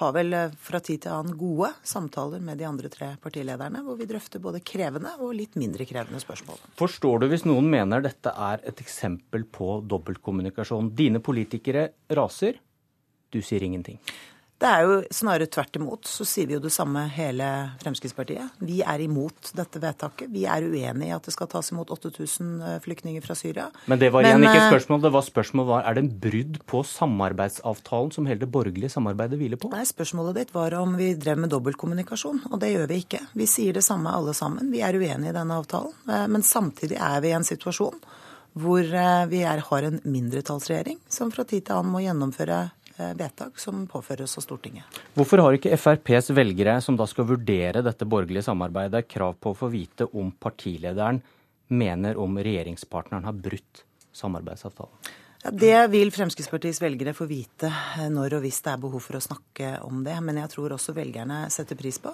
har 0.00 0.14
vel 0.16 0.32
eh, 0.36 0.54
fra 0.64 0.80
tid 0.84 1.04
til 1.04 1.14
annen 1.14 1.36
gode 1.38 1.70
samtaler 1.86 2.42
med 2.44 2.60
de 2.60 2.66
andre 2.68 2.90
tre 2.92 3.12
partilederne, 3.22 3.82
hvor 3.84 3.98
vi 4.00 4.08
drøfter 4.08 4.42
både 4.42 4.62
krevende 4.64 5.12
og 5.20 5.34
litt 5.36 5.58
mindre 5.60 5.86
krevende 5.88 6.22
spørsmål. 6.22 6.60
Forstår 6.80 7.22
du 7.22 7.28
hvis 7.32 7.46
noen 7.48 7.68
mener 7.72 8.04
dette 8.04 8.32
er 8.32 8.64
et 8.68 8.80
eksempel 8.82 9.44
på 9.44 9.78
dobbeltkommunikasjon? 9.90 10.92
Dine 10.96 11.22
politikere 11.24 11.90
raser, 12.16 12.58
du 13.30 13.40
sier 13.44 13.62
ingenting. 13.62 14.00
Det 14.60 14.68
er 14.68 14.82
jo 14.84 14.96
snarere 15.14 15.48
tvert 15.48 15.76
imot. 15.78 16.08
Så 16.08 16.26
sier 16.28 16.48
vi 16.48 16.52
jo 16.52 16.60
det 16.60 16.72
samme 16.74 17.06
hele 17.14 17.46
Fremskrittspartiet. 17.80 18.58
Vi 18.60 18.82
er 18.84 19.00
imot 19.00 19.54
dette 19.56 19.80
vedtaket. 19.80 20.28
Vi 20.28 20.42
er 20.44 20.66
uenig 20.68 21.08
i 21.08 21.14
at 21.16 21.24
det 21.24 21.32
skal 21.32 21.48
tas 21.48 21.70
imot 21.72 21.88
8000 21.94 22.50
eh, 22.60 22.74
flyktninger 22.84 23.24
fra 23.24 23.36
Syria. 23.38 23.70
Men 23.88 24.02
det 24.02 24.10
var 24.12 24.26
igjen 24.26 24.42
Men, 24.42 24.50
ikke 24.50 24.66
eh, 24.66 24.72
spørsmål. 24.74 25.00
Det 25.06 25.12
var 25.14 25.24
spørsmål 25.24 25.68
var, 25.70 25.86
Er 25.88 25.96
det 25.96 26.04
en 26.04 26.12
brudd 26.26 26.58
på 26.68 26.82
samarbeidsavtalen 26.84 28.12
som 28.12 28.28
hele 28.28 28.44
det 28.44 28.50
borgerlige 28.52 28.92
samarbeidet 28.92 29.40
hviler 29.40 29.60
på? 29.60 29.72
Nei, 29.72 29.86
spørsmålet 29.88 30.42
ditt 30.42 30.52
var 30.52 30.76
om 30.76 30.92
vi 31.00 31.14
drev 31.16 31.40
med 31.40 31.54
dobbeltkommunikasjon. 31.54 32.42
Og 32.52 32.60
det 32.60 32.74
gjør 32.74 32.90
vi 32.90 33.00
ikke. 33.00 33.22
Vi 33.40 33.48
sier 33.48 33.78
det 33.78 33.84
samme 33.86 34.12
alle 34.12 34.36
sammen. 34.36 34.68
Vi 34.74 34.84
er 34.84 34.98
uenige 34.98 35.32
i 35.32 35.38
denne 35.38 35.56
avtalen. 35.56 35.96
Eh, 36.04 36.26
men 36.28 36.44
samtidig 36.44 37.00
er 37.00 37.24
vi 37.24 37.32
i 37.32 37.38
en 37.38 37.48
situasjon 37.48 37.96
hvor 38.60 38.82
vi 39.30 39.40
er, 39.46 39.60
har 39.62 39.84
en 39.86 40.00
mindretallsregjering 40.10 40.96
som 41.06 41.28
fra 41.30 41.44
tid 41.46 41.68
til 41.68 41.76
annen 41.76 41.92
må 41.94 42.00
gjennomføre 42.02 42.56
vedtak 43.18 43.58
som 43.60 43.86
påføres 43.90 44.36
av 44.38 44.44
Stortinget. 44.44 45.00
Hvorfor 45.16 45.42
har 45.44 45.56
ikke 45.56 45.74
FrPs 45.76 46.30
velgere, 46.36 46.78
som 46.84 46.98
da 46.98 47.06
skal 47.10 47.28
vurdere 47.28 47.84
dette 47.86 48.08
borgerlige 48.08 48.46
samarbeidet, 48.48 49.08
krav 49.10 49.38
på 49.40 49.54
å 49.54 49.58
få 49.62 49.70
vite 49.72 50.08
om 50.12 50.32
partilederen 50.32 51.22
mener 51.70 52.18
om 52.18 52.38
regjeringspartneren 52.38 53.26
har 53.28 53.36
brutt 53.38 53.84
samarbeidsavtalen? 54.12 55.10
Ja, 55.40 55.50
det 55.50 55.76
vil 55.94 56.10
Fremskrittspartiets 56.12 56.82
velgere 56.82 57.14
få 57.16 57.24
vite 57.30 57.70
eh, 57.70 58.08
når 58.12 58.36
og 58.36 58.44
hvis 58.44 58.60
det 58.64 58.74
er 58.74 58.80
behov 58.82 59.00
for 59.00 59.16
å 59.16 59.24
snakke 59.24 59.78
om 59.86 60.02
det. 60.04 60.18
Men 60.20 60.42
jeg 60.42 60.52
tror 60.52 60.74
også 60.76 60.92
velgerne 60.96 61.46
setter 61.52 61.78
pris 61.80 61.96
på 62.02 62.12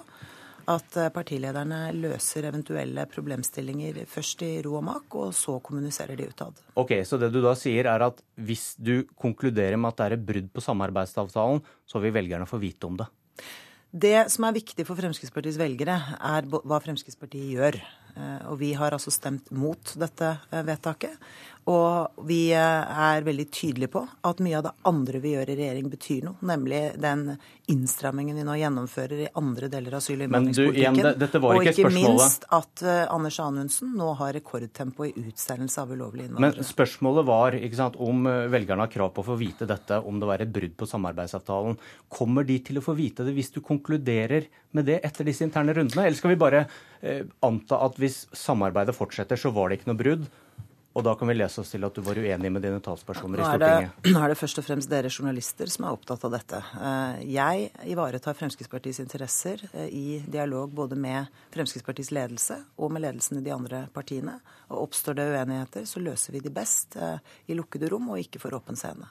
at 0.67 0.97
eh, 0.99 1.11
partilederne 1.15 1.79
løser 1.95 2.49
eventuelle 2.49 3.05
problemstillinger 3.11 4.01
først 4.09 4.43
i 4.47 4.51
ro 4.65 4.77
og 4.81 4.85
mak, 4.89 5.15
og 5.15 5.31
så 5.35 5.57
kommuniserer 5.63 6.19
de 6.19 6.27
utad. 6.27 6.59
Ok, 6.75 6.97
Så 7.07 7.19
det 7.21 7.31
du 7.33 7.39
da 7.43 7.55
sier 7.55 7.87
er 7.87 8.07
at 8.09 8.19
hvis 8.35 8.75
du 8.75 9.05
konkluderer 9.15 9.79
med 9.79 9.93
at 9.93 9.97
det 9.97 10.07
er 10.07 10.17
et 10.17 10.27
brudd 10.27 10.51
på 10.53 10.63
samarbeidsavtalen, 10.63 11.63
så 11.87 12.03
vil 12.03 12.15
velgerne 12.15 12.49
få 12.49 12.59
vite 12.61 12.89
om 12.89 12.99
det? 12.99 13.07
Det 13.87 14.27
som 14.29 14.43
er 14.43 14.57
viktig 14.57 14.83
for 14.85 14.99
Fremskrittspartiets 14.99 15.59
velgere, 15.61 15.95
er 16.19 16.47
hva 16.51 16.79
Fremskrittspartiet 16.83 17.55
gjør. 17.55 17.79
Eh, 18.17 18.41
og 18.51 18.59
vi 18.59 18.73
har 18.75 18.95
altså 18.95 19.13
stemt 19.13 19.51
mot 19.55 19.93
dette 19.95 20.33
eh, 20.51 20.65
vedtaket. 20.67 21.15
Og 21.67 22.23
vi 22.27 22.53
eh, 22.55 22.99
er 23.07 23.25
veldig 23.25 23.45
tydelige 23.51 23.91
på 23.91 24.03
at 24.29 24.39
mye 24.43 24.55
av 24.59 24.67
det 24.69 24.73
andre 24.87 25.19
vi 25.23 25.33
gjør 25.33 25.51
i 25.51 25.57
regjering, 25.59 25.89
betyr 25.91 26.27
noe. 26.29 26.39
Nemlig 26.47 26.81
den 27.03 27.25
innstrammingen 27.67 28.39
vi 28.39 28.45
nå 28.47 28.55
gjennomfører 28.55 29.25
i 29.25 29.27
andre 29.35 29.67
deler 29.71 29.97
av 29.97 29.99
asyl- 29.99 30.21
og 30.21 30.29
innvandringspolitikken. 30.29 31.43
Og 31.43 31.67
ikke 31.67 31.91
minst 31.91 32.47
at 32.55 32.85
Anders 33.11 33.41
Anundsen 33.43 33.91
nå 33.99 34.13
har 34.21 34.31
rekordtempo 34.37 35.09
i 35.09 35.11
utsendelse 35.25 35.83
av 35.83 35.91
ulovlige 35.91 36.29
innvandrere. 36.29 36.63
Men 36.63 36.69
spørsmålet 36.71 37.27
var 37.27 37.59
sant, 37.75 37.99
om 37.99 38.23
velgerne 38.53 38.85
har 38.85 38.93
krav 38.93 39.11
på 39.11 39.25
å 39.25 39.29
få 39.33 39.37
vite 39.41 39.67
dette, 39.67 39.99
om 39.99 40.21
det 40.21 40.31
var 40.31 40.43
et 40.43 40.55
brudd 40.55 40.77
på 40.79 40.87
samarbeidsavtalen. 40.87 41.75
Kommer 42.07 42.47
de 42.47 42.61
til 42.63 42.79
å 42.79 42.85
få 42.85 42.95
vite 42.95 43.27
det 43.27 43.35
hvis 43.35 43.51
du 43.51 43.59
konkluderer 43.65 44.47
med 44.71 44.87
det 44.87 45.01
etter 45.03 45.27
disse 45.27 45.43
interne 45.43 45.75
rundene? 45.75 46.07
Eller 46.07 46.17
skal 46.17 46.31
vi 46.31 46.39
bare 46.39 46.63
eh, 47.01 47.23
anta 47.43 47.83
at 47.83 47.99
hvis 47.99 48.23
samarbeidet 48.31 48.95
fortsetter, 48.95 49.39
så 49.39 49.51
var 49.51 49.69
det 49.69 49.81
ikke 49.81 49.91
noe 49.91 50.05
brudd? 50.05 50.27
Og 50.97 51.03
da 51.05 51.11
kan 51.13 51.29
vi 51.29 51.35
lese 51.35 51.61
oss 51.61 51.69
til 51.69 51.85
at 51.85 51.93
du 51.93 52.01
var 52.01 52.17
uenig 52.17 52.49
med 52.49 52.63
dine 52.65 52.79
talspersoner 52.81 53.37
i 53.37 53.45
Stortinget. 53.45 53.97
Det, 54.01 54.11
nå 54.15 54.21
er 54.23 54.31
det 54.33 54.37
først 54.39 54.57
og 54.57 54.65
fremst 54.65 54.89
dere 54.89 55.11
journalister 55.13 55.69
som 55.69 55.85
er 55.85 55.93
opptatt 55.93 56.25
av 56.25 56.33
dette. 56.33 56.61
Eh, 56.73 57.19
jeg 57.35 57.67
ivaretar 57.93 58.37
Fremskrittspartiets 58.39 59.03
interesser 59.03 59.61
eh, 59.73 59.91
i 59.93 60.17
dialog 60.25 60.73
både 60.73 60.97
med 60.97 61.29
Fremskrittspartiets 61.53 62.09
ledelse 62.17 62.57
og 62.81 62.95
med 62.95 63.05
ledelsen 63.05 63.37
i 63.37 63.45
de 63.45 63.53
andre 63.53 63.83
partiene. 63.93 64.39
Og 64.71 64.87
oppstår 64.87 65.19
det 65.19 65.27
uenigheter, 65.35 65.85
så 65.85 66.01
løser 66.01 66.33
vi 66.33 66.41
de 66.47 66.55
best 66.57 66.97
eh, 66.97 67.21
i 67.45 67.57
lukkede 67.59 67.93
rom 67.93 68.09
og 68.15 68.23
ikke 68.23 68.41
for 68.41 68.57
åpen 68.57 68.79
scene. 68.79 69.05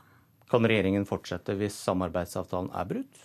Kan 0.50 0.66
regjeringen 0.66 1.06
fortsette 1.06 1.54
hvis 1.60 1.78
samarbeidsavtalen 1.86 2.74
er 2.74 2.90
brutt? 2.90 3.22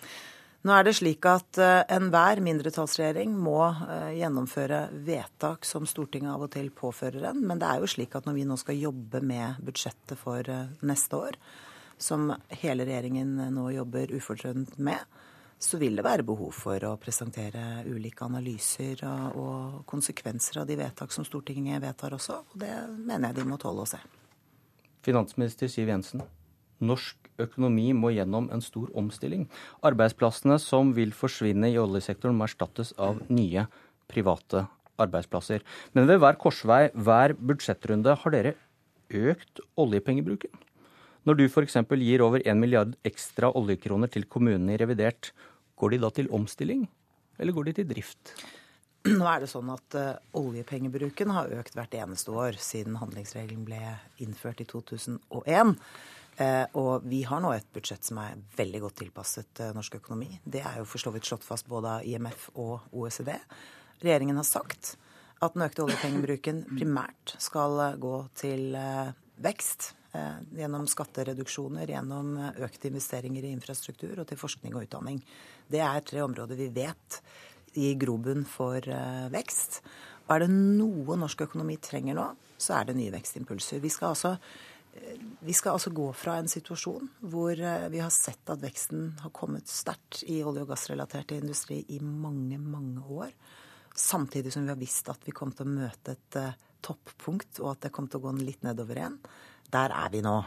Nå 0.62 0.74
er 0.78 0.86
det 0.86 0.94
slik 0.94 1.26
at 1.26 1.58
uh, 1.58 1.82
enhver 1.90 2.38
mindretallsregjering 2.46 3.34
må 3.34 3.64
uh, 3.66 4.12
gjennomføre 4.14 4.84
vedtak 5.08 5.66
som 5.66 5.88
Stortinget 5.90 6.36
av 6.36 6.44
og 6.46 6.52
til 6.54 6.70
påfører 6.70 7.32
en. 7.32 7.40
Men 7.50 7.62
det 7.62 7.66
er 7.66 7.82
jo 7.82 7.90
slik 7.90 8.14
at 8.18 8.28
når 8.30 8.38
vi 8.38 8.46
nå 8.46 8.58
skal 8.62 8.78
jobbe 8.78 9.24
med 9.26 9.64
budsjettet 9.66 10.22
for 10.22 10.46
uh, 10.46 10.70
neste 10.86 11.18
år, 11.18 11.40
som 11.98 12.30
hele 12.62 12.86
regjeringen 12.86 13.34
nå 13.56 13.72
jobber 13.74 14.14
ufortrødent 14.14 14.78
med, 14.78 15.02
så 15.62 15.78
vil 15.82 15.98
det 15.98 16.06
være 16.06 16.26
behov 16.26 16.54
for 16.58 16.86
å 16.86 16.96
presentere 17.02 17.84
ulike 17.86 18.26
analyser 18.26 19.04
og 19.38 19.84
konsekvenser 19.90 20.64
av 20.64 20.70
de 20.70 20.78
vedtak 20.80 21.14
som 21.14 21.26
Stortinget 21.26 21.82
vedtar 21.84 22.16
også. 22.18 22.40
Og 22.50 22.62
det 22.64 22.72
mener 22.96 23.30
jeg 23.30 23.38
de 23.38 23.46
må 23.46 23.60
tåle 23.62 23.86
å 23.86 23.90
se. 23.90 24.02
Finansminister 25.06 25.70
Siv 25.70 25.94
Jensen, 25.94 26.26
norsk 26.82 27.30
økonomi 27.41 27.91
må 27.98 28.12
gjennom 28.16 28.49
en 28.53 28.64
stor 28.64 28.91
omstilling. 28.98 29.48
Arbeidsplassene 29.86 30.58
som 30.62 30.94
vil 30.98 31.14
forsvinne 31.16 31.72
i 31.72 31.80
oljesektoren, 31.82 32.38
må 32.38 32.48
erstattes 32.49 32.94
av 33.02 33.22
nye 33.32 33.68
private 34.12 34.66
arbeidsplasser. 35.02 35.64
Men 35.95 36.10
ved 36.10 36.22
hver 36.22 36.38
korsvei, 36.41 36.84
hver 36.94 37.36
budsjettrunde, 37.40 38.18
har 38.24 38.36
dere 38.36 38.56
økt 39.12 39.64
oljepengebruken. 39.80 40.53
Når 41.28 41.38
du 41.38 41.45
f.eks. 41.45 41.78
gir 42.02 42.24
over 42.26 42.41
1 42.41 42.58
milliard 42.58 42.95
ekstra 43.06 43.52
oljekroner 43.58 44.10
til 44.10 44.26
kommunene 44.26 44.74
i 44.74 44.80
revidert, 44.82 45.30
går 45.78 45.94
de 45.94 46.02
da 46.02 46.10
til 46.14 46.32
omstilling, 46.34 46.88
eller 47.38 47.53
går 47.53 47.70
de 47.70 47.76
til 47.80 47.90
drift? 47.91 48.34
Nå 49.06 49.26
er 49.26 49.41
det 49.41 49.49
sånn 49.49 49.70
at 49.74 49.95
uh, 49.98 50.18
Oljepengebruken 50.38 51.32
har 51.34 51.53
økt 51.58 51.74
hvert 51.78 51.95
eneste 51.98 52.34
år 52.38 52.58
siden 52.62 52.99
handlingsregelen 53.02 53.64
ble 53.66 53.80
innført 54.22 54.62
i 54.62 54.68
2001. 54.70 55.74
Eh, 56.40 56.66
og 56.80 57.03
vi 57.03 57.22
har 57.28 57.41
nå 57.44 57.52
et 57.53 57.68
budsjett 57.76 58.06
som 58.08 58.22
er 58.24 58.40
veldig 58.58 58.82
godt 58.86 58.99
tilpasset 59.02 59.62
eh, 59.62 59.74
norsk 59.76 59.98
økonomi. 59.99 60.30
Det 60.44 60.64
er 60.64 60.80
jo 60.80 60.88
for 60.88 61.03
så 61.03 61.12
vidt 61.14 61.28
slått 61.28 61.45
fast 61.45 61.68
både 61.70 61.98
av 61.98 62.08
IMF 62.08 62.48
og 62.56 62.88
OECD. 62.95 63.34
Regjeringen 64.02 64.40
har 64.40 64.48
sagt 64.48 64.95
at 65.41 65.56
den 65.56 65.66
økte 65.66 65.84
oljepengebruken 65.84 66.64
primært 66.72 67.36
skal 67.41 67.80
eh, 67.84 67.98
gå 68.02 68.16
til 68.40 68.78
vekst. 69.41 69.95
Gjennom 70.12 70.90
skattereduksjoner, 70.91 71.88
gjennom 71.88 72.34
økte 72.66 72.90
investeringer 72.90 73.45
i 73.48 73.53
infrastruktur 73.56 74.20
og 74.20 74.26
til 74.28 74.40
forskning 74.41 74.74
og 74.76 74.84
utdanning. 74.84 75.22
Det 75.72 75.80
er 75.80 76.03
tre 76.03 76.20
områder 76.26 76.60
vi 76.60 76.68
vet 76.76 77.22
gir 77.72 77.95
grobunn 77.95 78.44
for 78.44 78.84
vekst. 79.32 79.80
Og 80.26 80.34
er 80.36 80.44
det 80.44 80.49
noe 80.52 81.16
norsk 81.16 81.45
økonomi 81.48 81.80
trenger 81.80 82.20
nå, 82.20 82.28
så 82.60 82.82
er 82.82 82.90
det 82.90 82.98
nye 82.99 83.14
vekstimpulser. 83.16 83.80
Vi 83.80 83.94
skal 83.95 84.12
altså 84.12 84.34
vi 85.39 85.53
skal 85.53 85.77
altså 85.77 85.91
gå 85.95 86.07
fra 86.13 86.35
en 86.39 86.49
situasjon 86.51 87.07
hvor 87.31 87.55
eh, 87.55 87.88
vi 87.93 88.01
har 88.03 88.11
sett 88.13 88.49
at 88.51 88.61
veksten 88.61 89.07
har 89.23 89.34
kommet 89.35 89.69
sterkt 89.72 90.23
i 90.27 90.41
olje- 90.43 90.65
og 90.65 90.73
gassrelatert 90.73 91.34
industri 91.38 91.81
i 91.95 91.99
mange, 92.03 92.59
mange 92.59 93.03
år. 93.07 93.31
Samtidig 93.95 94.53
som 94.53 94.65
vi 94.65 94.73
har 94.73 94.80
visst 94.80 95.09
at 95.11 95.23
vi 95.26 95.35
kom 95.35 95.53
til 95.55 95.68
å 95.68 95.73
møte 95.73 96.15
et 96.15 96.38
uh, 96.39 96.53
toppunkt, 96.84 97.59
og 97.59 97.73
at 97.73 97.85
det 97.85 97.91
kom 97.95 98.07
til 98.07 98.22
å 98.22 98.23
gå 98.27 98.31
litt 98.39 98.63
nedover 98.63 99.01
igjen. 99.01 99.18
Der 99.72 99.91
er 99.95 100.13
vi 100.13 100.22
nå. 100.23 100.38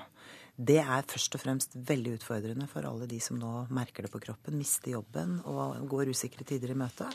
Det 0.54 0.78
er 0.80 1.08
først 1.10 1.36
og 1.36 1.42
fremst 1.42 1.76
veldig 1.76 2.14
utfordrende 2.16 2.68
for 2.70 2.86
alle 2.88 3.08
de 3.10 3.18
som 3.20 3.36
nå 3.40 3.66
merker 3.74 4.06
det 4.06 4.12
på 4.12 4.22
kroppen, 4.22 4.56
mister 4.56 4.94
jobben 4.94 5.40
og 5.50 5.82
går 5.90 6.12
usikre 6.14 6.46
tider 6.46 6.72
i 6.72 6.78
møte. 6.78 7.08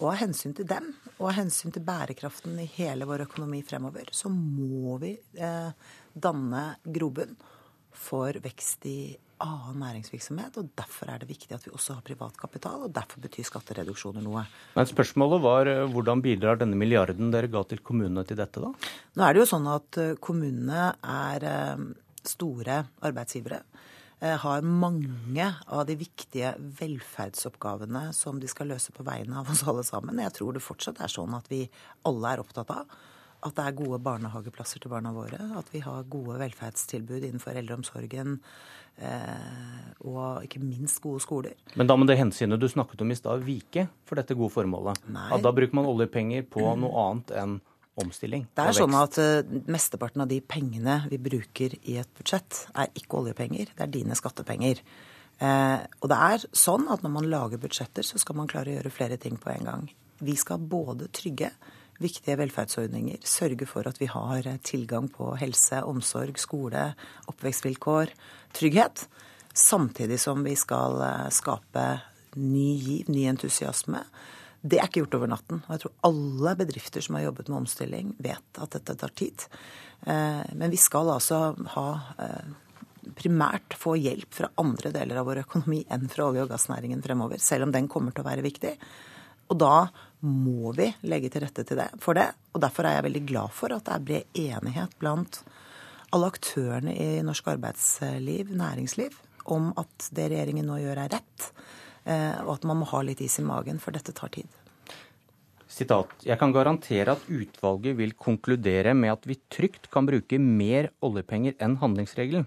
Og 0.00 0.08
av 0.10 0.16
hensyn 0.24 0.54
til 0.56 0.66
dem, 0.66 0.88
og 1.20 1.28
av 1.30 1.36
hensyn 1.36 1.74
til 1.74 1.84
bærekraften 1.86 2.56
i 2.58 2.66
hele 2.74 3.06
vår 3.06 3.28
økonomi 3.28 3.60
fremover, 3.66 4.08
så 4.10 4.32
må 4.32 4.96
vi 5.02 5.12
eh, 5.38 5.92
danne 6.14 6.64
grobunn 6.84 7.36
for 7.94 8.36
vekst 8.42 8.86
i 8.90 8.98
annen 9.42 9.80
næringsvirksomhet. 9.82 10.58
og 10.58 10.70
Derfor 10.78 11.10
er 11.10 11.22
det 11.22 11.28
viktig 11.28 11.54
at 11.54 11.64
vi 11.66 11.72
også 11.74 11.98
har 11.98 12.06
privat 12.06 12.36
kapital, 12.38 12.86
og 12.86 12.94
derfor 12.94 13.22
betyr 13.24 13.46
skattereduksjoner 13.48 14.24
noe. 14.24 14.44
Men 14.76 14.90
Spørsmålet 14.90 15.42
var 15.44 15.70
eh, 15.70 15.84
hvordan 15.90 16.22
bidrar 16.24 16.60
denne 16.60 16.78
milliarden 16.78 17.32
dere 17.34 17.50
ga 17.52 17.64
til 17.68 17.82
kommunene 17.84 18.24
til 18.28 18.38
dette, 18.40 18.62
da? 18.62 18.72
Nå 19.16 19.26
er 19.26 19.34
det 19.34 19.44
jo 19.44 19.50
sånn 19.54 19.70
at 19.70 20.00
eh, 20.00 20.14
kommunene 20.22 20.92
er 21.02 21.48
eh, 21.50 21.88
store 22.24 22.84
arbeidsgivere. 23.04 23.64
Har 24.24 24.62
mange 24.64 25.44
av 25.44 25.82
de 25.84 25.98
viktige 26.00 26.54
velferdsoppgavene 26.78 28.06
som 28.16 28.38
de 28.40 28.48
skal 28.48 28.70
løse 28.72 28.94
på 28.94 29.04
vegne 29.04 29.36
av 29.36 29.50
oss 29.52 29.60
alle 29.68 29.82
sammen. 29.84 30.22
Jeg 30.22 30.32
tror 30.38 30.54
det 30.54 30.62
fortsatt 30.64 31.02
er 31.04 31.12
sånn 31.12 31.34
at 31.36 31.50
vi 31.52 31.66
alle 32.08 32.30
er 32.30 32.40
opptatt 32.40 32.70
av 32.72 32.94
at 33.44 33.56
det 33.58 33.64
er 33.64 33.76
gode 33.76 33.98
barnehageplasser 34.04 34.80
til 34.82 34.92
barna 34.92 35.12
våre. 35.14 35.38
At 35.58 35.68
vi 35.72 35.82
har 35.84 36.06
gode 36.10 36.38
velferdstilbud 36.40 37.20
innenfor 37.20 37.56
eldreomsorgen. 37.60 38.38
Eh, 38.94 39.84
og 40.06 40.46
ikke 40.46 40.62
minst 40.62 41.00
gode 41.02 41.20
skoler. 41.24 41.54
Men 41.74 41.90
da 41.90 41.96
må 41.98 42.06
det 42.08 42.16
hensynet 42.20 42.62
du 42.62 42.68
snakket 42.70 43.02
om 43.02 43.10
i 43.10 43.18
stad, 43.18 43.42
vike 43.44 43.88
for 44.06 44.20
dette 44.20 44.36
gode 44.38 44.54
formålet? 44.54 45.00
Nei. 45.12 45.28
At 45.34 45.44
da 45.44 45.52
bruker 45.54 45.76
man 45.76 45.88
oljepenger 45.90 46.46
på 46.46 46.62
mm. 46.62 46.84
noe 46.84 47.06
annet 47.08 47.34
enn 47.42 47.56
omstilling? 48.00 48.46
Det 48.54 48.62
er 48.64 48.76
sånn 48.76 48.94
at 48.98 49.18
uh, 49.22 49.56
mesteparten 49.70 50.24
av 50.24 50.30
de 50.30 50.40
pengene 50.42 51.02
vi 51.10 51.18
bruker 51.22 51.76
i 51.82 51.98
et 52.02 52.10
budsjett, 52.18 52.64
er 52.74 52.90
ikke 52.98 53.20
oljepenger, 53.20 53.74
det 53.74 53.84
er 53.86 53.92
dine 53.92 54.16
skattepenger. 54.18 54.80
Eh, 55.42 55.80
og 56.00 56.10
det 56.10 56.18
er 56.30 56.44
sånn 56.54 56.86
at 56.94 57.02
når 57.02 57.12
man 57.16 57.30
lager 57.30 57.62
budsjetter, 57.62 58.06
så 58.06 58.20
skal 58.22 58.38
man 58.38 58.50
klare 58.50 58.70
å 58.70 58.76
gjøre 58.78 58.94
flere 58.94 59.18
ting 59.20 59.38
på 59.40 59.50
en 59.50 59.68
gang. 59.68 59.88
Vi 60.22 60.36
skal 60.38 60.62
både 60.62 61.10
trygge 61.14 61.50
viktige 62.02 62.38
velferdsordninger. 62.40 63.22
Sørge 63.26 63.66
for 63.70 63.86
at 63.88 64.00
vi 64.00 64.08
har 64.10 64.48
tilgang 64.66 65.08
på 65.12 65.32
helse, 65.40 65.82
omsorg, 65.86 66.38
skole, 66.40 66.88
oppvekstvilkår, 67.30 68.14
trygghet. 68.56 69.06
Samtidig 69.54 70.18
som 70.20 70.42
vi 70.44 70.56
skal 70.58 70.98
eh, 71.06 71.28
skape 71.34 71.86
ny 72.34 72.70
giv, 72.74 73.12
ny 73.14 73.28
entusiasme. 73.30 74.02
Det 74.64 74.80
er 74.80 74.88
ikke 74.88 75.04
gjort 75.04 75.18
over 75.20 75.30
natten. 75.30 75.62
Og 75.62 75.72
jeg 75.74 75.84
tror 75.84 75.94
alle 76.08 76.56
bedrifter 76.58 77.04
som 77.04 77.18
har 77.18 77.28
jobbet 77.28 77.50
med 77.50 77.60
omstilling, 77.62 78.12
vet 78.24 78.60
at 78.64 78.74
dette 78.74 78.96
tar 78.98 79.14
tid. 79.14 79.46
Eh, 80.02 80.42
men 80.58 80.72
vi 80.72 80.80
skal 80.80 81.12
altså 81.14 81.40
ha 81.76 81.88
eh, 82.18 82.54
primært 83.14 83.76
få 83.78 83.94
hjelp 84.00 84.34
fra 84.34 84.50
andre 84.60 84.90
deler 84.94 85.20
av 85.20 85.28
vår 85.28 85.44
økonomi 85.44 85.84
enn 85.92 86.08
fra 86.10 86.30
olje- 86.30 86.46
og 86.46 86.50
gassnæringen 86.50 87.04
fremover, 87.04 87.42
selv 87.42 87.68
om 87.68 87.74
den 87.74 87.90
kommer 87.92 88.14
til 88.14 88.24
å 88.24 88.30
være 88.30 88.46
viktig. 88.46 88.74
Og 89.52 89.60
da 89.60 89.74
må 90.24 90.72
vi 90.76 90.88
legge 91.04 91.30
til 91.32 91.44
rette 91.44 91.64
til 91.66 91.78
det, 91.78 91.90
for 92.02 92.16
det. 92.16 92.30
Og 92.54 92.62
derfor 92.64 92.88
er 92.88 92.98
jeg 92.98 93.06
veldig 93.08 93.22
glad 93.28 93.54
for 93.54 93.74
at 93.74 93.84
det 93.86 93.94
er 93.94 94.08
bred 94.08 94.40
enighet 94.46 94.98
blant 95.00 95.42
alle 96.14 96.30
aktørene 96.30 96.94
i 96.94 97.22
norsk 97.26 97.48
arbeidsliv, 97.54 98.52
næringsliv, 98.54 99.16
om 99.50 99.72
at 99.80 100.10
det 100.14 100.28
regjeringen 100.32 100.68
nå 100.68 100.78
gjør, 100.80 101.00
er 101.04 101.16
rett. 101.16 101.48
Eh, 102.04 102.36
og 102.44 102.56
at 102.56 102.68
man 102.68 102.80
må 102.80 102.88
ha 102.92 103.00
litt 103.04 103.22
is 103.24 103.40
i 103.40 103.46
magen, 103.46 103.80
for 103.82 103.96
dette 103.96 104.14
tar 104.16 104.32
tid. 104.34 104.48
Sitat. 105.74 106.12
Jeg 106.22 106.38
kan 106.38 106.52
garantere 106.54 107.16
at 107.16 107.24
utvalget 107.26 107.96
vil 107.98 108.14
konkludere 108.14 108.92
med 108.94 109.10
at 109.16 109.24
vi 109.26 109.40
trygt 109.50 109.88
kan 109.90 110.06
bruke 110.06 110.38
mer 110.38 110.92
oljepenger 111.02 111.56
enn 111.64 111.80
handlingsregelen, 111.80 112.46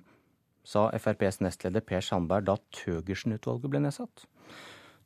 sa 0.64 0.88
FrPs 0.96 1.42
nestleder 1.44 1.84
Per 1.84 2.04
Sandberg 2.04 2.48
da 2.48 2.56
Thøgersen-utvalget 2.80 3.74
ble 3.74 3.84
nedsatt. 3.84 4.24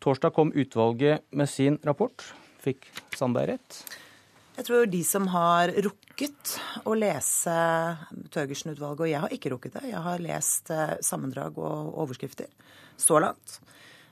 Torsdag 0.02 0.35
kom 0.38 0.53
utvalget 0.53 1.26
med 1.34 1.49
sin 1.49 1.80
rapport. 1.85 2.22
Fikk 2.61 2.88
Sandberg 3.17 3.55
rett? 3.55 3.81
Jeg 4.57 4.67
tror 4.67 4.89
de 4.91 5.01
som 5.07 5.25
har 5.31 5.71
rukket 5.81 6.55
å 6.85 6.93
lese 6.93 7.53
Thøgersen-utvalget, 8.33 9.01
og 9.01 9.09
jeg 9.09 9.23
har 9.23 9.35
ikke 9.35 9.53
rukket 9.53 9.77
det, 9.79 9.85
jeg 9.93 10.03
har 10.05 10.21
lest 10.21 10.69
eh, 10.75 10.97
sammendrag 11.01 11.57
og 11.57 11.95
overskrifter 12.03 12.51
så 12.99 13.21
langt, 13.23 13.61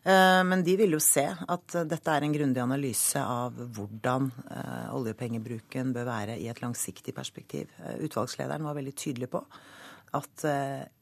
Eh, 0.03 0.43
men 0.47 0.63
de 0.63 0.75
vil 0.79 0.95
jo 0.95 1.01
se 1.03 1.25
at 1.27 1.75
dette 1.89 2.13
er 2.13 2.23
en 2.23 2.33
grundig 2.33 2.61
analyse 2.63 3.19
av 3.19 3.57
hvordan 3.75 4.29
eh, 4.47 4.85
oljepengebruken 4.95 5.91
bør 5.95 6.07
være 6.07 6.37
i 6.39 6.47
et 6.47 6.61
langsiktig 6.63 7.13
perspektiv. 7.15 7.73
Utvalgslederen 7.99 8.63
var 8.63 8.77
veldig 8.79 8.95
tydelig 8.95 9.29
på 9.33 9.43
at 10.15 10.41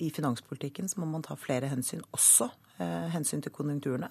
i 0.03 0.09
finanspolitikken 0.11 0.89
så 0.91 0.99
må 0.99 1.05
man 1.07 1.21
ta 1.23 1.37
flere 1.39 1.69
hensyn, 1.71 2.01
også 2.11 2.49
hensyn 3.13 3.39
til 3.39 3.53
konjunkturene. 3.55 4.09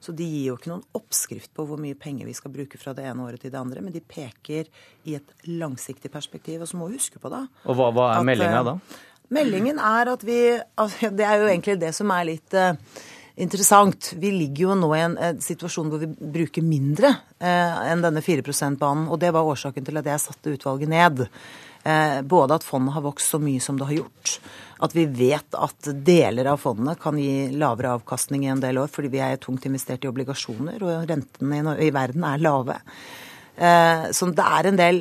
Så 0.00 0.14
de 0.16 0.26
gir 0.28 0.50
jo 0.50 0.58
ikke 0.58 0.70
noen 0.70 0.84
oppskrift 0.96 1.52
på 1.56 1.66
hvor 1.66 1.80
mye 1.80 1.96
penger 1.98 2.28
vi 2.28 2.36
skal 2.36 2.52
bruke 2.54 2.78
fra 2.80 2.94
det 2.96 3.06
ene 3.08 3.24
året 3.26 3.42
til 3.42 3.52
det 3.52 3.60
andre, 3.60 3.82
men 3.84 3.94
de 3.94 4.02
peker 4.04 4.70
i 5.08 5.16
et 5.18 5.34
langsiktig 5.48 6.10
perspektiv. 6.12 6.62
Og 6.62 6.70
så 6.70 6.78
må 6.80 6.88
vi 6.90 7.00
huske 7.00 7.20
på 7.22 7.32
da 7.32 7.44
Og 7.66 7.78
hva, 7.78 7.90
hva 7.94 8.08
er 8.14 8.26
meldinga 8.28 8.62
da? 8.66 8.78
Meldingen 9.34 9.80
er 9.82 10.12
at 10.12 10.22
vi 10.22 10.38
altså, 10.54 11.10
Det 11.10 11.26
er 11.26 11.40
jo 11.42 11.50
egentlig 11.50 11.78
det 11.82 11.92
som 11.96 12.10
er 12.14 12.28
litt 12.28 12.54
uh, 12.54 12.74
interessant. 13.42 14.12
Vi 14.20 14.30
ligger 14.32 14.68
jo 14.68 14.76
nå 14.78 14.90
i 14.94 15.02
en, 15.02 15.16
en 15.18 15.40
situasjon 15.42 15.90
hvor 15.90 16.02
vi 16.04 16.10
bruker 16.38 16.64
mindre 16.64 17.10
uh, 17.12 17.86
enn 17.90 18.04
denne 18.04 18.22
4 18.24 18.44
%-banen. 18.46 19.08
Og 19.10 19.20
det 19.22 19.32
var 19.34 19.48
årsaken 19.48 19.86
til 19.86 19.98
at 20.00 20.12
jeg 20.12 20.24
satte 20.28 20.54
utvalget 20.54 20.92
ned. 20.92 21.26
Uh, 21.86 22.18
både 22.26 22.56
at 22.58 22.66
fondet 22.66 22.96
har 22.96 23.04
vokst 23.04 23.30
så 23.30 23.38
mye 23.38 23.62
som 23.62 23.78
det 23.78 23.86
har 23.86 24.00
gjort. 24.00 24.32
At 24.82 24.96
vi 24.96 25.04
vet 25.06 25.54
at 25.54 25.90
deler 26.06 26.50
av 26.50 26.58
fondet 26.64 26.98
kan 27.00 27.20
gi 27.20 27.52
lavere 27.54 27.94
avkastning 28.00 28.44
i 28.44 28.50
en 28.52 28.64
del 28.64 28.80
år 28.82 28.90
fordi 28.92 29.12
vi 29.14 29.22
er 29.24 29.38
tungt 29.40 29.68
investert 29.68 30.04
i 30.04 30.10
obligasjoner, 30.10 30.82
og 30.82 31.06
rentene 31.08 31.76
i, 31.80 31.92
verden 31.94 32.26
er 32.28 32.42
lave. 32.42 32.76
Så 33.56 34.28
det 34.36 34.44
er 34.44 34.68
en 34.68 34.76
del 34.82 34.98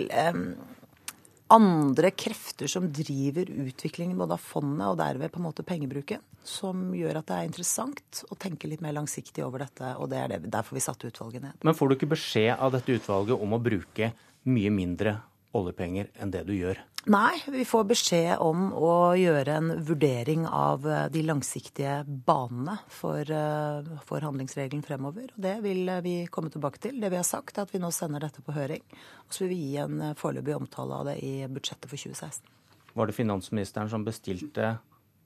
andre 1.47 2.11
krefter 2.11 2.67
som 2.67 2.87
driver 2.93 3.49
utviklingen 3.49 4.17
både 4.17 4.33
av 4.37 4.41
fondet 4.41 4.87
og 4.87 4.97
derved 4.97 5.31
på 5.33 5.41
en 5.41 5.45
måte 5.45 5.65
pengebruken, 5.67 6.23
som 6.45 6.87
gjør 6.95 7.19
at 7.19 7.29
det 7.29 7.37
er 7.37 7.49
interessant 7.49 8.23
å 8.31 8.37
tenke 8.39 8.69
litt 8.69 8.81
mer 8.81 8.95
langsiktig 8.97 9.45
over 9.45 9.65
dette. 9.65 9.91
Og 10.01 10.09
det 10.09 10.21
er 10.21 10.33
det, 10.33 10.41
derfor 10.53 10.79
vi 10.79 10.83
satte 10.85 11.11
utvalget 11.11 11.45
ned. 11.45 11.59
Men 11.65 11.77
får 11.77 11.91
du 11.91 11.97
ikke 11.97 12.13
beskjed 12.15 12.55
av 12.55 12.73
dette 12.73 12.97
utvalget 12.97 13.45
om 13.45 13.55
å 13.57 13.61
bruke 13.61 14.11
mye 14.49 14.73
mindre 14.73 15.19
oljepenger 15.55 16.11
enn 16.19 16.33
det 16.33 16.43
du 16.49 16.53
gjør? 16.57 16.81
Nei, 17.05 17.37
vi 17.53 17.61
får 17.69 17.83
beskjed 17.85 18.39
om 18.41 18.71
å 18.73 19.13
gjøre 19.13 19.59
en 19.59 19.67
vurdering 19.85 20.47
av 20.49 20.87
eh, 20.89 21.03
de 21.13 21.21
langsiktige 21.21 21.99
banene 22.05 22.79
for, 22.89 23.21
eh, 23.21 23.91
for 24.09 24.25
handlingsregelen 24.25 24.81
fremover. 24.81 25.29
Og 25.35 25.43
det 25.45 25.53
vil 25.61 25.83
eh, 25.85 26.01
vi 26.01 26.15
komme 26.33 26.49
tilbake 26.49 26.81
til. 26.81 26.97
Det 26.97 27.11
vi 27.13 27.19
har 27.19 27.27
sagt, 27.27 27.59
er 27.59 27.67
at 27.67 27.75
vi 27.75 27.81
nå 27.83 27.91
sender 27.93 28.25
dette 28.25 28.41
på 28.41 28.55
høring. 28.57 28.81
Og 29.27 29.37
så 29.37 29.45
vil 29.45 29.53
vi 29.53 29.59
gi 29.67 29.83
en 29.83 30.01
foreløpig 30.17 30.57
omtale 30.57 30.97
av 30.97 31.11
det 31.11 31.19
i 31.21 31.35
budsjettet 31.45 31.85
for 31.91 32.07
2016. 32.09 32.49
Var 32.97 33.11
det 33.11 33.17
finansministeren 33.19 33.91
som 33.93 34.07
bestilte 34.07 34.73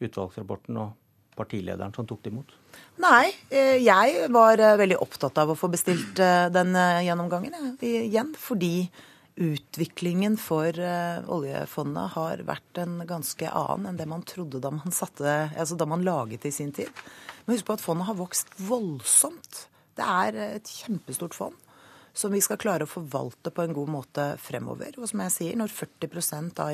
utvalgsrapporten 0.04 0.84
og 0.84 0.98
partilederen 1.40 1.96
som 1.96 2.10
tok 2.10 2.26
det 2.26 2.34
imot? 2.34 2.52
Nei, 3.00 3.30
jeg 3.80 4.26
var 4.34 4.60
veldig 4.82 4.98
opptatt 5.00 5.40
av 5.40 5.54
å 5.54 5.56
få 5.56 5.70
bestilt 5.72 6.20
den 6.52 6.76
gjennomgangen 6.76 7.78
igjen. 7.80 8.34
Fordi 8.36 8.90
utviklingen 9.40 10.36
for 10.42 10.76
uh, 10.76 11.24
oljefondet 11.32 12.14
har 12.18 12.44
vært 12.48 12.82
en 12.84 13.00
ganske 13.08 13.48
annen 13.48 13.94
enn 13.94 14.00
det 14.00 14.08
man 14.10 14.26
trodde 14.28 14.62
da 14.64 14.72
man, 14.76 14.94
satte, 14.96 15.50
altså 15.56 15.78
da 15.80 15.88
man 15.90 16.04
laget 16.06 16.44
det 16.44 16.52
i 16.52 16.58
sin 16.60 16.74
tid. 16.76 16.92
Men 17.46 17.56
husk 17.56 17.70
på 17.70 17.78
at 17.78 17.84
fondet 17.84 18.10
har 18.10 18.20
vokst 18.20 18.52
voldsomt. 18.68 19.66
Det 19.96 20.06
er 20.06 20.40
et 20.60 20.72
kjempestort 20.84 21.38
fond 21.38 21.58
som 22.20 22.34
vi 22.34 22.42
skal 22.44 22.60
klare 22.60 22.84
å 22.86 22.90
forvalte 22.90 23.52
på 23.54 23.64
en 23.64 23.74
god 23.76 23.92
måte 23.94 24.26
fremover. 24.42 24.98
Og 24.98 25.08
som 25.12 25.22
jeg 25.24 25.34
sier, 25.36 25.58
når 25.60 25.72
40% 25.72 26.60
av, 26.64 26.74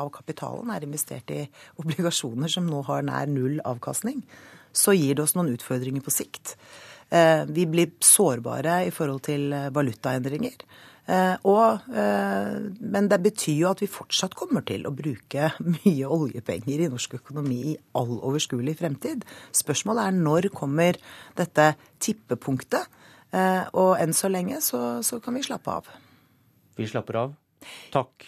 av 0.00 0.10
kapitalen 0.14 0.72
er 0.74 0.86
investert 0.86 1.30
i 1.34 1.44
obligasjoner 1.80 2.50
som 2.52 2.66
nå 2.66 2.82
har 2.88 3.06
nær 3.06 3.30
null 3.30 3.60
avkastning, 3.68 4.24
så 4.72 4.94
gir 4.96 5.16
det 5.16 5.24
oss 5.24 5.36
noen 5.36 5.52
utfordringer 5.54 6.04
på 6.04 6.14
sikt. 6.14 6.56
Eh, 7.08 7.44
vi 7.48 7.64
blir 7.70 7.94
sårbare 8.04 8.82
i 8.88 8.92
forhold 8.94 9.24
til 9.28 9.54
valutaendringer. 9.74 10.58
Eh, 11.08 11.36
og, 11.48 11.86
eh, 11.88 12.56
men 12.84 13.06
det 13.08 13.16
betyr 13.24 13.62
jo 13.62 13.70
at 13.70 13.80
vi 13.80 13.88
fortsatt 13.88 14.34
kommer 14.36 14.64
til 14.68 14.84
å 14.84 14.92
bruke 14.92 15.48
mye 15.78 16.10
oljepenger 16.12 16.84
i 16.84 16.90
norsk 16.92 17.16
økonomi 17.22 17.60
i 17.70 17.76
all 17.96 18.18
overskuelig 18.18 18.76
fremtid. 18.82 19.24
Spørsmålet 19.56 20.10
er 20.10 20.18
når 20.18 20.50
kommer 20.52 21.00
dette 21.38 21.70
tippepunktet? 22.04 22.92
Eh, 23.32 23.64
og 23.76 23.96
enn 24.00 24.12
så 24.16 24.28
lenge 24.32 24.60
så, 24.64 25.00
så 25.04 25.20
kan 25.24 25.36
vi 25.36 25.46
slappe 25.48 25.80
av. 25.80 25.88
Vi 26.76 26.86
slapper 26.88 27.22
av. 27.24 27.36
Takk, 27.92 28.24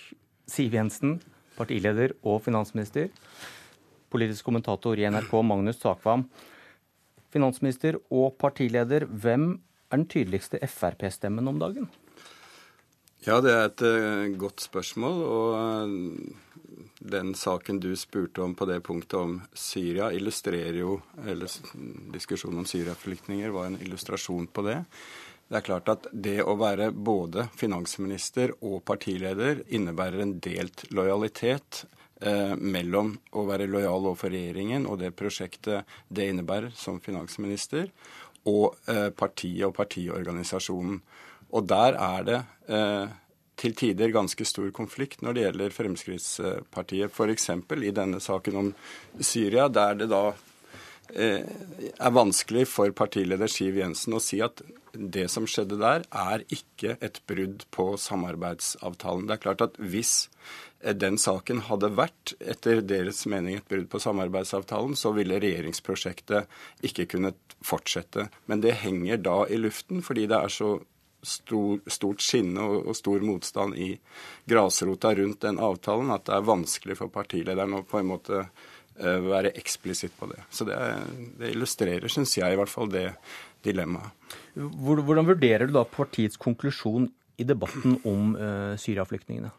Siv 0.51 0.75
Jensen, 0.75 1.19
partileder 1.61 2.17
og 2.25 2.41
finansminister. 2.49 3.13
Politisk 4.11 4.49
kommentator 4.49 4.99
i 4.99 5.07
NRK, 5.07 5.37
Magnus 5.47 5.79
Takvam. 5.85 6.25
Finansminister 7.31 8.01
og 8.11 8.35
partileder, 8.41 9.05
hvem 9.07 9.53
er 9.91 10.01
den 10.01 10.09
tydeligste 10.11 10.59
Frp-stemmen 10.65 11.47
om 11.47 11.61
dagen? 11.61 11.87
Ja, 13.27 13.41
det 13.45 13.53
er 13.53 13.67
et 13.69 13.83
uh, 13.85 14.37
godt 14.41 14.63
spørsmål. 14.65 15.19
Og 15.29 15.49
uh, 15.57 16.51
den 17.01 17.35
saken 17.37 17.81
du 17.81 17.91
spurte 17.97 18.43
om 18.45 18.55
på 18.57 18.69
det 18.69 18.81
punktet 18.85 19.19
om 19.19 19.39
Syria, 19.57 20.11
illustrerer 20.13 20.81
jo 20.83 21.01
Eller 21.27 21.49
diskusjonen 22.13 22.63
om 22.63 22.69
Syria-flyktninger 22.69 23.53
var 23.53 23.71
en 23.71 23.81
illustrasjon 23.81 24.47
på 24.53 24.65
det. 24.69 24.79
Det 25.51 25.59
er 25.59 25.67
klart 25.67 25.89
at 25.91 26.05
det 26.13 26.39
å 26.47 26.55
være 26.61 26.93
både 26.95 27.49
finansminister 27.59 28.53
og 28.61 28.85
partileder 28.87 29.65
innebærer 29.75 30.23
en 30.23 30.37
delt 30.39 30.85
lojalitet 30.95 31.81
eh, 32.23 32.53
mellom 32.55 33.17
å 33.35 33.43
være 33.49 33.67
lojal 33.67 34.13
overfor 34.13 34.31
regjeringen 34.31 34.87
og 34.87 35.01
det 35.01 35.11
prosjektet 35.19 35.89
det 36.07 36.29
innebærer 36.31 36.71
som 36.79 37.01
finansminister, 37.03 37.91
og 38.47 38.79
eh, 38.87 39.09
partiet 39.11 39.67
og 39.67 39.75
partiorganisasjonen. 39.81 41.01
Og 41.51 41.67
der 41.71 41.99
er 41.99 42.27
det 42.27 42.41
eh, 42.71 43.17
til 43.61 43.75
tider 43.77 44.13
ganske 44.15 44.47
stor 44.49 44.71
konflikt 44.77 45.25
når 45.25 45.37
det 45.37 45.47
gjelder 45.47 45.75
Fremskrittspartiet. 45.77 47.13
F.eks. 47.13 47.51
i 47.51 47.97
denne 47.97 48.21
saken 48.23 48.61
om 48.61 48.71
Syria, 49.21 49.69
der 49.69 49.99
det 50.01 50.11
da 50.13 50.23
eh, 51.13 51.45
er 51.93 52.17
vanskelig 52.17 52.67
for 52.71 52.93
partileder 52.97 53.51
Siv 53.51 53.81
Jensen 53.81 54.17
å 54.17 54.23
si 54.23 54.41
at 54.45 54.63
det 54.93 55.29
som 55.31 55.47
skjedde 55.47 55.79
der, 55.79 56.05
er 56.11 56.43
ikke 56.51 56.97
et 57.05 57.21
brudd 57.31 57.67
på 57.75 57.93
samarbeidsavtalen. 58.01 59.29
Det 59.29 59.37
er 59.37 59.43
klart 59.45 59.65
at 59.67 59.77
hvis 59.79 60.15
eh, 60.81 60.97
den 60.97 61.19
saken 61.21 61.67
hadde 61.69 61.93
vært, 61.99 62.35
etter 62.41 62.83
deres 62.83 63.23
mening, 63.31 63.59
et 63.61 63.69
brudd 63.71 63.91
på 63.93 64.03
samarbeidsavtalen, 64.03 64.97
så 64.99 65.13
ville 65.17 65.43
regjeringsprosjektet 65.43 66.87
ikke 66.87 67.11
kunnet 67.13 67.59
fortsette. 67.67 68.31
Men 68.51 68.65
det 68.65 68.81
henger 68.83 69.21
da 69.23 69.43
i 69.47 69.61
luften, 69.61 70.03
fordi 70.07 70.27
det 70.31 70.41
er 70.41 70.55
så 70.55 70.79
stor, 71.23 71.81
stort 71.91 72.25
skinne 72.25 72.65
og, 72.65 72.91
og, 72.91 72.97
stor 72.97 73.25
motstand 73.27 73.77
i 73.79 73.93
grasrota 74.49 75.15
rundt 75.19 75.45
den 75.45 75.61
avtalen 75.63 76.13
at 76.15 76.27
det 76.29 76.37
er 76.37 76.49
vanskelig 76.49 76.99
for 77.01 77.13
partilederen 77.13 77.79
å 77.79 77.85
på 77.87 78.01
en 78.01 78.11
måte 78.11 78.43
uh, 78.47 79.21
være 79.27 79.55
eksplisitt 79.61 80.17
på 80.19 80.31
det. 80.33 80.41
Så 80.51 80.67
det, 80.69 80.79
det 81.41 81.55
illustrerer, 81.55 82.09
syns 82.13 82.37
jeg, 82.39 82.53
i 82.53 82.61
hvert 82.61 82.73
fall 82.73 82.93
det 82.93 83.09
dilemmaet. 83.67 84.13
Hvordan 84.57 85.29
vurderer 85.29 85.69
du 85.69 85.77
da 85.77 85.85
partiets 85.89 86.41
konklusjon 86.41 87.11
i 87.41 87.47
debatten 87.49 88.01
om 88.09 88.35
uh, 88.37 88.77
Syria-flyktningene? 88.81 89.53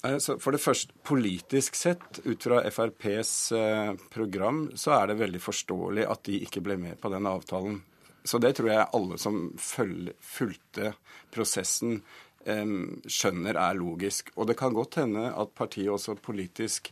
For 0.00 0.54
det 0.54 0.62
første, 0.62 0.94
politisk 1.04 1.76
sett, 1.76 2.22
ut 2.24 2.40
fra 2.40 2.62
FrPs 2.72 3.32
eh, 3.52 3.90
program, 4.08 4.62
så 4.72 4.94
er 4.96 5.10
det 5.10 5.18
veldig 5.20 5.40
forståelig 5.44 6.06
at 6.08 6.22
de 6.24 6.38
ikke 6.46 6.62
ble 6.64 6.78
med 6.80 6.96
på 7.02 7.10
den 7.12 7.28
avtalen. 7.28 7.82
Så 8.24 8.38
det 8.42 8.54
tror 8.58 8.68
jeg 8.72 8.90
alle 8.96 9.16
som 9.20 9.46
fulgte 9.60 10.94
prosessen, 11.32 12.02
skjønner 12.40 13.58
er 13.60 13.74
logisk. 13.76 14.30
Og 14.40 14.46
det 14.48 14.54
kan 14.56 14.72
godt 14.72 14.96
hende 15.02 15.26
at 15.28 15.50
partiet 15.52 15.92
også 15.92 16.14
politisk 16.24 16.88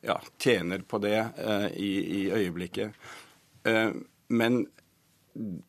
ja, 0.00 0.20
tjener 0.38 0.78
på 0.78 0.98
det 0.98 1.18
eh, 1.36 1.66
i, 1.76 1.92
i, 2.20 2.30
øyeblikket. 2.30 2.90
Eh, 3.64 3.90
men 4.28 4.66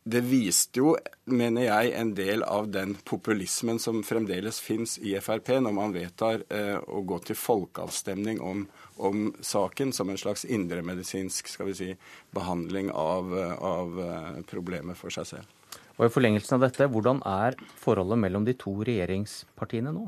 det 0.04 0.20
viste 0.26 0.82
jo, 0.82 0.94
mener 1.30 1.68
jeg, 1.68 1.92
en 1.94 2.12
del 2.16 2.42
av 2.42 2.70
den 2.74 2.96
populismen 3.06 3.78
som 3.78 4.02
fremdeles 4.06 4.58
fins 4.62 4.96
i 4.98 5.14
Frp, 5.22 5.52
når 5.62 5.74
man 5.76 5.94
vedtar 5.94 6.42
eh, 6.50 6.76
å 6.78 7.02
gå 7.06 7.20
til 7.28 7.38
folkeavstemning 7.38 8.40
om, 8.42 8.64
om, 9.00 9.30
saken 9.40 9.94
som 9.96 10.10
en 10.10 10.20
slags 10.20 10.44
indremedisinsk 10.44 11.48
si, 11.76 11.94
behandling 12.36 12.90
av, 12.92 13.34
av 13.58 14.00
eh, 14.04 14.38
problemet 14.50 14.98
for 14.98 15.14
seg 15.14 15.28
selv. 15.32 15.80
Og 15.98 16.06
i 16.06 16.12
forlengelsen 16.12 16.56
av 16.56 16.64
dette, 16.64 16.88
Hvordan 16.88 17.20
er 17.28 17.58
forholdet 17.80 18.20
mellom 18.22 18.46
de 18.46 18.56
to 18.56 18.72
regjeringspartiene 18.86 19.92
nå? 19.92 20.06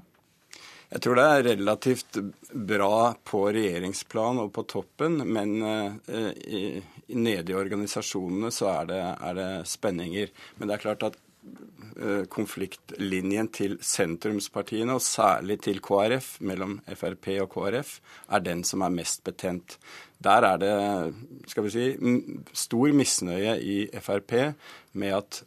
Jeg 0.93 1.05
tror 1.05 1.17
det 1.17 1.25
er 1.25 1.47
relativt 1.47 2.19
bra 2.53 3.13
på 3.25 3.47
regjeringsplan 3.57 4.43
og 4.43 4.51
på 4.53 4.65
toppen, 4.69 5.23
men 5.25 5.55
i, 5.65 6.83
nede 7.17 7.53
i 7.53 7.57
organisasjonene 7.57 8.51
så 8.53 8.69
er 8.75 8.91
det, 8.91 9.01
er 9.01 9.39
det, 9.39 9.51
spenninger. 9.69 10.33
Men 10.59 10.69
det 10.69 10.77
er 10.77 10.85
klart 10.85 11.07
at 11.09 11.17
eh, 11.17 11.32
konfliktlinjen 12.33 13.49
til 13.53 13.77
sentrumspartiene, 13.85 14.95
og 14.97 15.03
særlig 15.05 15.59
til 15.67 15.81
KrF, 15.85 16.37
mellom 16.41 16.79
Frp 16.97 17.29
og 17.43 17.51
KrF, 17.53 17.97
er 18.33 18.45
den 18.45 18.63
som 18.65 18.85
er 18.87 18.95
mest 18.95 19.23
betent. 19.27 19.77
Der 20.23 20.47
er 20.47 20.61
det 20.63 20.73
skal 21.51 21.67
vi 21.67 21.73
si, 21.75 21.87
stor 22.57 22.95
misnøye 22.97 23.57
i 23.61 23.77
Frp 24.01 24.35
med 24.93 25.17
at, 25.19 25.43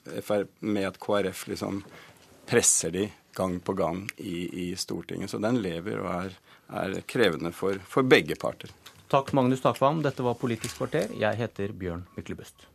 med 0.59 0.89
at 0.91 0.99
KrF 0.99 1.47
liksom 1.47 1.83
presser 2.45 2.93
de 2.93 3.07
gang 3.35 3.59
på 3.59 3.73
gang 3.73 4.05
i, 4.17 4.69
i 4.69 4.75
Stortinget. 4.75 5.31
Så 5.31 5.41
den 5.43 5.59
lever 5.63 6.03
og 6.03 6.11
er, 6.13 6.37
er 6.83 7.01
krevende 7.07 7.51
for, 7.55 7.81
for 7.89 8.07
begge 8.07 8.37
parter. 8.39 8.71
Takk, 9.11 9.33
Magnus 9.37 9.61
Takvam. 9.63 10.01
Dette 10.05 10.23
var 10.25 10.39
Politisk 10.39 10.79
kvarter. 10.79 11.11
Jeg 11.19 11.41
heter 11.41 11.75
Bjørn 11.77 12.07
Myklebust. 12.17 12.74